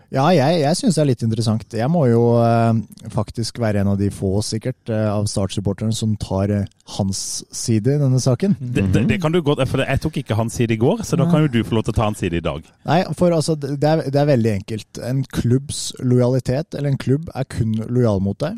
Ja, 0.10 0.24
jeg, 0.34 0.64
jeg 0.64 0.78
syns 0.78 0.96
det 0.98 1.02
er 1.04 1.08
litt 1.12 1.24
interessant. 1.26 1.74
Jeg 1.78 1.90
må 1.94 2.02
jo 2.10 2.24
eh, 2.42 2.80
faktisk 3.14 3.60
være 3.62 3.84
en 3.84 3.92
av 3.92 4.00
de 4.00 4.08
få, 4.14 4.40
sikkert, 4.46 4.80
eh, 4.90 5.06
av 5.06 5.28
Start-supporterne 5.30 5.94
som 5.94 6.16
tar 6.18 6.50
eh, 6.54 6.66
hans 6.96 7.20
side 7.54 7.94
i 7.94 8.02
denne 8.02 8.22
saken. 8.24 8.56
Det, 8.58 8.88
det, 8.96 9.04
det 9.12 9.20
kan 9.22 9.36
du 9.36 9.44
godt, 9.46 9.62
for 9.70 9.86
Jeg 9.86 10.02
tok 10.02 10.18
ikke 10.24 10.40
hans 10.40 10.58
side 10.58 10.74
i 10.74 10.80
går, 10.82 11.06
så 11.06 11.20
da 11.20 11.30
kan 11.30 11.46
jo 11.46 11.54
du 11.54 11.62
få 11.62 11.78
lov 11.78 11.86
til 11.86 11.94
å 11.94 12.00
ta 12.00 12.10
hans 12.10 12.24
side 12.26 12.42
i 12.42 12.46
dag. 12.46 12.66
Nei, 12.90 13.04
for 13.20 13.38
altså, 13.38 13.54
det 13.60 13.78
er, 13.78 14.02
det 14.10 14.18
er 14.18 14.32
veldig 14.32 14.54
enkelt. 14.58 15.04
En 15.06 15.22
klubbs 15.30 15.86
lojalitet, 16.02 16.74
eller 16.74 16.96
en 16.96 17.02
klubb, 17.06 17.30
er 17.38 17.46
kun 17.54 17.78
lojal 17.86 18.26
mot 18.26 18.40
deg 18.42 18.58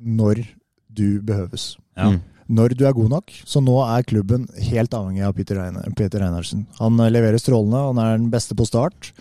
når 0.00 0.42
du 0.90 1.20
behøves. 1.22 1.76
Ja. 1.96 2.10
Mm. 2.10 2.20
Når 2.50 2.74
du 2.74 2.82
er 2.88 2.96
god 2.96 3.12
nok. 3.12 3.30
Så 3.46 3.62
nå 3.62 3.76
er 3.84 4.06
klubben 4.08 4.48
helt 4.58 4.94
avhengig 4.96 5.22
av 5.22 5.36
Peter, 5.36 5.60
Reine, 5.60 5.84
Peter 5.96 6.22
Reinersen. 6.24 6.64
Han 6.80 6.98
leverer 6.98 7.38
strålende, 7.38 7.84
han 7.92 8.00
er 8.02 8.16
den 8.16 8.30
beste 8.32 8.56
på 8.58 8.66
start. 8.66 9.12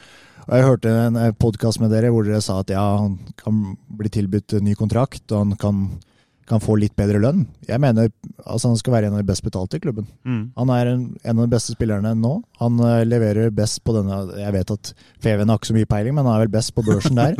Og 0.47 0.55
Jeg 0.57 0.65
hørte 0.65 0.93
en 1.05 1.17
podkast 1.37 1.77
med 1.81 1.91
dere 1.93 2.09
hvor 2.09 2.25
dere 2.25 2.41
sa 2.41 2.61
at 2.63 2.71
ja, 2.73 2.81
han 3.03 3.19
kan 3.37 3.75
bli 3.99 4.09
tilbudt 4.09 4.57
ny 4.65 4.73
kontrakt, 4.79 5.27
og 5.29 5.43
han 5.43 5.59
kan, 5.61 5.83
kan 6.49 6.61
få 6.63 6.75
litt 6.81 6.95
bedre 6.97 7.21
lønn. 7.21 7.43
Jeg 7.67 7.81
mener 7.81 8.09
altså 8.43 8.71
han 8.71 8.79
skal 8.79 8.95
være 8.95 9.09
en 9.09 9.17
av 9.17 9.21
de 9.21 9.29
best 9.29 9.43
betalte 9.45 9.77
i 9.77 9.83
klubben. 9.83 10.07
Mm. 10.25 10.41
Han 10.57 10.71
er 10.73 10.91
en, 10.91 11.03
en 11.21 11.37
av 11.37 11.45
de 11.45 11.53
beste 11.53 11.75
spillerne 11.75 12.15
nå. 12.17 12.31
Han 12.63 12.79
eh, 12.85 13.03
leverer 13.07 13.53
best 13.55 13.83
på 13.85 13.93
denne 13.95 14.17
Jeg 14.39 14.55
vet 14.55 14.73
at 14.73 14.91
Feven 15.21 15.51
har 15.51 15.59
ikke 15.59 15.71
så 15.71 15.77
mye 15.77 15.89
peiling, 15.89 16.17
men 16.17 16.25
han 16.25 16.35
er 16.35 16.45
vel 16.47 16.53
best 16.57 16.73
på 16.75 16.85
børsen 16.87 17.19
der. 17.19 17.37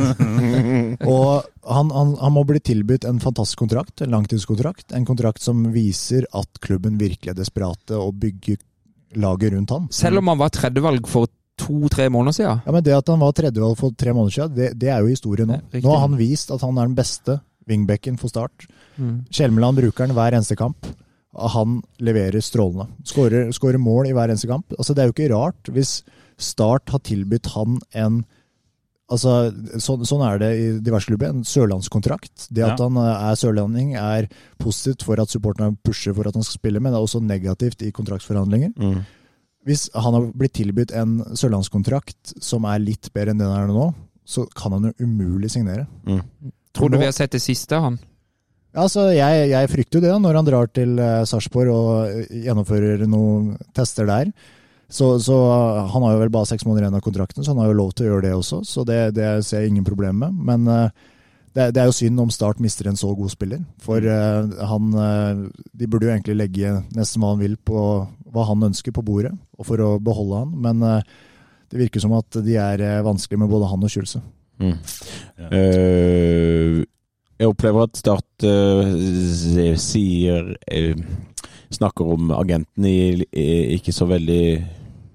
og 1.13 1.49
han, 1.65 1.91
han, 1.95 2.13
han 2.21 2.35
må 2.35 2.45
bli 2.47 2.61
tilbudt 2.61 3.07
en 3.09 3.21
fantastisk 3.23 3.65
kontrakt, 3.65 4.05
en 4.05 4.13
langtidskontrakt. 4.13 4.93
En 4.95 5.07
kontrakt 5.09 5.43
som 5.43 5.65
viser 5.73 6.29
at 6.37 6.61
klubben 6.63 7.01
virkelig 7.01 7.33
er 7.33 7.41
desperate 7.41 7.97
og 7.97 8.15
bygger 8.21 8.61
laget 9.19 9.55
rundt 9.55 9.73
han. 9.73 9.91
Selv 9.95 10.21
om 10.21 10.29
han 10.29 10.41
var 10.41 10.53
tredjevalg 10.53 11.09
for 11.09 11.31
to-tre 11.59 12.07
måneder 12.13 12.37
siden. 12.37 12.61
Ja, 12.65 12.71
men 12.71 12.83
Det 12.83 12.95
at 12.95 13.09
han 13.09 13.19
var 13.19 13.33
tredjevalg 13.35 13.77
for 13.77 13.91
tre 13.97 14.13
måneder 14.13 14.37
siden, 14.37 14.55
det, 14.55 14.71
det 14.79 14.93
er 14.93 15.01
jo 15.01 15.11
historie 15.11 15.49
nå. 15.49 15.59
Nå 15.73 15.89
har 15.89 16.05
han 16.05 16.17
vist 16.19 16.53
at 16.55 16.61
han 16.63 16.77
er 16.77 16.87
den 16.87 16.97
beste 16.97 17.39
wingbacken 17.69 18.17
for 18.17 18.31
Start. 18.31 18.67
Kjelmeland 19.31 19.77
bruker 19.81 20.07
den 20.07 20.15
hver 20.17 20.33
eneste 20.37 20.57
kamp. 20.59 20.85
Han 21.37 21.81
leverer 22.01 22.41
strålende. 22.41 22.87
Skårer, 23.05 23.51
skårer 23.53 23.77
mål 23.79 24.07
i 24.09 24.13
hver 24.17 24.29
eneste 24.33 24.47
kamp. 24.49 24.73
Altså, 24.77 24.95
det 24.95 25.03
er 25.03 25.11
jo 25.11 25.13
ikke 25.17 25.31
rart 25.35 25.69
hvis 25.75 26.01
Start 26.39 26.89
har 26.93 26.99
tilbudt 27.03 27.49
han 27.55 27.79
en 27.93 28.21
Altså, 29.09 29.49
sånn, 29.81 30.03
sånn 30.05 30.21
er 30.21 30.37
det 30.37 30.49
i 30.53 30.65
diverse 30.85 31.09
klubber. 31.09 31.31
En 31.33 31.41
sørlandskontrakt. 31.43 32.43
Det 32.53 32.61
at 32.61 32.77
Ja. 32.77 32.85
han 32.87 32.95
eh, 33.01 33.31
er 33.31 33.35
sørlending, 33.41 33.95
er 33.97 34.27
positivt 34.59 35.01
for 35.03 35.19
at 35.19 35.29
supporterne 35.33 35.75
pusher 35.83 36.13
for 36.13 36.27
at 36.29 36.35
han 36.35 36.43
skal 36.45 36.59
spille, 36.59 36.79
men 36.79 36.93
det 36.93 36.99
er 36.99 37.07
også 37.07 37.21
negativt 37.25 37.81
i 37.81 37.89
kontraktsforhandlinger. 37.91 38.69
Mm. 38.77 38.99
Hvis 39.65 39.89
han 39.95 40.13
har 40.13 40.27
blitt 40.37 40.53
tilbudt 40.53 40.93
en 40.93 41.23
sørlandskontrakt 41.33 42.35
som 42.39 42.65
er 42.69 42.77
litt 42.85 43.09
bedre 43.11 43.31
enn 43.33 43.41
den 43.41 43.49
er 43.49 43.65
nå, 43.73 43.87
så 44.29 44.45
kan 44.55 44.73
han 44.77 44.83
jo 44.91 44.93
umulig 45.07 45.49
signere. 45.55 45.87
Mm. 46.05 46.21
Tror 46.77 46.89
du 46.91 46.97
Nå- 46.97 46.99
vi 47.01 47.05
har 47.09 47.17
sett 47.17 47.31
det 47.31 47.41
siste 47.41 47.73
av 47.75 47.83
han? 47.89 47.99
Ja, 48.77 48.85
så 48.91 49.07
jeg, 49.15 49.49
jeg 49.49 49.71
frykter 49.71 49.99
jo 49.99 50.05
det 50.05 50.15
når 50.21 50.39
han 50.39 50.47
drar 50.47 50.69
til 50.73 50.95
uh, 51.01 51.25
Sarpsborg 51.27 51.73
og 51.73 51.91
eh, 52.05 52.41
gjennomfører 52.45 53.05
noen 53.09 53.55
tester 53.75 54.09
der. 54.09 54.31
Så, 54.89 55.15
så 55.21 55.35
Han 55.93 56.01
har 56.05 56.15
jo 56.15 56.21
vel 56.23 56.31
bare 56.33 56.49
seks 56.49 56.65
måneder 56.65 56.87
igjen 56.87 56.97
av 56.97 57.05
kontrakten, 57.05 57.45
så 57.45 57.53
han 57.53 57.61
har 57.61 57.69
jo 57.69 57.77
lov 57.77 57.91
til 57.93 58.07
å 58.07 58.11
gjøre 58.11 58.27
det 58.27 58.35
også. 58.37 58.63
Så 58.65 58.85
det, 58.89 58.99
det 59.17 59.31
ser 59.45 59.65
jeg 59.65 59.73
ingen 59.73 59.85
problem 59.85 60.21
med. 60.21 60.37
Men 60.49 60.69
uh, 60.69 61.15
det, 61.57 61.71
det 61.73 61.81
er 61.81 61.89
jo 61.89 61.97
synd 61.97 62.21
om 62.21 62.31
Start 62.33 62.61
mister 62.61 62.89
en 62.89 62.97
så 62.97 63.09
god 63.17 63.33
spiller. 63.33 63.65
For 63.81 64.05
uh, 64.05 64.49
han 64.69 64.93
uh, 64.93 65.45
De 65.73 65.89
burde 65.89 66.09
jo 66.09 66.13
egentlig 66.13 66.37
legge 66.37 66.77
nesten 66.97 67.21
hva 67.21 67.33
han 67.33 67.41
vil 67.41 67.57
på 67.57 67.83
hva 68.33 68.45
han 68.49 68.69
ønsker 68.69 68.93
på 68.95 69.03
bordet, 69.05 69.33
og 69.57 69.67
for 69.67 69.81
å 69.83 69.89
beholde 70.03 70.43
han. 70.43 70.53
Men 70.65 70.85
eh, 70.85 71.17
det 71.71 71.81
virker 71.83 72.03
som 72.03 72.15
at 72.17 72.39
de 72.45 72.57
er 72.61 72.83
eh, 72.85 73.01
vanskelig 73.05 73.41
med 73.41 73.51
både 73.51 73.69
han 73.71 73.85
og 73.85 73.93
Kjølse. 73.93 74.21
Mm. 74.59 74.75
Eh, 75.49 76.79
jeg 77.39 77.51
opplever 77.51 77.87
at 77.87 77.99
Start 77.99 78.45
uh, 78.45 79.75
sier 79.79 80.53
uh, 80.55 81.05
Snakker 81.69 82.15
om 82.15 82.31
agenten 82.33 82.85
i, 82.89 83.23
i 83.29 83.49
ikke 83.77 83.93
så 83.93 84.07
veldig 84.09 84.43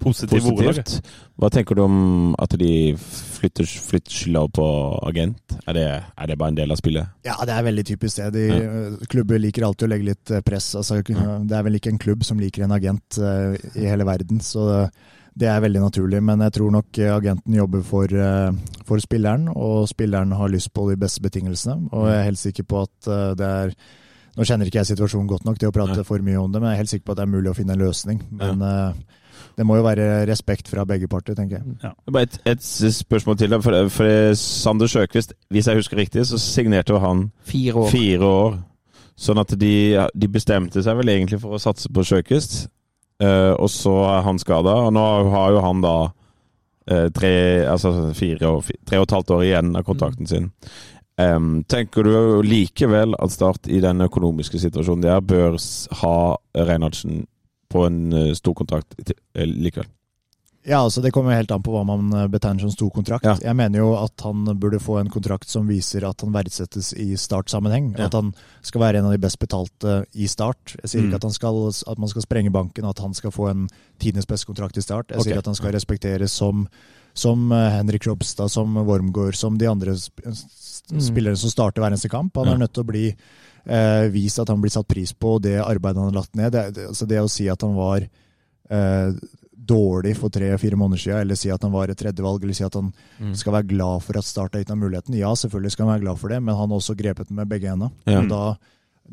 Positiv 0.05 0.43
positivt. 0.45 0.99
Hva 1.41 1.49
tenker 1.49 1.75
du 1.75 1.81
om 1.81 1.97
at 2.39 2.53
de 2.61 2.93
flytter, 2.99 3.65
flytter 3.65 4.13
skylda 4.13 4.43
på 4.53 4.65
agent? 5.09 5.55
Er 5.65 5.77
det, 5.77 5.85
er 6.05 6.29
det 6.29 6.37
bare 6.37 6.53
en 6.53 6.59
del 6.59 6.73
av 6.75 6.79
spillet? 6.79 7.09
Ja, 7.25 7.39
det 7.47 7.55
er 7.55 7.65
veldig 7.65 7.85
typisk 7.89 8.21
det. 8.21 8.27
De, 8.35 8.43
ja. 8.51 8.83
Klubber 9.11 9.41
liker 9.41 9.65
alltid 9.65 9.87
å 9.87 9.91
legge 9.91 10.09
litt 10.11 10.33
eh, 10.33 10.43
press. 10.45 10.69
Altså, 10.77 10.99
det 11.01 11.57
er 11.57 11.65
vel 11.65 11.79
ikke 11.79 11.95
en 11.95 12.01
klubb 12.01 12.25
som 12.27 12.39
liker 12.41 12.67
en 12.67 12.75
agent 12.77 13.17
uh, 13.17 13.57
i 13.73 13.89
hele 13.89 14.05
verden, 14.07 14.43
så 14.45 14.85
det 15.35 15.49
er 15.51 15.59
veldig 15.63 15.83
naturlig. 15.83 16.21
Men 16.23 16.43
jeg 16.45 16.55
tror 16.57 16.71
nok 16.77 17.01
eh, 17.01 17.11
agenten 17.15 17.57
jobber 17.57 17.83
for, 17.85 18.11
eh, 18.11 18.79
for 18.87 19.03
spilleren, 19.03 19.49
og 19.51 19.89
spilleren 19.91 20.31
har 20.39 20.51
lyst 20.51 20.71
på 20.73 20.87
de 20.89 20.97
beste 20.99 21.23
betingelsene. 21.25 21.91
Og 21.91 22.09
jeg 22.09 22.19
er 22.19 22.29
helt 22.29 22.41
sikker 22.41 22.67
på 22.71 22.85
at 22.87 23.11
eh, 23.11 23.29
det 23.39 23.53
er 23.59 23.77
Nå 24.35 24.43
kjenner 24.43 24.67
ikke 24.67 24.81
jeg 24.81 24.89
situasjonen 24.89 25.29
godt 25.31 25.45
nok 25.47 25.55
til 25.55 25.69
å 25.69 25.71
prate 25.71 25.93
Nei. 25.95 26.03
for 26.03 26.19
mye 26.19 26.35
om 26.35 26.51
det, 26.51 26.59
men 26.59 26.67
jeg 26.67 26.75
er 26.75 26.79
helt 26.81 26.89
sikker 26.91 27.05
på 27.07 27.13
at 27.13 27.19
det 27.21 27.23
er 27.23 27.29
mulig 27.31 27.47
å 27.47 27.55
finne 27.55 27.71
en 27.71 27.79
løsning. 27.79 28.17
Men 28.35 28.59
ja. 28.59 28.89
det 29.55 29.63
må 29.63 29.77
jo 29.77 29.85
være 29.85 30.25
respekt 30.27 30.67
fra 30.67 30.83
begge 30.83 31.07
parter, 31.07 31.37
tenker 31.37 31.61
jeg. 31.61 31.91
Bare 32.11 32.27
et, 32.27 32.35
et 32.51 32.65
spørsmål 32.97 33.37
til. 33.39 33.55
For, 33.63 33.77
for 33.95 34.35
Sander 34.35 34.91
Sjøkvist, 34.91 35.31
hvis 35.55 35.71
jeg 35.71 35.79
husker 35.79 36.03
riktig, 36.03 36.25
så 36.27 36.35
signerte 36.35 36.91
jo 36.91 36.99
han 36.99 37.29
Fire 37.47 37.85
år. 37.85 37.95
fire 37.95 38.33
år. 38.41 38.59
Sånn 39.15 39.39
at 39.39 39.55
de, 39.55 39.73
de 40.11 40.31
bestemte 40.35 40.83
seg 40.83 40.99
vel 40.99 41.15
egentlig 41.15 41.39
for 41.39 41.55
å 41.55 41.63
satse 41.69 41.87
på 41.87 42.03
Sjøkvist. 42.03 42.65
Eh, 43.23 43.53
og 43.53 43.69
så 43.71 43.93
er 44.09 44.25
han 44.25 44.39
skada, 44.41 44.73
og 44.87 44.95
nå 44.95 45.05
har 45.31 45.53
jo 45.55 45.61
han 45.63 45.83
da 45.83 45.95
uh, 46.91 47.07
tre, 47.15 47.35
altså 47.71 48.11
fire 48.17 48.49
og, 48.51 48.73
tre 48.87 48.99
og 48.99 49.07
et 49.07 49.15
halvt 49.15 49.31
år 49.37 49.45
igjen 49.45 49.71
av 49.79 49.85
kontrakten 49.87 50.29
sin. 50.29 50.51
Um, 51.15 51.63
tenker 51.71 52.03
du 52.03 52.43
likevel 52.43 53.15
at 53.23 53.31
Start 53.31 53.69
i 53.71 53.79
den 53.79 54.03
økonomiske 54.03 54.59
situasjonen 54.59 55.05
de 55.05 55.13
er, 55.13 55.23
bør 55.23 55.55
ha 56.01 56.17
Reinhardsen 56.59 57.23
på 57.71 57.85
en 57.87 58.01
uh, 58.11 58.33
stor 58.35 58.57
kontrakt 58.59 58.99
likevel? 59.33 59.87
Ja, 60.65 60.79
altså 60.81 61.01
Det 61.03 61.11
kommer 61.13 61.31
jo 61.31 61.37
helt 61.37 61.51
an 61.53 61.61
på 61.61 61.71
hva 61.75 61.83
man 61.85 62.07
eh, 62.13 62.27
betegner 62.33 62.65
som 62.65 62.71
stor 62.73 62.89
kontrakt. 62.95 63.25
Ja. 63.27 63.35
Jeg 63.51 63.55
mener 63.59 63.83
jo 63.83 63.91
at 63.99 64.19
han 64.25 64.43
burde 64.57 64.79
få 64.81 64.97
en 64.99 65.11
kontrakt 65.13 65.47
som 65.51 65.67
viser 65.69 66.07
at 66.09 66.21
han 66.25 66.33
verdsettes 66.33 66.89
i 66.97 67.11
startsammenheng. 67.21 67.91
Ja. 67.99 68.07
At 68.09 68.17
han 68.17 68.33
skal 68.65 68.81
være 68.81 68.97
en 68.99 69.05
av 69.05 69.13
de 69.13 69.21
best 69.21 69.37
betalte 69.39 69.99
i 70.13 70.25
start. 70.31 70.75
Jeg 70.81 70.89
sier 70.89 71.01
Mm. 71.03 71.07
ikke 71.11 71.21
at, 71.21 71.27
han 71.29 71.37
skal, 71.37 71.61
at 71.93 72.01
man 72.01 72.09
skal 72.09 72.25
sprenge 72.25 72.51
banken, 72.51 72.85
at 72.89 72.99
han 72.99 73.13
skal 73.13 73.31
få 73.31 73.49
en 73.51 73.67
tidenes 73.99 74.25
beste 74.25 74.49
kontrakt 74.49 74.77
i 74.77 74.81
start. 74.81 75.09
Jeg 75.13 75.19
okay. 75.19 75.31
sier 75.31 75.37
at 75.43 75.45
han 75.45 75.55
skal 75.55 75.71
respekteres 75.77 76.31
som, 76.33 76.67
som 77.13 77.51
eh, 77.51 77.69
Henrik 77.77 78.07
Ropstad, 78.07 78.49
som 78.49 78.73
Wormgård, 78.75 79.35
som 79.35 79.57
de 79.57 79.69
andre 79.69 79.93
Mm. 80.85 81.01
spillere 81.01 81.37
som 81.37 81.49
starter 81.49 81.81
hver 81.81 81.89
eneste 81.93 82.09
kamp. 82.09 82.35
Han 82.37 82.47
er 82.47 82.57
nødt 82.61 82.73
til 82.73 82.83
å 82.83 82.87
bli 82.89 83.05
eh, 83.65 84.07
vist 84.13 84.37
at 84.37 84.49
han 84.49 84.61
blir 84.61 84.69
satt 84.69 84.87
pris 84.87 85.13
på, 85.13 85.37
og 85.37 85.41
det 85.41 85.55
arbeidet 85.57 85.97
han 85.97 86.11
har 86.11 86.19
lagt 86.21 86.35
ned. 86.37 86.51
Det, 86.53 86.75
det, 86.75 86.87
altså 86.91 87.07
det 87.09 87.21
å 87.23 87.29
si 87.31 87.47
at 87.49 87.61
han 87.65 87.73
var 87.73 88.05
eh, 88.69 89.13
dårlig 89.67 90.15
for 90.19 90.33
tre-fire 90.33 90.77
måneder 90.79 91.01
siden, 91.01 91.23
eller 91.25 91.39
si 91.39 91.51
at 91.53 91.63
han 91.65 91.73
var 91.73 91.91
et 91.91 91.99
tredjevalg, 91.99 92.43
eller 92.43 92.57
si 92.57 92.65
at 92.65 92.77
han 92.77 92.93
skal 93.37 93.57
være 93.57 93.69
glad 93.73 94.05
for 94.05 94.19
at 94.19 94.27
Start 94.27 94.53
har 94.55 94.63
gitt 94.63 94.73
ham 94.73 94.81
muligheten. 94.83 95.17
Ja, 95.17 95.33
selvfølgelig 95.37 95.75
skal 95.75 95.87
han 95.87 95.95
være 95.95 96.05
glad 96.05 96.21
for 96.21 96.33
det, 96.33 96.41
men 96.43 96.55
han 96.55 96.69
har 96.69 96.77
også 96.79 96.97
grepet 96.97 97.29
den 97.29 97.39
med 97.39 97.49
begge 97.51 97.71
hendene. 97.71 97.91
Ja. 98.05 98.21
Og 98.21 98.29
Da 98.29 98.43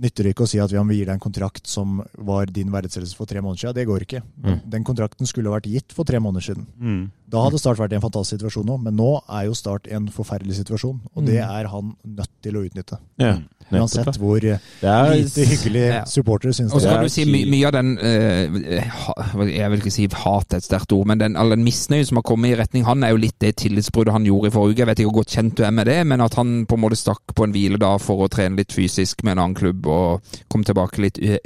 nytter 0.00 0.24
det 0.24 0.32
ikke 0.32 0.46
å 0.46 0.48
si 0.48 0.60
at 0.62 0.72
vi 0.72 0.96
gir 0.96 1.08
deg 1.08 1.16
en 1.16 1.22
kontrakt 1.22 1.68
som 1.68 2.00
var 2.16 2.48
din 2.48 2.72
verdsettelse 2.72 3.16
for 3.16 3.28
tre 3.28 3.42
måneder 3.44 3.66
siden. 3.66 3.76
Det 3.76 3.88
går 3.88 4.06
ikke. 4.06 4.22
Mm. 4.40 4.60
Den 4.72 4.86
kontrakten 4.88 5.28
skulle 5.28 5.52
vært 5.52 5.68
gitt 5.68 5.92
for 5.92 6.08
tre 6.08 6.20
måneder 6.22 6.46
siden. 6.46 6.66
Mm. 6.80 7.02
Da 7.32 7.40
hadde 7.46 7.58
Start 7.60 7.80
vært 7.80 7.94
i 7.94 7.96
en 7.96 8.04
fantastisk 8.04 8.36
situasjon 8.36 8.66
nå, 8.68 8.76
men 8.84 8.96
nå 8.98 9.08
er 9.24 9.46
jo 9.48 9.56
Start 9.56 9.88
i 9.88 9.96
en 9.96 10.10
forferdelig 10.12 10.58
situasjon. 10.60 11.00
Og 11.16 11.26
det 11.26 11.38
er 11.40 11.68
han 11.72 11.94
nødt 12.04 12.32
til 12.44 12.58
å 12.58 12.64
utnytte. 12.66 12.98
Ja, 13.20 13.38
Uansett 13.72 14.18
hvor 14.20 14.42
Det 14.42 14.58
er 14.84 15.14
lite 15.16 15.46
hyggelig 15.48 15.82
Ja. 15.86 16.04
supportere 16.04 16.52
syns 16.52 16.74
Og 16.74 16.82
så 16.82 16.90
kan 16.92 17.06
du 17.06 17.08
si 17.08 17.24
my 17.24 17.44
mye 17.48 17.66
av 17.70 17.72
den 17.72 17.94
uh, 17.96 19.46
Jeg 19.48 19.70
vil 19.70 19.80
ikke 19.80 19.94
si 19.94 20.06
hat 20.12 20.52
er 20.52 20.60
et 20.60 20.66
sterkt 20.66 20.92
ord, 20.92 21.06
men 21.08 21.22
den, 21.22 21.36
all 21.40 21.54
den 21.54 21.64
misnøyen 21.64 22.04
som 22.04 22.20
har 22.20 22.26
kommet 22.26 22.52
i 22.52 22.58
retning 22.60 22.84
han, 22.84 23.02
er 23.02 23.14
jo 23.14 23.22
litt 23.22 23.38
det 23.40 23.54
tillitsbruddet 23.62 24.12
han 24.12 24.26
gjorde 24.28 24.50
i 24.50 24.54
forrige 24.54 24.74
uke. 24.74 24.82
Jeg 24.82 24.90
vet 24.90 25.00
ikke 25.00 25.10
hvor 25.12 25.20
godt 25.22 25.36
kjent 25.38 25.56
du 25.56 25.64
er 25.64 25.72
med 25.72 25.88
det, 25.88 25.98
men 26.06 26.20
at 26.20 26.36
han 26.36 26.66
på 26.68 26.76
en 26.76 26.84
måte 26.84 27.00
stakk 27.00 27.32
på 27.32 27.46
en 27.46 27.54
hvile 27.56 27.80
da 27.80 27.94
for 28.02 28.26
å 28.26 28.28
trene 28.32 28.60
litt 28.60 28.76
fysisk 28.76 29.24
med 29.24 29.38
en 29.38 29.44
annen 29.46 29.56
klubb 29.56 29.86
og 29.88 30.36
kom 30.52 30.66
tilbake 30.68 31.00
litt 31.00 31.22
eh, 31.22 31.40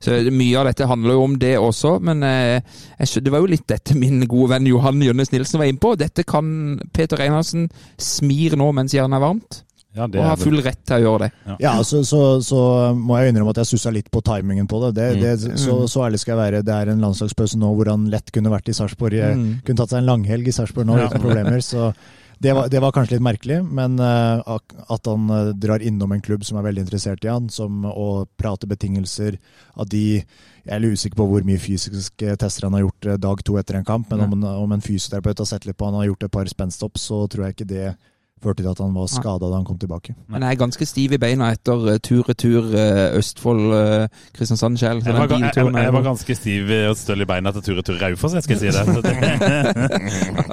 Så 0.00 0.18
mye 0.32 0.58
av 0.60 0.68
dette 0.70 0.86
handler 0.88 1.16
jo 1.18 1.24
om 1.28 1.38
det 1.40 1.54
også, 1.60 1.96
men 2.06 2.22
eh, 2.26 2.60
jeg, 3.00 3.22
det 3.24 3.32
var 3.34 3.42
jo 3.44 3.50
litt 3.52 3.66
dette 3.70 3.96
min 3.98 4.22
gode 4.30 4.52
venn 4.54 4.68
Johan 4.70 5.00
Jønnes 5.04 5.32
Nilsen 5.32 5.60
var 5.60 5.70
inne 5.70 5.82
på. 5.82 5.94
Dette 6.00 6.24
kan 6.28 6.78
Peter 6.96 7.20
Einarsen 7.24 7.68
smir 8.00 8.56
nå 8.60 8.70
mens 8.76 8.94
jernet 8.96 9.18
er 9.20 9.24
varmt, 9.26 9.60
Ja, 9.96 10.06
det 10.06 10.20
og 10.22 10.28
har 10.28 10.36
full 10.38 10.60
rett 10.62 10.78
til 10.86 11.00
å 11.00 11.02
gjøre 11.02 11.26
det. 11.26 11.56
Ja, 11.64 11.72
så, 11.82 12.04
så, 12.06 12.20
så 12.46 12.60
må 12.94 13.18
jeg 13.18 13.32
innrømme 13.32 13.50
at 13.50 13.58
jeg 13.64 13.72
sussa 13.72 13.90
litt 13.90 14.06
på 14.14 14.22
timingen 14.22 14.68
på 14.70 14.78
det. 14.86 14.92
det, 15.00 15.08
det 15.42 15.56
så, 15.58 15.80
så 15.90 16.04
ærlig 16.06 16.20
skal 16.22 16.36
jeg 16.36 16.42
være. 16.44 16.62
Det 16.62 16.76
er 16.76 16.92
en 16.92 17.02
landslagspause 17.02 17.58
nå 17.58 17.72
hvor 17.74 17.90
han 17.90 18.06
lett 18.12 18.30
kunne 18.30 18.52
vært 18.54 18.70
i 18.70 18.76
Sarpsborg. 18.78 19.18
Jeg 19.18 19.34
Mm. 19.40 19.48
Kunne 19.66 19.82
tatt 19.82 19.90
seg 19.96 20.00
en 20.04 20.08
langhelg 20.12 20.46
i 20.46 20.54
Sarpsborg 20.54 20.86
nå 20.86 21.00
uten 21.02 21.24
problemer. 21.24 21.58
Så 21.64 21.90
det 22.42 22.52
var, 22.56 22.68
det 22.72 22.80
var 22.80 22.92
kanskje 22.96 23.18
litt 23.18 23.24
merkelig, 23.24 23.58
men 23.68 23.98
eh, 24.00 24.40
at 24.48 25.08
han 25.10 25.26
eh, 25.28 25.50
drar 25.60 25.82
innom 25.84 26.14
en 26.14 26.22
klubb 26.24 26.46
som 26.48 26.56
er 26.56 26.64
veldig 26.70 26.86
interessert 26.86 27.24
i 27.26 27.28
han, 27.28 27.50
som, 27.52 27.82
og 27.84 28.30
prater 28.40 28.70
betingelser 28.70 29.36
At 29.76 29.90
de 29.92 30.22
Jeg 30.22 30.72
er 30.72 30.80
litt 30.80 30.96
usikker 30.96 31.20
på 31.20 31.26
hvor 31.28 31.44
mye 31.44 31.60
fysiske 31.60 32.36
tester 32.40 32.64
han 32.64 32.78
har 32.78 32.86
gjort 32.86 33.10
eh, 33.10 33.18
dag 33.20 33.44
to 33.44 33.58
etter 33.60 33.76
en 33.76 33.84
kamp, 33.84 34.08
men 34.08 34.24
om 34.24 34.32
en, 34.38 34.46
om 34.64 34.72
en 34.72 34.84
fysioterapeut 34.84 35.44
har 35.44 35.50
sett 35.52 35.68
litt 35.68 35.76
på 35.76 35.90
han 35.90 35.98
og 35.98 36.04
har 36.04 36.10
gjort 36.14 36.24
et 36.24 36.34
par 36.38 36.48
spenstopp, 36.48 36.96
så 37.00 37.26
tror 37.28 37.44
jeg 37.44 37.58
ikke 37.58 37.70
det 37.74 37.86
førte 38.42 38.62
til 38.62 38.70
at 38.70 38.78
han 38.80 38.94
var 38.96 39.06
skada 39.12 39.48
da 39.50 39.56
han 39.58 39.64
kom 39.68 39.78
tilbake. 39.80 40.14
Han 40.32 40.42
er 40.46 40.54
ganske 40.60 40.86
stiv 40.88 41.12
i 41.16 41.18
beina 41.20 41.50
etter 41.54 41.86
eh, 41.94 41.98
tur-retur 42.04 42.70
uh, 42.72 43.18
Østfold-Kristiansand 43.18 44.78
Kjell. 44.80 45.02
Jeg 45.04 45.14
var, 45.16 45.28
jeg, 45.34 45.52
jeg, 45.56 45.74
jeg 45.84 45.94
var 45.96 46.04
ganske 46.06 46.36
stiv 46.38 46.72
og 46.90 46.96
støl 46.98 47.24
i 47.24 47.28
beina 47.28 47.52
etter 47.52 47.64
tur-retur 47.66 47.98
Raufoss, 48.00 48.34
jeg 48.38 48.46
skal 48.46 48.60
si 48.60 48.72
det. 48.72 48.84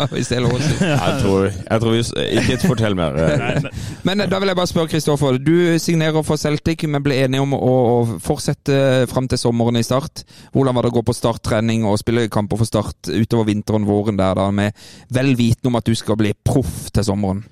Hvis 0.13 0.31
det 0.31 0.37
er 0.39 0.43
lov 0.45 0.55
å 0.57 0.61
si. 0.61 0.73
Jeg 1.07 1.21
tror, 1.21 1.45
jeg 1.47 1.81
tror 1.81 1.93
vi 1.93 2.01
Ikke 2.41 2.57
fortell 2.67 2.95
mer. 2.97 3.15
eh. 3.17 3.67
Men 4.07 4.21
eh, 4.23 4.29
da 4.29 4.39
vil 4.41 4.51
jeg 4.51 4.57
bare 4.59 4.69
spørre 4.69 4.91
Kristoffer. 4.91 5.37
Du 5.41 5.55
signerer 5.81 6.25
for 6.27 6.39
Celtic, 6.39 6.83
men 6.89 7.03
ble 7.05 7.17
enige 7.23 7.43
om 7.43 7.53
å, 7.55 7.59
å 7.67 7.97
fortsette 8.23 9.05
fram 9.11 9.27
til 9.31 9.39
sommeren 9.41 9.79
i 9.79 9.83
Start. 9.85 10.23
Hvordan 10.55 10.77
var 10.77 10.85
det 10.87 10.91
å 10.93 10.97
gå 10.99 11.03
på 11.07 11.15
starttrening 11.17 11.85
og 11.87 11.99
spille 12.01 12.27
kamper 12.33 12.59
for 12.61 12.69
Start 12.69 13.09
utover 13.11 13.47
vinteren, 13.49 13.87
våren 13.87 14.19
der, 14.19 14.37
da, 14.37 14.49
med 14.51 14.75
vel 15.13 15.33
vitende 15.39 15.71
om 15.71 15.79
at 15.79 15.87
du 15.87 15.95
skal 15.97 16.19
bli 16.19 16.33
proff 16.47 16.89
til 16.93 17.07
sommeren? 17.07 17.43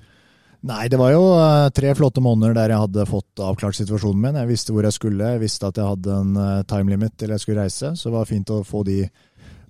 Nei, 0.66 0.88
det 0.90 0.98
var 0.98 1.12
jo 1.12 1.26
eh, 1.38 1.68
tre 1.74 1.92
flotte 1.94 2.22
måneder 2.24 2.56
der 2.56 2.72
jeg 2.72 2.82
hadde 2.82 3.06
fått 3.06 3.42
avklart 3.44 3.76
situasjonen 3.78 4.22
min. 4.22 4.38
Jeg 4.40 4.50
visste 4.50 4.74
hvor 4.74 4.86
jeg 4.86 4.96
skulle, 4.96 5.28
jeg 5.36 5.42
visste 5.44 5.68
at 5.68 5.78
jeg 5.78 5.86
hadde 5.86 6.16
en 6.16 6.38
eh, 6.42 6.64
time 6.66 6.90
limit 6.90 7.14
til 7.14 7.30
jeg 7.30 7.42
skulle 7.42 7.62
reise. 7.62 7.92
Så 7.94 8.08
det 8.08 8.16
var 8.16 8.26
fint 8.26 8.50
å 8.50 8.64
få 8.66 8.82
de 8.86 9.04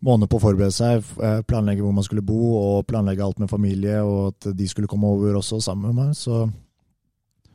månedene 0.07 0.30
på 0.32 0.38
å 0.38 0.44
forberede 0.47 0.72
seg, 0.72 1.05
eh, 1.20 1.42
planlegge 1.44 1.84
hvor 1.84 1.92
man 1.97 2.07
skulle 2.07 2.24
bo 2.24 2.38
og 2.57 2.86
planlegge 2.88 3.26
alt 3.26 3.42
med 3.42 3.53
familie, 3.53 3.99
og 4.07 4.30
at 4.30 4.49
de 4.57 4.68
skulle 4.70 4.88
komme 4.88 5.11
over 5.11 5.36
også 5.36 5.61
sammen 5.66 5.92
med 5.92 6.01
meg. 6.01 6.16
Så 6.16 6.47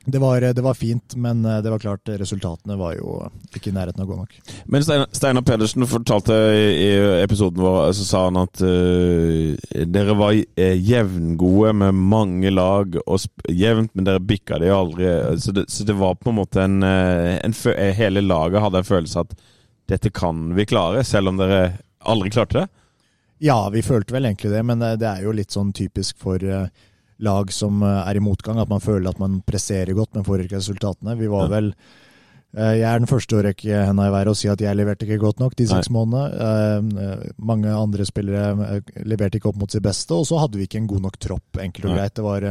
det 0.06 0.20
var, 0.20 0.42
det 0.42 0.62
var 0.62 0.74
fint, 0.74 1.16
men 1.16 1.46
eh, 1.46 1.60
det 1.62 1.70
var 1.70 1.80
klart 1.80 2.10
resultatene 2.10 2.78
var 2.80 2.96
jo 2.98 3.20
ikke 3.54 3.70
i 3.70 3.76
nærheten 3.76 4.02
av 4.02 4.10
gå 4.10 4.18
nok. 4.18 4.34
Men 4.66 4.82
Stein- 4.86 5.06
Steinar 5.14 5.46
Pedersen 5.46 5.86
fortalte 5.88 6.34
i 6.34 6.88
episoden 7.22 7.62
vår 7.62 7.92
Så 7.94 8.08
sa 8.10 8.24
han 8.26 8.40
at 8.42 8.64
uh, 8.66 9.54
dere 9.86 10.18
var 10.18 10.34
eh, 10.34 10.74
jevngode 10.82 11.76
med 11.84 12.02
mange 12.02 12.50
lag, 12.50 12.98
og 13.06 13.22
jevnt, 13.50 13.94
men 13.94 14.10
dere 14.10 14.24
bikka 14.26 14.58
det 14.62 14.72
jo 14.72 14.80
aldri. 14.80 15.12
Så 15.42 15.54
det, 15.54 15.68
så 15.70 15.86
det 15.86 15.98
var 16.00 16.18
på 16.18 16.32
en 16.34 16.40
måte 16.42 16.66
en, 16.66 16.82
en 16.84 17.58
Hele 17.96 18.22
laget 18.26 18.62
hadde 18.64 18.82
en 18.82 18.88
følelse 18.88 19.22
at 19.22 19.34
dette 19.92 20.10
kan 20.14 20.56
vi 20.56 20.66
klare, 20.66 21.04
selv 21.06 21.30
om 21.30 21.38
dere 21.38 21.78
aldri 22.00 22.32
klarte 22.34 22.64
det. 22.64 22.68
Ja, 23.42 23.70
vi 23.74 23.82
følte 23.82 24.14
vel 24.14 24.26
egentlig 24.30 24.52
det, 24.54 24.62
men 24.66 24.82
det 24.82 25.08
er 25.08 25.24
jo 25.26 25.34
litt 25.34 25.54
sånn 25.54 25.72
typisk 25.74 26.20
for 26.22 26.42
eh, 26.46 26.68
lag 27.22 27.52
som 27.54 27.82
eh, 27.86 28.00
er 28.10 28.18
i 28.18 28.24
motgang, 28.24 28.60
at 28.62 28.70
man 28.72 28.82
føler 28.84 29.12
at 29.12 29.20
man 29.22 29.42
presserer 29.46 29.94
godt, 29.98 30.16
men 30.18 30.26
får 30.28 30.46
ikke 30.46 30.58
resultatene. 30.60 31.18
Vi 31.20 31.30
var 31.32 31.50
vel 31.52 31.72
eh, 31.72 32.74
Jeg 32.80 32.88
er 32.90 33.00
den 33.04 33.10
første 33.10 33.38
å 33.38 33.44
rekke 33.46 33.84
henda 33.88 34.08
i 34.10 34.14
været 34.14 34.34
og 34.34 34.38
si 34.40 34.50
at 34.52 34.62
jeg 34.62 34.78
leverte 34.80 35.06
ikke 35.08 35.22
godt 35.22 35.40
nok 35.44 35.56
de 35.60 35.68
seks 35.70 35.92
månedene. 35.94 36.86
Eh, 37.02 37.34
Mange 37.52 37.74
andre 37.74 38.08
spillere 38.10 38.82
leverte 39.06 39.38
ikke 39.40 39.52
opp 39.54 39.60
mot 39.62 39.72
sitt 39.72 39.86
beste, 39.86 40.18
og 40.18 40.26
så 40.30 40.42
hadde 40.42 40.58
vi 40.60 40.66
ikke 40.70 40.82
en 40.82 40.90
god 40.92 41.06
nok 41.10 41.20
tropp, 41.22 41.62
enkelt 41.62 41.90
og 41.92 41.96
greit. 42.00 42.16
Det 42.18 42.26
var 42.26 42.50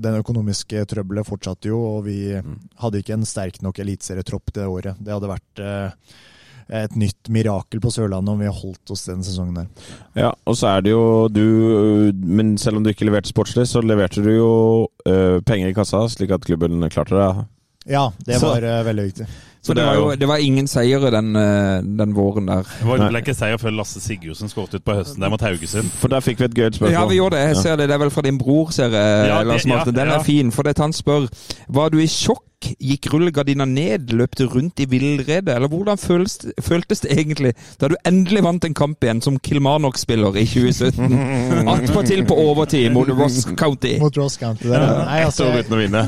Den 0.00 0.14
økonomiske 0.16 0.84
trøbbelet 0.88 1.26
fortsatte 1.28 1.68
jo, 1.68 1.78
og 1.96 2.04
vi 2.06 2.18
hadde 2.80 3.00
ikke 3.02 3.16
en 3.18 3.26
sterk 3.28 3.58
nok 3.62 3.78
eliteserietropp 3.82 4.52
det 4.56 4.66
året. 4.70 5.00
Det 5.02 5.12
hadde 5.12 5.28
vært 5.28 5.62
et 6.70 6.94
nytt 6.96 7.28
mirakel 7.34 7.80
på 7.82 7.90
Sørlandet 7.90 8.30
om 8.30 8.38
vi 8.38 8.46
har 8.46 8.54
holdt 8.54 8.92
oss 8.94 9.04
den 9.08 9.24
sesongen 9.26 9.54
der. 9.54 9.66
Ja, 10.14 10.30
og 10.46 10.56
så 10.56 10.68
er 10.76 10.80
det 10.86 10.92
jo 10.92 11.28
du 11.28 12.12
Men 12.22 12.56
selv 12.58 12.76
om 12.78 12.84
du 12.84 12.90
ikke 12.92 13.08
leverte 13.08 13.28
sportslig, 13.32 13.66
så 13.66 13.82
leverte 13.82 14.22
du 14.22 14.30
jo 14.36 14.50
eh, 15.06 15.40
penger 15.46 15.68
i 15.72 15.74
kassa, 15.76 16.04
slik 16.08 16.30
at 16.30 16.44
klubben 16.46 16.82
klarte 16.90 17.16
det. 17.18 17.46
Ja, 17.90 18.10
det 18.26 18.38
Så- 18.40 18.46
var 18.54 18.62
eh, 18.62 18.84
veldig 18.84 19.04
viktig. 19.12 19.26
Så 19.62 19.74
det, 19.74 19.82
det 19.82 19.86
var 19.86 19.94
jo 19.94 20.16
det 20.16 20.28
var 20.28 20.36
ingen 20.40 20.66
seire 20.66 21.10
den, 21.12 21.34
eh, 21.36 21.82
den 21.82 22.14
våren 22.16 22.46
der. 22.48 22.62
Det 22.62 22.86
var 22.88 23.02
ble 23.10 23.20
ikke 23.20 23.34
seier 23.36 23.58
før 23.60 23.74
Lasse 23.76 24.00
Sigurdsen 24.00 24.48
skåret 24.48 24.72
ut 24.74 24.84
på 24.84 24.94
høsten 24.96 25.20
der 25.20 25.28
mot 25.28 25.40
Haugesund. 25.44 25.90
For 26.00 26.08
der 26.08 26.20
fikk 26.24 26.38
vi 26.40 26.44
et 26.48 26.54
gøy 26.56 26.70
spørsmål. 26.72 26.92
Ja, 26.94 27.02
vi 27.06 27.18
gjorde 27.18 27.36
det. 27.36 27.48
Jeg 27.50 27.56
ser 27.56 27.76
det. 27.76 27.88
Det 27.90 27.94
er 27.94 27.98
vel 27.98 28.10
fra 28.14 28.22
din 28.24 28.38
bror, 28.40 28.70
ser 28.72 28.88
jeg, 28.88 29.28
Ja, 29.28 29.38
det- 29.38 29.46
Lars 29.50 29.66
Martin. 29.66 29.94
Den 29.94 30.06
ja, 30.08 30.14
ja. 30.14 30.18
er 30.20 30.24
fin. 30.24 30.50
For 30.50 30.62
det 30.62 30.78
han 30.78 30.92
spør 30.92 31.28
Var 31.68 31.88
du 31.90 31.98
i 31.98 32.06
sjokk? 32.06 32.44
Gikk 32.60 33.06
rullegardina 33.08 33.64
ned? 33.64 34.10
Løp 34.12 34.34
du 34.36 34.44
rundt 34.52 34.80
i 34.82 34.86
villrede? 34.88 35.54
Eller 35.54 35.70
hvordan 35.72 35.96
føles, 36.00 36.34
føltes 36.60 37.00
det 37.00 37.14
egentlig 37.14 37.54
da 37.80 37.88
du 37.88 37.94
endelig 38.06 38.42
vant 38.44 38.66
en 38.68 38.74
kamp 38.76 39.04
igjen 39.04 39.22
som 39.24 39.38
Kilmarnock-spiller 39.40 40.36
i 40.36 40.44
2017? 40.44 41.14
Attpåtil 41.72 42.26
på 42.28 42.36
overtid 42.44 42.92
mot 42.92 43.08
Ross 43.16 43.46
County. 43.56 43.94
Mot 44.02 44.16
Ross 44.20 44.36
County 44.40 44.68
der. 44.68 44.84
Nei, 45.06 45.22
Ett 45.22 45.30
altså, 45.30 45.48
år 45.48 45.64
uten 45.64 45.76
å 45.76 45.80
vinne. 45.80 46.02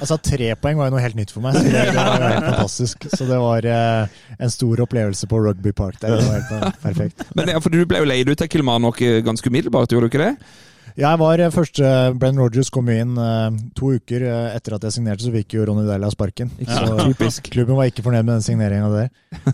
altså, 0.00 0.20
tre 0.22 0.52
poeng 0.62 0.78
var 0.78 0.90
jo 0.90 0.96
noe 0.96 1.02
helt 1.02 1.18
nytt 1.18 1.34
for 1.34 1.44
meg. 1.44 1.58
Så 1.58 1.64
det, 1.66 1.82
det 1.90 1.96
var 1.98 2.26
helt 2.28 2.48
fantastisk. 2.52 3.08
Så 3.16 3.28
det 3.28 3.40
var 3.42 3.70
eh, 3.72 4.20
en 4.38 4.54
stor 4.54 4.84
opplevelse 4.86 5.30
på 5.32 5.42
Rugby 5.48 5.74
Park 5.76 5.98
der. 6.04 6.14
Det 6.14 6.28
var 6.28 6.38
helt 6.38 6.54
eh, 6.60 6.78
perfekt. 6.86 7.26
Men 7.34 7.50
ja, 7.56 7.58
for 7.62 7.74
Du 7.74 7.82
ble 7.82 8.04
jo 8.04 8.08
leid 8.08 8.30
ut 8.30 8.38
til 8.38 8.52
Kilmarnock 8.54 9.02
eh, 9.02 9.18
ganske 9.26 9.50
umiddelbart, 9.50 9.90
gjorde 9.92 10.06
du 10.06 10.14
ikke 10.14 10.24
det? 10.28 10.64
Jeg 10.96 11.18
var 11.20 11.40
eh, 11.44 11.50
første 11.52 11.88
Brenn 12.16 12.38
Rogers 12.40 12.70
kom 12.72 12.86
inn 12.88 13.18
eh, 13.20 13.56
to 13.76 13.90
uker 13.98 14.22
eh, 14.24 14.54
etter 14.56 14.78
at 14.78 14.86
jeg 14.86 14.94
signerte, 14.96 15.26
så 15.26 15.32
fikk 15.34 15.56
jo 15.58 15.66
Ronny 15.68 15.84
Deila 15.84 16.08
sparken. 16.12 16.48
Så 16.64 16.86
Typisk. 17.02 17.50
klubben 17.52 17.76
var 17.76 17.90
ikke 17.90 18.04
fornøyd 18.06 18.24
med 18.24 18.38
den 18.38 18.46
signeringa 18.46 18.88
der. 18.94 19.10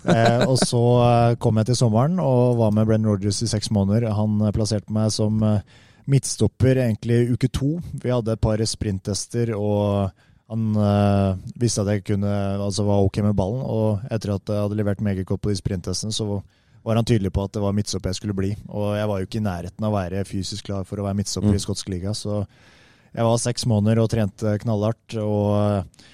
Eh, 0.06 0.44
og 0.46 0.54
så 0.62 0.82
eh, 1.02 1.34
kom 1.42 1.58
jeg 1.58 1.72
til 1.72 1.80
sommeren 1.82 2.20
og 2.22 2.60
var 2.60 2.70
med 2.76 2.86
Brenn 2.86 3.08
Rogers 3.10 3.42
i 3.42 3.50
seks 3.50 3.72
måneder. 3.74 4.06
Han 4.14 4.38
eh, 4.46 4.52
plasserte 4.54 4.94
meg 4.94 5.10
som 5.14 5.42
eh, 5.42 5.58
midtstopper 6.14 6.78
egentlig 6.86 7.24
uke 7.34 7.50
to. 7.50 7.72
Vi 8.02 8.14
hadde 8.14 8.36
et 8.36 8.42
par 8.42 8.62
sprinttester, 8.66 9.50
og 9.58 10.14
han 10.52 10.70
eh, 10.78 11.42
visste 11.58 11.82
at 11.82 11.90
jeg 11.96 12.06
kunne, 12.12 12.38
altså 12.62 12.86
var 12.86 13.02
ok 13.02 13.18
med 13.26 13.34
ballen. 13.38 13.66
Og 13.66 14.02
etter 14.14 14.36
at 14.38 14.46
jeg 14.46 14.62
hadde 14.68 14.78
levert 14.78 15.02
meget 15.02 15.26
godt 15.26 15.42
på 15.42 15.50
de 15.50 15.58
sprinttestene, 15.58 16.14
så 16.14 16.38
var 16.82 16.98
han 16.98 17.06
tydelig 17.06 17.32
på 17.34 17.44
at 17.46 17.54
det 17.54 17.62
var 17.62 17.74
midtstopper 17.76 18.10
jeg 18.10 18.20
skulle 18.20 18.36
bli. 18.36 18.52
Og 18.68 18.96
jeg 18.98 19.08
var 19.10 19.20
jo 19.20 19.28
ikke 19.28 19.40
i 19.40 19.44
nærheten 19.44 19.86
av 19.86 19.92
å 19.92 19.98
være 20.00 20.24
fysisk 20.28 20.66
klar 20.70 20.86
for 20.88 20.98
å 20.98 21.06
være 21.06 21.20
midtstopper 21.20 21.54
i 21.54 21.62
skotsk 21.62 21.92
liga, 21.92 22.14
så 22.16 22.42
jeg 23.12 23.28
var 23.28 23.38
seks 23.40 23.66
måneder 23.68 24.00
og 24.02 24.10
trente 24.12 24.56
knallhardt. 24.62 25.18
og 25.20 25.46
eh, 25.58 26.08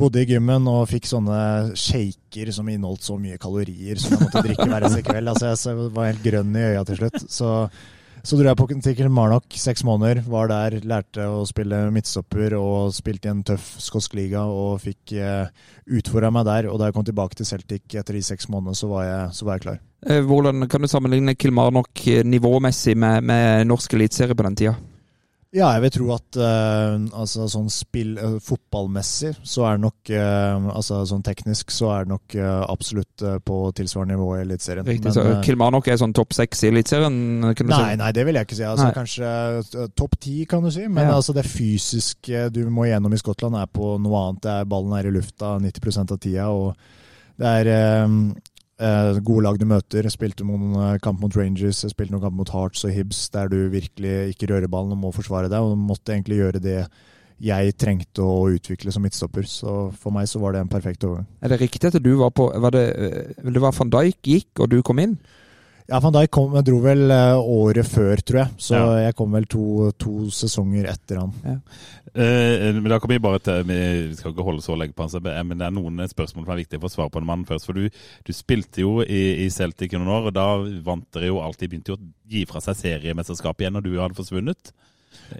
Bodde 0.00 0.22
i 0.22 0.26
gymmen 0.28 0.66
og 0.70 0.86
fikk 0.88 1.08
sånne 1.10 1.38
shaker 1.78 2.50
som 2.54 2.68
inneholdt 2.70 3.04
så 3.04 3.16
mye 3.20 3.38
kalorier 3.42 3.98
som 4.00 4.14
jeg 4.14 4.22
måtte 4.22 4.42
drikke 4.46 4.66
hver 4.70 4.84
eneste 4.86 5.02
kveld. 5.06 5.30
Altså, 5.32 5.50
jeg 5.70 5.88
var 5.96 6.08
helt 6.08 6.22
grønn 6.24 6.54
i 6.56 6.66
øya 6.70 6.84
til 6.88 7.00
slutt. 7.00 7.18
Så, 7.26 7.50
så 8.22 8.36
dro 8.36 8.48
jeg 8.48 8.58
på 8.58 8.66
til 8.70 8.96
Kilmarnock 8.98 9.56
seks 9.56 9.84
måneder. 9.86 10.22
Var 10.28 10.50
der, 10.50 10.78
lærte 10.84 11.26
å 11.30 11.44
spille 11.48 11.82
midtstopper 11.94 12.56
og 12.58 12.92
spilte 12.96 13.30
i 13.30 13.32
en 13.32 13.44
tøff 13.46 13.72
skotsk 13.80 14.14
liga 14.18 14.44
og 14.44 14.80
fikk 14.84 15.14
eh, 15.16 15.48
utfordra 15.98 16.32
meg 16.34 16.46
der. 16.48 16.70
Og 16.70 16.80
da 16.80 16.88
jeg 16.88 16.98
kom 16.98 17.06
tilbake 17.08 17.38
til 17.38 17.48
Celtic 17.48 17.96
etter 17.96 18.18
de 18.18 18.24
seks 18.24 18.50
månedene, 18.52 18.78
så 18.78 18.90
var 18.90 19.06
jeg, 19.08 19.32
så 19.38 19.48
var 19.48 19.58
jeg 19.58 19.66
klar. 19.66 19.82
Eh, 20.06 20.22
Hvordan 20.24 20.68
kan 20.70 20.84
du 20.84 20.90
sammenligne 20.90 21.36
Kilmarnock 21.36 22.06
eh, 22.06 22.24
nivåmessig 22.24 22.96
med, 22.96 23.24
med 23.24 23.68
norsk 23.70 23.98
eliteserie 23.98 24.36
på 24.36 24.48
den 24.48 24.60
tida? 24.62 24.76
Ja, 25.50 25.72
jeg 25.74 25.82
vil 25.82 25.90
tro 25.96 26.12
at 26.14 26.36
uh, 26.38 26.94
altså, 27.18 27.48
sånn 27.50 27.66
spill 27.74 28.12
uh, 28.20 28.36
fotballmessig 28.38 29.32
så 29.42 29.64
er 29.66 29.80
det 29.80 29.82
nok 29.82 30.12
uh, 30.14 30.68
Altså 30.76 31.00
sånn 31.10 31.24
teknisk 31.26 31.72
så 31.74 31.88
er 31.90 32.06
det 32.06 32.12
nok 32.12 32.36
absolutt 32.70 33.24
på 33.46 33.56
tilsvarende 33.74 34.14
nivå 34.14 34.28
i 34.36 34.44
Eliteserien. 34.44 34.86
Riktig, 34.86 35.08
Men, 35.08 35.16
så 35.16 35.24
Kilmarnock 35.42 35.90
er 35.90 35.98
sånn 35.98 36.14
topp 36.14 36.36
seks 36.36 36.62
i 36.62 36.70
eliteserien? 36.70 37.16
Nei, 37.42 37.54
si? 37.56 37.98
nei, 37.98 38.12
det 38.14 38.24
vil 38.28 38.38
jeg 38.38 38.46
ikke 38.46 38.58
si. 38.60 38.66
Altså, 38.68 38.86
kanskje 38.94 39.88
topp 39.98 40.16
ti, 40.22 40.36
kan 40.50 40.62
du 40.62 40.70
si. 40.70 40.86
Men 40.86 41.08
Ja. 41.08 41.18
altså, 41.18 41.34
det 41.36 41.44
fysiske 41.50 42.46
du 42.54 42.62
må 42.70 42.86
gjennom 42.86 43.14
i 43.16 43.20
Skottland, 43.20 43.58
er 43.58 43.66
på 43.66 43.96
noe 44.02 44.22
annet. 44.22 44.42
Det 44.46 44.54
er 44.54 44.70
Ballen 44.70 44.96
er 44.96 45.10
i 45.10 45.14
lufta 45.18 45.56
90% 45.58 46.14
av 46.14 46.22
tida. 46.22 46.48
og 46.54 46.76
det 47.40 47.52
er 47.64 48.06
gode 49.26 49.44
lag 49.44 49.58
du 49.60 49.66
møter. 49.68 50.08
Spilte 50.12 50.46
noen 50.46 50.74
eh, 50.78 50.98
kamp 51.04 51.20
mot 51.22 51.36
Rangers, 51.36 51.82
spilte 51.92 52.14
noen 52.14 52.24
kamp 52.24 52.38
mot 52.38 52.52
Hearts 52.54 52.86
og 52.88 52.94
Hibs, 52.94 53.26
der 53.34 53.50
du 53.52 53.58
virkelig 53.72 54.34
ikke 54.34 54.50
rører 54.52 54.70
ballen 54.72 54.96
og 54.96 55.02
må 55.04 55.14
forsvare 55.14 55.50
deg. 55.52 55.60
Og 55.60 55.78
måtte 55.78 56.14
egentlig 56.14 56.40
gjøre 56.40 56.62
det 56.64 56.78
jeg 57.40 57.72
trengte 57.80 58.24
å 58.24 58.50
utvikle 58.52 58.92
som 58.92 59.04
midtstopper. 59.04 59.46
Så 59.48 59.74
for 60.00 60.12
meg 60.14 60.28
så 60.28 60.40
var 60.42 60.54
det 60.54 60.64
en 60.64 60.72
perfekt 60.72 61.04
overgang. 61.08 61.28
Er 61.40 61.52
det 61.52 61.60
riktig 61.62 61.88
at 61.88 62.00
du 62.02 62.12
var 62.20 62.32
på 62.36 62.50
var 62.60 62.76
det, 62.76 62.86
eh, 62.96 63.46
det 63.48 63.62
var 63.62 63.76
van 63.76 63.92
Dijk 63.92 64.20
gikk, 64.34 64.50
og 64.60 64.72
du 64.72 64.80
kom 64.84 65.00
inn? 65.02 65.16
Ja, 65.88 65.98
Van 66.00 66.12
Dijk 66.14 66.30
kom, 66.30 66.52
dro 66.64 66.80
vel 66.84 67.10
eh, 67.10 67.38
året 67.40 67.86
før, 67.88 68.20
tror 68.22 68.38
jeg. 68.44 68.50
Så 68.58 68.74
Ja. 68.76 68.98
jeg 69.06 69.14
kom 69.18 69.32
vel 69.32 69.46
to, 69.50 69.90
to 69.98 70.26
sesonger 70.30 70.86
etter 70.90 71.18
han. 71.18 71.32
Eh, 72.14 72.72
men 72.74 72.88
da 72.90 72.98
kommer 72.98 73.14
vi 73.14 73.22
bare 73.22 73.38
til 73.38 73.64
Vi 73.68 74.14
skal 74.18 74.32
ikke 74.32 74.42
holde 74.46 74.62
så 74.62 74.74
lenge 74.78 74.94
på 74.94 75.06
han, 75.06 75.46
men 75.46 75.58
det 75.58 75.66
er 75.66 75.74
noen 75.74 75.98
spørsmål 76.10 76.44
som 76.44 76.52
er 76.54 76.62
viktige 76.62 76.80
for 76.80 76.88
å 76.90 76.94
svare 76.94 77.10
på 77.14 77.18
en 77.22 77.26
mannen 77.26 77.46
først. 77.46 77.66
For 77.66 77.72
du, 77.78 77.88
du 78.26 78.32
spilte 78.32 78.82
jo 78.82 79.00
i, 79.02 79.44
i 79.46 79.48
Celtic 79.50 79.92
noen 79.94 80.08
år, 80.10 80.30
og 80.30 80.34
da 80.34 80.46
vant 80.86 81.06
dere 81.14 81.30
jo 81.32 81.40
alltid 81.42 81.70
begynte 81.70 81.94
jo 81.94 81.98
å 81.98 82.06
gi 82.30 82.44
fra 82.46 82.60
seg 82.60 82.76
seriemesterskap 82.76 83.60
igjen 83.60 83.78
når 83.78 83.86
du 83.88 83.92
hadde 83.98 84.18
forsvunnet. 84.18 84.72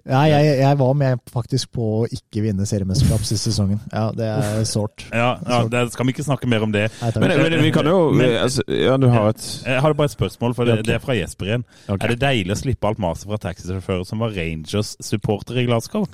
Ja, 0.05 0.23
jeg, 0.29 0.59
jeg 0.61 0.79
var 0.81 0.97
med 0.99 1.23
faktisk 1.33 1.73
på 1.77 1.87
å 2.01 2.03
ikke 2.11 2.43
vinne 2.45 2.67
seriemesterskap 2.69 3.25
siste 3.27 3.51
sesongen. 3.51 3.81
Ja, 3.93 4.09
det 4.17 4.29
er 4.31 4.65
sårt. 4.69 5.07
Ja, 5.11 5.33
ja 5.47 5.63
det 5.71 5.87
skal 5.95 6.09
vi 6.09 6.15
ikke 6.15 6.27
snakke 6.27 6.51
mer 6.51 6.67
om 6.67 6.75
det. 6.75 6.87
Nei. 7.01 7.13
Men, 7.23 7.35
men 7.45 7.65
vi 7.65 7.73
kan 7.75 7.89
jo 7.89 8.11
Men- 8.17 8.37
altså, 8.45 8.65
Ja, 8.69 8.97
du 9.01 9.09
har 9.13 9.33
et 9.33 9.47
Jeg 9.65 9.81
har 9.81 9.95
bare 9.95 10.11
et 10.11 10.17
spørsmål, 10.17 10.55
for 10.55 10.69
det, 10.69 10.81
det 10.87 10.97
er 10.97 11.03
fra 11.03 11.17
Jesper 11.19 11.51
igjen. 11.51 11.67
Okay. 11.87 12.05
Er 12.05 12.15
det 12.15 12.21
deilig 12.23 12.57
å 12.57 12.61
slippe 12.63 12.91
alt 12.91 13.03
maset 13.03 13.29
fra 13.31 13.41
taxisjåfører 13.49 14.07
som 14.07 14.23
var 14.23 14.37
Rangers-supporter 14.37 15.61
i 15.61 15.67
Glasgow? 15.69 16.07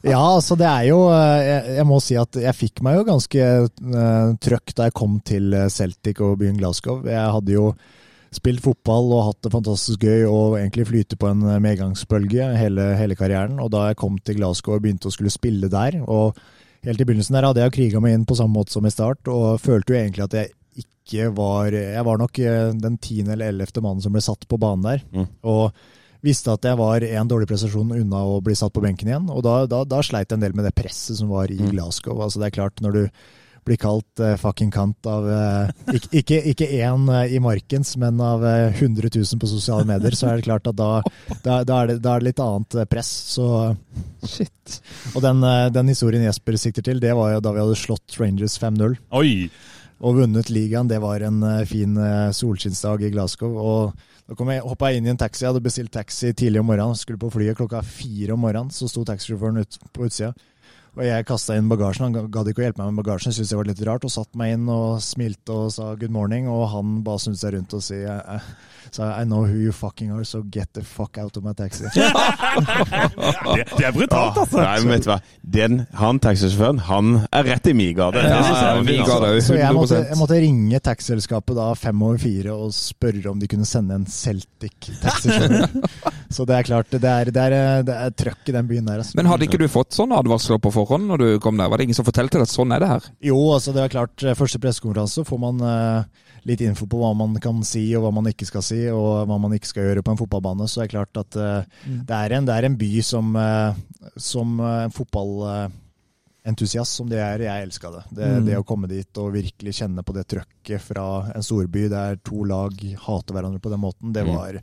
Ja, 0.00 0.20
altså 0.20 0.56
det 0.56 0.66
er 0.68 0.86
jo 0.88 1.00
eh, 1.12 1.40
Jeg, 1.44 1.74
jeg 1.76 1.88
må 1.88 1.98
si 2.02 2.16
at 2.16 2.38
jeg 2.40 2.56
fikk 2.56 2.80
meg 2.84 2.96
jo 2.96 3.08
ganske 3.08 3.48
uh, 3.68 4.28
trøkk 4.40 4.72
da 4.78 4.88
jeg 4.88 4.96
kom 4.96 5.18
til 5.26 5.52
eh, 5.56 5.68
Celtic 5.72 6.22
og 6.24 6.38
byen 6.40 6.56
Glasgow. 6.60 7.02
Jeg 7.04 7.34
hadde 7.36 7.52
jo 7.54 7.72
spilt 8.32 8.62
fotball 8.64 9.10
og 9.12 9.26
hatt 9.28 9.42
det 9.44 9.52
fantastisk 9.52 10.06
gøy 10.08 10.24
og 10.24 10.56
egentlig 10.58 10.86
flyte 10.88 11.18
på 11.20 11.28
en 11.28 11.42
eh, 11.48 11.60
medgangsbølge 11.62 12.48
hele, 12.56 12.88
hele 12.96 13.16
karrieren. 13.18 13.58
Og 13.60 13.70
da 13.74 13.90
jeg 13.90 14.00
kom 14.00 14.16
til 14.24 14.38
Glasgow 14.40 14.78
og 14.78 14.82
begynte 14.86 15.10
å 15.10 15.14
skulle 15.14 15.32
spille 15.34 15.70
der 15.72 16.00
og 16.06 16.38
Helt 16.82 16.98
i 16.98 17.04
begynnelsen 17.06 17.36
der 17.36 17.44
hadde 17.46 17.62
jeg 17.62 17.72
kriga 17.76 18.00
meg 18.02 18.16
inn 18.16 18.24
på 18.26 18.34
samme 18.34 18.56
måte 18.58 18.72
som 18.74 18.82
i 18.82 18.90
start, 18.90 19.28
og 19.30 19.60
følte 19.62 19.92
jo 19.94 19.98
egentlig 20.00 20.24
at 20.24 20.32
jeg 20.34 20.48
ikke 20.82 21.28
var 21.36 21.68
Jeg 21.70 22.02
var 22.08 22.18
nok 22.18 22.40
eh, 22.42 22.72
den 22.74 22.96
tiende 22.98 23.36
eller 23.36 23.52
ellevte 23.52 23.78
mannen 23.84 24.02
som 24.02 24.10
ble 24.10 24.22
satt 24.24 24.48
på 24.50 24.58
banen 24.58 24.82
der. 24.88 25.04
Mm. 25.14 25.28
Og 25.46 25.70
visste 26.26 26.50
at 26.50 26.66
jeg 26.66 26.80
var 26.80 27.06
en 27.06 27.30
dårlig 27.30 27.46
prestasjon 27.52 27.94
unna 28.00 28.24
å 28.26 28.40
bli 28.42 28.56
satt 28.58 28.74
på 28.74 28.82
benken 28.82 29.12
igjen. 29.12 29.30
Og 29.30 29.44
da, 29.46 29.60
da, 29.70 29.84
da 29.86 30.02
sleit 30.02 30.26
jeg 30.26 30.40
en 30.40 30.42
del 30.42 30.58
med 30.58 30.66
det 30.66 30.74
presset 30.74 31.20
som 31.20 31.30
var 31.30 31.54
i 31.54 31.60
Mm. 31.60 31.70
Glasgow. 31.70 32.18
Altså 32.18 32.42
Det 32.42 32.50
er 32.50 32.58
klart, 32.58 32.82
når 32.82 32.98
du 32.98 33.02
blir 33.66 33.78
kalt 33.80 34.20
uh, 34.22 34.34
fucking 34.40 34.70
kant 34.74 35.06
av 35.08 35.26
uh, 35.26 35.70
ikke, 35.94 36.10
ikke, 36.20 36.38
ikke 36.52 36.68
én 36.82 37.06
uh, 37.10 37.22
i 37.26 37.40
Markens, 37.42 37.94
men 38.00 38.20
av 38.22 38.44
eh, 38.46 38.74
100 38.74 39.12
000 39.14 39.40
på 39.40 39.50
sosiale 39.50 39.86
medier, 39.88 40.16
så 40.18 40.30
er 40.30 40.40
det 40.40 40.46
klart 40.48 40.66
at 40.70 40.78
da, 40.78 40.90
da, 41.44 41.60
da, 41.66 41.82
er, 41.82 41.92
det, 41.92 41.98
da 42.02 42.14
er 42.14 42.22
det 42.22 42.30
litt 42.30 42.42
annet 42.42 42.78
press. 42.90 43.10
Så, 43.36 43.46
Shit. 44.26 44.78
og 45.14 45.22
den, 45.24 45.42
den 45.74 45.92
historien 45.92 46.24
Jesper 46.26 46.58
sikter 46.60 46.86
til, 46.86 47.02
det 47.02 47.14
var 47.18 47.36
jo 47.36 47.44
da 47.44 47.54
vi 47.54 47.62
hadde 47.62 47.78
slått 47.78 48.18
Rangers 48.20 48.58
5-0 48.62 48.98
Oi! 49.18 49.50
og 50.02 50.16
vunnet 50.18 50.48
ligaen. 50.50 50.88
Det 50.90 50.98
var 50.98 51.22
en 51.22 51.44
fin 51.70 51.94
solskinnsdag 52.34 53.04
i 53.06 53.12
Glasgow. 53.14 53.54
og 53.54 54.08
da 54.26 54.36
kom 54.38 54.50
jeg, 54.50 54.62
hoppa 54.66 54.90
jeg 54.90 54.98
inn 54.98 55.06
i 55.06 55.12
en 55.12 55.20
taxi. 55.20 55.44
Jeg 55.44 55.52
hadde 55.52 55.62
bestilt 55.62 55.92
taxi 55.94 56.32
tidlig 56.34 56.58
om 56.62 56.66
morgenen. 56.70 56.98
Skulle 56.98 57.20
på 57.22 57.30
flyet 57.30 57.58
klokka 57.58 57.82
fire 57.86 58.34
om 58.34 58.42
morgenen. 58.42 58.72
Så 58.74 58.88
sto 58.90 59.04
taxisjåføren 59.06 59.62
ut 59.62 59.78
på 59.94 60.08
utsida. 60.08 60.32
Og 60.92 61.06
jeg 61.06 61.24
kasta 61.24 61.56
inn 61.56 61.70
bagasjen. 61.72 62.04
Han 62.10 62.28
gadd 62.32 62.50
ikke 62.50 62.60
å 62.60 62.66
hjelpe 62.66 62.82
meg 62.82 62.92
med 62.92 63.00
bagasjen. 63.00 63.32
Syntes 63.32 63.48
det 63.54 63.56
var 63.56 63.68
litt 63.70 63.80
rart. 63.88 64.04
Og 64.04 64.12
satte 64.12 64.36
meg 64.36 64.58
inn 64.58 64.68
og 64.68 65.00
smilte 65.00 65.54
og 65.54 65.72
sa 65.72 65.94
good 65.96 66.12
morning. 66.12 66.50
Og 66.52 66.66
han 66.74 66.98
bare 67.06 67.22
snudde 67.22 67.40
seg 67.40 67.54
rundt 67.56 67.72
og 67.78 67.84
sa 67.86 69.06
I 69.16 69.24
know 69.24 69.46
who 69.46 69.56
you 69.56 69.72
fucking 69.72 70.10
are, 70.12 70.24
so 70.24 70.42
get 70.42 70.68
the 70.74 70.82
fuck 70.84 71.16
out 71.16 71.36
of 71.38 71.44
my 71.44 71.54
taxi. 71.56 71.88
Det, 73.52 73.64
det 73.78 73.84
er 73.86 73.92
brutalt, 73.94 74.36
altså! 74.36 74.58
Nei, 74.60 74.80
men 74.82 74.92
vet 74.92 75.04
du 75.04 75.08
hva. 75.10 75.16
Den, 75.54 75.78
han 75.96 76.18
taxisjåføren, 76.22 76.80
han 76.88 77.10
er 77.32 77.46
rett 77.48 77.68
i 77.68 77.74
min 77.76 77.94
gate. 77.96 78.20
Ja, 78.20 78.42
altså. 78.42 79.30
Så 79.46 79.56
jeg 79.56 79.76
måtte, 79.76 80.00
jeg 80.10 80.18
måtte 80.20 80.38
ringe 80.42 80.80
taxiselskapet 80.84 81.56
da 81.56 81.70
fem 81.78 82.04
over 82.04 82.20
fire 82.20 82.54
og 82.54 82.72
spørre 82.76 83.32
om 83.32 83.40
de 83.40 83.48
kunne 83.50 83.68
sende 83.68 83.96
en 83.96 84.06
Celtic-taxisjåfør. 84.08 85.68
Så 86.36 86.46
det 86.48 86.56
er 86.56 86.68
klart, 86.68 86.92
det 86.92 87.08
er, 87.08 87.32
det 87.32 87.42
er, 87.44 87.84
det 87.86 87.96
er 88.06 88.14
trøkk 88.16 88.48
i 88.48 88.56
den 88.56 88.68
byen 88.68 88.88
der. 88.88 89.02
Altså. 89.02 89.16
Men 89.18 89.28
hadde 89.28 89.48
ikke 89.48 89.60
du 89.60 89.66
fått 89.72 89.96
sånne 89.96 90.20
advarsler 90.20 90.60
på 90.62 90.72
forhånd 90.72 90.81
når 90.90 91.18
du 91.18 91.38
kom 91.40 91.56
der? 91.56 91.68
Var 91.68 91.76
det 91.78 91.84
ingen 91.84 91.94
som 91.94 92.04
fortalte 92.04 92.38
deg 92.38 92.42
at 92.42 92.48
sånn 92.52 92.72
er 92.72 92.80
det 92.80 92.88
her? 92.88 93.00
Jo, 93.22 93.52
altså 93.54 93.72
det 93.72 93.82
er 93.84 93.88
klart, 93.88 94.22
eh, 94.24 94.34
første 94.34 94.58
pressekonferanse 94.58 95.24
får 95.24 95.38
man 95.38 95.60
eh, 95.60 96.04
litt 96.44 96.60
info 96.60 96.86
på 96.86 96.98
hva 96.98 97.14
man 97.16 97.38
kan 97.40 97.62
si 97.62 97.94
og 97.96 98.02
hva 98.02 98.12
man 98.12 98.26
ikke 98.26 98.44
skal 98.46 98.62
si, 98.62 98.88
og 98.90 99.26
hva 99.30 99.38
man 99.40 99.52
ikke 99.54 99.66
skal 99.70 99.84
gjøre 99.84 100.02
på 100.02 100.10
en 100.10 100.16
fotballbane. 100.18 100.66
Så 100.68 100.80
det 100.80 100.84
er 100.88 100.96
klart 100.98 101.16
at 101.22 101.36
eh, 101.36 101.64
det, 101.86 102.10
er 102.18 102.32
en, 102.38 102.44
det 102.46 102.54
er 102.56 102.64
en 102.66 102.76
by 102.80 103.00
som, 103.02 103.36
eh, 103.36 103.74
som 104.16 104.58
eh, 104.60 104.84
en 104.88 104.92
fotballentusiast 104.96 106.92
som 106.98 107.08
det 107.10 107.20
er. 107.22 107.38
Jeg 107.46 107.62
elska 107.68 107.90
det. 107.94 108.02
Det, 108.10 108.26
Mm. 108.32 108.44
det 108.46 108.56
å 108.58 108.64
komme 108.66 108.88
dit 108.90 109.18
og 109.18 109.32
virkelig 109.32 109.74
kjenne 109.78 110.02
på 110.02 110.12
det 110.14 110.26
trøkket 110.28 110.80
fra 110.80 111.30
en 111.34 111.42
storby 111.42 111.88
der 111.88 112.16
to 112.24 112.42
lag 112.44 112.72
hater 113.06 113.34
hverandre 113.34 113.60
på 113.62 113.70
den 113.70 113.80
måten, 113.80 114.12
det 114.12 114.24
Mm. 114.26 114.60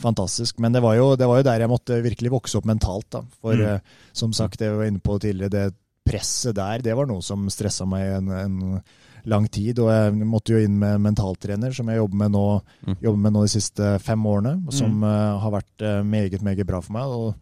Fantastisk. 0.00 0.58
Men 0.60 0.72
det 0.76 0.80
var, 0.84 0.96
jo, 0.98 1.12
det 1.16 1.28
var 1.28 1.40
jo 1.40 1.46
der 1.46 1.60
jeg 1.64 1.70
måtte 1.70 2.00
virkelig 2.04 2.32
vokse 2.32 2.58
opp 2.60 2.66
mentalt. 2.68 3.08
da. 3.12 3.22
For 3.40 3.54
Mm. 3.54 3.66
eh, 3.76 3.80
som 4.12 4.32
sagt, 4.32 4.58
det 4.58 4.68
jeg 4.70 4.76
var 4.78 4.88
inne 4.90 5.00
på 5.04 5.18
tidligere, 5.20 5.50
det 5.50 5.74
presset 6.10 6.54
der, 6.56 6.80
det 6.82 6.96
var 6.96 7.06
noe 7.06 7.20
som 7.22 7.44
stressa 7.52 7.84
meg 7.86 8.06
en, 8.16 8.28
en 8.32 8.82
lang 9.28 9.46
tid. 9.52 9.78
Og 9.78 9.90
jeg 9.92 10.26
måtte 10.26 10.54
jo 10.56 10.58
inn 10.64 10.78
med 10.80 10.94
en 10.96 11.02
mentaltrener, 11.10 11.74
som 11.76 11.86
jeg 11.92 12.00
jobber 12.00 12.16
med 12.24 12.32
nå, 12.32 12.44
Mm. 12.86 12.96
jobber 13.04 13.18
med 13.26 13.32
nå 13.36 13.42
de 13.44 13.52
siste 13.52 13.98
fem 14.00 14.24
årene. 14.26 14.54
Som 14.72 15.04
eh, 15.04 15.38
har 15.44 15.50
vært 15.52 15.82
eh, 15.84 16.02
meget, 16.02 16.42
meget 16.42 16.66
bra 16.66 16.80
for 16.80 16.92
meg. 16.96 17.04
Og 17.04 17.34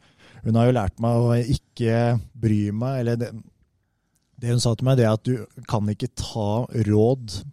hun 0.44 0.54
har 0.58 0.66
jo 0.66 0.72
lært 0.76 0.98
meg 1.00 1.10
å 1.16 1.38
ikke 1.54 2.20
bry 2.34 2.70
meg, 2.72 3.00
eller 3.00 3.16
det, 3.16 3.30
det 4.38 4.50
hun 4.50 4.60
sa 4.60 4.74
til 4.74 4.84
meg, 4.86 4.96
det 4.98 5.06
er 5.06 5.14
at 5.16 5.24
du 5.26 5.46
kan 5.66 5.88
ikke 5.90 6.10
ta 6.14 6.66
råd 6.86 7.44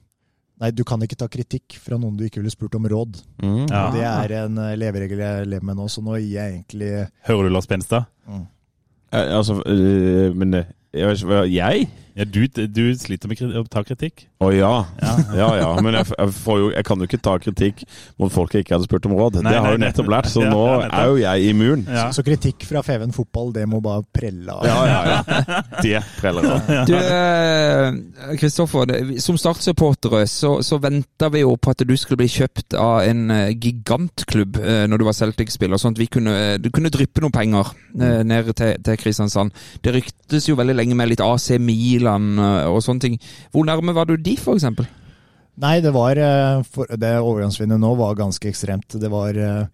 Nei, 0.61 0.71
du 0.71 0.85
kan 0.87 1.01
ikke 1.03 1.17
ta 1.19 1.27
kritikk 1.27 1.75
fra 1.83 1.97
noen 1.99 2.15
du 2.15 2.23
ikke 2.27 2.39
ville 2.39 2.53
spurt 2.53 2.77
om 2.77 2.85
råd. 2.87 3.17
Mm. 3.43 3.65
Ja. 3.67 3.85
Det 3.91 4.05
er 4.07 4.33
en 4.45 4.59
eh, 4.63 4.75
leveregel 4.79 5.19
jeg 5.19 5.49
lever 5.51 5.67
med 5.67 5.79
nå, 5.81 5.87
så 5.91 6.03
nå 6.05 6.15
gir 6.21 6.37
jeg 6.37 6.53
egentlig 6.53 6.91
Hører 7.27 7.49
du 7.49 7.55
Lars 7.55 7.67
Benstad? 7.67 8.07
Eh, 8.29 9.35
altså, 9.35 9.59
eh, 9.67 10.31
men 10.35 10.53
eh, 10.61 10.71
jeg, 10.95 11.89
Ja, 12.15 12.23
du, 12.23 12.45
du 12.47 12.83
sliter 12.95 13.27
med 13.27 13.41
å 13.59 13.65
ta 13.67 13.81
kritikk. 13.83 14.29
Å 14.39 14.47
ja. 14.55 14.71
ja. 15.35 15.47
Ja 15.55 15.69
Men 15.83 15.97
jeg, 15.97 16.07
jeg, 16.13 16.31
får 16.37 16.59
jo, 16.61 16.67
jeg 16.71 16.87
kan 16.87 17.01
jo 17.01 17.07
ikke 17.09 17.19
ta 17.23 17.33
kritikk 17.43 17.81
mot 18.21 18.31
folk 18.31 18.53
jeg 18.55 18.63
ikke 18.63 18.77
hadde 18.77 18.87
spurt 18.87 19.07
om 19.09 19.15
råd. 19.19 19.41
Nei, 19.43 19.51
det 19.51 19.59
har 19.65 19.75
jo 19.75 19.81
nettopp 19.83 20.11
lært, 20.13 20.29
så 20.31 20.43
Ja, 20.45 20.53
nå 20.53 20.61
er 20.85 21.09
jo 21.11 21.17
jeg 21.19 21.49
immun. 21.51 21.83
Ja. 21.91 22.05
Så 22.15 22.23
kritikk 22.23 22.63
fra 22.69 22.79
Feven 22.87 23.11
fotball, 23.15 23.51
det 23.57 23.65
må 23.67 23.81
bare 23.83 24.05
prelle 24.15 24.55
av. 24.55 24.63
Ja, 24.63 24.77
ja, 24.87 25.01
ja. 25.11 25.59
Det 25.85 26.01
preller 26.21 26.47
av. 26.53 26.71
Du, 26.87 26.93
eh, 26.95 28.37
Kristoffer, 28.39 28.95
som 29.23 29.39
Start-supportere 29.41 30.23
så, 30.31 30.53
så 30.63 30.79
venta 30.79 31.27
vi 31.33 31.43
jo 31.43 31.57
på 31.59 31.75
at 31.75 31.83
du 31.83 31.93
skulle 31.99 32.21
bli 32.23 32.29
kjøpt 32.31 32.77
av 32.79 33.03
en 33.09 33.27
eh, 33.35 33.51
gigantklubb 33.51 34.61
eh, 34.63 34.85
når 34.87 35.03
du 35.03 35.07
var 35.09 35.19
Celtic-spiller, 35.19 35.81
sånn 35.81 35.97
at 35.97 36.03
vi 36.05 36.07
kunne, 36.15 36.37
kunne 36.71 36.93
dryppe 36.95 37.23
noen 37.23 37.35
penger 37.35 37.75
ned 37.95 38.53
til, 38.55 38.73
til 38.83 38.97
Kristiansand. 38.99 39.51
Det 39.83 39.91
ryktes 39.95 40.47
jo 40.47 40.57
veldig 40.59 40.75
lenge 40.79 40.95
med 40.99 41.11
litt 41.11 41.23
AC 41.23 41.53
Milan 41.59 42.04
eh, 42.11 42.67
og 42.69 42.83
sånne 42.85 43.03
ting. 43.03 43.17
Hvor 43.53 43.65
nærme 43.67 43.95
var 43.95 44.09
du 44.09 44.15
de, 44.17 44.35
eksempel? 44.37 44.87
Nei, 45.61 45.79
det 45.83 45.93
var 45.95 46.19
eh, 46.19 46.61
for, 46.67 46.89
Det 46.99 47.15
overgangsvinduet 47.21 47.81
nå 47.81 47.93
var 47.99 48.17
ganske 48.19 48.49
ekstremt. 48.51 48.97
Det 49.01 49.11
var 49.11 49.37
eh, 49.39 49.67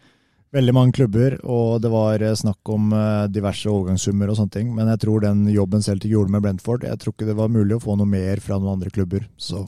veldig 0.54 0.76
mange 0.76 0.96
klubber, 0.98 1.38
og 1.44 1.82
det 1.84 1.92
var 1.94 2.24
snakk 2.36 2.74
om 2.74 2.92
diverse 3.32 3.70
overgangssummer 3.72 4.30
og 4.32 4.36
sånne 4.40 4.56
ting. 4.58 4.74
Men 4.76 4.90
jeg 4.92 5.06
tror 5.06 5.24
den 5.24 5.46
jobben 5.54 5.84
Celtic 5.86 6.12
gjorde 6.12 6.34
med 6.34 6.44
Brentford, 6.44 6.84
jeg 6.84 7.00
tror 7.00 7.16
ikke 7.16 7.30
det 7.30 7.38
var 7.40 7.54
mulig 7.54 7.78
å 7.78 7.84
få 7.84 7.96
noe 7.96 8.10
mer 8.10 8.44
fra 8.44 8.60
noen 8.60 8.76
andre 8.76 8.92
klubber. 8.92 9.30
Så 9.40 9.64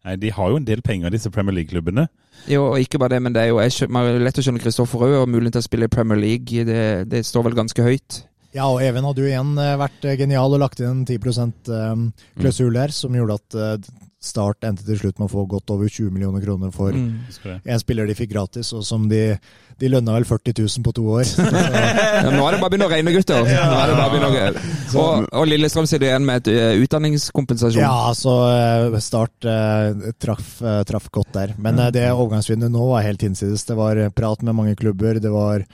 Nei, 0.00 0.16
De 0.16 0.30
har 0.32 0.50
jo 0.50 0.56
en 0.56 0.64
del 0.64 0.80
penger, 0.82 1.12
disse 1.12 1.30
Premier 1.32 1.58
League-klubbene. 1.58 2.06
Jo, 2.48 2.70
og 2.70 2.80
ikke 2.80 2.98
bare 2.98 3.16
det, 3.16 3.22
men 3.22 3.34
det 3.34 3.42
er 3.42 3.50
jo 3.50 3.60
jeg 3.60 3.90
man 3.92 4.08
er 4.08 4.22
lett 4.22 4.38
å 4.40 4.44
skjønne 4.44 4.62
Kristoffer 4.62 5.04
òg, 5.04 5.16
og 5.20 5.28
muligheten 5.28 5.58
til 5.58 5.64
å 5.64 5.68
spille 5.68 5.88
i 5.90 5.92
Premier 5.92 6.20
League. 6.20 6.64
Det, 6.64 6.84
det 7.10 7.24
står 7.28 7.50
vel 7.50 7.58
ganske 7.58 7.84
høyt. 7.84 8.22
Ja, 8.56 8.66
og 8.66 8.80
Even 8.82 9.04
hadde 9.06 9.22
jo 9.22 9.30
igjen 9.30 9.52
eh, 9.62 9.76
vært 9.78 10.04
eh, 10.10 10.16
genial 10.18 10.50
og 10.56 10.62
lagt 10.64 10.80
inn 10.82 10.90
en 10.90 11.04
10 11.06 11.18
%-klausul 11.22 12.74
der, 12.74 12.90
som 12.94 13.14
gjorde 13.14 13.38
at 13.40 13.58
eh, 13.58 13.90
Start 14.20 14.66
endte 14.68 14.84
til 14.84 14.98
slutt 15.00 15.16
med 15.16 15.30
å 15.30 15.32
få 15.32 15.46
godt 15.48 15.70
over 15.72 15.88
20 15.88 16.10
millioner 16.12 16.42
kroner 16.44 16.68
for 16.74 16.92
Mm. 16.92 17.22
En 17.64 17.78
spiller 17.80 18.04
de 18.04 18.12
fikk 18.18 18.34
gratis, 18.34 18.68
og 18.76 18.82
som 18.84 19.06
de, 19.08 19.38
de 19.80 19.88
lønna 19.88 20.12
vel 20.18 20.26
40 20.28 20.58
000 20.60 20.84
på 20.84 20.92
to 20.92 21.06
år. 21.14 21.24
Ja, 22.20 22.28
nå 22.28 22.42
er 22.44 22.52
det 22.52 22.60
bare 22.60 22.68
å 22.68 22.72
begynne 22.74 22.88
å 22.90 22.92
regne, 22.92 23.14
gutter. 23.16 23.46
Nå 23.46 23.48
er 23.80 23.88
det 23.88 23.96
bare 23.96 24.10
å 24.10 24.12
begynne 24.12 24.50
å... 24.52 25.00
Og, 25.00 25.24
og 25.40 25.48
Lillestrøm 25.48 25.88
sitter 25.88 26.10
igjen 26.10 26.26
med 26.28 26.42
et 26.42 26.52
eh, 26.52 26.82
utdanningskompensasjon. 26.84 27.80
ja, 27.80 28.12
så 28.18 28.34
eh, 28.50 28.98
Start 29.00 29.48
eh, 29.48 30.10
traff, 30.20 30.58
eh, 30.60 30.82
traff 30.90 31.08
godt 31.16 31.32
der. 31.38 31.54
Men 31.56 31.80
eh, 31.80 31.88
det 31.96 32.04
overgangsvinduet 32.12 32.74
nå 32.76 32.90
var 32.92 33.06
helt 33.08 33.24
hinsides. 33.24 33.64
Det 33.70 33.78
var 33.80 33.96
eh, 34.04 34.12
prat 34.12 34.44
med 34.44 34.58
mange 34.58 34.76
klubber. 34.76 35.16
Det 35.22 35.32
var 35.32 35.64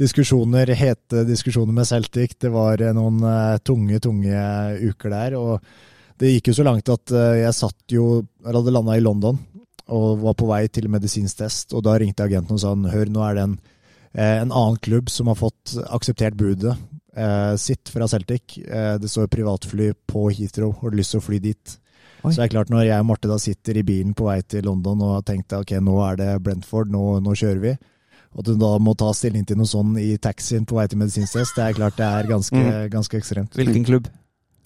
diskusjoner, 0.00 0.74
hete 0.74 1.24
diskusjoner 1.28 1.74
med 1.74 1.88
Celtic. 1.88 2.36
Det 2.40 2.50
var 2.54 2.82
eh, 2.82 2.94
noen 2.96 3.22
eh, 3.28 3.58
tunge, 3.64 4.00
tunge 4.02 4.46
uker 4.90 5.14
der. 5.14 5.36
og 5.38 5.60
det 6.20 6.30
gikk 6.36 6.52
jo 6.52 6.56
så 6.60 6.66
langt 6.66 6.90
at 6.92 7.12
eh, 7.14 7.42
jeg 7.42 7.58
satt 7.58 7.94
jo 7.94 8.22
Jeg 8.22 8.54
hadde 8.54 8.74
landa 8.74 8.96
i 8.96 9.02
London 9.02 9.40
og 9.92 10.20
var 10.22 10.36
på 10.38 10.46
vei 10.48 10.62
til 10.72 10.86
medisinstest, 10.88 11.74
og 11.76 11.82
da 11.84 11.98
ringte 12.00 12.24
agenten 12.24 12.56
og 12.56 12.60
sa 12.62 12.70
hør, 12.72 13.10
nå 13.12 13.20
er 13.26 13.34
det 13.36 13.42
en, 13.44 13.56
eh, 14.14 14.38
en 14.40 14.52
annen 14.52 14.78
klubb 14.80 15.10
som 15.12 15.28
har 15.28 15.36
fått 15.36 15.74
akseptert 15.92 16.38
budet 16.40 16.72
eh, 17.12 17.52
sitt 17.60 17.92
fra 17.92 18.08
Celtic. 18.08 18.56
Eh, 18.64 18.94
det 18.96 19.10
står 19.12 19.28
privatfly 19.28 19.90
på 20.08 20.30
Heathrow, 20.30 20.72
har 20.80 20.90
du 20.90 20.96
lyst 20.96 21.12
til 21.12 21.20
å 21.20 21.26
fly 21.26 21.40
dit? 21.50 21.76
Oi. 22.24 22.30
Så 22.32 22.38
det 22.38 22.46
er 22.46 22.54
klart, 22.54 22.72
når 22.72 22.86
jeg 22.86 23.04
og 23.04 23.10
Marte 23.10 23.28
da 23.28 23.36
sitter 23.36 23.76
i 23.76 23.84
bilen 23.84 24.16
på 24.16 24.30
vei 24.30 24.38
til 24.48 24.64
London 24.64 25.02
og 25.04 25.18
har 25.18 25.26
tenkt 25.28 25.52
ok, 25.52 25.76
nå 25.84 25.98
er 26.06 26.16
det 26.22 26.30
Brentford, 26.46 26.88
nå, 26.88 27.18
nå 27.20 27.36
kjører 27.36 27.60
vi. 27.60 27.74
Og 28.34 28.42
at 28.42 28.50
du 28.50 28.58
da 28.58 28.72
må 28.82 28.96
ta 28.98 29.12
stilling 29.14 29.46
til 29.46 29.60
noe 29.60 29.70
sånn 29.70 29.94
i 30.00 30.16
taxien 30.18 30.66
på 30.66 30.76
vei 30.78 30.88
til 30.90 30.98
medisinstest, 30.98 31.54
det 31.56 31.68
er 31.68 31.78
klart 31.78 31.96
det 32.00 32.06
er 32.10 32.30
ganske, 32.30 32.66
ganske 32.90 33.18
ekstremt. 33.20 33.54
Hvilken 33.54 33.86
klubb? 33.86 34.10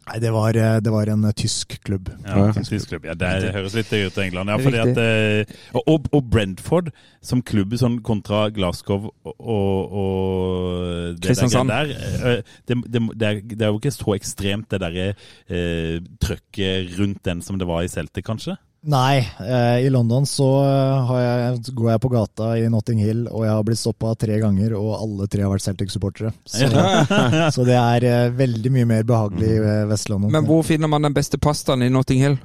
Nei, 0.09 0.19
det 0.25 0.31
var, 0.33 0.57
eh, 0.57 0.79
det 0.81 0.93
var 0.93 1.11
en 1.13 1.25
eh, 1.29 1.35
tysk 1.37 1.75
klubb. 1.85 2.09
Ja, 2.25 2.47
en 2.49 2.65
tysk 2.65 2.89
klubb. 2.89 3.05
Ja, 3.05 3.15
det 3.19 3.51
høres 3.53 3.75
litt 3.77 3.91
ut 3.93 4.17
i 4.17 4.23
England. 4.25 4.49
Ja, 4.49 4.57
fordi 4.57 4.79
at, 4.81 4.97
eh, 4.97 5.57
og- 5.75 6.09
og, 6.13 6.31
Brentford 6.31 6.91
som 7.21 7.43
klubb 7.43 7.75
sånn 7.77 8.01
kontra 8.01 8.49
Glasgow 8.51 9.11
og, 9.25 9.93
og, 9.93 11.19
det 11.21 11.29
Kristiansand. 11.29 11.69
Der, 11.69 12.43
det, 12.67 12.77
det, 12.89 13.03
det, 13.19 13.29
er, 13.29 13.41
det 13.43 13.63
er 13.63 13.73
jo 13.73 13.81
ikke 13.81 13.93
så 13.93 14.17
ekstremt 14.17 14.71
det 14.71 14.81
derre 14.81 15.11
eh, 15.49 16.01
trøkket 16.21 16.97
rundt 16.99 17.23
den 17.25 17.43
som 17.43 17.59
det 17.59 17.69
var 17.69 17.85
i 17.85 17.93
Celtic, 17.93 18.25
kanskje? 18.25 18.57
Nei, 18.89 19.19
eh, 19.45 19.85
i 19.85 19.91
London 19.93 20.25
så 20.27 20.47
eh, 20.65 21.07
har 21.11 21.19
jeg, 21.21 21.75
går 21.77 21.91
jeg 21.93 22.01
på 22.01 22.11
gata 22.15 22.47
i 22.57 22.69
Notting 22.73 23.03
Hill, 23.05 23.27
og 23.29 23.43
jeg 23.45 23.53
har 23.53 23.67
blitt 23.67 23.81
stoppa 23.83 24.15
tre 24.17 24.39
ganger, 24.41 24.73
og 24.79 24.95
alle 24.97 25.27
tre 25.29 25.45
har 25.45 25.53
vært 25.53 25.67
Celtic-supportere. 25.67 26.31
Så, 26.49 26.71
så 27.59 27.67
det 27.69 27.77
er 27.77 28.07
eh, 28.09 28.31
veldig 28.39 28.73
mye 28.79 28.89
mer 28.89 29.05
behagelig 29.09 29.51
i 29.59 29.75
Vest-London. 29.91 30.33
Men 30.33 30.49
hvor 30.49 30.65
finner 30.65 30.89
man 30.89 31.05
den 31.05 31.17
beste 31.17 31.37
pastaen 31.37 31.85
i 31.85 31.91
Notting 31.93 32.25
Hill? 32.25 32.39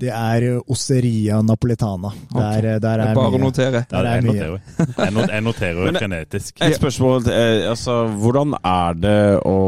Det 0.00 0.08
er 0.14 0.46
Osseria 0.70 1.42
Napolitana. 1.44 2.14
Okay. 2.30 2.62
Der, 2.62 2.78
der 2.80 3.02
Det 3.02 3.10
er 3.10 3.18
bare 3.18 3.36
å 3.36 3.42
notere. 3.42 3.82
Der 3.90 4.06
er 4.06 4.14
jeg 4.14 4.24
mye. 4.24 4.32
noterer, 4.32 4.94
jeg 4.94 5.12
not- 5.18 5.34
jeg 5.34 5.44
noterer 5.44 5.98
frenetisk. 5.98 6.62
Et 6.64 6.78
spørsmål. 6.78 7.26
Altså, 7.68 7.98
hvordan 8.22 8.54
er 8.62 8.96
det 9.02 9.20
å 9.44 9.58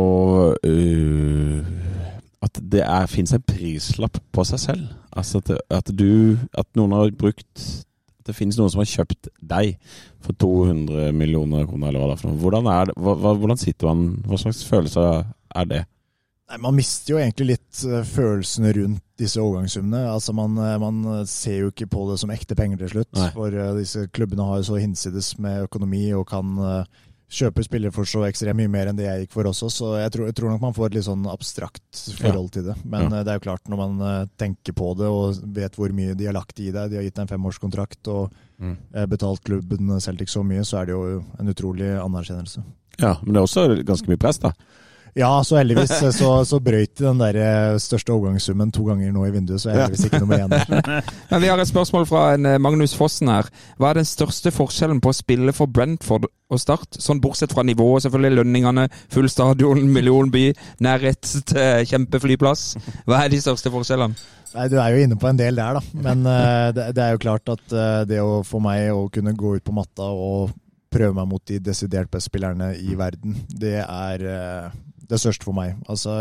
øh, 0.56 1.81
At 2.42 2.58
det 2.72 2.82
fins 3.12 3.32
en 3.36 3.42
prislapp 3.46 4.18
på 4.34 4.44
seg 4.48 4.58
selv? 4.58 4.88
Altså 5.14 5.38
at, 5.42 5.50
at 5.70 5.90
du 5.94 6.38
At 6.58 6.66
noen 6.78 6.94
har 6.96 7.10
brukt 7.14 7.62
At 8.18 8.26
det 8.30 8.34
finnes 8.38 8.58
noen 8.58 8.70
som 8.72 8.82
har 8.82 8.90
kjøpt 8.90 9.28
deg 9.38 9.76
for 10.22 10.34
200 10.38 11.12
millioner 11.14 11.64
kroner, 11.66 11.88
eller 11.90 12.02
hva 12.02 12.10
det 12.12 12.16
er 12.16 12.20
for 12.22 12.30
noe. 12.32 12.40
Hvordan, 12.42 12.68
er 12.70 12.90
det, 12.90 12.94
hva, 13.02 13.14
hva- 13.18 13.36
hvordan 13.38 13.58
sitter 13.62 13.88
man 13.90 14.04
Hva 14.26 14.38
slags 14.42 14.62
følelse 14.68 15.06
er 15.58 15.70
det? 15.70 15.80
Nei, 16.52 16.58
Man 16.66 16.76
mister 16.76 17.14
jo 17.14 17.20
egentlig 17.22 17.46
litt 17.54 17.82
eh, 17.88 18.02
følelsene 18.06 18.72
rundt 18.76 19.02
disse 19.22 19.38
overgangssummene. 19.42 20.02
Altså 20.12 20.34
man, 20.36 20.58
eh, 20.58 20.76
man 20.82 21.02
ser 21.30 21.60
jo 21.62 21.70
ikke 21.72 21.86
på 21.94 22.04
det 22.10 22.18
som 22.22 22.30
ekte 22.34 22.56
penger 22.58 22.82
til 22.82 22.90
slutt. 22.96 23.10
Nei. 23.18 23.30
For 23.36 23.54
eh, 23.54 23.70
disse 23.78 24.06
klubbene 24.14 24.46
har 24.50 24.60
jo 24.60 24.68
så 24.72 24.80
hinsides 24.82 25.32
med 25.42 25.64
økonomi 25.68 26.04
og 26.18 26.26
kan 26.30 26.58
eh, 27.32 27.38
kjøpe 27.38 27.64
spillere 27.64 27.92
for 27.96 28.04
så 28.04 28.22
ekstremt 28.28 28.56
mye 28.60 28.68
mer 28.68 28.86
enn 28.90 28.96
det 28.96 29.06
jeg 29.06 29.24
gikk 29.26 29.32
for 29.32 29.44
også. 29.48 29.70
Så 29.72 29.92
jeg 30.02 30.12
tror, 30.12 30.26
jeg 30.28 30.34
tror 30.36 30.50
nok 30.52 30.60
man 30.60 30.74
får 30.76 30.86
et 30.90 30.94
litt 30.98 31.06
sånn 31.08 31.24
abstrakt 31.32 32.02
forhold 32.20 32.52
til 32.52 32.64
det. 32.68 32.76
Men 32.84 33.08
Ja. 33.10 33.18
eh, 33.20 33.24
det 33.24 33.32
er 33.32 33.38
jo 33.40 33.46
klart, 33.48 33.64
når 33.68 33.76
man 33.80 34.00
eh, 34.22 34.26
tenker 34.38 34.72
på 34.76 34.96
det 34.96 35.06
og 35.08 35.40
vet 35.54 35.74
hvor 35.76 35.88
mye 35.92 36.14
de 36.14 36.26
har 36.26 36.34
lagt 36.34 36.60
i 36.60 36.70
deg, 36.70 36.90
de 36.90 36.96
har 36.96 37.02
gitt 37.04 37.14
deg 37.16 37.22
en 37.30 37.38
femårskontrakt 37.38 38.08
og 38.08 38.30
Mm. 38.62 38.76
eh, 38.94 39.06
betalt 39.06 39.42
klubben 39.42 40.00
Celtic 40.00 40.28
så 40.30 40.44
mye, 40.46 40.60
så 40.62 40.82
er 40.82 40.86
det 40.86 40.92
jo 40.94 41.24
en 41.40 41.48
utrolig 41.48 41.88
anerkjennelse. 41.98 42.62
Ja, 43.00 43.16
men 43.24 43.32
det 43.34 43.40
er 43.40 43.46
også 43.48 43.84
ganske 43.84 44.06
mye 44.06 44.18
press, 44.18 44.38
da. 44.38 44.52
Ja, 45.18 45.30
så 45.44 45.58
heldigvis 45.58 45.90
eh, 45.92 46.10
så, 46.14 46.30
så 46.48 46.58
brøyt 46.64 46.94
de 46.96 47.04
den 47.04 47.18
der 47.20 47.36
eh, 47.36 47.78
største 47.82 48.14
overgangssummen 48.14 48.70
to 48.72 48.86
ganger 48.86 49.12
nå 49.12 49.26
i 49.28 49.32
vinduet, 49.34 49.60
så 49.60 49.68
er 49.68 49.82
heldigvis 49.82 50.06
ikke 50.08 50.22
noe 50.24 50.38
igjen. 50.38 50.54
Men 51.30 51.42
Vi 51.42 51.50
har 51.52 51.60
et 51.60 51.68
spørsmål 51.68 52.06
fra 52.08 52.22
en 52.32 52.48
eh, 52.48 52.60
Magnus 52.62 52.94
Fossen 52.96 53.28
her. 53.28 53.50
Hva 53.76 53.90
er 53.90 54.00
den 54.00 54.08
største 54.08 54.52
forskjellen 54.54 55.02
på 55.04 55.12
å 55.12 55.16
spille 55.16 55.52
for 55.56 55.68
Brentford 55.68 56.30
og 56.30 56.62
Start? 56.62 56.96
Sånn 56.96 57.20
Bortsett 57.20 57.52
fra 57.52 57.64
nivået, 57.68 58.06
selvfølgelig. 58.06 58.38
Lønningene, 58.40 58.86
full 59.12 59.28
stadion, 59.32 59.84
millionby, 59.96 60.46
nærhet 60.84 61.28
til 61.52 61.92
kjempeflyplass. 61.92 62.70
Hva 63.04 63.26
er 63.26 63.34
de 63.34 63.42
største 63.44 63.72
forskjellene? 63.74 64.16
Nei, 64.52 64.66
Du 64.72 64.78
er 64.80 64.96
jo 64.96 65.04
inne 65.04 65.20
på 65.20 65.28
en 65.28 65.36
del 65.36 65.60
der, 65.60 65.76
da. 65.76 66.00
Men 66.08 66.24
uh, 66.28 66.72
det, 66.76 66.90
det 66.96 67.04
er 67.04 67.14
jo 67.14 67.22
klart 67.24 67.52
at 67.52 67.62
uh, 67.72 68.02
det 68.08 68.18
å 68.20 68.42
for 68.44 68.64
meg 68.64 68.90
å 68.92 69.06
kunne 69.12 69.32
gå 69.36 69.56
ut 69.56 69.64
på 69.64 69.76
matta 69.76 70.08
og 70.12 70.52
prøve 70.92 71.16
meg 71.16 71.28
mot 71.28 71.44
de 71.48 71.60
desidert 71.64 72.10
beste 72.12 72.30
spillerne 72.30 72.72
i 72.76 72.96
verden, 72.98 73.36
det 73.48 73.78
er 73.80 74.24
eh, 74.28 74.80
det 75.12 75.20
største 75.22 75.46
for 75.46 75.56
meg. 75.56 75.76
Altså, 75.92 76.18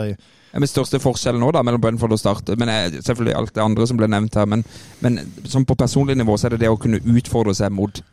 Ja, 0.51 0.59
men 0.59 0.67
største 0.67 0.99
forskjellen 0.99 1.39
nå 1.39 1.51
da, 1.55 1.63
mellom 1.63 1.81
Brentford 1.81 2.11
og 2.11 2.19
Start 2.19 2.49
Men 2.59 2.69
eh, 2.69 2.97
selvfølgelig 2.99 3.35
alt 3.39 3.53
det 3.55 3.63
andre 3.63 3.85
som 3.87 3.99
ble 3.99 4.09
nevnt 4.11 4.35
her. 4.35 4.49
Men, 4.51 4.65
men 4.99 5.21
på 5.65 5.77
personlig 5.79 6.17
nivå 6.19 6.35
så 6.37 6.49
er 6.49 6.55
det 6.57 6.65
det 6.65 6.71
å 6.73 6.79
kunne 6.79 6.99
utfordre 6.99 7.55
seg 7.55 7.71
mot 7.71 8.03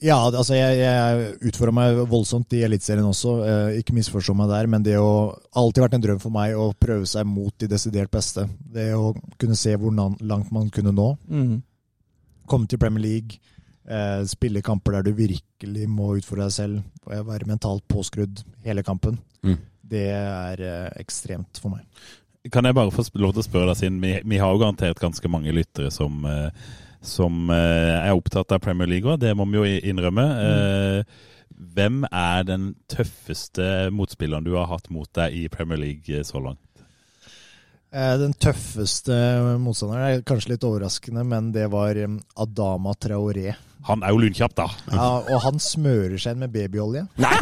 ja, 0.00 0.16
altså 0.16 0.56
jeg, 0.56 0.78
jeg 0.80 1.24
utfordrer 1.50 1.74
meg 1.76 1.98
voldsomt 2.08 2.54
i 2.56 2.62
Eliteserien 2.64 3.04
også, 3.04 3.34
eh, 3.44 3.80
ikke 3.82 3.92
misforstå 3.98 4.32
meg 4.36 4.48
der, 4.48 4.68
men 4.72 4.84
det 4.86 4.94
har 4.96 5.34
alltid 5.60 5.84
vært 5.84 5.96
en 5.98 6.04
drøm 6.06 6.22
for 6.22 6.32
meg 6.32 6.56
å 6.56 6.70
prøve 6.72 7.04
seg 7.08 7.28
mot 7.28 7.52
de 7.60 7.68
desidert 7.68 8.08
beste. 8.12 8.46
Det 8.72 8.86
å 8.96 9.10
kunne 9.36 9.58
se 9.60 9.74
hvor 9.76 9.92
langt 9.92 10.48
man 10.56 10.70
kunne 10.72 10.94
nå. 10.96 11.10
komme 12.48 12.66
til 12.66 12.80
Premier 12.80 13.04
League, 13.04 13.36
eh, 13.86 14.24
spille 14.26 14.62
kamper 14.64 14.96
der 14.96 15.02
du 15.06 15.12
virkelig 15.12 15.84
må 15.88 16.14
utfordre 16.16 16.48
deg 16.48 16.56
selv, 16.56 16.80
og 17.04 17.28
være 17.28 17.46
mentalt 17.46 17.84
påskrudd 17.88 18.42
hele 18.64 18.82
kampen, 18.82 19.20
Mm. 19.42 19.56
Det 19.90 20.06
er 20.14 20.62
eh, 20.64 20.88
ekstremt 21.02 21.60
for 21.62 21.74
meg. 21.74 21.86
Kan 22.52 22.64
jeg 22.64 22.76
bare 22.76 22.92
få 22.94 23.04
lov 23.20 23.34
til 23.34 23.42
å 23.42 23.46
spørre 23.46 23.72
deg, 23.72 23.80
siden 23.82 23.98
vi, 24.00 24.38
har 24.40 24.54
jo 24.54 24.62
garantert 24.62 25.00
ganske 25.02 25.28
mange 25.28 25.52
lyttere 25.52 25.90
som, 25.92 26.22
eh, 26.24 26.70
som 27.04 27.50
eh, 27.52 27.98
er 27.98 28.16
opptatt 28.16 28.54
av 28.56 28.62
Premier 28.64 28.88
League 28.88 29.10
òg, 29.10 29.20
det 29.20 29.34
må 29.36 29.48
vi 29.50 29.60
jo 29.60 29.90
innrømme. 29.92 30.24
Mm. 30.40 31.28
Hvem 31.76 32.00
er 32.08 32.46
den 32.48 32.70
tøffeste 32.88 33.90
motspilleren 33.92 34.46
du 34.46 34.54
har 34.56 34.70
hatt 34.70 34.88
mot 34.94 35.10
deg 35.18 35.36
i 35.36 35.44
Premier 35.52 35.80
League 35.82 36.24
så 36.24 36.40
langt? 36.40 36.62
Eh, 37.92 38.14
Den 38.20 38.34
tøffeste 38.38 39.16
motstanderen 39.58 40.04
er 40.20 40.22
kanskje 40.26 40.52
litt 40.54 40.66
overraskende, 40.66 41.24
men 41.26 41.50
det 41.54 41.66
var 41.72 41.98
Adama 42.38 42.94
Traoré. 42.94 43.56
Han 43.88 44.02
er 44.04 44.12
jo 44.12 44.20
lynkjapp, 44.20 44.54
da. 44.58 44.66
Ja, 44.92 45.06
og 45.24 45.38
han 45.46 45.58
smører 45.62 46.18
seg 46.20 46.36
inn 46.36 46.42
med 46.44 46.52
babyolje. 46.52 47.06
Nei! 47.22 47.32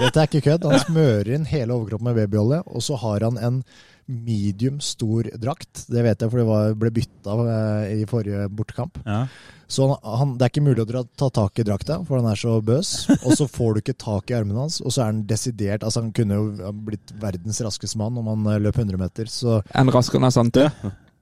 Dette 0.00 0.22
er 0.22 0.28
ikke 0.30 0.40
kødd. 0.46 0.64
Han 0.72 0.80
smører 0.86 1.34
inn 1.36 1.44
hele 1.50 1.76
overkroppen 1.76 2.08
med 2.08 2.16
babyolje, 2.22 2.62
og 2.64 2.82
så 2.86 2.96
har 3.02 3.26
han 3.28 3.36
en 3.38 3.58
medium 4.06 4.80
stor 4.84 5.28
drakt. 5.40 5.86
Det 5.88 6.04
vet 6.04 6.20
jeg, 6.20 6.30
for 6.30 6.40
det 6.40 6.46
var, 6.48 6.78
ble 6.78 6.92
bytta 6.94 7.36
eh, 7.44 7.92
i 8.02 8.08
forrige 8.10 8.48
bortekamp. 8.52 8.98
Ja. 9.06 9.24
Så 9.66 9.86
han, 9.88 10.00
han, 10.20 10.34
det 10.38 10.46
er 10.46 10.52
ikke 10.52 10.64
mulig 10.66 10.84
å 10.84 10.88
dra, 10.88 11.02
ta 11.18 11.30
tak 11.32 11.58
i 11.58 11.66
drakta, 11.66 11.98
for 12.06 12.20
han 12.20 12.28
er 12.30 12.38
så 12.38 12.58
bøs. 12.64 12.92
Og 13.24 13.36
så 13.38 13.48
får 13.50 13.74
du 13.74 13.82
ikke 13.82 13.96
tak 14.04 14.30
i 14.30 14.36
armene 14.38 14.66
hans, 14.66 14.80
og 14.84 14.92
så 14.92 15.04
er 15.04 15.12
han 15.12 15.24
desidert 15.28 15.86
Altså 15.86 16.02
Han 16.04 16.12
kunne 16.14 16.36
jo 16.36 16.74
blitt 16.86 17.14
verdens 17.20 17.62
raskeste 17.64 17.98
mann 18.00 18.20
om 18.20 18.28
han 18.32 18.52
eh, 18.52 18.60
løp 18.62 18.78
100 18.78 19.00
meter, 19.00 19.30
så 19.30 19.62
En 19.72 19.92
raskere 19.94 20.20
enn 20.20 20.28
Asante. 20.28 20.68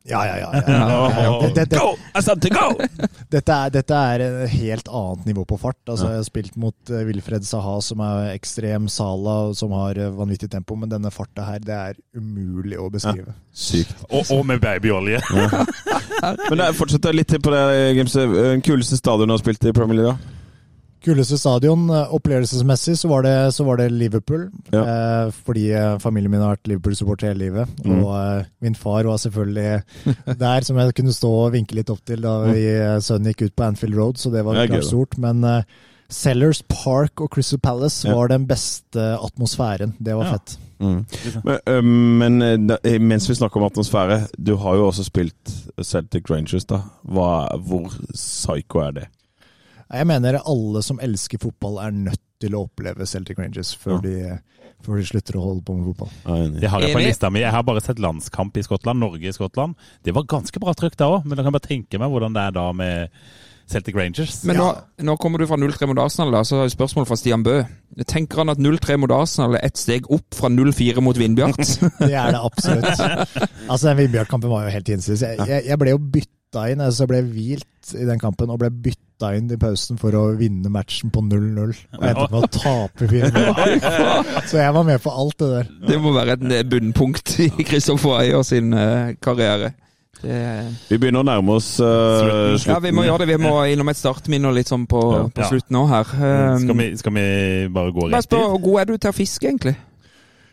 Ja, 0.08 0.24
ja, 0.26 0.36
ja. 0.40 0.48
ja, 0.52 0.62
ja, 0.66 1.22
ja. 1.22 1.32
Det- 1.46 1.54
det- 1.54 1.70
det- 1.70 2.50
Go! 2.52 2.74
Dette 3.32 3.52
er, 3.54 3.70
dette 3.72 3.94
er 3.96 4.20
et 4.26 4.50
helt 4.50 4.88
annet 4.92 5.26
nivå 5.30 5.44
på 5.48 5.56
fart. 5.60 5.78
Altså, 5.88 6.08
Jeg 6.10 6.20
har 6.20 6.26
spilt 6.26 6.56
mot 6.60 6.74
uh, 6.90 6.98
Wilfred 7.06 7.46
Saha, 7.48 7.76
som 7.80 8.02
er 8.04 8.32
ekstrem 8.34 8.88
Sala, 8.92 9.36
og 9.48 9.56
som 9.56 9.72
har 9.72 9.96
eh, 9.96 10.10
vanvittig 10.12 10.50
tempo, 10.52 10.76
men 10.76 10.90
denne 10.92 11.10
farta 11.14 11.46
her, 11.46 11.62
det 11.64 11.78
er 11.78 11.94
umulig 12.18 12.76
å 12.82 12.90
beskrive. 12.92 13.32
Sykt. 13.54 13.94
Og, 14.10 14.26
og 14.36 14.44
med 14.50 14.60
babyolje. 14.60 15.20
Men 16.52 16.62
fortsett 16.76 17.08
litt 17.14 17.28
til 17.32 17.40
på 17.42 17.50
det, 17.54 17.62
Gimse. 17.96 18.26
Den 18.32 18.62
kuleste 18.64 18.96
stadion 19.00 19.28
du 19.30 19.34
har 19.34 19.40
spilt 19.42 19.64
i 19.66 19.72
Premier 19.74 19.98
League? 20.02 20.12
da? 20.12 20.38
Kuleste 21.02 21.36
stadion, 21.40 21.88
eh, 21.90 22.12
opplevelsesmessig, 22.14 22.94
så 23.00 23.08
var 23.10 23.22
det, 23.26 23.34
så 23.56 23.64
var 23.66 23.76
det 23.80 23.88
Liverpool. 23.90 24.44
Ja. 24.70 24.82
Eh, 24.82 25.30
fordi 25.46 25.64
eh, 25.74 25.96
familien 25.98 26.30
min 26.30 26.40
har 26.44 26.54
vært 26.56 26.68
Liverpool-supporter 26.70 27.32
hele 27.32 27.44
livet. 27.48 27.68
Mm. 27.84 27.96
Og 28.04 28.10
eh, 28.14 28.44
min 28.62 28.74
far 28.78 29.04
var 29.10 29.18
selvfølgelig 29.18 29.82
der, 30.44 30.60
som 30.68 30.78
jeg 30.78 30.94
kunne 30.94 31.12
stå 31.16 31.30
og 31.46 31.52
vinke 31.56 31.74
litt 31.78 31.90
opp 31.90 32.04
til 32.06 32.22
da 32.22 32.36
vi, 32.52 32.66
eh, 32.76 32.98
sønnen 33.02 33.32
gikk 33.32 33.48
ut 33.48 33.56
på 33.58 33.66
Anfield 33.66 33.98
Road, 33.98 34.20
så 34.22 34.30
det 34.30 34.44
var 34.46 34.60
klart 34.66 34.86
stort. 34.86 35.18
Men 35.22 35.42
eh, 35.44 35.64
Sellers 36.12 36.60
Park 36.68 37.20
og 37.24 37.30
Crystal 37.34 37.58
Palace 37.58 38.06
Ja. 38.06 38.14
var 38.14 38.28
den 38.28 38.46
beste 38.46 39.00
atmosfæren. 39.18 39.94
Det 39.98 40.14
var 40.14 40.24
Ja. 40.28 40.36
fett. 40.36 40.58
Mm. 40.82 41.04
Men, 41.46 41.58
øh, 41.66 41.84
men 41.84 42.66
da, 42.66 42.76
mens 42.98 43.28
vi 43.30 43.34
snakker 43.38 43.60
om 43.60 43.66
atmosfære, 43.70 44.28
du 44.38 44.56
har 44.56 44.74
jo 44.76 44.86
også 44.90 45.04
spilt 45.06 45.52
Celtic 45.82 46.30
Rangers, 46.30 46.64
da. 46.66 46.80
Hva, 47.06 47.48
hvor 47.58 47.86
psycho 48.12 48.78
er 48.86 48.90
det? 49.00 49.04
Jeg 49.92 50.08
mener 50.08 50.40
alle 50.40 50.82
som 50.84 51.00
elsker 51.04 51.40
fotball, 51.42 51.78
er 51.84 51.92
nødt 51.92 52.20
til 52.42 52.56
å 52.58 52.64
oppleve 52.66 53.06
Celtic 53.06 53.38
Rangers 53.38 53.74
før, 53.78 53.98
Ja. 53.98 54.00
de, 54.00 54.72
før 54.82 54.98
de 54.98 55.04
slutter 55.06 55.36
å 55.38 55.44
holde 55.44 55.62
på 55.66 55.76
med 55.78 55.92
fotball. 55.92 56.50
Det 56.58 56.70
har 56.72 56.80
jeg 56.82 56.96
på 56.96 57.04
lista 57.04 57.30
mi. 57.30 57.40
Jeg 57.44 57.52
har 57.54 57.62
bare 57.62 57.80
sett 57.84 58.00
landskamp 58.02 58.56
i 58.56 58.64
Skottland, 58.66 58.98
Norge 59.04 59.28
i 59.28 59.32
Skottland. 59.36 59.76
Det 60.02 60.14
var 60.16 60.24
ganske 60.24 60.58
bra 60.60 60.74
trykk 60.74 60.96
da 60.96 61.10
òg, 61.18 61.24
men 61.24 61.36
jeg 61.38 61.44
kan 61.46 61.52
bare 61.54 61.68
tenke 61.68 62.00
meg 62.02 62.10
hvordan 62.10 62.34
det 62.34 62.42
er 62.48 62.56
da 62.56 62.66
med 62.72 63.10
Celtic 63.72 63.94
Rangers. 63.94 64.40
Men 64.44 64.58
nå, 64.58 64.66
nå 65.06 65.14
kommer 65.22 65.38
du 65.38 65.46
fra 65.46 65.56
0-3 65.56 65.86
mot 65.86 66.00
Arsenal, 66.02 66.32
da, 66.34 66.42
så 66.44 66.58
har 66.58 66.66
jeg 66.66 66.74
spørsmål 66.74 67.06
fra 67.06 67.16
Stian 67.16 67.44
Bø. 67.46 67.60
Tenker 68.10 68.42
han 68.42 68.50
at 68.52 68.58
0-3 68.58 68.98
mot 69.00 69.14
Arsenal 69.14 69.54
er 69.56 69.68
ett 69.68 69.78
steg 69.80 70.08
opp 70.12 70.34
fra 70.34 70.50
0-4 70.50 71.00
mot 71.04 71.16
Vindbjart? 71.16 71.60
Det 72.02 72.10
er 72.10 72.34
det 72.34 72.42
absolutt. 72.42 72.90
Altså, 73.68 73.92
den 73.92 74.00
Vindbjart-kampen 74.02 74.50
var 74.50 74.66
jo 74.66 74.74
helt 74.74 74.88
hinsides. 74.96 75.22
Jeg, 75.22 75.38
jeg, 75.46 75.66
jeg 75.70 75.78
ble 75.78 75.94
jo 75.94 76.02
bytta 76.02 76.36
inn, 76.72 76.80
altså 76.84 77.04
jeg 77.06 77.10
ble 77.12 77.20
hvilt 77.32 77.92
i 77.98 78.04
den 78.08 78.20
kampen 78.22 78.50
og 78.52 78.58
ble 78.62 78.68
bytta 78.70 79.32
inn 79.38 79.48
i 79.50 79.58
pausen 79.60 79.98
for 80.00 80.14
å 80.18 80.22
vinne 80.38 80.70
matchen 80.72 81.10
på 81.14 81.22
0-0. 81.24 81.72
Og 81.98 82.04
endte 82.08 82.26
med 82.30 82.40
å 82.40 82.50
tape 82.52 83.08
4-0. 83.10 84.48
Så 84.50 84.58
jeg 84.60 84.74
var 84.76 84.86
med 84.86 85.00
på 85.02 85.10
alt 85.22 85.38
det 85.42 85.48
der. 85.56 85.70
Det 85.90 86.00
må 86.02 86.12
være 86.16 86.36
et 86.58 86.68
bunnpunkt 86.70 87.36
i 87.42 87.48
Kristoffer 87.66 88.18
Ayer 88.20 88.42
sin 88.46 88.72
eh, 88.76 89.14
karriere. 89.22 89.72
Det, 90.22 90.38
Vi 90.90 90.98
begynner 91.02 91.24
å 91.24 91.26
nærme 91.26 91.56
oss 91.58 91.72
uh, 91.82 92.52
Slutten. 92.54 92.70
ja, 92.70 92.78
vi 92.84 92.92
må 92.94 93.02
gjøre 93.08 93.24
det. 93.24 93.32
Vi 93.32 93.42
må 93.42 93.56
innom 93.72 93.88
et 93.90 93.98
startminne 93.98 94.52
og 94.52 94.54
litt 94.54 94.70
sånn 94.70 94.84
på, 94.90 95.00
Ja. 95.16 95.24
på 95.34 95.48
slutten 95.50 95.74
nå 95.74 95.86
her. 95.90 96.12
Um, 96.14 96.60
Skal 96.62 96.78
vi, 96.78 96.86
skal 97.00 97.16
vi 97.16 97.24
bare 97.74 97.94
gå 97.96 98.06
rett 98.12 98.28
i? 98.36 98.38
hvor 98.38 98.60
god 98.62 98.80
er 98.84 98.92
du 98.92 98.98
til 99.02 99.10
å 99.10 99.16
fiske, 99.16 99.48
egentlig? 99.50 99.74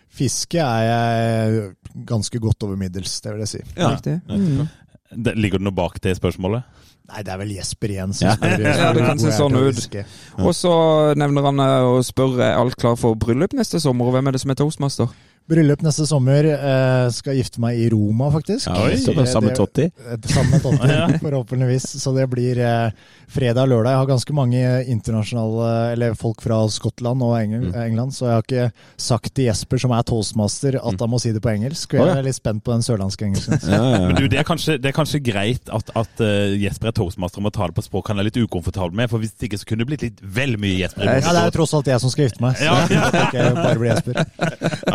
Fiske 0.09 0.57
er 0.63 0.88
jeg 0.88 1.67
ganske 2.09 2.41
godt 2.41 2.65
over 2.65 2.80
middels, 2.81 3.19
det 3.21 3.35
vil 3.35 3.43
jeg 3.45 3.51
si. 3.51 3.61
Ja. 3.77 3.91
Riktig. 3.93 4.15
Mm. 4.26 4.65
Det- 5.11 5.36
Ligger 5.38 5.57
det 5.57 5.65
noe 5.65 5.73
bak 5.73 5.99
det 6.02 6.15
spørsmålet? 6.19 6.64
Nei, 7.10 7.23
det 7.26 7.31
er 7.34 7.38
vel 7.41 7.49
Jesper 7.56 7.88
igjen 7.90 8.14
som 8.14 8.27
Ja. 8.27 8.36
spør. 8.36 8.60
Ja, 8.80 8.94
det 8.94 9.06
kan 9.06 9.18
se 9.19 9.31
sånn 9.34 9.56
ut. 9.57 10.06
Og 10.38 10.53
så 10.53 11.15
nevner 11.18 11.41
han 11.48 11.57
å 11.57 12.03
spørre 12.06 12.52
er 12.52 12.57
alt 12.60 12.76
klar 12.77 12.95
for 12.95 13.15
bryllup 13.15 13.53
neste 13.57 13.80
sommer, 13.81 14.06
og 14.06 14.14
hvem 14.14 14.27
er 14.27 14.31
det 14.38 14.41
som 14.41 14.52
er 14.52 14.56
toastmaster? 14.61 15.10
Bryllup 15.49 15.81
neste 15.81 16.05
sommer. 16.05 16.45
Eh, 16.45 17.09
skal 17.15 17.38
gifte 17.39 17.61
meg 17.63 17.80
i 17.81 17.88
Roma, 17.89 18.27
faktisk. 18.34 18.67
Ja, 18.69 18.84
Oi. 18.85 18.97
så 19.01 19.15
det 19.17 19.23
er 19.26 19.31
samme 19.31 19.53
Totti. 19.57 19.88
Eh, 19.89 20.17
Sammen 20.30 20.51
med 20.53 20.61
Totti, 20.61 21.19
forhåpentligvis. 21.23 21.88
Så 22.03 22.13
det 22.13 22.27
blir 22.30 22.59
eh, 22.61 22.91
fredag 23.30 23.65
og 23.65 23.71
lørdag. 23.73 23.95
Jeg 23.95 24.01
har 24.03 24.09
ganske 24.11 24.35
mange 24.38 24.61
internasjonale, 24.93 25.69
eller 25.95 26.13
folk 26.19 26.43
fra 26.45 26.61
Skottland 26.69 27.23
og 27.26 27.35
Engel 27.39 27.59
Mm. 27.69 27.73
England, 27.81 28.13
så 28.15 28.26
jeg 28.30 28.34
har 28.38 28.43
ikke 28.45 28.67
sagt 29.01 29.34
til 29.35 29.45
Jesper, 29.49 29.77
som 29.81 29.91
er 29.91 30.03
toastmaster, 30.07 30.77
at 30.80 31.01
han 31.03 31.09
må 31.11 31.17
si 31.19 31.31
det 31.35 31.41
på 31.43 31.49
engelsk. 31.51 31.91
Og 31.97 32.05
jeg 32.07 32.17
er 32.21 32.23
litt 32.30 32.38
spent 32.38 32.63
på 32.63 32.71
den 32.71 32.85
sørlandske 32.85 33.26
engelsken. 33.27 33.59
Ja, 33.67 33.80
ja, 33.91 33.99
Men 34.07 34.15
du, 34.15 34.27
det 34.31 34.39
er 34.39 34.47
kanskje, 34.47 34.77
det 34.80 34.91
er 34.93 34.95
kanskje 34.95 35.19
greit 35.26 35.69
at, 35.76 35.91
at 35.99 36.23
eh, 36.23 36.55
Jesper 36.61 36.91
er 36.91 36.95
toastmaster 36.95 37.41
og 37.41 37.47
må 37.49 37.51
ta 37.55 37.67
det 37.67 37.76
på 37.76 37.84
språk 37.85 38.07
han 38.13 38.21
er 38.21 38.30
litt 38.30 38.38
ukomfortabel 38.39 38.95
med, 38.95 39.09
for 39.11 39.19
hvis 39.21 39.34
ikke 39.43 39.59
så 39.59 39.67
kunne 39.69 39.84
det 39.84 39.89
blitt 39.91 40.05
litt 40.07 40.21
vel 40.23 40.55
mye 40.61 40.77
Jesper. 40.85 41.09
Ja, 41.09 41.19
det 41.34 41.41
er 41.43 41.49
jo 41.51 41.55
tross 41.59 41.73
alt 41.77 41.91
jeg 41.91 41.99
som 42.05 42.13
skal 42.13 42.30
gifte 42.30 42.45
meg, 42.45 42.55
så 42.61 42.69
Ja. 42.69 42.77
jeg 42.89 43.11
tenker 43.17 43.49
ikke 43.49 43.59
bare 43.59 43.80
blir 43.81 43.91
Jesper. 43.91 44.23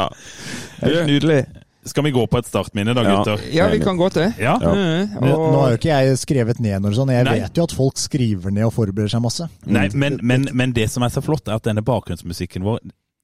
Helt 0.85 1.07
nydelig. 1.11 1.47
Skal 1.85 2.05
vi 2.07 2.11
gå 2.17 2.23
på 2.33 2.39
et 2.41 2.47
startminne 2.49 2.95
da, 2.97 3.03
Ja. 3.05 3.17
gutter? 3.19 3.43
Ja, 3.53 3.67
vi 3.69 3.79
kan 3.85 3.99
gå 4.01 4.07
til. 4.15 4.31
Ja. 4.41 4.55
Ja. 4.63 4.73
Mm, 4.73 5.21
Nå 5.21 5.35
nå 5.53 5.61
har 5.61 5.71
jo 5.75 5.77
ikke 5.77 5.93
jeg 5.93 6.17
skrevet 6.17 6.61
ned 6.65 6.81
noe 6.81 6.93
sånt. 6.97 7.11
Jeg 7.13 7.25
Nei. 7.29 7.41
vet 7.41 7.55
jo 7.61 7.63
at 7.69 7.73
folk 7.77 7.99
skriver 8.01 8.51
ned 8.51 8.65
og 8.65 8.73
forbereder 8.73 9.11
seg 9.13 9.21
masse. 9.21 9.49
Nei, 9.67 9.89
men, 9.93 10.19
men, 10.23 10.49
men 10.55 10.73
det 10.73 10.89
som 10.91 11.03
er 11.05 11.13
så 11.13 11.21
flott, 11.23 11.47
er 11.47 11.59
at 11.61 11.63
denne 11.69 11.85
bakgrunnsmusikken 11.85 12.65
vår 12.65 12.79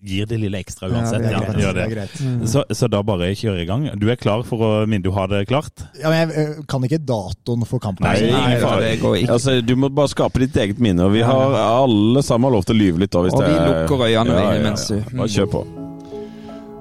gir 0.04 0.24
det 0.28 0.38
lille 0.40 0.56
ekstra 0.60 0.88
Ja, 0.88 1.00
det 1.12 1.26
er 1.28 1.32
Ja, 1.32 1.40
Det 1.52 1.64
er 1.64 1.72
det. 1.72 1.88
greit. 1.94 2.20
Mm. 2.20 2.46
Så, 2.48 2.64
så 2.72 2.88
da 2.88 3.02
bare 3.02 3.32
kjøre 3.36 3.60
i 3.62 3.66
gang. 3.68 3.88
Du 3.98 4.08
er 4.10 4.16
klar 4.16 4.44
for 4.44 4.58
å 4.58 4.86
minne 4.88 5.02
du 5.04 5.10
har 5.12 5.26
det 5.28 5.46
klart? 5.48 5.72
Ja, 6.00 6.08
men 6.12 6.28
jeg 6.28 6.36
eh, 6.36 6.62
kan 6.68 6.84
ikke 6.84 7.00
datoen 7.00 7.64
for 7.66 7.78
kampen. 7.80 8.04
Nei, 8.04 8.28
Nei 8.30 8.60
det 8.60 9.00
går 9.00 9.22
ikke. 9.22 9.32
Altså, 9.36 9.60
du 9.64 9.74
må 9.76 9.88
bare 9.92 10.08
skape 10.12 10.38
ditt 10.40 10.56
eget 10.56 10.78
minne, 10.78 11.00
og 11.08 11.12
vi 11.16 11.20
har 11.24 11.56
alle 11.56 12.20
sammen 12.22 12.52
lov 12.52 12.64
til 12.68 12.76
å 12.76 12.78
lyve 12.84 12.98
litt. 13.06 13.10
Da, 13.12 13.24
hvis 13.24 13.32
Og 13.32 13.40
vi 13.44 13.52
er- 13.56 13.88
lukker 13.88 14.04
øynene 14.04 14.36
Ja, 14.36 14.52
ja, 14.52 14.62
mens 14.68 14.90
ja. 14.90 14.96
du- 15.00 15.16
Bare 15.16 15.28
kjør 15.28 15.50
på. 15.56 15.66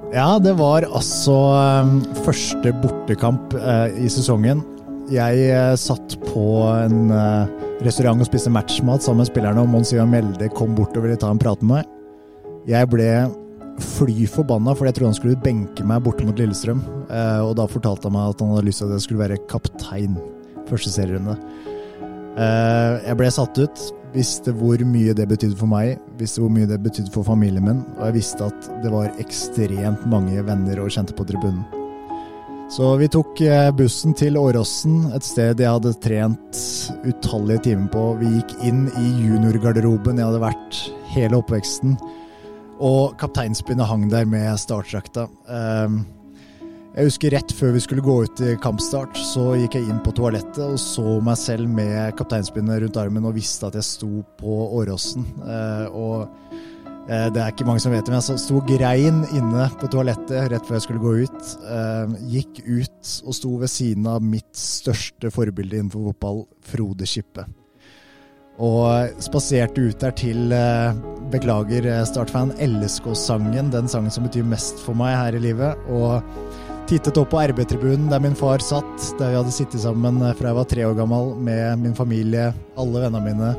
Ja, 0.10 0.40
det 0.42 0.56
var 0.58 0.88
altså 0.90 1.36
um, 1.86 2.00
første 2.26 2.72
bortekamp 2.82 3.54
eh, 3.54 4.00
i 4.02 4.08
sesongen. 4.10 4.64
Jeg 5.14 5.44
eh, 5.54 5.74
satt 5.78 6.16
på 6.24 6.46
en 6.66 7.14
eh, 7.14 7.52
restaurant 7.86 8.18
og 8.18 8.26
spiste 8.26 8.50
matchmat 8.54 9.06
sammen 9.06 9.22
med 9.22 9.30
spillerne, 9.30 9.62
og 9.62 9.70
Monsieur 9.70 10.10
Melde 10.10 10.50
kom 10.58 10.74
bort 10.78 10.98
og 10.98 11.06
ville 11.06 11.20
ta 11.20 11.30
en 11.30 11.42
prat 11.42 11.62
med 11.62 11.76
meg. 11.76 11.94
Jeg 12.70 12.90
ble 12.90 13.12
fly 14.00 14.26
forbanna 14.28 14.74
fordi 14.74 14.90
jeg 14.90 14.98
trodde 14.98 15.12
han 15.12 15.20
skulle 15.20 15.44
benke 15.46 15.86
meg 15.88 16.02
borte 16.04 16.26
mot 16.26 16.42
Lillestrøm. 16.42 16.82
og 17.46 17.54
da 17.56 17.70
fortalte 17.70 18.10
han 18.10 18.18
meg 18.18 18.34
at 18.34 18.42
han 18.44 18.50
hadde 18.52 18.66
lyst 18.68 18.82
til 18.82 18.90
at 18.90 18.98
jeg 18.98 19.06
skulle 19.06 19.22
være 19.22 19.38
kaptein 19.48 20.18
første 20.68 20.92
serierunde. 20.92 21.38
Jeg 22.36 23.16
ble 23.22 23.32
satt 23.32 23.62
ut. 23.62 23.86
Visste 24.10 24.54
hvor 24.58 24.82
mye 24.90 25.14
det 25.14 25.28
betydde 25.30 25.58
for 25.60 25.70
meg, 25.70 26.00
visste 26.18 26.42
hvor 26.42 26.50
mye 26.54 26.70
det 26.70 26.80
betydde 26.82 27.12
for 27.14 27.28
familien 27.28 27.68
min, 27.68 27.84
og 28.00 28.08
jeg 28.08 28.16
visste 28.18 28.48
at 28.48 28.70
det 28.84 28.90
var 28.94 29.12
ekstremt 29.22 30.08
mange 30.10 30.42
venner 30.48 30.82
og 30.82 30.90
kjente 30.96 31.14
på 31.14 31.28
tribunen. 31.30 31.62
Så 32.70 32.92
vi 33.02 33.08
tok 33.10 33.40
eh, 33.42 33.72
bussen 33.74 34.14
til 34.18 34.38
Åråsen, 34.38 35.08
et 35.18 35.26
sted 35.26 35.62
jeg 35.62 35.74
hadde 35.74 35.96
trent 36.04 36.60
utallige 37.02 37.64
timer 37.70 37.90
på. 37.94 38.04
Vi 38.20 38.34
gikk 38.36 38.54
inn 38.70 38.84
i 38.94 39.08
juniorgarderoben 39.26 40.22
jeg 40.22 40.30
hadde 40.30 40.44
vært 40.44 40.82
hele 41.16 41.40
oppveksten, 41.42 41.98
og 42.80 43.18
kapteinspinnet 43.22 43.90
hang 43.90 44.06
der 44.14 44.30
med 44.30 44.54
startdrakta. 44.62 45.26
Um, 45.50 46.04
jeg 46.90 47.06
husker 47.06 47.34
rett 47.36 47.52
før 47.54 47.76
vi 47.76 47.82
skulle 47.84 48.04
gå 48.04 48.16
ut 48.26 48.42
i 48.42 48.56
kampstart, 48.62 49.18
så 49.32 49.52
gikk 49.60 49.78
jeg 49.78 49.92
inn 49.92 50.02
på 50.02 50.14
toalettet 50.18 50.64
og 50.66 50.80
så 50.82 51.20
meg 51.24 51.38
selv 51.38 51.70
med 51.70 52.16
kapteinspinnet 52.18 52.82
rundt 52.82 52.98
armen 52.98 53.28
og 53.30 53.36
visste 53.38 53.68
at 53.70 53.78
jeg 53.78 53.86
sto 53.86 54.24
på 54.40 54.56
Åråsen. 54.80 55.28
Eh, 55.46 55.86
og 55.94 56.50
eh, 57.06 57.28
det 57.30 57.44
er 57.44 57.54
ikke 57.54 57.68
mange 57.68 57.84
som 57.84 57.94
vet 57.94 58.02
det, 58.02 58.16
men 58.16 58.26
jeg 58.26 58.42
sto 58.42 58.62
grein 58.66 59.22
inne 59.38 59.68
på 59.78 59.90
toalettet 59.94 60.50
rett 60.50 60.66
før 60.66 60.80
jeg 60.80 60.86
skulle 60.88 61.04
gå 61.04 61.14
ut. 61.30 61.52
Eh, 61.78 62.16
gikk 62.34 62.64
ut 62.66 63.14
og 63.22 63.38
sto 63.38 63.54
ved 63.62 63.72
siden 63.72 64.10
av 64.10 64.26
mitt 64.26 64.50
største 64.58 65.30
forbilde 65.36 65.78
innenfor 65.78 66.10
fotball, 66.10 66.48
Frode 66.72 67.08
Skippe. 67.10 67.46
Og 68.60 69.22
spaserte 69.24 69.86
ut 69.86 70.02
der 70.02 70.12
til 70.20 70.50
Beklager, 71.32 71.86
Startfan, 72.10 72.50
LSK-sangen, 72.60 73.70
den 73.72 73.88
sangen 73.88 74.12
som 74.12 74.26
betyr 74.26 74.44
mest 74.44 74.82
for 74.84 74.98
meg 75.00 75.14
her 75.16 75.38
i 75.38 75.44
livet. 75.46 75.86
Og 75.88 76.20
tittet 76.90 77.18
opp 77.22 77.30
på 77.30 77.42
RB-tribunen 77.52 78.08
der 78.10 78.22
min 78.24 78.36
far 78.38 78.64
satt, 78.66 79.04
der 79.20 79.30
vi 79.30 79.38
hadde 79.38 79.54
sittet 79.54 79.84
sammen 79.84 80.24
eh, 80.26 80.34
fra 80.38 80.50
jeg 80.50 80.58
var 80.58 80.70
tre 80.72 80.86
år 80.88 80.96
gammel 80.98 81.36
med 81.38 81.84
min 81.84 81.94
familie, 81.98 82.48
alle 82.82 83.04
vennene 83.04 83.22
mine. 83.28 83.50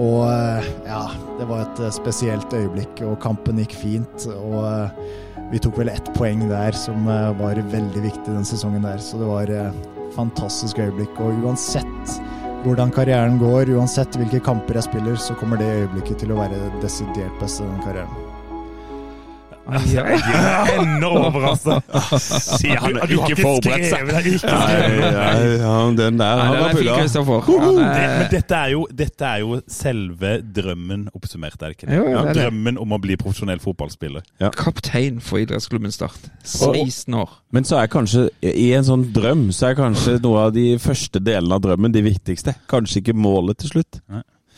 Og 0.00 0.22
eh, 0.30 0.68
ja, 0.88 1.02
det 1.36 1.48
var 1.50 1.66
et 1.66 1.82
eh, 1.84 1.92
spesielt 1.92 2.56
øyeblikk, 2.56 3.02
og 3.04 3.18
kampen 3.20 3.60
gikk 3.60 3.76
fint. 3.76 4.28
Og 4.32 5.50
vi 5.52 5.60
tok 5.62 5.82
vel 5.82 5.92
ett 5.92 6.08
poeng 6.16 6.46
der 6.48 6.76
som 6.76 7.04
var 7.06 7.60
veldig 7.74 8.06
viktig 8.08 8.32
den 8.32 8.48
sesongen 8.48 8.88
der, 8.88 9.04
så 9.04 9.20
det 9.20 9.28
var 9.28 9.52
et 9.52 9.90
fantastisk 10.16 10.80
øyeblikk. 10.80 11.20
Og 11.20 11.44
uansett 11.44 12.16
hvordan 12.64 12.94
karrieren 12.94 13.36
går, 13.42 13.74
uansett 13.76 14.16
hvilke 14.16 14.40
kamper 14.48 14.80
jeg 14.80 14.88
spiller, 14.88 15.20
så 15.20 15.36
kommer 15.38 15.60
det 15.60 15.68
øyeblikket 15.84 16.24
til 16.24 16.32
å 16.32 16.40
være 16.40 16.56
det 16.56 16.86
desidert 16.86 17.36
beste 17.42 17.66
i 17.66 17.68
den 17.68 17.84
karrieren. 17.84 18.25
Jeg 19.66 20.04
er 20.06 20.68
ennå 20.78 21.08
overraska. 21.26 21.80
Han 21.90 22.94
Du- 22.94 23.00
har 23.00 23.30
ikke 23.30 23.36
forberedt 23.40 23.88
seg. 23.90 24.06
Nei, 24.06 24.20
nei, 25.00 25.56
ja, 25.58 25.72
den 25.96 26.18
der 26.20 26.36
Nei, 26.36 26.46
han 26.46 26.56
var 26.60 26.68
er. 26.68 27.40
Det, 27.46 27.60
men 27.60 27.80
er- 27.86 28.28
dette 28.30 28.54
er, 28.60 28.68
jo, 28.74 28.86
dette 28.94 29.24
er 29.26 29.38
jo 29.42 29.60
selve 29.68 30.32
drømmen 30.54 31.08
oppsummert, 31.16 31.56
er 31.62 31.72
det 31.72 31.76
ikke 31.78 31.88
det? 31.90 31.96
Jo, 31.98 32.04
ja, 32.12 32.22
det 32.22 32.28
er 32.28 32.32
det. 32.32 32.44
Drømmen 32.44 32.78
om 32.84 32.94
å 32.96 33.00
bli 33.02 33.16
profesjonell 33.20 33.58
fotballspiller. 33.62 34.22
Kaptein 34.56 35.20
for 35.20 35.38
idrettsklubben 35.42 35.92
Start. 35.92 36.30
16 36.44 37.14
år. 37.14 37.30
Men 37.52 37.64
så 37.64 37.80
er 37.82 37.90
kanskje, 37.92 38.28
i 38.42 38.70
en 38.76 38.84
sånn 38.86 39.04
drøm, 39.12 39.48
så 39.56 39.70
er 39.70 39.74
kanskje 39.78 40.18
noe 40.22 40.46
av 40.46 40.52
de 40.56 40.76
første 40.82 41.18
delene 41.22 41.58
av 41.58 41.60
drømmen 41.66 41.92
de 41.94 42.02
viktigste. 42.06 42.54
Kanskje 42.70 43.02
ikke 43.02 43.14
målet 43.18 43.58
til 43.64 43.70
slutt. 43.76 44.00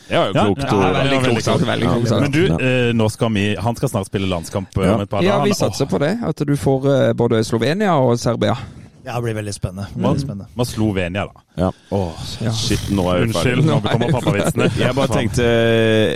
Det 0.09 0.17
er 0.17 0.27
jo 0.27 0.33
klokt. 0.33 0.63
ja, 0.65 0.79
ja, 0.81 0.91
veldig 1.03 1.19
klokt 1.27 1.43
sagt. 1.45 1.65
Veldig 1.69 1.87
klokt 1.91 2.07
sagt. 2.09 2.21
Men 2.25 2.31
du, 2.33 2.65
eh, 2.65 2.89
nå 2.97 3.09
skal 3.13 3.33
vi, 3.35 3.43
han 3.61 3.75
skal 3.77 3.89
snart 3.93 4.09
spille 4.09 4.27
landskamp 4.31 4.77
eh, 4.77 4.87
Ja. 4.87 4.95
om 4.95 5.01
et 5.05 5.09
par 5.09 5.23
Ja, 5.23 5.39
vi 5.45 5.53
satser 5.53 5.85
på 5.89 5.99
det. 6.01 6.15
At 6.25 6.41
du 6.49 6.55
får 6.57 6.87
eh, 6.95 7.13
både 7.13 7.43
Slovenia 7.45 7.93
og 8.01 8.17
Serbia. 8.19 8.57
Ja, 9.05 9.15
det 9.15 9.23
blir 9.23 9.33
veldig 9.39 9.53
spennende. 9.55 9.87
Veldig 9.95 10.21
spennende. 10.21 10.47
Må 10.59 10.65
Slovenia, 10.67 11.27
da. 11.29 11.43
Ja. 11.57 11.71
Åh, 11.95 12.25
Ja. 12.43 12.51
shit, 12.53 12.89
nå 12.93 13.05
er 13.09 13.19
jeg 13.21 13.29
Unnskyld, 13.29 13.65
nå 13.65 13.77
kommer 13.85 14.11
pappavitsene. 14.11 14.67
Jeg 14.83 14.95
bare 14.95 15.07
tenkte 15.13 15.45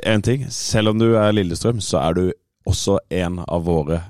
én 0.03 0.21
ting. 0.21 0.45
Selv 0.51 0.89
om 0.91 0.99
du 0.99 1.13
er 1.15 1.31
Lillestrøm, 1.33 1.79
så 1.81 2.01
er 2.03 2.13
du 2.19 2.25
også 2.69 2.97
en 3.09 3.39
av 3.47 3.63
våre 3.65 4.01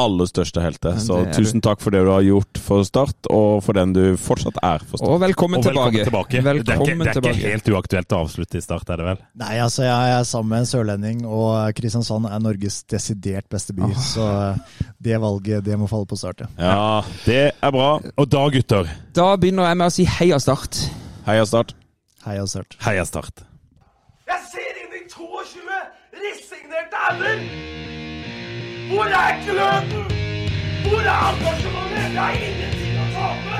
aller 0.00 0.28
største 0.30 0.62
helter. 0.64 0.96
Så 1.02 1.18
tusen 1.36 1.60
takk 1.64 1.80
for 1.84 1.94
det 1.94 2.00
du 2.06 2.10
har 2.12 2.24
gjort 2.24 2.60
for 2.64 2.82
Start, 2.88 3.28
og 3.30 3.60
for 3.66 3.76
den 3.76 3.92
du 3.96 4.02
fortsatt 4.20 4.56
er 4.64 4.82
for 4.84 4.96
Start. 5.00 5.08
Og 5.12 5.20
velkommen, 5.22 5.60
Og 5.60 5.68
velkommen 5.68 5.92
tilbake. 6.00 6.04
tilbake. 6.08 6.42
det 6.42 6.50
er 6.50 6.60
ikke, 6.60 6.96
det 7.04 7.16
er 7.16 7.36
ikke 7.36 7.50
helt 7.54 7.70
uaktuelt 7.74 8.14
å 8.16 8.20
avslutte 8.24 8.58
i 8.58 8.64
start, 8.64 8.88
er 8.90 8.96
det 9.02 9.06
vel? 9.10 9.20
Nei, 9.42 9.52
altså 9.64 9.84
jeg 9.86 10.14
er 10.18 10.24
sammen 10.28 10.50
med 10.54 10.64
en 10.64 10.70
sørlending, 10.72 11.20
og 11.26 11.74
Kristiansand 11.78 12.26
er 12.30 12.40
Norges 12.44 12.80
desidert 12.90 13.48
beste 13.52 13.76
by. 13.76 13.90
Så 14.00 14.24
eh, 14.24 14.80
det 15.00 15.20
valget, 15.22 15.64
det 15.64 15.78
må 15.80 15.88
falle 15.90 16.08
på 16.10 16.18
start, 16.20 16.44
ja. 16.44 16.50
Ja, 16.58 17.02
det 17.26 17.40
er 17.60 17.70
bra. 17.76 17.90
Og 18.16 18.28
da, 18.32 18.46
gutter, 18.56 18.90
Da 19.14 19.30
begynner 19.36 19.68
jeg 19.70 19.76
med 19.82 19.86
å 19.90 19.94
si 20.00 20.04
heia 20.18 20.38
Start. 20.40 20.80
Heia 21.26 21.44
Start. 21.46 21.74
Heia 22.24 22.44
Start. 22.46 22.76
heia 22.84 23.04
Start. 23.08 23.44
Jeg 24.30 24.44
ser 24.52 24.82
inn 24.84 24.92
i 25.00 25.06
22 25.10 25.80
resignerte 26.20 27.06
ender! 27.10 27.99
Hvor 28.90 29.04
er 29.04 29.44
gløden? 29.44 30.04
Hvor 30.88 31.00
er 31.00 31.18
engasjementet? 31.30 32.14
Jeg 32.14 32.22
har 32.22 32.32
ingenting 32.32 32.96
å 32.98 33.04
tape! 33.14 33.58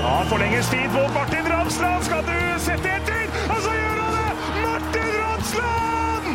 Ja, 0.00 0.14
forlenges 0.30 0.70
tid 0.72 0.88
på 0.94 1.02
Martin 1.18 1.52
Ramsland. 1.52 2.04
Skal 2.08 2.24
du 2.30 2.38
sette 2.64 2.94
etter? 2.96 3.26
Og 3.52 3.60
så 3.66 3.74
gjør 3.76 4.00
han 4.04 4.12
det! 4.16 4.32
Martin 4.62 5.10
Ramsland! 5.24 6.30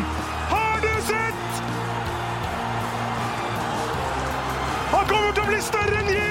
Har 0.52 0.76
du 0.86 0.92
sett? 1.08 1.64
Han 4.94 5.10
kommer 5.10 5.32
til 5.32 5.42
å 5.42 5.50
bli 5.50 5.60
større 5.72 5.98
enn 6.04 6.14
Jesus! 6.14 6.23